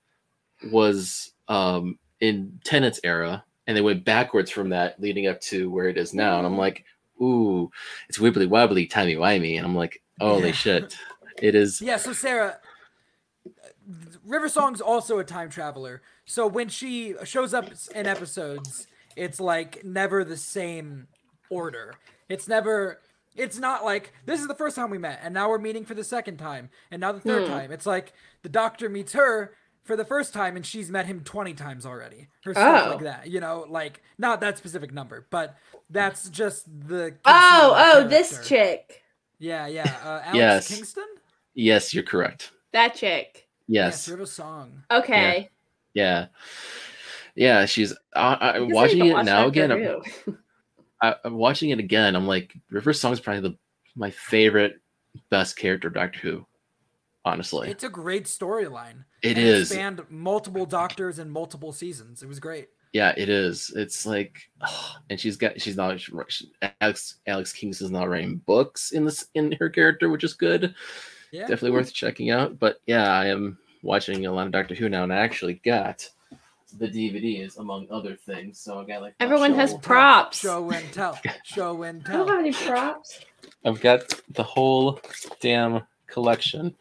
was 0.70 1.34
um 1.47 1.97
in 2.20 2.59
Tennant's 2.64 2.99
era, 3.03 3.43
and 3.68 3.76
they 3.76 3.82
went 3.82 4.05
backwards 4.05 4.51
from 4.51 4.70
that, 4.70 4.99
leading 5.01 5.28
up 5.28 5.41
to 5.41 5.70
where 5.72 5.88
it 5.88 5.97
is 5.97 6.14
now. 6.14 6.38
And 6.38 6.45
I'm 6.45 6.57
like, 6.57 6.86
ooh, 7.22 7.70
it's 8.09 8.20
wibbly 8.20 8.47
wobbly, 8.47 8.86
timey 8.86 9.16
wimey, 9.16 9.57
and 9.57 9.66
I'm 9.66 9.76
like, 9.76 10.01
holy 10.20 10.47
Yeah. 10.47 10.51
shit, 10.53 10.97
it 11.41 11.55
is. 11.55 11.82
yeah. 11.82 11.97
So 11.97 12.14
Sarah, 12.14 12.59
River 14.26 14.49
Song's 14.49 14.82
also 14.82 15.20
a 15.20 15.24
time 15.24 15.49
traveler. 15.49 16.01
So 16.26 16.47
when 16.47 16.70
she 16.70 17.16
shows 17.24 17.53
up 17.53 17.72
in 17.95 18.05
episodes, 18.05 18.88
it's 19.16 19.39
like 19.39 19.84
never 19.84 20.24
the 20.24 20.38
same 20.38 21.07
order. 21.49 21.93
It's 22.30 22.47
never. 22.47 23.01
It's 23.36 23.57
not 23.57 23.86
like 23.86 24.14
this 24.26 24.41
is 24.41 24.47
the 24.47 24.55
first 24.55 24.76
time 24.76 24.89
we 24.89 24.97
met, 24.97 25.20
and 25.24 25.34
now 25.34 25.49
we're 25.49 25.57
meeting 25.57 25.86
for 25.86 25.93
the 25.93 26.03
second 26.03 26.38
time, 26.38 26.70
and 26.91 26.99
now 26.99 27.14
the 27.14 27.20
third 27.22 27.45
Hmm. 27.45 27.51
time. 27.51 27.72
It's 27.72 27.86
like 27.86 28.14
the 28.43 28.49
doctor 28.49 28.89
meets 28.89 29.14
her 29.14 29.53
for 29.84 29.95
the 29.95 30.05
first 30.05 30.34
time, 30.34 30.55
and 30.55 30.65
she's 30.65 30.89
met 30.91 31.05
him 31.05 31.21
twenty 31.23 31.53
times 31.53 31.86
already. 31.86 32.27
Her 32.43 32.53
stuff 32.53 32.86
Oh. 32.88 32.89
like 32.91 32.99
that, 33.03 33.27
you 33.29 33.39
know, 33.39 33.65
like 33.69 34.01
not 34.17 34.41
that 34.41 34.57
specific 34.57 34.93
number, 34.93 35.27
but 35.29 35.55
that's 35.89 36.29
just 36.29 36.65
the. 36.88 37.15
Oh, 37.25 37.73
oh, 37.75 38.03
the 38.03 38.09
this 38.09 38.47
chick. 38.47 39.01
Yeah, 39.39 39.67
yeah. 39.67 39.95
Uh, 40.03 40.21
Alex 40.25 40.36
Yes. 40.38 40.67
Kingston. 40.75 41.05
Yes, 41.53 41.93
you're 41.93 42.03
correct. 42.03 42.51
That 42.73 42.95
chick. 42.95 43.47
Yes, 43.67 44.07
River 44.07 44.25
Song. 44.25 44.84
Okay. 44.91 45.49
yeah, 45.93 46.27
yeah. 47.36 47.65
She's. 47.65 47.93
I, 48.15 48.34
I, 48.34 48.49
I 48.49 48.59
guess 48.59 48.61
I 48.61 48.73
watching 48.73 49.05
it 49.05 49.13
watch 49.13 49.25
now 49.25 49.47
again. 49.47 49.71
I'm, 49.71 50.38
I, 51.01 51.15
I'm 51.23 51.36
watching 51.36 51.69
it 51.71 51.79
again. 51.79 52.15
I'm 52.15 52.27
like, 52.27 52.53
River 52.69 52.93
Song's 52.93 53.19
probably 53.19 53.41
the 53.49 53.57
my 53.95 54.11
favorite, 54.11 54.79
best 55.29 55.57
character 55.57 55.88
of 55.89 55.93
Doctor 55.95 56.19
Who. 56.19 56.45
Honestly, 57.24 57.69
It's 57.69 57.84
a 57.84 57.89
great 57.89 58.26
storyline. 58.26 59.05
it 59.22 59.38
and 59.38 59.47
is. 59.47 59.69
spanned 59.69 60.01
multiple 60.09 60.65
doctors 60.65 61.19
and 61.19 61.32
multiple 61.32 61.72
seasons. 61.72 62.24
It 62.24 62.28
was 62.28 62.39
great. 62.39 62.69
Yeah, 62.93 63.13
it 63.15 63.30
is. 63.30 63.72
It's 63.76 64.05
like, 64.05 64.38
and 65.09 65.19
she's 65.19 65.38
got 65.38 65.61
she's 65.61 65.78
not 65.78 65.99
she, 65.99 66.51
Alex 66.82 67.19
Alex 67.28 67.53
Kingston's 67.53 67.91
not 67.91 68.09
writing 68.09 68.41
books 68.45 68.91
in 68.91 69.05
this 69.05 69.28
in 69.36 69.51
her 69.53 69.69
character, 69.69 70.09
which 70.09 70.24
is 70.24 70.34
good. 70.34 70.74
Yeah. 71.32 71.41
Definitely 71.41 71.72
worth 71.72 71.93
checking 71.93 72.32
out. 72.32 72.59
But 72.59 72.82
yeah, 72.88 73.11
I 73.13 73.28
am 73.28 73.57
watching 73.84 74.26
a 74.26 74.32
lot 74.32 74.47
of 74.47 74.51
Doctor 74.51 74.76
Who 74.76 74.89
now, 74.89 75.03
and 75.03 75.13
I 75.13 75.17
actually 75.17 75.61
got 75.63 76.09
the 76.80 76.88
DVDs, 76.88 77.57
among 77.59 77.88
other 77.91 78.15
things. 78.15 78.59
So 78.59 78.80
I 78.80 78.86
got 78.86 79.01
like 79.01 79.13
Everyone 79.19 79.53
has 79.53 79.74
props. 79.76 80.39
Show 80.39 80.72
and 80.72 80.91
tell. 80.91 81.19
Show 81.43 81.84
and 81.84 82.03
tell. 82.03 82.15
I 82.15 82.17
don't 82.17 82.28
have 82.30 82.39
any 82.39 82.53
props. 82.53 83.19
I've 83.63 83.80
got 83.80 84.19
the 84.30 84.43
whole 84.43 84.99
damn 85.39 85.84
collection. 86.12 86.76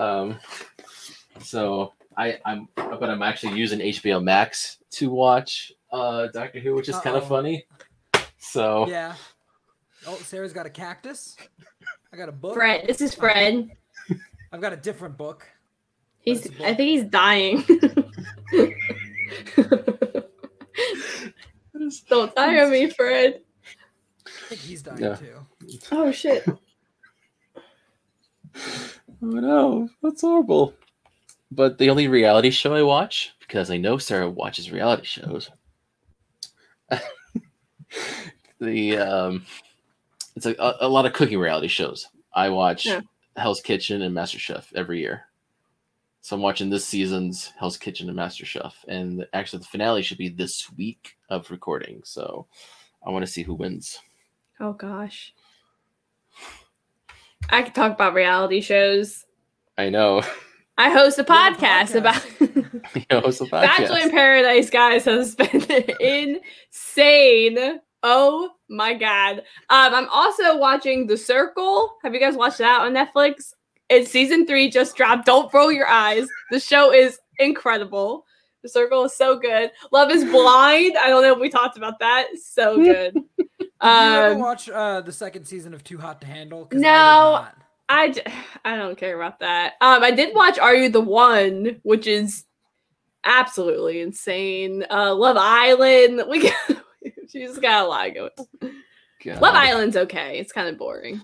Um, 0.00 0.38
so 1.40 1.92
I, 2.16 2.38
I'm, 2.44 2.68
but 2.74 3.08
I'm 3.10 3.22
actually 3.22 3.58
using 3.58 3.78
HBO 3.80 4.22
Max 4.22 4.78
to 4.92 5.10
watch 5.10 5.72
uh 5.92 6.26
Doctor 6.28 6.58
Who, 6.60 6.74
which 6.74 6.88
is 6.88 6.96
kind 6.98 7.16
of 7.16 7.26
funny. 7.28 7.66
So 8.38 8.88
Yeah. 8.88 9.14
Oh, 10.06 10.16
Sarah's 10.16 10.52
got 10.52 10.66
a 10.66 10.70
cactus. 10.70 11.36
I 12.12 12.16
got 12.16 12.28
a 12.28 12.32
book. 12.32 12.54
Fred, 12.54 12.86
this 12.86 13.00
is 13.00 13.14
Fred. 13.14 13.70
I've 14.52 14.60
got 14.60 14.72
a 14.72 14.76
different 14.76 15.16
book. 15.16 15.46
He's. 16.20 16.42
That's 16.44 16.60
a 16.60 16.64
I 16.64 16.68
book. 16.68 16.76
think 16.76 16.90
he's 16.90 17.04
dying. 17.04 17.64
Don't 22.08 22.34
die 22.34 22.60
on 22.62 22.70
me, 22.70 22.88
Fred. 22.90 23.40
I 24.26 24.30
think 24.48 24.60
he's 24.60 24.82
dying 24.82 25.02
Yeah. 25.02 25.16
too. 25.16 25.46
Oh 25.92 26.10
shit. 26.12 26.46
Oh 29.22 29.26
no, 29.26 29.88
that's 30.02 30.20
horrible. 30.20 30.74
But 31.50 31.78
the 31.78 31.88
only 31.88 32.08
reality 32.08 32.50
show 32.50 32.74
I 32.74 32.82
watch, 32.82 33.32
because 33.40 33.70
I 33.70 33.78
know 33.78 33.96
Sarah 33.96 34.28
watches 34.28 34.70
reality 34.70 35.04
shows, 35.04 35.50
the 38.60 38.98
um, 38.98 39.46
it's 40.36 40.46
a, 40.46 40.54
a, 40.58 40.76
a 40.80 40.88
lot 40.88 41.06
of 41.06 41.12
cooking 41.12 41.38
reality 41.38 41.68
shows. 41.68 42.08
I 42.34 42.48
watch 42.50 42.86
Yeah. 42.86 43.00
Hell's 43.36 43.60
Kitchen 43.60 44.02
and 44.02 44.14
MasterChef 44.14 44.66
every 44.74 45.00
year. 45.00 45.22
So 46.20 46.36
I'm 46.36 46.42
watching 46.42 46.70
this 46.70 46.84
season's 46.86 47.52
Hell's 47.58 47.76
Kitchen 47.76 48.08
and 48.08 48.18
MasterChef, 48.18 48.72
and 48.88 49.26
actually 49.32 49.60
the 49.60 49.66
finale 49.66 50.02
should 50.02 50.18
be 50.18 50.28
this 50.28 50.70
week 50.76 51.16
of 51.28 51.50
recording. 51.50 52.02
So 52.04 52.46
I 53.06 53.10
want 53.10 53.24
to 53.24 53.30
see 53.30 53.42
who 53.42 53.54
wins. 53.54 54.00
Oh 54.60 54.72
gosh. 54.72 55.32
I 57.50 57.62
could 57.62 57.74
talk 57.74 57.92
about 57.92 58.14
reality 58.14 58.60
shows. 58.60 59.24
I 59.78 59.90
know. 59.90 60.22
I 60.76 60.90
host 60.90 61.18
a 61.18 61.22
You 61.28 61.34
have 61.34 61.54
a 61.54 61.56
podcast, 61.56 61.92
podcast. 61.92 61.94
about 61.94 62.40
you 62.96 63.06
know, 63.10 63.18
it's 63.20 63.40
a 63.40 63.46
Bachelor 63.46 63.98
in. 64.00 64.10
Paradise, 64.10 64.70
guys, 64.70 65.04
has 65.04 65.36
been 65.36 65.62
insane. 66.00 67.80
Oh 68.02 68.50
my 68.68 68.94
god. 68.94 69.38
Um, 69.70 69.94
I'm 69.94 70.08
also 70.08 70.56
watching 70.58 71.06
The 71.06 71.16
Circle. 71.16 71.96
Have 72.02 72.12
you 72.12 72.20
guys 72.20 72.34
watched 72.36 72.58
that 72.58 72.80
on 72.80 72.92
Netflix? 72.92 73.54
It's 73.88 74.10
season 74.10 74.46
three 74.46 74.70
just 74.70 74.96
dropped. 74.96 75.26
Don't 75.26 75.52
roll 75.54 75.70
your 75.70 75.86
eyes. 75.88 76.26
The 76.50 76.58
show 76.60 76.92
is 76.92 77.18
incredible. 77.38 78.24
The 78.62 78.68
Circle 78.68 79.04
is 79.04 79.14
so 79.16 79.38
good. 79.38 79.70
Love 79.92 80.10
is 80.10 80.24
Blind. 80.24 80.96
I 80.96 81.08
don't 81.08 81.22
know 81.22 81.34
if 81.34 81.38
we 81.38 81.50
talked 81.50 81.76
about 81.76 81.98
that. 82.00 82.26
So 82.42 82.76
good. 82.82 83.16
Did 83.84 83.90
you 83.90 84.16
ever 84.18 84.34
Um, 84.34 84.40
watch 84.40 84.68
uh, 84.70 85.00
the 85.02 85.12
second 85.12 85.44
season 85.44 85.74
of 85.74 85.84
Too 85.84 85.98
Hot 85.98 86.20
to 86.22 86.26
Handle? 86.26 86.68
No. 86.72 86.80
not. 86.80 87.56
I, 87.88 88.10
j- 88.10 88.22
I 88.64 88.76
don't 88.76 88.96
care 88.98 89.14
about 89.14 89.40
that. 89.40 89.74
Um, 89.80 90.02
I 90.02 90.10
did 90.10 90.34
watch 90.34 90.58
Are 90.58 90.74
You 90.74 90.88
the 90.88 91.00
One, 91.00 91.80
which 91.82 92.06
is 92.06 92.44
absolutely 93.24 94.00
insane. 94.00 94.84
Uh, 94.90 95.14
Love 95.14 95.36
Island. 95.38 96.22
We 96.28 96.42
got, 96.50 96.82
she's 97.30 97.58
got 97.58 97.84
a 97.84 97.88
lot 97.88 98.14
going. 98.14 98.30
God. 99.24 99.40
Love 99.42 99.54
Island's 99.54 99.96
okay. 99.96 100.38
It's 100.38 100.52
kind 100.52 100.68
of 100.68 100.78
boring. 100.78 101.20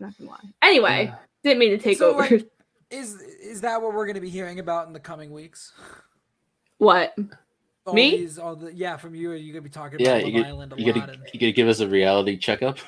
Not 0.00 0.16
gonna 0.18 0.30
lie. 0.30 0.38
Anyway, 0.62 1.04
Yeah. 1.06 1.14
didn't 1.44 1.58
mean 1.60 1.70
to 1.70 1.78
take 1.78 1.98
So, 1.98 2.10
over. 2.14 2.22
like, 2.22 2.46
Is 2.90 3.14
is 3.20 3.60
that 3.62 3.80
what 3.80 3.94
we're 3.94 4.04
going 4.06 4.16
to 4.16 4.20
be 4.20 4.28
hearing 4.30 4.58
about 4.58 4.86
in 4.86 4.92
the 4.92 5.00
coming 5.00 5.30
weeks? 5.30 5.72
what? 6.78 7.14
All 7.84 7.94
Me? 7.94 8.18
These, 8.18 8.38
all 8.38 8.54
the, 8.54 8.72
yeah, 8.72 8.96
from 8.96 9.14
you. 9.14 9.32
Are 9.32 9.34
you 9.34 9.52
going 9.52 9.64
to 9.64 9.68
be 9.68 9.72
talking 9.72 9.98
Yeah, 9.98 10.16
about 10.16 10.26
you 10.26 10.32
Love 10.34 10.42
get- 10.42 10.46
Island 10.46 10.72
a 10.72 10.80
You 10.80 10.86
lot? 10.92 10.94
gotta, 11.00 11.12
and- 11.14 11.22
you 11.32 11.40
gonna 11.40 11.52
give 11.52 11.68
us 11.68 11.80
a 11.80 11.88
reality 11.88 12.36
checkup. 12.36 12.78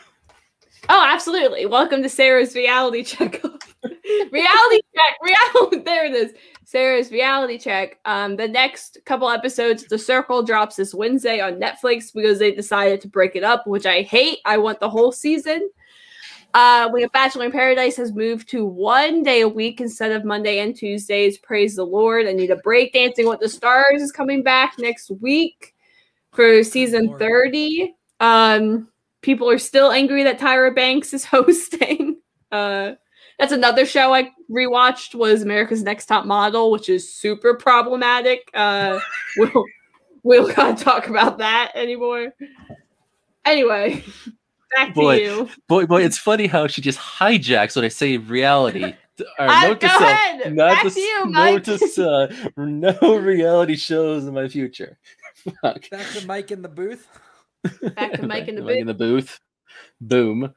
Oh, 0.88 1.02
absolutely. 1.10 1.64
Welcome 1.66 2.02
to 2.02 2.08
Sarah's 2.08 2.54
reality 2.54 3.02
checkup. 3.02 3.62
reality 4.30 4.80
check. 4.94 5.14
Reality. 5.22 5.80
There 5.84 6.04
it 6.06 6.12
is. 6.14 6.32
Sarah's 6.64 7.10
reality 7.10 7.58
check. 7.58 7.98
Um, 8.04 8.36
the 8.36 8.46
next 8.48 8.98
couple 9.04 9.28
episodes, 9.30 9.84
The 9.84 9.98
Circle 9.98 10.42
drops 10.42 10.76
this 10.76 10.94
Wednesday 10.94 11.40
on 11.40 11.54
Netflix 11.54 12.12
because 12.12 12.38
they 12.38 12.52
decided 12.52 13.00
to 13.02 13.08
break 13.08 13.34
it 13.36 13.44
up, 13.44 13.66
which 13.66 13.86
I 13.86 14.02
hate. 14.02 14.38
I 14.44 14.58
want 14.58 14.78
the 14.80 14.88
whole 14.90 15.10
season. 15.12 15.70
Uh, 16.54 16.88
we 16.92 17.02
have 17.02 17.10
Bachelor 17.10 17.46
in 17.46 17.52
Paradise 17.52 17.96
has 17.96 18.12
moved 18.12 18.48
to 18.50 18.64
one 18.64 19.24
day 19.24 19.40
a 19.40 19.48
week 19.48 19.80
instead 19.80 20.12
of 20.12 20.24
Monday 20.24 20.60
and 20.60 20.74
Tuesdays. 20.74 21.36
Praise 21.36 21.74
the 21.74 21.84
Lord. 21.84 22.26
I 22.26 22.32
need 22.32 22.52
a 22.52 22.56
break. 22.56 22.92
Dancing 22.92 23.28
with 23.28 23.40
the 23.40 23.48
Stars 23.48 24.00
is 24.00 24.12
coming 24.12 24.44
back 24.44 24.74
next 24.78 25.10
week 25.20 25.74
for 26.32 26.62
season 26.62 27.06
Lord. 27.06 27.18
30. 27.18 27.94
Um, 28.20 28.88
people 29.20 29.50
are 29.50 29.58
still 29.58 29.90
angry 29.90 30.22
that 30.22 30.38
Tyra 30.38 30.72
Banks 30.72 31.12
is 31.12 31.24
hosting. 31.24 32.20
Uh, 32.52 32.92
that's 33.38 33.52
another 33.52 33.84
show 33.84 34.14
I 34.14 34.30
rewatched 34.48 35.16
was 35.16 35.42
America's 35.42 35.82
Next 35.82 36.06
Top 36.06 36.24
Model, 36.24 36.70
which 36.70 36.88
is 36.88 37.12
super 37.12 37.54
problematic. 37.54 38.48
Uh, 38.54 39.00
we'll 39.36 39.64
we'll 40.22 40.48
not 40.56 40.78
talk 40.78 41.08
about 41.08 41.38
that 41.38 41.72
anymore. 41.74 42.32
Anyway, 43.44 44.04
back 44.74 44.94
Boy. 44.94 45.18
to 45.18 45.24
you. 45.24 45.50
Boy, 45.68 45.86
boy, 45.86 46.02
it's 46.04 46.18
funny 46.18 46.46
how 46.46 46.66
she 46.66 46.80
just 46.82 46.98
hijacks 46.98 47.76
when 47.76 47.84
I 47.84 47.88
say 47.88 48.16
reality. 48.18 48.94
Or 49.38 49.46
Uh, 49.48 49.60
note 49.68 49.80
to 49.80 49.86
go 49.86 49.92
self, 49.92 50.02
ahead. 50.02 50.56
not 50.56 50.70
Back 50.72 50.82
to, 50.82 50.90
to 50.90 51.00
you, 51.00 51.22
s- 51.22 51.30
Mike. 51.30 51.66
note 51.68 51.78
to 51.78 52.10
uh, 52.10 52.32
no 52.56 53.16
reality 53.16 53.76
shows 53.76 54.26
in 54.26 54.34
my 54.34 54.48
future. 54.48 54.98
Fuck. 55.62 55.88
Back 55.88 56.06
to 56.14 56.26
Mike 56.26 56.50
in 56.50 56.62
the 56.62 56.68
booth. 56.68 57.06
Back 57.94 58.14
to 58.14 58.26
Mike 58.26 58.48
in 58.48 58.56
the 58.56 58.62
Mike 58.64 58.78
in 58.78 58.88
the 58.88 58.92
booth. 58.94 59.38
Boom. 60.00 60.52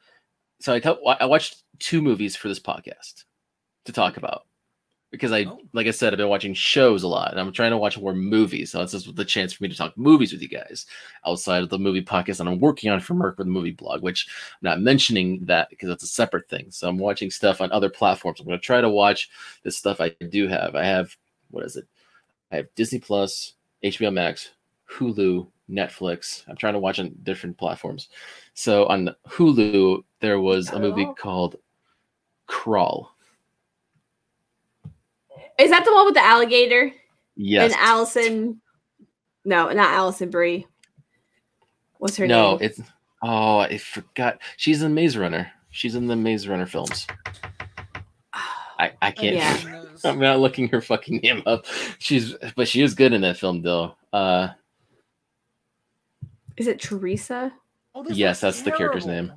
So 0.59 0.73
I, 0.73 0.79
tell, 0.79 0.97
I 1.07 1.27
watched 1.27 1.61
two 1.77 2.01
movies 2.01 2.35
for 2.35 2.47
this 2.47 2.59
podcast 2.59 3.25
to 3.85 3.91
talk 3.91 4.17
about 4.17 4.46
because 5.11 5.31
I, 5.31 5.45
Oh. 5.45 5.59
like 5.73 5.87
I 5.87 5.91
said, 5.91 6.13
I've 6.13 6.17
been 6.17 6.27
watching 6.27 6.53
shows 6.53 7.03
a 7.03 7.07
lot, 7.07 7.31
and 7.31 7.39
I'm 7.39 7.51
trying 7.51 7.71
to 7.71 7.77
watch 7.77 7.97
more 7.97 8.13
movies. 8.13 8.71
So 8.71 8.81
this 8.81 8.93
is 8.93 9.05
the 9.05 9.23
chance 9.23 9.53
for 9.53 9.63
me 9.63 9.69
to 9.69 9.75
talk 9.75 9.97
movies 9.97 10.33
with 10.33 10.41
you 10.41 10.49
guys 10.49 10.85
outside 11.25 11.63
of 11.63 11.69
the 11.69 11.79
movie 11.79 12.03
podcast 12.03 12.37
that 12.37 12.47
I'm 12.47 12.59
working 12.59 12.91
on 12.91 12.99
for 12.99 13.13
Merc 13.13 13.37
with 13.37 13.47
the 13.47 13.51
movie 13.51 13.71
blog, 13.71 14.01
which 14.01 14.27
I'm 14.53 14.69
not 14.69 14.81
mentioning 14.81 15.45
that 15.45 15.69
because 15.69 15.89
that's 15.89 16.03
a 16.03 16.07
separate 16.07 16.49
thing. 16.49 16.67
So 16.71 16.89
I'm 16.89 16.97
watching 16.97 17.31
stuff 17.31 17.61
on 17.61 17.71
other 17.71 17.89
platforms. 17.89 18.39
I'm 18.39 18.45
going 18.45 18.59
to 18.59 18.65
try 18.65 18.81
to 18.81 18.89
watch 18.89 19.29
the 19.63 19.71
stuff 19.71 20.01
I 20.01 20.09
do 20.09 20.47
have. 20.47 20.75
I 20.75 20.83
have 20.83 21.15
what 21.51 21.65
is 21.65 21.75
it? 21.77 21.87
I 22.51 22.57
have 22.57 22.75
Disney 22.75 22.99
Plus, 22.99 23.53
HBO 23.83 24.13
Max, 24.13 24.51
Hulu, 24.89 25.47
Netflix. 25.69 26.43
I'm 26.47 26.55
trying 26.55 26.73
to 26.73 26.79
watch 26.79 26.99
on 26.99 27.15
different 27.23 27.57
platforms. 27.57 28.09
So 28.53 28.85
on 28.87 29.15
Hulu, 29.27 30.03
there 30.19 30.39
was 30.39 30.69
a 30.69 30.79
movie 30.79 31.05
oh. 31.05 31.13
called 31.13 31.57
Crawl. 32.47 33.13
Is 35.59 35.69
that 35.71 35.85
the 35.85 35.93
one 35.93 36.05
with 36.05 36.13
the 36.15 36.23
alligator 36.23 36.91
Yes. 37.35 37.71
and 37.71 37.81
Allison? 37.81 38.61
No, 39.45 39.69
not 39.71 39.93
Alison 39.93 40.29
Brie. 40.29 40.67
What's 41.97 42.17
her 42.17 42.27
no, 42.27 42.51
name? 42.51 42.59
No, 42.59 42.65
it's 42.65 42.81
oh, 43.23 43.59
I 43.59 43.77
forgot. 43.77 44.39
She's 44.57 44.81
in 44.81 44.93
Maze 44.93 45.17
Runner. 45.17 45.51
She's 45.71 45.95
in 45.95 46.07
the 46.07 46.15
Maze 46.15 46.47
Runner 46.47 46.65
films. 46.65 47.07
I, 48.79 48.91
I 49.01 49.11
can't. 49.11 49.35
Yeah. 49.35 49.83
I'm 50.05 50.19
not 50.19 50.39
looking 50.39 50.67
her 50.69 50.81
fucking 50.81 51.17
name 51.23 51.41
up. 51.47 51.65
She's 51.97 52.35
but 52.55 52.67
she 52.67 52.81
is 52.83 52.93
good 52.93 53.13
in 53.13 53.21
that 53.21 53.37
film 53.37 53.63
though. 53.63 53.95
Uh 54.13 54.49
Is 56.57 56.67
it 56.67 56.79
Teresa? 56.79 57.51
Oh, 57.95 58.05
Yes, 58.09 58.43
looks 58.43 58.57
that's 58.57 58.61
the 58.61 58.71
character's 58.77 59.07
name. 59.07 59.33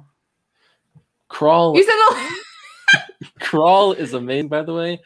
Crawl 1.29 1.75
You 1.77 1.85
said 1.85 1.93
the- 1.93 3.31
Crawl 3.41 3.93
is 3.93 4.13
amazing 4.13 4.49
by 4.49 4.63
the 4.63 4.75
way, 4.75 5.01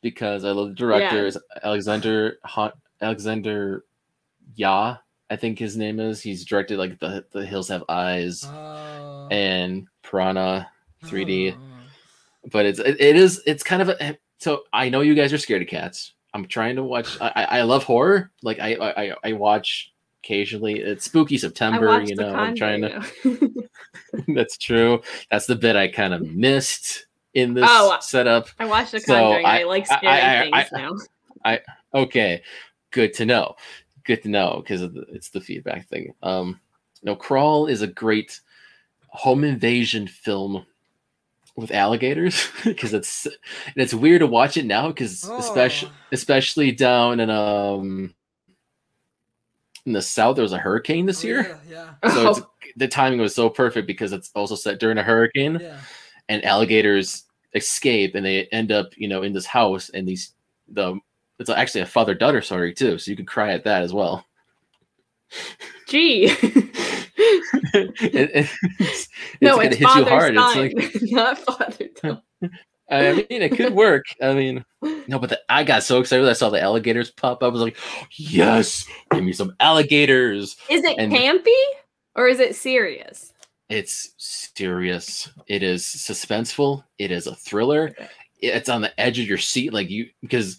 because 0.00 0.44
I 0.44 0.50
love 0.52 0.68
the 0.70 0.74
director 0.74 1.30
Alexander 1.62 2.38
Han- 2.44 2.72
Alexander 3.00 3.84
Ya, 4.56 4.96
I 5.30 5.36
think 5.36 5.58
his 5.58 5.76
name 5.76 6.00
is. 6.00 6.20
He's 6.20 6.44
directed 6.44 6.78
like 6.78 6.98
the 6.98 7.24
the 7.32 7.44
Hills 7.44 7.68
Have 7.68 7.84
Eyes 7.88 8.44
Oh. 8.46 9.28
and 9.30 9.86
Piranha 10.02 10.68
3D. 11.04 11.54
Oh. 11.54 12.48
but 12.52 12.66
it's 12.66 12.78
it, 12.78 13.00
it 13.00 13.16
is 13.16 13.42
it's 13.46 13.62
kind 13.62 13.82
of 13.82 13.88
a 13.90 14.18
so 14.38 14.62
I 14.72 14.88
know 14.88 15.00
you 15.02 15.14
guys 15.14 15.32
are 15.32 15.38
scared 15.38 15.62
of 15.62 15.68
cats. 15.68 16.14
I'm 16.32 16.46
trying 16.46 16.76
to 16.76 16.82
watch. 16.84 17.20
I 17.20 17.32
I, 17.36 17.44
I 17.58 17.62
love 17.62 17.84
horror. 17.84 18.30
Like 18.42 18.58
I, 18.60 18.74
I 18.74 19.14
I 19.24 19.32
watch 19.34 19.92
occasionally. 20.22 20.78
It's 20.80 21.04
spooky 21.06 21.36
September. 21.38 22.00
You 22.02 22.14
know, 22.16 22.34
I'm 22.34 22.54
trying 22.54 22.82
to. 22.82 23.02
That's 24.34 24.56
true. 24.56 25.02
That's 25.30 25.46
the 25.46 25.56
bit 25.56 25.76
I 25.76 25.88
kind 25.88 26.14
of 26.14 26.22
missed 26.22 27.06
in 27.34 27.54
this 27.54 27.64
Oh, 27.68 27.96
setup. 28.00 28.48
I 28.58 28.64
watched 28.64 28.92
The 28.92 29.00
So, 29.00 29.14
Conjuring. 29.14 29.46
I, 29.46 29.60
I- 29.60 29.64
like 29.64 29.86
scary 29.86 30.06
I- 30.08 30.50
I- 30.52 30.62
things 30.64 30.72
now. 30.72 30.92
I 31.44 31.60
okay, 31.94 32.42
good 32.90 33.14
to 33.14 33.24
know. 33.24 33.56
Good 34.04 34.22
to 34.24 34.28
know 34.28 34.62
because 34.62 34.82
it's 35.12 35.30
the 35.30 35.40
feedback 35.40 35.88
thing. 35.88 36.14
Um, 36.22 36.60
no, 37.02 37.14
Crawl 37.16 37.66
is 37.66 37.82
a 37.82 37.86
great 37.86 38.40
home 39.08 39.44
invasion 39.44 40.06
film 40.06 40.66
with 41.56 41.70
alligators 41.72 42.48
because 42.64 42.94
it's 42.94 43.26
and 43.26 43.76
it's 43.76 43.92
weird 43.94 44.20
to 44.20 44.26
watch 44.26 44.56
it 44.56 44.64
now 44.66 44.88
because 44.88 45.24
especially 45.24 45.88
Oh. 45.88 45.94
especially 46.12 46.72
down 46.72 47.20
in 47.20 47.28
um 47.30 48.14
in 49.86 49.92
the 49.92 50.02
south 50.02 50.36
there 50.36 50.42
was 50.42 50.52
a 50.52 50.58
hurricane 50.58 51.06
this 51.06 51.24
Oh, 51.24 51.28
year. 51.28 51.58
Yeah, 51.68 51.90
yeah. 52.04 52.10
So 52.12 52.30
it's, 52.30 52.40
Oh, 52.40 52.50
the 52.76 52.88
timing 52.88 53.18
was 53.20 53.34
so 53.34 53.48
perfect 53.48 53.86
because 53.86 54.12
it's 54.12 54.30
also 54.34 54.54
set 54.54 54.78
during 54.78 54.98
a 54.98 55.02
hurricane 55.02 55.58
yeah. 55.60 55.78
And 56.30 56.42
alligators 56.46 57.24
escape 57.54 58.14
and 58.14 58.24
they 58.24 58.46
end 58.46 58.72
up, 58.72 58.86
you 58.96 59.08
know, 59.08 59.22
in 59.22 59.32
this 59.34 59.44
house 59.46 59.90
and 59.90 60.08
these 60.08 60.32
the 60.68 60.98
it's 61.38 61.50
actually 61.50 61.80
a 61.82 61.86
father 61.86 62.14
daughter 62.14 62.40
story 62.40 62.72
too, 62.72 62.96
so 62.98 63.10
you 63.10 63.16
can 63.16 63.26
cry 63.26 63.52
at 63.52 63.64
that 63.64 63.82
as 63.82 63.92
well. 63.92 64.24
gee. 65.86 66.34
It- 67.72 68.30
it- 68.34 68.50
it's, 68.80 69.08
no, 69.40 69.56
gonna 69.56 69.68
it's 69.68 69.76
hit 69.76 69.94
you 69.94 70.04
hard. 70.04 70.34
son, 70.34 70.70
It's 70.72 70.94
like 70.94 71.02
not 71.12 71.38
father. 71.38 71.88
son. 72.00 72.22
I 72.90 73.12
mean, 73.12 73.26
it 73.42 73.52
could 73.56 73.74
work. 73.74 74.06
I 74.20 74.32
mean, 74.34 74.64
no, 75.06 75.18
but 75.20 75.30
the, 75.30 75.40
I 75.48 75.62
got 75.62 75.84
so 75.84 76.00
excited 76.00 76.22
when 76.22 76.30
I 76.30 76.34
saw 76.34 76.50
the 76.50 76.60
alligators 76.60 77.10
pop 77.12 77.42
up. 77.42 77.50
I 77.50 77.52
was 77.52 77.60
like, 77.62 77.76
yes, 78.16 78.84
give 79.12 79.22
me 79.22 79.32
some 79.32 79.54
alligators. 79.60 80.56
Is 80.68 80.82
it 80.84 80.98
And- 80.98 81.12
campy 81.12 81.62
or 82.16 82.26
is 82.26 82.40
it 82.40 82.56
serious? 82.56 83.32
It's 83.70 84.14
serious. 84.18 85.30
It 85.46 85.62
is 85.62 85.84
suspenseful. 85.84 86.82
It 86.98 87.12
is 87.12 87.28
a 87.28 87.36
thriller. 87.36 87.94
It's 88.40 88.68
on 88.68 88.80
the 88.80 89.00
edge 89.00 89.20
of 89.20 89.28
your 89.28 89.38
seat, 89.38 89.72
like 89.72 89.88
you 89.88 90.08
because 90.20 90.58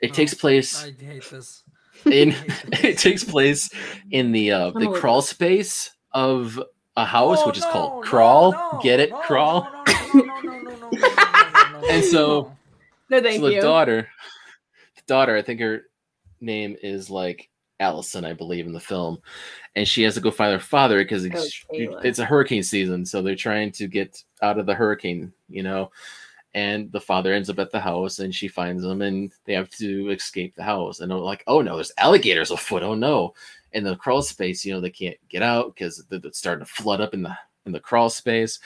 it 0.00 0.12
oh, 0.12 0.14
takes 0.14 0.34
place. 0.34 0.84
I 0.84 0.94
hate 1.04 1.28
this. 1.28 1.64
In 2.06 2.34
it 2.72 2.98
takes 2.98 3.24
place 3.24 3.70
in 4.10 4.30
the 4.30 4.52
uh, 4.52 4.70
the 4.70 4.88
crawl 4.92 5.20
space 5.20 5.90
of 6.12 6.62
a 6.96 7.04
house, 7.04 7.40
oh, 7.42 7.46
which 7.48 7.58
is 7.58 7.64
no, 7.64 7.70
called 7.70 8.04
crawl. 8.04 8.52
No, 8.52 8.70
no, 8.74 8.80
Get 8.80 9.00
it, 9.00 9.12
crawl. 9.12 9.68
and 11.90 12.04
so, 12.04 12.56
no, 13.10 13.20
thank 13.20 13.40
so 13.40 13.50
the 13.50 13.60
daughter, 13.60 14.08
the 14.94 15.02
daughter, 15.08 15.36
I 15.36 15.42
think 15.42 15.60
her 15.60 15.82
name 16.40 16.76
is 16.82 17.10
like 17.10 17.48
Allison, 17.80 18.24
I 18.24 18.32
believe, 18.32 18.66
in 18.66 18.72
the 18.72 18.80
film, 18.80 19.18
and 19.76 19.86
she 19.86 20.02
has 20.02 20.14
to 20.14 20.20
go 20.20 20.30
find 20.30 20.52
her 20.52 20.58
father 20.58 20.98
because 20.98 21.24
it's, 21.24 21.64
it's 21.70 22.18
a 22.18 22.24
hurricane 22.24 22.62
season, 22.62 23.04
so 23.04 23.20
they're 23.20 23.34
trying 23.34 23.72
to 23.72 23.86
get 23.86 24.22
out 24.42 24.58
of 24.58 24.66
the 24.66 24.74
hurricane, 24.74 25.32
you 25.48 25.62
know. 25.62 25.90
And 26.54 26.92
the 26.92 27.00
father 27.00 27.32
ends 27.32 27.50
up 27.50 27.58
at 27.58 27.72
the 27.72 27.80
house, 27.80 28.20
and 28.20 28.32
she 28.32 28.46
finds 28.46 28.84
him, 28.84 29.02
and 29.02 29.32
they 29.44 29.54
have 29.54 29.70
to 29.70 30.10
escape 30.10 30.54
the 30.54 30.62
house. 30.62 31.00
And 31.00 31.10
they're 31.10 31.18
like, 31.18 31.42
"Oh 31.48 31.60
no, 31.62 31.74
there's 31.74 31.92
alligators 31.98 32.52
afoot! 32.52 32.84
Oh 32.84 32.94
no!" 32.94 33.34
In 33.72 33.82
the 33.82 33.96
crawl 33.96 34.22
space, 34.22 34.64
you 34.64 34.72
know, 34.72 34.80
they 34.80 34.90
can't 34.90 35.16
get 35.28 35.42
out 35.42 35.74
because 35.74 36.04
it's 36.10 36.38
starting 36.38 36.64
to 36.64 36.72
flood 36.72 37.00
up 37.00 37.12
in 37.12 37.22
the 37.22 37.36
in 37.66 37.72
the 37.72 37.80
crawl 37.80 38.08
space, 38.08 38.60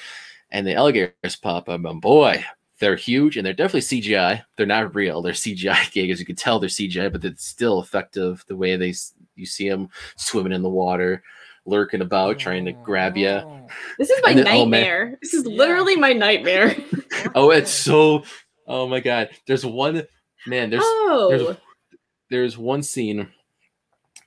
and 0.50 0.66
the 0.66 0.74
alligators 0.74 1.36
pop 1.36 1.70
up. 1.70 1.82
And 1.82 2.00
boy, 2.00 2.44
they're 2.80 2.96
huge 2.96 3.36
and 3.36 3.44
they're 3.44 3.52
definitely 3.52 3.80
CGI. 4.02 4.42
They're 4.56 4.66
not 4.66 4.94
real. 4.94 5.20
They're 5.22 5.32
CGI 5.32 5.72
gigas. 5.92 6.18
You 6.18 6.26
can 6.26 6.36
tell 6.36 6.58
they're 6.58 6.68
CGI, 6.68 7.10
but 7.12 7.24
it's 7.24 7.44
still 7.44 7.80
effective 7.80 8.44
the 8.48 8.56
way 8.56 8.76
they 8.76 8.94
you 9.34 9.46
see 9.46 9.68
them 9.68 9.88
swimming 10.16 10.52
in 10.52 10.62
the 10.62 10.68
water, 10.68 11.22
lurking 11.66 12.00
about, 12.00 12.38
trying 12.38 12.64
to 12.64 12.72
grab 12.72 13.16
you. 13.16 13.28
Oh. 13.28 13.66
This 13.98 14.10
is 14.10 14.20
my 14.22 14.30
And 14.30 14.38
then- 14.40 14.46
oh, 14.48 14.58
nightmare. 14.64 15.18
this 15.22 15.34
is 15.34 15.44
Yeah. 15.46 15.56
literally 15.56 15.96
my 15.96 16.12
nightmare. 16.12 16.76
Oh, 17.34 17.50
it's 17.50 17.70
so. 17.72 18.22
Oh 18.66 18.86
my 18.86 19.00
god. 19.00 19.30
There's 19.46 19.66
one 19.66 20.06
man. 20.46 20.70
There's 20.70 20.82
oh, 20.84 21.28
there's 21.30 21.56
there's 22.30 22.58
one 22.58 22.82
scene 22.82 23.28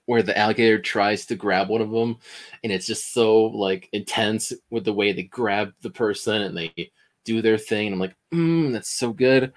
where 0.08 0.24
the 0.24 0.38
alligator 0.38 0.78
tries 0.80 1.26
to 1.28 1.36
grab 1.36 1.70
one 1.70 1.82
of 1.82 1.90
them, 1.92 2.18
and 2.64 2.72
it's 2.74 2.86
just 2.88 3.14
so 3.14 3.44
like 3.46 3.88
intense 3.94 4.52
with 4.72 4.84
the 4.84 4.92
way 4.94 5.14
they 5.14 5.24
grab 5.24 5.72
the 5.82 5.90
person 5.90 6.42
and 6.42 6.58
they 6.58 6.92
do 7.26 7.42
their 7.42 7.58
thing. 7.58 7.88
And 7.88 7.94
I'm 7.94 8.00
like, 8.00 8.16
mm, 8.34 8.72
that's 8.72 8.90
so 8.90 9.14
good. 9.14 9.54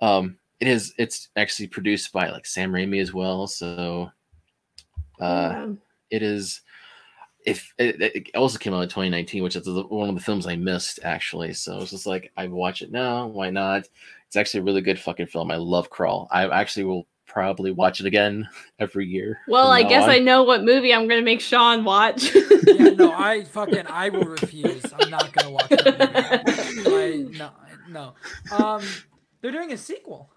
Um, 0.00 0.38
it 0.60 0.68
is. 0.68 0.94
It's 0.98 1.28
actually 1.36 1.68
produced 1.68 2.12
by 2.12 2.30
like 2.30 2.46
Sam 2.46 2.72
Raimi 2.72 3.00
as 3.00 3.12
well. 3.12 3.46
So, 3.46 4.10
uh, 5.20 5.50
yeah. 5.52 5.68
it 6.10 6.22
is. 6.22 6.62
If 7.46 7.72
it, 7.78 8.02
it 8.02 8.36
also 8.36 8.58
came 8.58 8.74
out 8.74 8.82
in 8.82 8.88
2019, 8.88 9.42
which 9.42 9.56
is 9.56 9.66
one 9.68 10.08
of 10.08 10.14
the 10.14 10.20
films 10.20 10.46
I 10.46 10.56
missed 10.56 10.98
actually. 11.02 11.54
So 11.54 11.80
it's 11.80 11.92
just 11.92 12.06
like 12.06 12.32
I 12.36 12.48
watch 12.48 12.82
it 12.82 12.90
now. 12.90 13.26
Why 13.26 13.50
not? 13.50 13.88
It's 14.26 14.36
actually 14.36 14.60
a 14.60 14.64
really 14.64 14.82
good 14.82 14.98
fucking 14.98 15.28
film. 15.28 15.50
I 15.50 15.56
love 15.56 15.88
Crawl. 15.88 16.28
I 16.30 16.46
actually 16.48 16.84
will 16.84 17.06
probably 17.28 17.70
watch 17.70 18.00
it 18.00 18.06
again 18.06 18.48
every 18.80 19.06
year. 19.06 19.40
well, 19.46 19.70
I 19.70 19.82
guess 19.84 20.04
on. 20.04 20.10
I 20.10 20.18
know 20.18 20.42
what 20.42 20.64
movie 20.64 20.92
I'm 20.92 21.06
gonna 21.06 21.22
make 21.22 21.40
Sean 21.40 21.84
watch. 21.84 22.34
yeah, 22.34 22.90
no, 22.90 23.12
I 23.16 23.44
fucking 23.44 23.86
I 23.86 24.08
will 24.08 24.24
refuse. 24.24 24.84
I'm 24.98 25.10
not 25.10 25.32
gonna 25.32 25.50
watch 25.50 25.68
that 25.68 26.44
movie. 26.46 26.57
I, 27.08 27.38
no, 27.38 27.50
no. 27.88 28.14
Um, 28.56 28.82
they're 29.40 29.52
doing 29.52 29.72
a 29.72 29.76
sequel. 29.76 30.30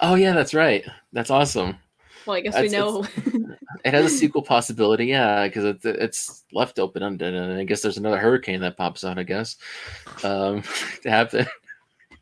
Oh 0.00 0.14
yeah, 0.14 0.32
that's 0.32 0.54
right. 0.54 0.84
That's 1.12 1.30
awesome. 1.30 1.76
well, 2.26 2.36
I 2.36 2.40
guess 2.40 2.58
we 2.60 2.68
know. 2.68 3.06
It 3.84 3.94
has 3.94 4.06
a 4.06 4.16
sequel 4.16 4.42
possibility, 4.42 5.06
yeah, 5.06 5.46
because 5.46 5.64
it's 5.64 5.84
it's 5.84 6.44
left 6.52 6.78
open 6.78 7.02
ended, 7.02 7.34
and 7.34 7.58
I 7.58 7.64
guess 7.64 7.82
there's 7.82 7.96
another 7.98 8.18
hurricane 8.18 8.60
that 8.60 8.76
pops 8.76 9.04
out. 9.04 9.18
I 9.18 9.22
guess 9.22 9.56
um, 10.22 10.62
to 11.02 11.10
happen. 11.10 11.46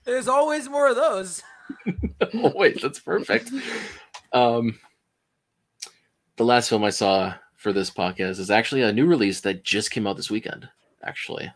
There's 0.05 0.29
always 0.29 0.69
more 0.69 0.89
of 0.89 0.97
those. 0.97 1.43
oh 2.35 2.53
wait, 2.55 2.81
that's 2.81 3.01
perfect. 3.01 3.51
Um, 4.33 4.79
the 6.37 6.45
last 6.45 6.69
film 6.69 6.85
I 6.85 6.91
saw 6.91 7.35
for 7.57 7.73
this 7.73 7.91
podcast 7.91 8.39
is 8.39 8.51
actually 8.51 8.83
a 8.83 8.93
new 8.93 9.07
release 9.07 9.41
that 9.43 9.65
just 9.65 9.91
came 9.91 10.07
out 10.07 10.17
this 10.17 10.31
weekend. 10.31 10.69
Actually, 11.05 11.53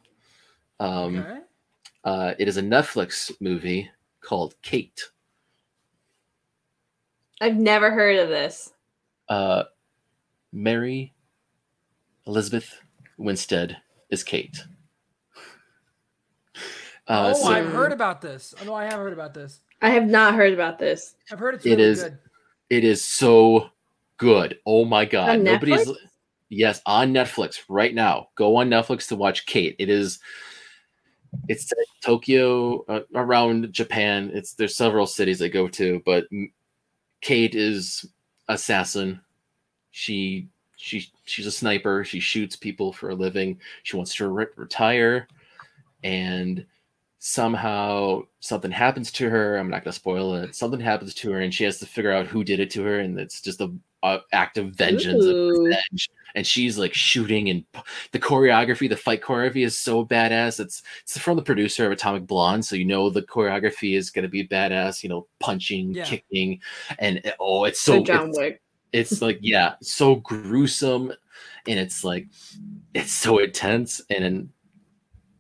um, 0.81 1.19
okay. 1.19 1.41
Uh, 2.05 2.35
it 2.39 2.49
is 2.49 2.57
a 2.57 2.63
Netflix 2.63 3.33
movie 3.41 3.91
called 4.21 4.55
Kate. 4.63 5.01
I've 7.41 7.57
never 7.57 7.91
heard 7.91 8.19
of 8.19 8.29
this. 8.29 8.73
Uh, 9.29 9.65
Mary 10.53 11.13
Elizabeth 12.27 12.81
Winstead 13.19 13.77
is 14.11 14.23
Kate. 14.23 14.65
Uh, 17.07 17.33
oh, 17.37 17.43
so 17.43 17.49
I've 17.53 17.71
heard 17.71 17.93
about 17.93 18.21
this. 18.23 18.55
Oh, 18.61 18.65
no, 18.65 18.75
I 18.75 18.85
have 18.85 18.95
heard 18.95 19.13
about 19.13 19.35
this. 19.35 19.61
I 19.83 19.91
have 19.91 20.07
not 20.07 20.35
heard 20.35 20.55
about 20.55 20.79
this. 20.79 21.17
I've 21.31 21.39
heard 21.39 21.55
it's 21.55 21.67
It 21.67 21.71
really 21.77 21.83
is- 21.83 22.03
good. 22.05 22.19
it 22.71 22.85
is 22.85 23.05
so 23.05 23.69
good. 24.17 24.59
Oh 24.65 24.85
my 24.87 25.05
god! 25.05 25.29
On 25.31 25.45
Nobody's 25.45 25.87
Netflix? 25.87 25.97
yes 26.49 26.81
on 26.87 27.13
Netflix 27.13 27.59
right 27.69 27.93
now. 27.95 28.29
Go 28.37 28.57
on 28.57 28.71
Netflix 28.71 29.09
to 29.09 29.17
watch 29.17 29.45
Kate. 29.45 29.77
It 29.79 29.91
is. 29.91 30.19
It's 31.49 31.73
Tokyo 32.03 32.85
uh, 32.87 33.01
around 33.15 33.73
Japan. 33.73 34.31
It's 34.35 34.55
there's 34.55 34.77
several 34.77 35.07
cities 35.07 35.43
I 35.43 35.49
go 35.49 35.69
to, 35.69 36.03
but 36.05 36.27
Kate 37.21 37.55
is 37.55 38.07
assassin. 38.49 39.21
She 39.91 40.49
she 40.77 41.09
she's 41.25 41.47
a 41.47 41.51
sniper. 41.53 42.05
She 42.05 42.21
shoots 42.21 42.57
people 42.57 42.93
for 42.93 43.11
a 43.11 43.15
living. 43.15 43.59
She 43.83 43.97
wants 43.97 44.15
to 44.17 44.29
re- 44.29 44.47
retire, 44.57 45.29
and 46.03 46.65
somehow 47.19 48.23
something 48.41 48.71
happens 48.71 49.11
to 49.13 49.31
her. 49.31 49.57
I'm 49.57 49.71
not 49.71 49.85
to 49.85 49.93
spoil 49.93 50.35
it. 50.35 50.55
Something 50.55 50.81
happens 50.81 51.15
to 51.15 51.31
her, 51.33 51.41
and 51.41 51.55
she 51.55 51.65
has 51.65 51.79
to 51.79 51.87
figure 51.87 52.13
out 52.13 52.27
who 52.27 52.45
did 52.45 52.61
it 52.61 52.71
to 52.73 52.85
her, 52.85 53.01
and 53.01 53.19
it's 53.19 53.41
just 53.41 53.63
a, 53.63 53.73
a 54.05 54.21
act 54.33 54.59
of 54.59 54.71
vengeance. 54.71 55.25
and 55.25 55.35
Ooh. 55.35 55.65
revenge. 55.65 56.11
And 56.37 56.47
she's 56.47 56.77
like 56.79 56.93
shooting, 56.95 57.49
and 57.51 57.65
the 58.13 58.19
choreography, 58.19 58.89
the 58.89 58.97
fight 58.97 59.23
choreography 59.23 59.65
is 59.65 59.79
so 59.79 60.05
badass. 60.05 60.59
It's 60.61 60.83
it's 61.03 61.17
from 61.19 61.37
the 61.37 61.43
producer 61.43 61.87
of 61.87 61.93
Atomic 61.93 62.27
Blonde, 62.27 62.65
so 62.65 62.75
you 62.77 62.85
know 62.85 63.09
the 63.09 63.23
choreography 63.23 63.97
is 63.97 64.11
going 64.11 64.25
to 64.25 64.29
be 64.29 64.47
badass. 64.47 65.03
You 65.05 65.11
know, 65.11 65.27
punching, 65.39 65.95
Yeah. 65.95 66.05
kicking, 66.05 66.61
and 66.99 67.23
oh, 67.39 67.65
it's 67.67 67.81
So 67.81 67.99
so 67.99 68.05
John 68.05 68.29
it's, 68.31 68.39
Wick. 68.39 68.63
it's 68.93 69.23
like 69.23 69.39
yeah 69.43 69.75
so 69.81 70.17
gruesome 70.17 71.13
and 71.69 71.79
it's 71.79 72.03
like 72.05 72.27
it's 72.95 73.13
so 73.13 73.39
intense 73.39 74.01
and 74.11 74.49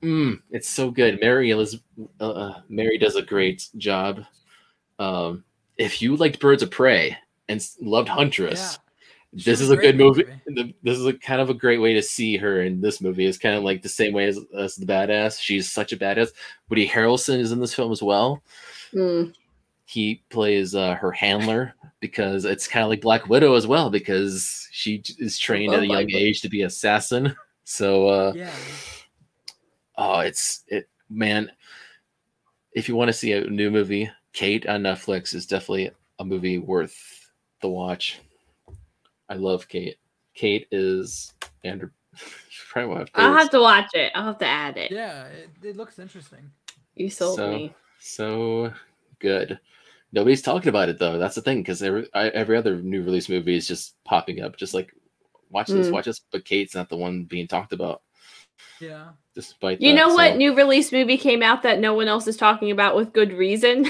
mm, 0.02 0.40
it's 0.50 0.68
so 0.68 0.90
good 0.90 1.20
mary 1.20 1.50
Elizabeth, 1.50 1.84
uh, 2.20 2.54
mary 2.68 2.98
does 2.98 3.16
a 3.16 3.22
great 3.22 3.68
job 3.76 4.24
um 4.98 5.44
if 5.76 6.00
you 6.02 6.16
liked 6.16 6.40
birds 6.40 6.62
of 6.62 6.70
prey 6.70 7.16
and 7.48 7.66
loved 7.80 8.08
huntress 8.08 8.78
She 9.36 9.50
this 9.50 9.60
is 9.60 9.70
a 9.70 9.76
good 9.76 9.96
movie 9.98 10.24
movie. 10.48 10.76
This 10.82 10.96
is 10.98 11.06
a 11.06 11.12
kind 11.12 11.40
of 11.40 11.50
a 11.50 11.54
great 11.54 11.78
way 11.78 11.92
to 11.94 12.02
see 12.02 12.36
her 12.36 12.62
in 12.62 12.80
this 12.80 13.00
movie 13.00 13.26
it's 13.26 13.38
kind 13.38 13.56
of 13.56 13.64
like 13.64 13.82
the 13.82 13.88
same 13.88 14.12
way 14.14 14.26
as, 14.26 14.38
as 14.56 14.76
the 14.76 14.86
badass 14.86 15.40
she's 15.40 15.70
such 15.70 15.92
a 15.92 15.96
badass 15.96 16.28
woody 16.68 16.86
harrelson 16.88 17.38
is 17.40 17.52
in 17.52 17.60
this 17.60 17.74
film 17.74 17.92
as 17.92 18.02
well 18.02 18.42
Mm. 18.94 19.34
he 19.86 20.22
plays 20.30 20.74
uh, 20.76 20.94
her 20.94 21.10
handler 21.10 21.74
because 22.00 22.44
it's 22.44 22.68
kind 22.68 22.84
of 22.84 22.90
like 22.90 23.00
Black 23.00 23.28
Widow 23.28 23.54
as 23.54 23.66
well 23.66 23.90
because 23.90 24.68
she 24.70 25.02
is 25.18 25.36
trained 25.38 25.74
at 25.74 25.80
a 25.82 25.86
young 25.86 25.88
Black 25.88 26.06
Widow. 26.06 26.18
age 26.18 26.40
to 26.42 26.48
be 26.48 26.62
assassin. 26.62 27.34
So 27.66 28.08
uh, 28.08 28.32
Yeah. 28.36 28.52
oh, 29.96 30.20
it's 30.20 30.64
it 30.68 30.86
man. 31.08 31.50
If 32.72 32.88
you 32.88 32.94
want 32.94 33.08
to 33.08 33.12
see 33.14 33.32
a 33.32 33.48
new 33.48 33.70
movie, 33.70 34.10
Kate 34.34 34.66
on 34.66 34.82
Netflix 34.82 35.34
is 35.34 35.46
definitely 35.46 35.90
a 36.18 36.24
movie 36.24 36.58
worth 36.58 37.23
the 37.64 37.68
watch. 37.70 38.20
I 39.30 39.34
love 39.34 39.66
Kate. 39.68 39.96
Kate 40.34 40.68
is 40.70 41.32
Andrew. 41.64 41.88
probably 42.70 42.96
have 42.98 43.06
to- 43.12 43.20
I'll 43.20 43.32
have 43.34 43.50
to 43.50 43.60
watch 43.60 43.88
it. 43.94 44.12
I'll 44.14 44.24
have 44.26 44.38
to 44.38 44.46
add 44.46 44.76
it. 44.76 44.90
Yeah. 44.92 45.24
It, 45.28 45.48
it 45.62 45.76
looks 45.78 45.98
interesting. 45.98 46.50
You 46.94 47.08
sold 47.08 47.36
So- 47.38 47.50
me. 47.52 47.74
so 48.00 48.70
good. 49.18 49.58
nobody's 50.12 50.42
talking 50.42 50.68
about 50.68 50.88
it 50.90 50.98
though. 50.98 51.18
That's 51.18 51.34
the 51.36 51.40
thing 51.40 51.60
because 51.60 51.82
every 51.82 52.06
I- 52.14 52.28
every 52.28 52.56
other 52.58 52.76
new 52.82 53.02
release 53.02 53.28
movie 53.30 53.56
is 53.56 53.66
just 53.66 53.96
popping 54.04 54.42
up, 54.42 54.56
just 54.58 54.74
like 54.74 54.92
watch 55.50 55.68
this, 55.68 55.88
Mm. 55.88 55.92
watch 55.92 56.04
this. 56.04 56.20
But 56.30 56.44
Kate's 56.44 56.74
not 56.74 56.88
the 56.90 56.96
one 56.98 57.24
being 57.24 57.48
talked 57.48 57.72
about, 57.72 58.02
Yeah. 58.78 59.12
despite 59.34 59.80
You 59.80 59.92
that, 59.92 59.96
know 59.96 60.14
what 60.14 60.32
so- 60.32 60.36
new 60.36 60.54
release 60.54 60.92
movie 60.92 61.16
came 61.16 61.42
out 61.42 61.62
that 61.62 61.80
no 61.80 61.94
one 61.94 62.08
else 62.08 62.26
is 62.26 62.36
talking 62.36 62.70
about 62.70 62.94
with 62.94 63.14
good 63.14 63.32
reason? 63.32 63.86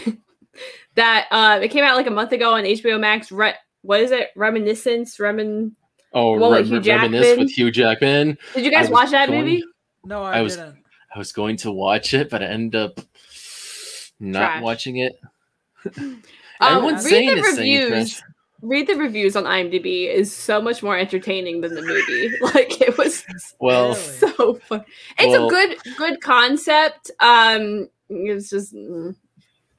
that 0.97 1.27
uh 1.31 1.59
it 1.63 1.69
came 1.69 1.85
out 1.85 1.97
like 1.97 2.07
a 2.07 2.11
month 2.11 2.33
ago 2.33 2.55
on 2.55 2.65
HBO 2.65 2.99
Max. 3.01 3.31
Re- 3.33 3.55
what 3.83 4.01
is 4.01 4.11
it? 4.11 4.29
Reminiscence? 4.37 5.19
Remin 5.19 5.73
Oh, 6.13 6.39
Well, 6.39 6.53
re- 6.53 6.59
with 6.61 6.69
Hugh 6.69 6.81
re- 6.81 6.89
reminisce 6.97 7.27
Jackman. 7.27 7.45
with 7.45 7.51
Hugh 7.53 7.71
Jackman. 7.73 8.39
Did 8.55 8.65
you 8.65 8.71
guys 8.71 8.89
watch 8.89 9.11
that 9.11 9.29
going- 9.29 9.41
movie? 9.41 9.65
No, 10.05 10.23
I, 10.23 10.39
I 10.39 10.43
was- 10.43 10.57
didn't. 10.57 10.77
I 11.15 11.19
was 11.19 11.33
going 11.33 11.57
to 11.59 11.71
watch 11.73 12.13
it, 12.15 12.29
but 12.31 12.43
I 12.43 12.47
ended 12.47 12.81
up 12.81 13.01
not 14.21 14.39
Trash. 14.41 14.63
watching 14.63 14.97
it. 14.99 15.15
Um, 16.61 16.77
Everyone's 16.77 17.05
read 17.05 17.29
the 17.29 17.33
it's 17.41 17.57
saying 17.57 17.91
reviews. 17.91 18.23
Read 18.63 18.87
the 18.87 18.95
reviews 18.95 19.35
on 19.37 19.43
IMDb 19.45 20.09
is 20.09 20.33
so 20.35 20.63
much 20.63 20.83
more 20.85 20.97
entertaining 20.97 21.61
than 21.61 21.75
the 21.75 21.83
movie. 21.83 22.31
Like 22.41 22.81
it 22.81 22.97
was 22.97 23.25
Well, 23.61 23.95
so 23.97 24.55
fun. 24.55 24.85
It's 25.19 25.27
Well- 25.29 25.49
a 25.49 25.51
good 25.51 25.77
good 25.99 26.21
concept. 26.23 27.11
Um 27.21 27.89
it's 28.09 28.51
just 28.51 28.73
mm. 28.73 29.15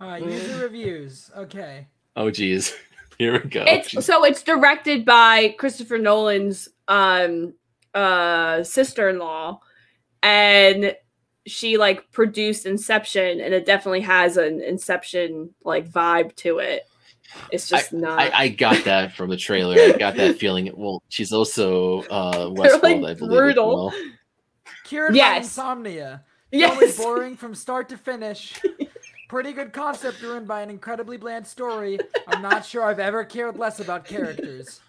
All 0.01 0.07
right, 0.07 0.23
user 0.23 0.57
reviews. 0.63 1.31
Okay. 1.37 1.87
oh 2.15 2.29
geez, 2.31 2.75
here 3.17 3.33
we 3.33 3.49
go. 3.49 3.63
it's 3.65 4.05
so 4.05 4.23
it's 4.25 4.43
directed 4.43 5.05
by 5.05 5.55
Christopher 5.57 5.97
Nolan's 5.97 6.67
um 6.87 7.53
uh 7.93 8.61
sister-in-law 8.63 9.59
and 10.21 10.95
she 11.47 11.77
like 11.77 12.11
produced 12.11 12.65
Inception 12.65 13.39
and 13.39 13.53
it 13.53 13.65
definitely 13.65 14.01
has 14.01 14.35
an 14.37 14.61
Inception 14.61 15.53
like 15.63 15.89
vibe 15.89 16.35
to 16.37 16.57
it. 16.59 16.83
It's 17.51 17.67
just 17.69 17.93
not 17.93 18.19
I, 18.19 18.31
I 18.33 18.47
got 18.49 18.83
that 18.85 19.13
from 19.13 19.29
the 19.29 19.37
trailer. 19.37 19.75
I 19.79 19.91
got 19.97 20.15
that 20.15 20.37
feeling. 20.39 20.71
Well, 20.75 21.01
she's 21.09 21.31
also 21.33 22.01
uh, 22.03 22.47
Westworld, 22.49 22.81
like, 23.01 23.11
I 23.11 23.13
believe. 23.13 23.21
as 23.21 23.27
brutal. 23.37 23.75
well. 23.91 23.93
Cured 24.85 25.15
Yes. 25.15 25.31
by 25.33 25.37
insomnia. 25.37 26.23
Yes. 26.51 26.77
yes. 26.79 26.97
boring 26.97 27.35
from 27.35 27.53
start 27.55 27.89
to 27.89 27.97
finish. 27.97 28.53
Pretty 29.35 29.51
good 29.51 29.73
concept 29.73 30.21
ruined 30.21 30.47
by 30.47 30.61
an 30.61 30.69
incredibly 30.69 31.17
bland 31.17 31.45
story. 31.45 31.99
I'm 32.25 32.41
not 32.41 32.65
sure 32.65 32.85
I've 32.85 33.01
ever 33.01 33.25
cared 33.25 33.57
less 33.57 33.81
about 33.81 34.05
characters. 34.05 34.79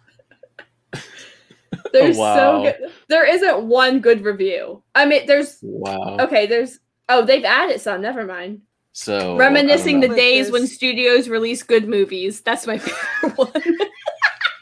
They're 1.93 2.13
Oh, 2.15 2.17
wow. 2.17 2.37
so 2.37 2.63
good. 2.63 2.93
There 3.09 3.27
isn't 3.27 3.65
one 3.67 3.99
good 3.99 4.23
review. 4.25 4.85
I 4.95 5.05
mean, 5.05 5.27
there's 5.27 5.59
Wow. 5.63 6.19
okay. 6.21 6.47
There's 6.47 6.79
oh, 7.09 7.25
they've 7.25 7.45
added 7.45 7.81
some. 7.81 8.01
Never 8.01 8.25
mind. 8.25 8.61
So 8.93 9.37
Reminiscing 9.37 9.99
the 9.99 10.11
days 10.11 10.53
when 10.53 10.69
studios 10.69 11.29
release 11.29 11.65
good 11.65 11.89
movies. 11.89 12.41
That's 12.41 12.69
my 12.69 12.79
favorite 13.25 13.37
one. 13.37 13.51
know. 13.67 13.87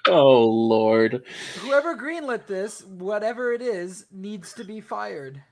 oh 0.08 0.44
Lord. 0.48 1.24
Whoever 1.58 1.94
greenlit 1.94 2.46
this, 2.46 2.82
whatever 2.86 3.52
it 3.52 3.60
is, 3.60 4.06
needs 4.10 4.54
to 4.54 4.64
be 4.64 4.80
fired. 4.80 5.42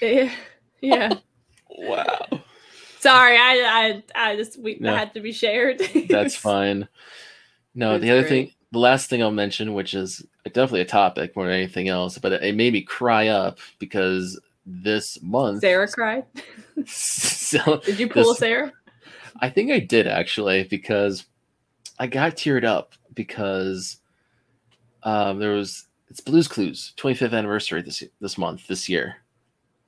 yeah. 0.00 0.32
yeah. 0.80 1.14
Wow. 1.68 2.24
Sorry, 3.00 3.36
I 3.36 4.02
I 4.14 4.30
I 4.32 4.36
just 4.36 4.60
we 4.60 4.76
No. 4.80 4.94
had 4.94 5.14
to 5.14 5.20
be 5.20 5.32
shared. 5.32 5.80
That's 6.08 6.36
fine. 6.36 6.86
No, 7.74 7.94
It's 7.94 8.02
the 8.02 8.10
other 8.10 8.20
great. 8.22 8.28
thing, 8.28 8.50
the 8.72 8.78
last 8.78 9.08
thing 9.08 9.22
I'll 9.22 9.30
mention, 9.30 9.74
which 9.74 9.94
is 9.94 10.24
definitely 10.44 10.80
a 10.82 10.84
topic 10.86 11.34
more 11.36 11.46
than 11.46 11.54
anything 11.54 11.88
else, 11.88 12.18
but 12.18 12.32
it, 12.32 12.42
it 12.42 12.54
made 12.56 12.72
me 12.72 12.82
cry 12.82 13.28
up 13.28 13.58
because 13.78 14.38
this 14.66 15.20
month, 15.22 15.60
Sarah 15.60 15.88
cried. 15.88 16.24
so 16.86 17.80
Did 17.86 18.00
you 18.00 18.08
pull 18.08 18.24
This- 18.24 18.38
Sarah? 18.38 18.72
I 19.40 19.48
think 19.48 19.70
I 19.70 19.78
did 19.78 20.06
actually 20.06 20.64
because 20.64 21.24
I 21.98 22.06
got 22.06 22.36
teared 22.36 22.64
up 22.64 22.94
because 23.14 23.98
um, 25.02 25.38
there 25.38 25.52
was 25.52 25.86
it's 26.08 26.20
Blues 26.20 26.48
Clues 26.48 26.92
25th 26.98 27.32
anniversary 27.32 27.80
this 27.82 28.02
this 28.20 28.36
month 28.36 28.66
this 28.66 28.88
year. 28.88 29.16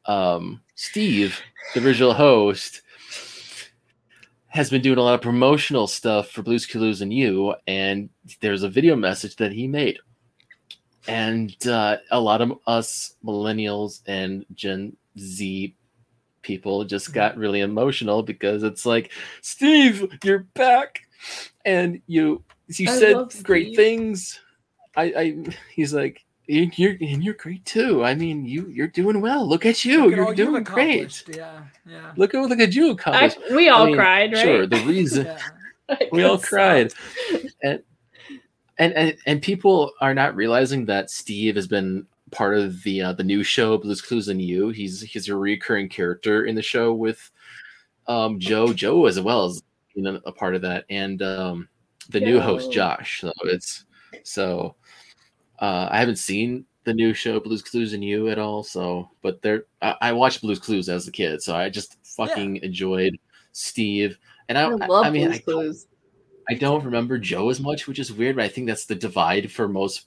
Um, 0.06 0.62
Steve, 0.74 1.40
the 1.74 1.84
original 1.84 2.14
host, 2.14 2.82
has 4.52 4.68
been 4.68 4.82
doing 4.82 4.98
a 4.98 5.02
lot 5.02 5.14
of 5.14 5.22
promotional 5.22 5.86
stuff 5.86 6.30
for 6.30 6.42
Blues 6.42 6.66
Clues 6.66 7.00
and 7.00 7.12
you, 7.12 7.54
and 7.66 8.10
there's 8.40 8.62
a 8.62 8.68
video 8.68 8.94
message 8.94 9.36
that 9.36 9.50
he 9.50 9.66
made, 9.66 9.98
and 11.08 11.66
uh, 11.66 11.96
a 12.10 12.20
lot 12.20 12.42
of 12.42 12.58
us 12.66 13.14
millennials 13.24 14.02
and 14.06 14.44
Gen 14.54 14.96
Z 15.18 15.74
people 16.42 16.84
just 16.84 17.14
got 17.14 17.36
really 17.36 17.60
emotional 17.60 18.22
because 18.22 18.62
it's 18.62 18.84
like 18.84 19.12
Steve, 19.40 20.18
you're 20.22 20.46
back, 20.54 21.00
and 21.64 22.02
you 22.06 22.44
you 22.68 22.90
I 22.90 22.98
said 22.98 23.16
great 23.42 23.68
Steve. 23.68 23.76
things. 23.76 24.40
I, 24.96 25.04
I 25.04 25.44
he's 25.74 25.94
like 25.94 26.22
"You- 26.52 26.70
you're 26.76 26.96
and 27.00 27.24
you're 27.24 27.34
great 27.34 27.64
too. 27.64 28.04
I 28.04 28.14
mean, 28.14 28.44
you 28.44 28.66
you're 28.68 28.88
doing 28.88 29.20
well. 29.20 29.48
Look 29.48 29.64
at 29.64 29.84
you, 29.84 30.04
Look 30.04 30.12
at 30.12 30.16
you're 30.16 30.24
all 30.24 30.30
you've 30.34 30.48
doing 30.48 30.64
great. 30.64 31.24
Yeah, 31.28 31.62
yeah. 31.86 32.12
Look 32.16 32.34
at 32.34 32.40
look 32.42 32.60
at 32.60 32.74
you 32.74 32.96
I, 33.06 33.34
we 33.54 33.68
all 33.68 33.84
I 33.84 33.86
mean, 33.86 33.96
cried, 33.96 34.32
right? 34.32 34.42
Sure, 34.42 34.66
the 34.66 34.80
reason 34.84 35.26
yeah. 35.26 35.96
we 36.12 36.24
all 36.24 36.36
Good 36.36 36.46
cried, 36.46 36.94
and 37.62 37.82
and 38.78 38.92
and 38.94 39.16
and 39.26 39.42
people 39.42 39.92
are 40.00 40.14
not 40.14 40.36
realizing 40.36 40.84
that 40.86 41.10
Steve 41.10 41.56
has 41.56 41.66
been 41.66 42.06
part 42.30 42.56
of 42.56 42.82
the 42.82 43.00
uh, 43.02 43.12
the 43.12 43.24
new 43.24 43.42
show 43.42 43.78
Blues 43.78 44.02
Clues 44.02 44.28
and 44.28 44.40
You. 44.40 44.70
He's 44.70 45.00
he's 45.00 45.28
a 45.28 45.36
recurring 45.36 45.88
character 45.88 46.44
in 46.46 46.54
the 46.54 46.62
show 46.62 46.92
with 46.92 47.30
um 48.08 48.38
Joe 48.38 48.72
Joe 48.72 49.06
as 49.06 49.20
well 49.20 49.44
as 49.46 49.62
you 49.94 50.02
know 50.02 50.20
a 50.26 50.32
part 50.32 50.54
of 50.54 50.62
that, 50.62 50.84
and 50.90 51.22
um 51.22 51.68
the 52.10 52.20
new 52.20 52.40
host 52.40 52.72
Josh. 52.72 53.20
So 53.20 53.32
it's 53.44 53.84
so 54.24 54.74
uh, 55.62 55.88
I 55.90 55.98
haven't 55.98 56.16
seen 56.16 56.66
the 56.84 56.92
new 56.92 57.14
show 57.14 57.38
Blues 57.38 57.62
Clues 57.62 57.92
and 57.92 58.04
You 58.04 58.28
at 58.28 58.38
all. 58.38 58.64
So, 58.64 59.08
but 59.22 59.40
there 59.42 59.64
I, 59.80 59.94
I 60.00 60.12
watched 60.12 60.42
Blues 60.42 60.58
Clues 60.58 60.88
as 60.88 61.06
a 61.06 61.12
kid, 61.12 61.40
so 61.40 61.54
I 61.54 61.70
just 61.70 61.96
fucking 62.04 62.56
enjoyed 62.56 63.16
Steve. 63.52 64.18
And 64.48 64.58
I, 64.58 64.62
I 64.62 64.72
I, 64.72 64.86
love 64.86 65.06
I 65.06 65.10
mean, 65.10 65.28
Blues 65.28 65.34
I 65.34 65.38
don't, 65.38 65.44
Clues. 65.44 65.86
I 66.50 66.54
don't 66.54 66.84
remember 66.84 67.16
Joe 67.16 67.48
as 67.48 67.60
much, 67.60 67.86
which 67.86 68.00
is 68.00 68.12
weird. 68.12 68.34
But 68.36 68.44
I 68.44 68.48
think 68.48 68.66
that's 68.66 68.86
the 68.86 68.96
divide 68.96 69.52
for 69.52 69.68
most 69.68 70.06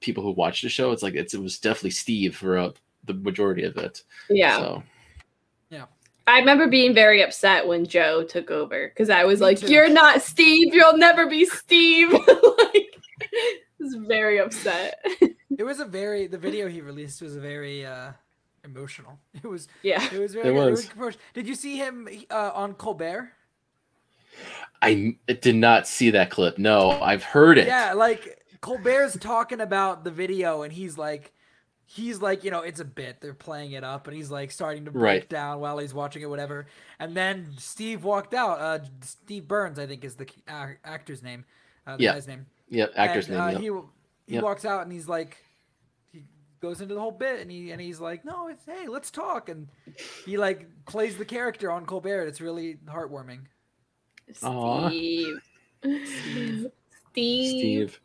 people 0.00 0.24
who 0.24 0.32
watch 0.32 0.60
the 0.62 0.68
show. 0.68 0.90
It's 0.90 1.04
like 1.04 1.14
it's, 1.14 1.34
it 1.34 1.40
was 1.40 1.60
definitely 1.60 1.90
Steve 1.90 2.36
for 2.36 2.58
uh, 2.58 2.70
the 3.04 3.14
majority 3.14 3.62
of 3.62 3.76
it. 3.76 4.02
Yeah. 4.28 4.58
So 4.58 4.82
Yeah. 5.70 5.84
I 6.26 6.40
remember 6.40 6.66
being 6.66 6.92
very 6.92 7.22
upset 7.22 7.64
when 7.64 7.86
Joe 7.86 8.24
took 8.24 8.50
over 8.50 8.88
because 8.88 9.08
I 9.08 9.22
was 9.24 9.38
Me 9.38 9.46
like, 9.46 9.60
too. 9.60 9.72
"You're 9.72 9.88
not 9.88 10.20
Steve. 10.20 10.74
You'll 10.74 10.98
never 10.98 11.28
be 11.28 11.44
Steve." 11.44 12.10
like, 12.12 12.96
I 13.22 13.65
was 13.78 13.94
very 13.94 14.38
upset. 14.40 15.04
It 15.58 15.64
was 15.64 15.80
a 15.80 15.84
very 15.86 16.26
the 16.26 16.38
video 16.38 16.68
he 16.68 16.80
released 16.82 17.22
was 17.22 17.34
a 17.36 17.40
very 17.40 17.84
uh 17.86 18.12
emotional. 18.64 19.18
It 19.34 19.46
was 19.46 19.68
yeah, 19.82 20.02
it 20.12 20.18
was 20.20 20.34
very 20.34 20.48
It 20.50 20.52
good. 20.52 20.96
was. 20.98 21.16
Did 21.34 21.46
you 21.48 21.54
see 21.54 21.76
him 21.76 22.08
uh, 22.30 22.50
on 22.54 22.74
Colbert? 22.74 23.32
I 24.82 25.16
did 25.40 25.54
not 25.56 25.86
see 25.88 26.10
that 26.10 26.30
clip. 26.30 26.58
No, 26.58 26.90
I've 26.90 27.22
heard 27.22 27.58
it. 27.58 27.66
Yeah, 27.66 27.94
like 27.94 28.44
Colbert's 28.60 29.16
talking 29.18 29.60
about 29.60 30.04
the 30.04 30.10
video 30.10 30.62
and 30.62 30.72
he's 30.72 30.98
like 30.98 31.32
he's 31.86 32.20
like, 32.20 32.44
you 32.44 32.50
know, 32.50 32.60
it's 32.60 32.80
a 32.80 32.84
bit. 32.84 33.20
They're 33.20 33.32
playing 33.32 33.72
it 33.72 33.84
up 33.84 34.06
and 34.08 34.16
he's 34.16 34.30
like 34.30 34.50
starting 34.50 34.84
to 34.86 34.90
break 34.90 35.02
Right. 35.02 35.28
down 35.28 35.60
while 35.60 35.78
he's 35.78 35.94
watching 35.94 36.20
it 36.22 36.28
whatever. 36.28 36.66
And 36.98 37.16
then 37.16 37.54
Steve 37.58 38.04
walked 38.04 38.34
out. 38.34 38.58
Uh 38.60 38.80
Steve 39.00 39.48
Burns, 39.48 39.78
I 39.78 39.86
think 39.86 40.04
is 40.04 40.16
the 40.16 40.24
ac- 40.48 40.78
actor's 40.84 41.22
name. 41.22 41.44
Uh, 41.86 41.96
the 41.96 42.02
Yeah. 42.02 42.12
guy's 42.14 42.26
name. 42.28 42.46
Yep, 42.68 42.92
actor's 42.96 43.28
And, 43.28 43.36
name. 43.36 43.46
uh, 43.46 43.50
yep. 43.50 43.60
He 43.60 43.66
he 44.26 44.34
Yep. 44.34 44.42
walks 44.42 44.64
out 44.64 44.82
and 44.82 44.90
he's 44.92 45.06
like, 45.08 45.36
he 46.12 46.24
goes 46.60 46.80
into 46.80 46.94
the 46.94 47.00
whole 47.00 47.12
bit 47.12 47.40
and 47.40 47.50
he 47.50 47.70
and 47.70 47.80
he's 47.80 48.00
like, 48.00 48.24
no, 48.24 48.48
it's 48.48 48.64
hey, 48.64 48.88
let's 48.88 49.10
talk. 49.10 49.48
And 49.48 49.68
he 50.24 50.36
like 50.36 50.68
plays 50.86 51.16
the 51.16 51.24
character 51.24 51.70
on 51.70 51.86
Colbert. 51.86 52.26
It's 52.26 52.40
really 52.40 52.78
heartwarming. 52.86 53.40
Aw. 54.42 54.88
Steve. 54.88 55.38
Steve. 56.04 56.66
Steve. 57.12 58.00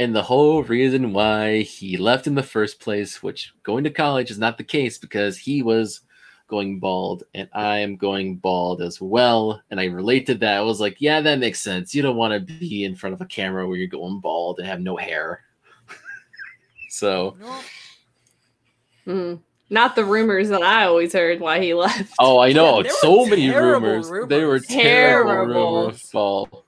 And 0.00 0.14
the 0.14 0.22
whole 0.22 0.62
reason 0.62 1.12
why 1.12 1.62
he 1.62 1.96
left 1.96 2.26
in 2.26 2.34
the 2.34 2.42
first 2.42 2.80
place, 2.80 3.22
which 3.22 3.52
going 3.62 3.84
to 3.84 3.90
college 3.90 4.30
is 4.30 4.38
not 4.38 4.56
the 4.58 4.64
case 4.64 4.96
because 4.98 5.36
he 5.38 5.62
was 5.62 6.02
going 6.48 6.80
bald 6.80 7.22
and 7.34 7.48
I 7.52 7.78
am 7.78 7.96
going 7.96 8.36
bald 8.36 8.82
as 8.82 9.00
well. 9.00 9.62
And 9.70 9.78
I 9.78 9.84
relate 9.84 10.26
to 10.26 10.34
that. 10.36 10.56
I 10.56 10.60
was 10.62 10.80
like, 10.80 10.96
yeah, 11.00 11.20
that 11.20 11.38
makes 11.38 11.60
sense. 11.60 11.94
You 11.94 12.02
don't 12.02 12.16
want 12.16 12.32
to 12.34 12.54
be 12.54 12.84
in 12.84 12.96
front 12.96 13.14
of 13.14 13.20
a 13.20 13.26
camera 13.26 13.68
where 13.68 13.76
you're 13.76 13.86
going 13.86 14.18
bald 14.20 14.58
and 14.58 14.66
have 14.66 14.80
no 14.80 14.96
hair. 14.96 15.44
so, 16.90 17.36
No, 17.40 17.60
Hmm. 19.04 19.34
Not 19.70 19.96
the 19.96 20.04
rumors 20.04 20.48
that 20.48 20.62
I 20.62 20.84
always 20.84 21.12
heard 21.12 21.40
why 21.40 21.60
he 21.60 21.74
left. 21.74 22.12
oh, 22.18 22.38
I 22.38 22.52
know. 22.52 22.82
Yeah, 22.82 22.90
so 23.00 23.26
many 23.26 23.48
terrible 23.48 23.88
rumors. 23.88 24.28
They 24.28 24.44
were 24.44 24.60
terrible, 24.60 25.30
Terrible. 25.32 25.80
rumors. 25.82 26.08
Paul. 26.10 26.64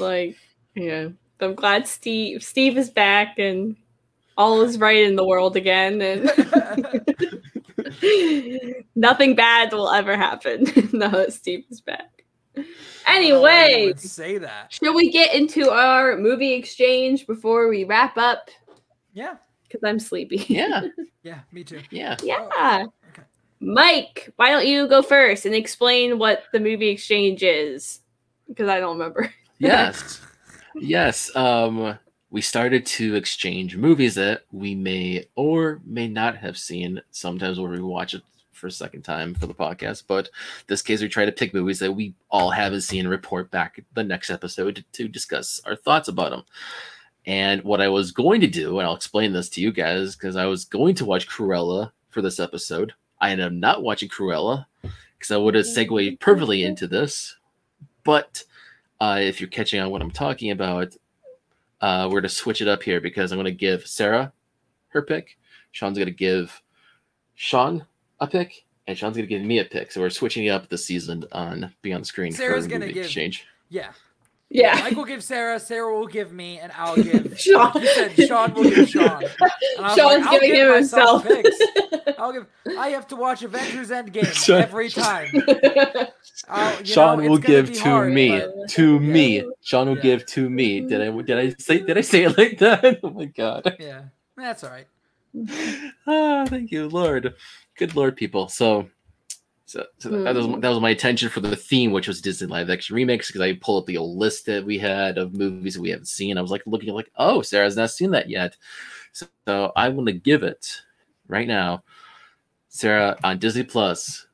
Like, 0.00 0.36
yeah. 0.74 1.08
I'm 1.40 1.54
glad 1.54 1.86
Steve 1.86 2.42
Steve 2.42 2.76
is 2.78 2.90
back 2.90 3.38
and 3.38 3.76
all 4.38 4.62
is 4.62 4.78
right 4.78 4.98
in 5.04 5.16
the 5.16 5.24
world 5.26 5.54
again 5.56 6.00
and 6.00 6.24
nothing 8.94 9.34
bad 9.34 9.72
will 9.72 9.90
ever 9.90 10.16
happen 10.16 10.64
now 10.92 11.08
that 11.10 11.32
Steve 11.32 11.64
is 11.70 11.80
back. 11.80 12.24
I 12.56 12.62
don't 13.20 13.28
know 13.28 13.40
why 13.42 13.66
you 13.68 13.74
Anyway, 13.74 13.86
would 13.88 14.00
say 14.00 14.38
that. 14.38 14.72
should 14.72 14.94
we 14.94 15.10
get 15.10 15.34
into 15.34 15.70
our 15.70 16.16
movie 16.16 16.54
exchange 16.54 17.26
before 17.26 17.68
we 17.68 17.84
wrap 17.84 18.16
up? 18.16 18.50
Yeah, 19.12 19.36
Because 19.64 19.82
I'm 19.84 19.98
sleepy. 19.98 20.44
Yeah, 20.48 20.86
yeah, 21.22 21.40
me 21.52 21.64
too. 21.64 21.80
yeah. 21.90 22.16
yeah. 22.22 22.84
Okay. 23.10 23.22
Mike, 23.60 24.32
why 24.36 24.50
don't 24.50 24.66
you 24.66 24.86
go 24.88 25.02
first 25.02 25.46
and 25.46 25.54
explain 25.54 26.18
what 26.18 26.44
the 26.52 26.60
movie 26.60 26.88
exchange 26.88 27.42
is? 27.42 28.00
Because 28.48 28.68
I 28.68 28.80
don't 28.80 28.98
remember. 28.98 29.32
Yes. 29.58 30.20
yes. 30.74 31.34
Um, 31.34 31.98
we 32.36 32.42
started 32.42 32.84
to 32.84 33.14
exchange 33.14 33.78
movies 33.78 34.14
that 34.14 34.42
we 34.52 34.74
may 34.74 35.24
or 35.36 35.80
may 35.86 36.06
not 36.06 36.36
have 36.36 36.58
seen. 36.58 37.00
Sometimes 37.10 37.58
we'll 37.58 37.70
rewatch 37.70 38.12
it 38.12 38.20
for 38.52 38.66
a 38.66 38.70
second 38.70 39.00
time 39.04 39.34
for 39.34 39.46
the 39.46 39.54
podcast, 39.54 40.02
but 40.06 40.28
this 40.66 40.82
case 40.82 41.00
we 41.00 41.08
try 41.08 41.24
to 41.24 41.32
pick 41.32 41.54
movies 41.54 41.78
that 41.78 41.92
we 41.92 42.12
all 42.28 42.50
haven't 42.50 42.82
seen 42.82 43.00
and 43.00 43.08
report 43.08 43.50
back 43.50 43.82
the 43.94 44.04
next 44.04 44.28
episode 44.28 44.84
to 44.92 45.08
discuss 45.08 45.62
our 45.64 45.74
thoughts 45.74 46.08
about 46.08 46.28
them. 46.28 46.42
And 47.24 47.64
what 47.64 47.80
I 47.80 47.88
was 47.88 48.12
going 48.12 48.42
to 48.42 48.46
do, 48.46 48.80
and 48.80 48.86
I'll 48.86 48.94
explain 48.94 49.32
this 49.32 49.48
to 49.48 49.62
you 49.62 49.72
guys, 49.72 50.14
because 50.14 50.36
I 50.36 50.44
was 50.44 50.66
going 50.66 50.94
to 50.96 51.06
watch 51.06 51.26
Cruella 51.26 51.90
for 52.10 52.20
this 52.20 52.38
episode. 52.38 52.92
I 53.18 53.30
ended 53.30 53.46
up 53.46 53.52
not 53.54 53.82
watching 53.82 54.10
Cruella 54.10 54.66
because 54.82 55.30
I 55.30 55.38
would 55.38 55.54
have 55.54 55.64
segued 55.64 56.20
perfectly 56.20 56.64
into 56.64 56.86
this. 56.86 57.34
But 58.04 58.44
uh, 59.00 59.20
if 59.22 59.40
you're 59.40 59.48
catching 59.48 59.80
on 59.80 59.88
what 59.88 60.02
I'm 60.02 60.10
talking 60.10 60.50
about, 60.50 60.94
uh, 61.80 62.04
we're 62.06 62.20
going 62.20 62.22
to 62.24 62.28
switch 62.28 62.60
it 62.60 62.68
up 62.68 62.82
here 62.82 63.00
because 63.00 63.32
I'm 63.32 63.36
going 63.36 63.44
to 63.44 63.50
give 63.52 63.86
Sarah 63.86 64.32
her 64.88 65.02
pick. 65.02 65.38
Sean's 65.72 65.98
going 65.98 66.06
to 66.08 66.14
give 66.14 66.62
Sean 67.34 67.84
a 68.20 68.26
pick, 68.26 68.64
and 68.86 68.96
Sean's 68.96 69.16
going 69.16 69.28
to 69.28 69.34
give 69.34 69.42
me 69.46 69.58
a 69.58 69.64
pick. 69.64 69.92
So 69.92 70.00
we're 70.00 70.10
switching 70.10 70.48
up 70.48 70.68
the 70.68 70.78
season 70.78 71.24
on 71.32 71.72
Beyond 71.82 72.02
the 72.02 72.06
Screen 72.06 72.32
Sarah's 72.32 72.64
for 72.64 72.70
gonna 72.70 72.86
give- 72.92 73.04
exchange. 73.04 73.46
Yeah, 73.68 73.90
Yeah. 74.48 74.74
Mike 74.84 74.96
will 74.96 75.04
give 75.04 75.24
Sarah, 75.24 75.58
Sarah 75.58 75.92
will 75.98 76.06
give 76.06 76.32
me, 76.32 76.58
and 76.60 76.70
I'll 76.76 76.96
give. 77.02 77.38
Sean. 77.38 77.72
You 77.80 77.86
said 77.88 78.12
Sean 78.28 78.54
will 78.54 78.64
give 78.70 78.88
Sean. 78.88 79.24
And 79.24 79.30
I 79.80 79.82
was 79.88 79.94
Sean's 79.96 80.24
like, 80.24 80.30
giving 80.40 80.52
give 80.52 80.68
him 80.68 80.74
myself 80.74 81.24
himself. 81.24 81.44
picks. 81.44 82.18
I'll 82.18 82.32
give. 82.32 82.46
I 82.78 82.88
have 82.90 83.06
to 83.08 83.16
watch 83.16 83.42
Avengers 83.42 83.90
Endgame 83.90 84.26
Sean- 84.32 84.62
every 84.62 84.88
time. 84.88 85.28
I'll, 86.48 86.84
Sean 86.84 87.22
know, 87.22 87.30
will 87.30 87.38
give 87.38 87.72
to 87.72 87.80
hard, 87.80 88.12
me, 88.12 88.38
but- 88.40 88.68
to 88.70 88.94
Yeah. 88.94 88.98
me. 89.00 89.44
Sean 89.62 89.88
will 89.88 89.96
Yeah. 89.96 90.02
give 90.02 90.26
to 90.26 90.48
me. 90.48 90.80
Did 90.82 91.00
I 91.02 91.10
did 91.22 91.38
I 91.38 91.54
say 91.58 91.80
did 91.80 91.98
I 91.98 92.02
say 92.02 92.24
it 92.24 92.38
like 92.38 92.58
that? 92.58 93.00
Oh 93.02 93.10
my 93.10 93.24
god. 93.26 93.76
Yeah, 93.80 94.02
that's 94.36 94.62
all 94.64 94.70
right. 94.70 94.86
ah, 96.06 96.46
thank 96.48 96.70
you, 96.70 96.88
Lord. 96.88 97.34
Good 97.76 97.94
Lord, 97.94 98.16
people. 98.16 98.48
So, 98.48 98.88
so, 99.66 99.84
so 99.98 100.08
that 100.22 100.34
was 100.34 100.46
Hmm. 100.46 100.60
that 100.60 100.68
was 100.68 100.80
my 100.80 100.90
attention 100.90 101.28
for 101.28 101.40
the 101.40 101.56
theme, 101.56 101.90
which 101.92 102.08
was 102.08 102.20
Disney 102.20 102.46
live 102.46 102.70
action 102.70 102.94
remakes, 102.96 103.26
because 103.26 103.40
I 103.42 103.54
pulled 103.54 103.82
up 103.82 103.86
the 103.86 103.96
old 103.98 104.16
list 104.16 104.46
that 104.46 104.64
we 104.64 104.78
had 104.78 105.18
of 105.18 105.34
movies 105.34 105.74
that 105.74 105.80
we 105.82 105.90
haven't 105.90 106.06
seen. 106.08 106.38
I 106.38 106.42
was 106.42 106.50
like 106.52 106.62
looking 106.66 106.94
like, 106.94 107.10
oh, 107.16 107.42
Sarah's 107.42 107.76
not 107.76 107.90
seen 107.90 108.12
that 108.12 108.30
yet. 108.30 108.56
So, 109.12 109.26
so 109.46 109.72
I 109.76 109.88
want 109.88 110.06
to 110.06 110.12
give 110.12 110.42
it 110.44 110.80
right 111.28 111.48
now, 111.48 111.82
Sarah 112.68 113.18
on 113.24 113.38
Disney 113.38 113.64
Plus, 113.64 114.26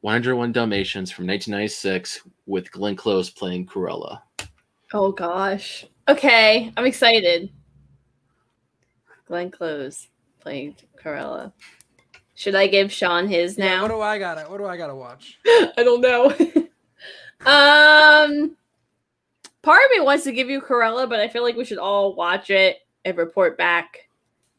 101 0.00 0.52
Dalmatians 0.52 1.10
from 1.10 1.26
1996 1.26 2.22
with 2.46 2.70
Glenn 2.72 2.96
Close 2.96 3.28
playing 3.28 3.66
Cruella. 3.66 4.22
oh 4.94 5.12
gosh. 5.12 5.84
Okay, 6.08 6.72
I'm 6.76 6.86
excited. 6.86 7.50
Glenn 9.26 9.50
Close 9.50 10.08
playing 10.40 10.74
Cruella. 10.98 11.52
Should 12.40 12.54
I 12.54 12.68
give 12.68 12.90
Sean 12.90 13.28
his 13.28 13.58
Yeah, 13.58 13.76
now? 13.76 13.82
what 13.82 13.88
do 13.88 14.00
I 14.00 14.18
gotta? 14.18 14.42
What 14.50 14.56
do 14.56 14.64
I 14.64 14.78
gotta 14.78 14.94
watch? 14.94 15.38
I 15.46 15.82
don't 15.84 16.00
know. 16.00 16.24
um, 17.44 18.56
part 19.60 19.82
of 19.84 19.90
me 19.90 20.00
wants 20.00 20.24
to 20.24 20.32
give 20.32 20.48
you 20.48 20.62
Cruella, 20.62 21.06
but 21.06 21.20
I 21.20 21.28
feel 21.28 21.42
like 21.42 21.56
we 21.56 21.66
should 21.66 21.76
all 21.76 22.14
watch 22.14 22.48
it 22.48 22.78
and 23.04 23.14
report 23.18 23.58
back 23.58 24.08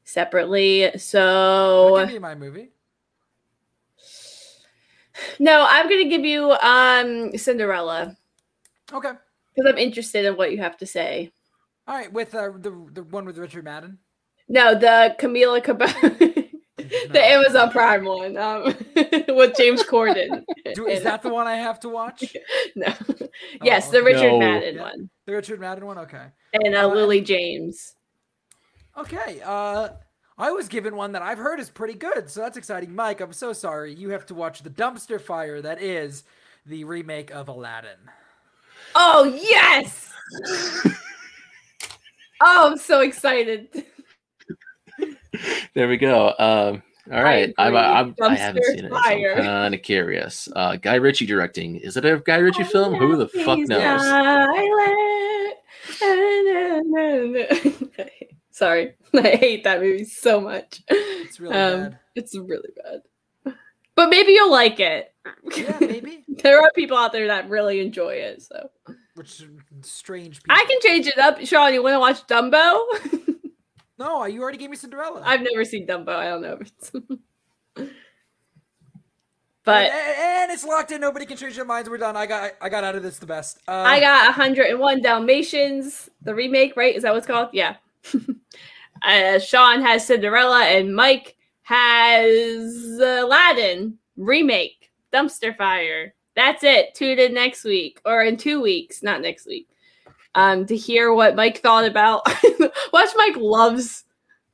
separately. 0.03 0.91
So 0.99 1.95
give 2.05 2.11
you 2.11 2.19
my 2.19 2.35
movie. 2.35 2.69
no, 5.39 5.65
I'm 5.67 5.89
gonna 5.89 6.07
give 6.07 6.23
you 6.23 6.51
um 6.51 7.35
Cinderella 7.35 8.15
Okay. 8.93 9.11
because 9.55 9.71
I'm 9.71 9.79
interested 9.79 10.25
in 10.25 10.35
what 10.37 10.51
you 10.51 10.59
have 10.59 10.77
to 10.77 10.85
say. 10.85 11.31
All 11.87 11.95
right, 11.95 12.13
with 12.13 12.35
uh, 12.35 12.51
the 12.59 12.89
the 12.93 13.01
one 13.03 13.25
with 13.25 13.39
Richard 13.39 13.63
Madden. 13.63 13.97
No, 14.47 14.75
the 14.75 15.15
Camila 15.17 15.63
Cabello, 15.63 15.93
the 17.11 17.21
Amazon 17.23 17.71
Prime 17.71 18.05
one, 18.05 18.37
um, 18.37 18.63
with 19.29 19.55
James 19.57 19.83
Corden. 19.83 20.43
Do, 20.75 20.87
is 20.87 21.03
that 21.03 21.21
the 21.21 21.29
one 21.29 21.47
I 21.47 21.55
have 21.55 21.79
to 21.81 21.89
watch? 21.89 22.35
no? 22.75 22.93
yes, 23.63 23.89
the. 23.89 24.03
Richard 24.03 24.31
No. 24.33 24.39
Madden 24.39 24.75
Yeah. 24.75 24.81
one, 24.81 25.09
The 25.25 25.33
Richard 25.33 25.59
Madden 25.59 25.85
one. 25.85 25.97
Okay. 25.99 26.25
and 26.53 26.75
uh, 26.75 26.83
Uh, 26.89 26.93
Lily 26.93 27.21
James. 27.21 27.95
Okay. 28.97 29.41
Uh, 29.43 29.89
I 30.37 30.51
was 30.51 30.67
given 30.67 30.95
one 30.95 31.11
that 31.11 31.21
I've 31.21 31.37
heard 31.37 31.59
is 31.59 31.69
pretty 31.69 31.93
good, 31.93 32.29
so 32.29 32.41
that's 32.41 32.57
exciting. 32.57 32.95
Mike, 32.95 33.21
I'm 33.21 33.33
so 33.33 33.53
sorry. 33.53 33.93
You 33.93 34.09
have 34.09 34.25
to 34.27 34.33
watch 34.35 34.63
the 34.63 34.69
dumpster 34.69 35.21
fire 35.21 35.61
that 35.61 35.81
is 35.81 36.23
the 36.65 36.83
remake 36.83 37.31
of 37.31 37.47
Aladdin. 37.47 37.97
Oh 38.95 39.23
yes! 39.23 40.11
oh, 42.41 42.71
I'm 42.71 42.77
so 42.77 43.01
excited. 43.01 43.85
There 45.73 45.87
we 45.87 45.97
go. 45.97 46.33
Um, 46.37 46.83
all 47.11 47.23
right, 47.23 47.53
I'm, 47.57 47.67
agree. 47.75 47.79
I'm, 47.79 48.15
I 48.31 48.35
haven't 48.35 48.65
seen 48.65 48.85
it. 48.85 48.91
So. 48.91 48.97
I'm 48.97 49.43
kind 49.43 49.73
of 49.73 49.81
curious. 49.81 50.47
Uh, 50.55 50.75
Guy 50.75 50.95
Ritchie 50.95 51.25
directing. 51.25 51.77
Is 51.77 51.97
it 51.97 52.05
a 52.05 52.21
Guy 52.23 52.37
Ritchie 52.37 52.65
film? 52.65 52.93
Who 52.95 53.15
the 53.15 53.27
fuck 53.27 53.59
knows? 53.59 54.01
Sorry, 58.51 58.93
I 59.13 59.21
hate 59.37 59.63
that 59.63 59.79
movie 59.81 60.03
so 60.03 60.41
much. 60.41 60.81
It's 60.89 61.39
really 61.39 61.55
Um, 61.55 61.81
bad. 61.83 61.99
It's 62.15 62.35
really 62.35 62.69
bad. 62.83 63.55
But 63.95 64.09
maybe 64.09 64.33
you'll 64.33 64.51
like 64.51 64.79
it. 64.79 65.13
Yeah, 65.55 65.77
maybe. 65.79 66.23
there 66.43 66.59
are 66.61 66.71
people 66.75 66.97
out 66.97 67.11
there 67.13 67.27
that 67.27 67.49
really 67.49 67.79
enjoy 67.79 68.13
it, 68.13 68.41
so 68.41 68.69
Which 69.15 69.43
strange 69.81 70.41
people. 70.41 70.55
I 70.55 70.65
can 70.67 70.79
change 70.81 71.07
it 71.07 71.17
up. 71.17 71.39
Sean, 71.45 71.73
you 71.73 71.83
want 71.83 71.95
to 71.95 71.99
watch 71.99 72.27
Dumbo? 72.27 73.27
No, 74.01 74.25
you 74.25 74.41
already 74.41 74.57
gave 74.57 74.71
me 74.71 74.75
Cinderella. 74.75 75.21
I've 75.23 75.41
never 75.41 75.63
seen 75.63 75.85
Dumbo. 75.85 76.09
I 76.09 76.25
don't 76.25 76.41
know. 76.41 76.57
If 76.59 76.67
it's... 76.67 76.91
And, 79.63 79.75
but 79.75 79.91
and 79.91 80.51
it's 80.51 80.63
locked 80.63 80.91
in. 80.91 81.01
Nobody 81.01 81.23
can 81.23 81.37
change 81.37 81.55
their 81.55 81.65
minds. 81.65 81.87
We're 81.87 81.99
done. 81.99 82.17
I 82.17 82.25
got 82.25 82.53
I 82.59 82.67
got 82.67 82.83
out 82.83 82.95
of 82.95 83.03
this 83.03 83.19
the 83.19 83.27
best. 83.27 83.59
Uh, 83.67 83.83
I 83.85 83.99
got 83.99 84.25
101 84.25 85.01
Dalmatians, 85.03 86.09
the 86.23 86.33
remake, 86.33 86.75
right? 86.75 86.95
Is 86.95 87.03
that 87.03 87.13
what's 87.13 87.27
called? 87.27 87.49
Yeah. 87.53 87.75
uh, 89.03 89.37
Sean 89.37 89.81
has 89.81 90.07
Cinderella, 90.07 90.63
and 90.63 90.95
Mike 90.95 91.35
has 91.61 92.97
Aladdin 92.99 93.99
remake, 94.17 94.89
Dumpster 95.13 95.55
Fire. 95.55 96.15
That's 96.35 96.63
it. 96.63 96.95
Tune 96.95 97.19
in 97.19 97.35
next 97.35 97.63
week 97.63 98.01
or 98.03 98.23
in 98.23 98.37
two 98.37 98.63
weeks, 98.63 99.03
not 99.03 99.21
next 99.21 99.45
week, 99.45 99.69
um, 100.35 100.65
to 100.67 100.75
hear 100.75 101.13
what 101.13 101.35
Mike 101.35 101.59
thought 101.59 101.85
about. 101.85 102.21
Watch 102.93 103.09
Mike 103.15 103.35
loves 103.37 104.03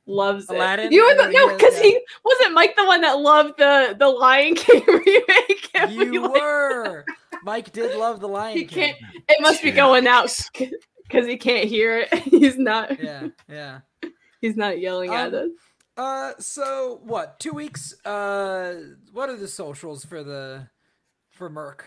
loves 0.06 0.48
Aladdin? 0.50 0.88
It. 0.88 0.92
You 0.94 1.06
were 1.06 1.16
the, 1.16 1.32
no, 1.32 1.54
because 1.56 1.78
he 1.80 2.00
wasn't 2.24 2.54
Mike 2.54 2.76
the 2.78 2.86
one 2.86 3.02
that 3.02 3.20
loved 3.20 3.58
the 3.58 3.96
the 3.98 4.08
Lion 4.08 4.56
King 4.56 4.84
remake. 4.88 5.70
We, 5.90 6.06
You 6.06 6.22
like, 6.24 6.32
were. 6.42 7.06
Mike 7.44 7.72
did 7.72 7.96
love 7.98 8.20
the 8.20 8.28
Lion 8.28 8.58
He 8.58 8.66
King. 8.66 8.96
can't- 8.96 8.98
it 9.30 9.42
must 9.42 9.62
be 9.62 9.70
going 9.72 10.08
out 10.08 10.36
because 10.54 11.28
he 11.28 11.38
can't 11.38 11.66
hear 11.70 12.00
it. 12.00 12.14
He's 12.24 12.58
not. 12.58 13.00
Yeah, 13.00 13.28
yeah. 13.48 13.80
He's 14.42 14.56
not 14.58 14.80
yelling 14.80 15.14
at 15.14 15.34
Um, 15.34 15.36
us. 15.36 15.50
Uh, 15.98 16.34
so 16.40 17.00
what? 17.04 17.40
Two 17.40 17.52
weeks. 17.54 17.94
Uh, 18.06 18.76
what 19.14 19.30
are 19.30 19.36
the 19.36 19.48
socials 19.48 20.04
for 20.06 20.24
the 20.24 20.68
for 21.30 21.50
Merc? 21.50 21.86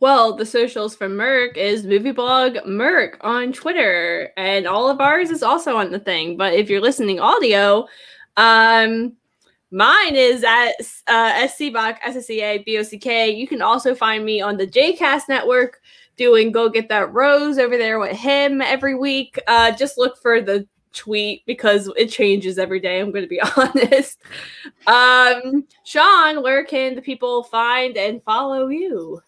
Well, 0.00 0.34
the 0.34 0.44
socials 0.44 0.94
for 0.94 1.08
Merc 1.08 1.56
is 1.56 1.86
movie 1.86 2.10
blog 2.10 2.58
Merc 2.66 3.16
on 3.22 3.52
Twitter, 3.52 4.30
and 4.36 4.66
all 4.66 4.90
of 4.90 5.00
ours 5.00 5.30
is 5.30 5.42
also 5.42 5.76
on 5.76 5.90
the 5.90 5.98
thing. 5.98 6.36
But 6.36 6.52
if 6.52 6.68
you're 6.68 6.82
listening 6.82 7.18
audio, 7.18 7.86
um, 8.36 9.14
mine 9.70 10.14
is 10.14 10.44
at 10.44 10.72
uh, 11.06 11.32
SCBOC, 11.48 11.98
SSEA, 12.00 12.64
BOCK. 12.66 13.36
You 13.36 13.48
can 13.48 13.62
also 13.62 13.94
find 13.94 14.24
me 14.24 14.42
on 14.42 14.58
the 14.58 14.66
JCast 14.66 15.22
network 15.30 15.80
doing 16.16 16.52
Go 16.52 16.68
Get 16.68 16.90
That 16.90 17.12
Rose 17.12 17.58
over 17.58 17.78
there 17.78 17.98
with 17.98 18.16
him 18.16 18.60
every 18.60 18.94
week. 18.94 19.38
Uh, 19.46 19.72
just 19.72 19.96
look 19.96 20.18
for 20.20 20.42
the 20.42 20.66
tweet 20.92 21.44
because 21.46 21.90
it 21.96 22.08
changes 22.08 22.58
every 22.58 22.80
day. 22.80 23.00
I'm 23.00 23.12
going 23.12 23.24
to 23.24 23.28
be 23.28 23.40
honest. 23.56 24.18
Um, 24.86 25.66
Sean, 25.84 26.42
where 26.42 26.64
can 26.64 26.94
the 26.94 27.02
people 27.02 27.44
find 27.44 27.96
and 27.96 28.22
follow 28.24 28.68
you? 28.68 29.22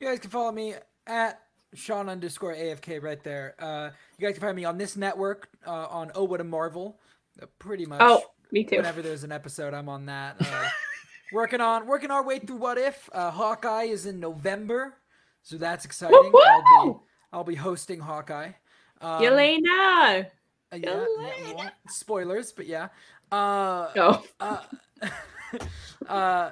You 0.00 0.06
guys 0.08 0.18
can 0.18 0.30
follow 0.30 0.52
me 0.52 0.74
at 1.06 1.40
Sean 1.74 2.08
underscore 2.08 2.54
AFK 2.54 3.02
right 3.02 3.22
there. 3.22 3.54
Uh, 3.58 3.90
you 4.18 4.26
guys 4.26 4.34
can 4.34 4.42
find 4.42 4.56
me 4.56 4.64
on 4.64 4.76
this 4.78 4.96
network 4.96 5.48
uh, 5.66 5.86
on 5.86 6.12
Oh 6.14 6.24
What 6.24 6.40
a 6.40 6.44
Marvel. 6.44 7.00
Uh, 7.40 7.46
pretty 7.58 7.86
much. 7.86 8.00
Oh, 8.02 8.22
me 8.52 8.64
too. 8.64 8.76
Whenever 8.76 9.00
there's 9.02 9.24
an 9.24 9.32
episode, 9.32 9.72
I'm 9.74 9.88
on 9.88 10.06
that. 10.06 10.36
Uh, 10.40 10.68
working 11.32 11.60
on 11.60 11.86
working 11.86 12.10
our 12.10 12.22
way 12.22 12.38
through 12.38 12.56
What 12.56 12.76
If. 12.78 13.08
Uh, 13.12 13.30
Hawkeye 13.30 13.84
is 13.84 14.04
in 14.06 14.20
November, 14.20 14.94
So 15.42 15.56
that's 15.56 15.84
exciting. 15.84 16.14
I'll 16.34 16.84
be 16.92 16.98
I'll 17.32 17.44
be 17.44 17.54
hosting 17.54 18.00
Hawkeye. 18.00 18.52
Um, 19.00 19.22
Yelena. 19.22 20.26
uh, 20.72 20.76
yeah, 20.76 21.04
yeah, 21.56 21.70
spoilers, 21.88 22.52
but 22.52 22.66
yeah. 22.66 22.88
Uh, 23.32 23.88
Oh. 23.96 24.24
uh, 24.40 24.62
uh, 26.08 26.50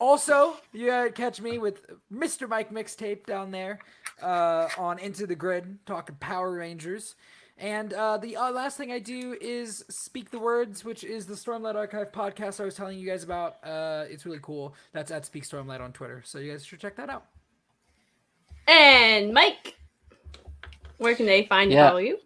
also, 0.00 0.56
you 0.72 0.86
gotta 0.86 1.10
catch 1.12 1.40
me 1.40 1.58
with 1.58 1.82
Mr. 2.12 2.48
Mike 2.48 2.72
Mixtape 2.72 3.26
down 3.26 3.50
there 3.50 3.78
uh, 4.22 4.68
on 4.78 4.98
Into 4.98 5.26
the 5.26 5.34
Grid, 5.36 5.78
talking 5.86 6.16
Power 6.18 6.52
Rangers. 6.52 7.14
And 7.58 7.92
uh, 7.92 8.16
the 8.16 8.36
uh, 8.36 8.50
last 8.50 8.78
thing 8.78 8.90
I 8.90 8.98
do 8.98 9.36
is 9.38 9.84
Speak 9.90 10.30
the 10.30 10.38
Words, 10.38 10.82
which 10.82 11.04
is 11.04 11.26
the 11.26 11.34
Stormlight 11.34 11.74
Archive 11.74 12.10
podcast 12.10 12.58
I 12.58 12.64
was 12.64 12.74
telling 12.74 12.98
you 12.98 13.06
guys 13.06 13.22
about. 13.22 13.56
Uh, 13.62 14.06
it's 14.08 14.24
really 14.24 14.38
cool. 14.40 14.74
That's 14.92 15.10
at 15.10 15.26
Speak 15.26 15.44
Stormlight 15.44 15.80
on 15.82 15.92
Twitter. 15.92 16.22
So 16.24 16.38
you 16.38 16.50
guys 16.52 16.64
should 16.64 16.80
check 16.80 16.96
that 16.96 17.10
out. 17.10 17.26
And 18.66 19.34
Mike, 19.34 19.76
where 20.96 21.14
can 21.14 21.26
they 21.26 21.44
find 21.44 21.70
Yeah. 21.70 21.88
follow 21.88 21.98
you? 21.98 22.18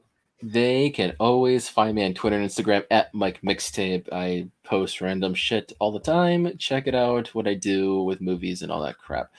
They 0.47 0.91
can 0.91 1.17
always 1.19 1.71
find 1.71 1.95
me 1.95 2.05
on 2.05 2.13
Twitter 2.13 2.37
and 2.37 2.47
Instagram 2.47 2.85
at 2.91 3.15
Mike 3.15 3.41
Mixtape. 3.43 4.13
I 4.13 4.49
post 4.63 5.01
random 5.01 5.33
shit 5.33 5.73
all 5.79 5.91
the 5.91 5.99
time. 6.01 6.59
Check 6.59 6.87
it 6.87 6.95
out, 6.95 7.35
what 7.35 7.49
I 7.49 7.55
do 7.55 8.03
with 8.03 8.21
movies 8.21 8.61
and 8.61 8.71
all 8.71 8.83
that 8.83 8.99
crap. 8.99 9.33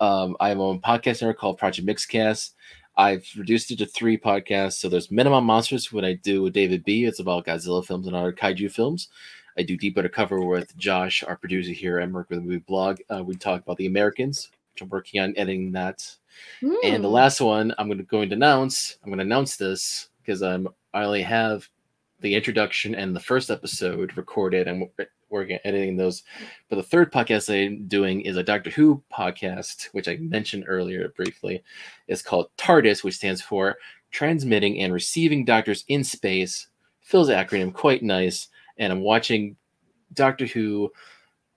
Um, 0.00 0.38
I 0.40 0.48
have 0.48 0.58
a 0.58 0.78
podcast 0.78 1.20
network 1.20 1.36
called 1.36 1.58
Project 1.58 1.86
Mixcast. 1.86 2.52
I've 2.96 3.28
reduced 3.36 3.70
it 3.72 3.76
to 3.80 3.86
three 3.86 4.16
podcasts. 4.16 4.74
So 4.78 4.88
there's 4.88 5.10
Minimum 5.10 5.44
Monsters, 5.44 5.92
what 5.92 6.06
I 6.06 6.14
do 6.14 6.40
with 6.42 6.54
David 6.54 6.82
B. 6.82 7.04
It's 7.04 7.20
about 7.20 7.44
Godzilla 7.44 7.84
films 7.84 8.06
and 8.06 8.16
other 8.16 8.32
kaiju 8.32 8.72
films. 8.72 9.08
I 9.58 9.62
do 9.62 9.76
Deep 9.76 9.98
Undercover 9.98 10.40
with 10.40 10.74
Josh, 10.78 11.22
our 11.24 11.36
producer 11.36 11.72
here 11.72 11.98
at 11.98 12.08
Merc 12.10 12.30
with 12.30 12.38
a 12.38 12.42
Movie 12.42 12.58
Blog. 12.66 13.00
Uh, 13.10 13.22
we 13.22 13.34
talk 13.34 13.60
about 13.62 13.76
the 13.76 13.86
Americans, 13.86 14.50
which 14.72 14.80
I'm 14.80 14.88
working 14.88 15.20
on 15.20 15.34
editing 15.36 15.72
that 15.72 16.16
and 16.62 17.04
the 17.04 17.08
Hmm. 17.08 17.14
last 17.14 17.40
one 17.42 17.74
I'm 17.76 17.88
going 17.88 17.98
to 17.98 18.04
going 18.04 18.30
to 18.30 18.34
announce. 18.36 18.96
I'm 19.02 19.10
going 19.10 19.18
to 19.18 19.24
announce 19.24 19.56
this 19.56 20.08
because 20.28 20.42
I'm 20.42 20.66
um, 20.66 20.74
I 20.92 21.04
only 21.04 21.22
have 21.22 21.66
the 22.20 22.34
introduction 22.34 22.94
and 22.94 23.16
the 23.16 23.20
first 23.20 23.50
episode 23.50 24.14
recorded. 24.16 24.68
and 24.68 24.86
working 25.30 25.58
editing 25.64 25.96
those. 25.96 26.22
But 26.68 26.76
the 26.76 26.82
third 26.82 27.12
podcast 27.12 27.50
I'm 27.50 27.86
doing 27.86 28.22
is 28.22 28.36
a 28.36 28.42
Doctor 28.42 28.70
Who 28.70 29.02
podcast, 29.12 29.86
which 29.92 30.08
I 30.08 30.16
mentioned 30.16 30.64
earlier 30.66 31.08
briefly. 31.16 31.62
It's 32.08 32.22
called 32.22 32.48
TARDIS, 32.56 33.04
which 33.04 33.16
stands 33.16 33.42
for 33.42 33.76
Transmitting 34.10 34.80
and 34.80 34.92
Receiving 34.92 35.44
Doctors 35.44 35.84
in 35.88 36.02
Space. 36.02 36.68
Phil's 37.02 37.28
acronym 37.28 37.74
quite 37.74 38.02
nice, 38.02 38.48
and 38.78 38.90
I'm 38.92 39.02
watching 39.02 39.56
Doctor 40.14 40.46
Who 40.46 40.90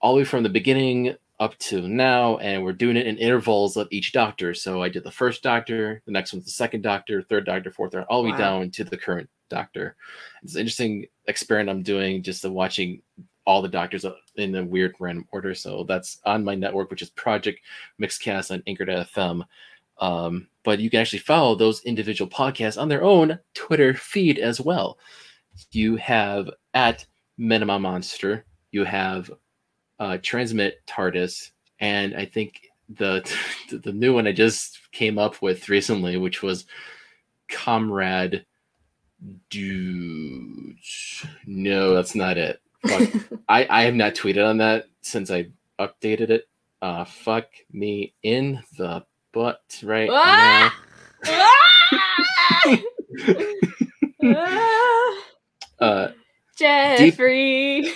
all 0.02 0.16
the 0.16 0.20
way 0.20 0.26
from 0.26 0.44
the 0.44 0.50
beginning 0.50 1.16
up 1.42 1.58
to 1.58 1.88
now, 1.88 2.38
and 2.38 2.64
we're 2.64 2.72
doing 2.72 2.96
it 2.96 3.08
in 3.08 3.18
intervals 3.18 3.76
of 3.76 3.88
each 3.90 4.12
doctor. 4.12 4.54
So 4.54 4.84
I 4.84 4.90
did 4.90 5.04
the 5.04 5.12
first 5.12 5.42
doctor, 5.42 6.00
the 6.06 6.12
next 6.12 6.32
one's 6.32 6.46
the 6.46 6.52
second 6.52 6.84
doctor, 6.84 7.24
third 7.24 7.48
doctor, 7.48 7.72
fourth 7.72 7.92
doctor, 7.92 8.10
all 8.12 8.22
the 8.22 8.30
way 8.30 8.38
down 8.38 8.70
to 8.70 8.84
the 8.84 8.96
current 8.96 9.28
doctor. 9.50 9.96
It's 10.44 10.54
an 10.54 10.62
interesting 10.62 11.08
experiment 11.26 11.72
I'm 11.72 11.82
doing 11.82 12.22
just 12.22 12.46
of 12.46 12.52
watching 12.52 13.02
all 13.48 13.64
the 13.64 13.68
doctors 13.68 14.06
in 14.36 14.56
a 14.56 14.64
weird 14.64 14.94
random 15.00 15.28
order. 15.32 15.56
So 15.56 15.84
that's 15.84 16.20
on 16.26 16.44
my 16.44 16.54
network, 16.54 16.92
which 16.92 17.02
is 17.02 17.10
Project 17.10 17.60
Mixcast 18.00 18.52
on 18.52 18.62
Anchor.fm. 18.68 19.44
Um, 19.98 20.48
but 20.64 20.80
you 20.80 20.92
can 20.92 21.00
actually 21.00 21.20
follow 21.20 21.56
those 21.56 21.84
individual 21.86 22.30
podcasts 22.30 22.80
on 22.80 22.88
their 22.88 23.04
own 23.04 23.40
Twitter 23.56 23.96
feed 23.96 24.38
as 24.38 24.62
well. 24.62 25.00
You 25.72 25.96
have 25.96 26.52
at 26.76 27.04
Minimum 27.40 27.82
Monster, 27.82 28.46
you 28.72 28.84
have 28.84 29.32
uh, 30.02 30.18
Transmit 30.24 30.84
TARDIS, 30.88 31.52
and 31.80 32.16
I 32.16 32.26
think 32.26 32.60
the 32.90 33.24
the 33.72 33.94
new 33.94 34.14
one 34.14 34.28
I 34.28 34.32
just 34.34 34.80
came 34.92 35.18
up 35.18 35.42
with 35.42 35.70
recently, 35.70 36.18
which 36.18 36.42
was 36.42 36.66
Comrade 37.50 38.46
Dude. 39.52 40.76
No, 41.46 41.94
that's 41.94 42.16
not 42.16 42.38
it. 42.40 42.60
Fuck. 42.88 43.10
I, 43.48 43.68
I 43.70 43.84
have 43.84 43.94
not 43.94 44.16
tweeted 44.16 44.44
on 44.44 44.58
that 44.58 44.86
since 45.02 45.30
I 45.30 45.50
updated 45.80 46.32
it. 46.32 46.48
Uh, 46.82 47.06
fuck 47.06 47.46
me 47.72 48.16
in 48.24 48.60
the 48.78 49.06
butt 49.32 49.62
right 49.84 50.10
Ah! 50.12 50.76
Ah! 51.26 52.78
Ah! 54.24 55.24
now. 55.80 55.88
Uh, 55.88 56.12
Jeffrey. 56.58 57.92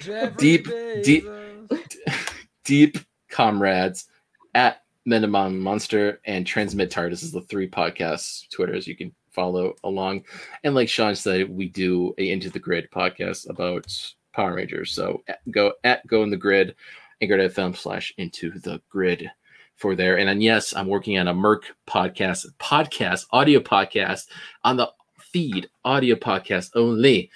Jeffrey 0.00 0.36
Deep- 0.36 0.68
deep- 1.04 1.26
Deep 2.64 2.98
Comrades 3.30 4.06
at 4.54 4.82
Minimum 5.06 5.60
Monster 5.60 6.20
and 6.24 6.46
Transmit 6.46 6.90
TARDIS 6.90 7.22
is 7.22 7.32
the 7.32 7.40
three 7.42 7.68
podcasts, 7.68 8.48
Twitters 8.50 8.86
you 8.86 8.96
can 8.96 9.14
follow 9.30 9.74
along. 9.84 10.24
And 10.64 10.74
like 10.74 10.88
Sean 10.88 11.14
said, 11.14 11.48
we 11.48 11.68
do 11.68 12.14
a 12.18 12.30
Into 12.30 12.50
the 12.50 12.58
Grid 12.58 12.88
podcast 12.90 13.48
about 13.48 13.86
Power 14.32 14.54
Rangers. 14.54 14.92
So 14.92 15.22
at- 15.28 15.40
go 15.50 15.72
at 15.84 16.06
Go 16.06 16.22
in 16.22 16.30
the 16.30 16.36
Grid, 16.36 16.74
anchor.fm 17.20 17.76
slash 17.76 18.12
into 18.18 18.50
the 18.50 18.80
grid 18.88 19.30
for 19.76 19.94
there. 19.94 20.18
And 20.18 20.28
then 20.28 20.40
yes, 20.40 20.74
I'm 20.74 20.86
working 20.88 21.18
on 21.18 21.28
a 21.28 21.34
Merc 21.34 21.64
podcast, 21.86 22.46
podcast, 22.58 23.26
audio 23.32 23.60
podcast 23.60 24.26
on 24.64 24.76
the 24.76 24.90
feed, 25.18 25.68
audio 25.84 26.16
podcast 26.16 26.70
only. 26.74 27.30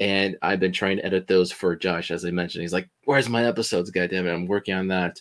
And 0.00 0.36
I've 0.42 0.60
been 0.60 0.72
trying 0.72 0.96
to 0.96 1.04
edit 1.06 1.26
those 1.28 1.52
for 1.52 1.76
Josh, 1.76 2.10
as 2.10 2.24
I 2.24 2.30
mentioned. 2.30 2.62
He's 2.62 2.72
like, 2.72 2.88
Where's 3.04 3.28
my 3.28 3.44
episodes? 3.46 3.90
God 3.90 4.10
damn 4.10 4.26
it. 4.26 4.32
I'm 4.32 4.46
working 4.46 4.74
on 4.74 4.88
that 4.88 5.20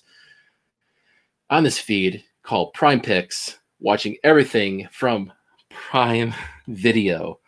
on 1.49 1.63
this 1.63 1.77
feed 1.77 2.23
called 2.41 2.73
Prime 2.73 2.99
Picks, 2.99 3.59
watching 3.79 4.17
everything 4.23 4.87
from 4.91 5.31
Prime 5.69 6.33
Video. 6.67 7.39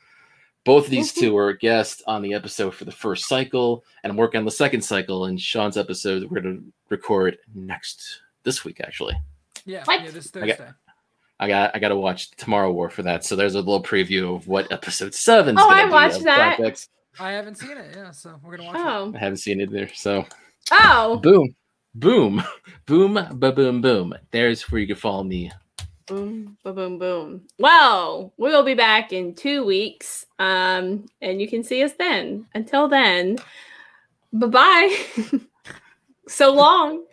Both 0.66 0.86
of 0.86 0.92
these 0.92 1.14
two 1.14 1.34
were 1.36 1.54
guests 1.54 2.02
on 2.08 2.22
the 2.22 2.34
episode 2.34 2.74
for 2.76 2.86
the 2.86 2.92
first 2.92 3.28
cycle, 3.28 3.84
and 4.04 4.12
I'm 4.12 4.18
working 4.18 4.40
on 4.40 4.46
the 4.46 4.52
second 4.52 4.82
cycle. 4.82 5.26
And 5.26 5.40
Sean's 5.40 5.78
episode 5.78 6.30
we're 6.30 6.42
going 6.42 6.58
to 6.58 6.64
record 6.90 7.38
next 7.54 8.22
this 8.44 8.64
week, 8.66 8.82
actually. 8.84 9.16
Yeah, 9.66 9.84
What? 9.86 10.04
yeah, 10.04 10.12
this 10.12 10.32
I 10.36 10.40
got- 10.48 10.58
Thursday. 10.58 10.72
I 11.38 11.50
got 11.50 11.76
I 11.76 11.80
got 11.80 11.90
to 11.90 11.98
watch 11.98 12.32
Tomorrow 12.32 12.72
War 12.72 12.90
for 12.90 13.04
that. 13.04 13.26
So 13.26 13.36
there's 13.36 13.56
a 13.56 13.60
little 13.60 13.84
preview 13.84 14.36
of 14.38 14.48
what 14.48 14.72
episode 14.72 15.14
seven. 15.14 15.58
Oh, 15.60 15.70
I 15.70 15.84
watched 15.90 16.24
that. 16.24 16.58
I 17.20 17.32
haven't 17.32 17.56
seen 17.56 17.78
it. 17.78 17.94
Yeah, 17.96 18.12
so 18.12 18.40
we're 18.44 18.58
gonna 18.58 18.68
watch 18.68 18.78
Oh. 18.80 19.14
I 19.16 19.18
haven't 19.20 19.38
seen 19.38 19.62
it 19.62 19.72
there. 19.72 19.90
So 19.94 20.26
Oh. 20.72 21.18
boom, 21.18 21.56
boom, 21.94 22.44
boom, 22.86 23.14
ba 23.14 23.52
boom, 23.52 23.82
boom. 23.82 24.14
There's 24.32 24.64
where 24.72 24.82
you 24.82 24.88
can 24.88 24.96
follow 24.96 25.24
me. 25.24 25.52
Boom, 26.08 26.58
boom, 26.64 26.76
boom, 26.76 27.00
boom. 27.00 27.48
Well, 27.58 28.34
we'll 28.38 28.64
be 28.64 28.76
back 28.76 29.12
in 29.12 29.34
two 29.34 29.66
weeks. 29.66 30.26
Um, 30.38 31.06
and 31.22 31.42
you 31.42 31.48
can 31.48 31.64
see 31.64 31.82
us 31.84 31.94
then. 31.98 32.46
Until 32.54 32.88
then, 32.88 33.38
bye 34.32 34.48
bye. 34.48 35.06
so 36.28 36.54
long. 36.54 37.04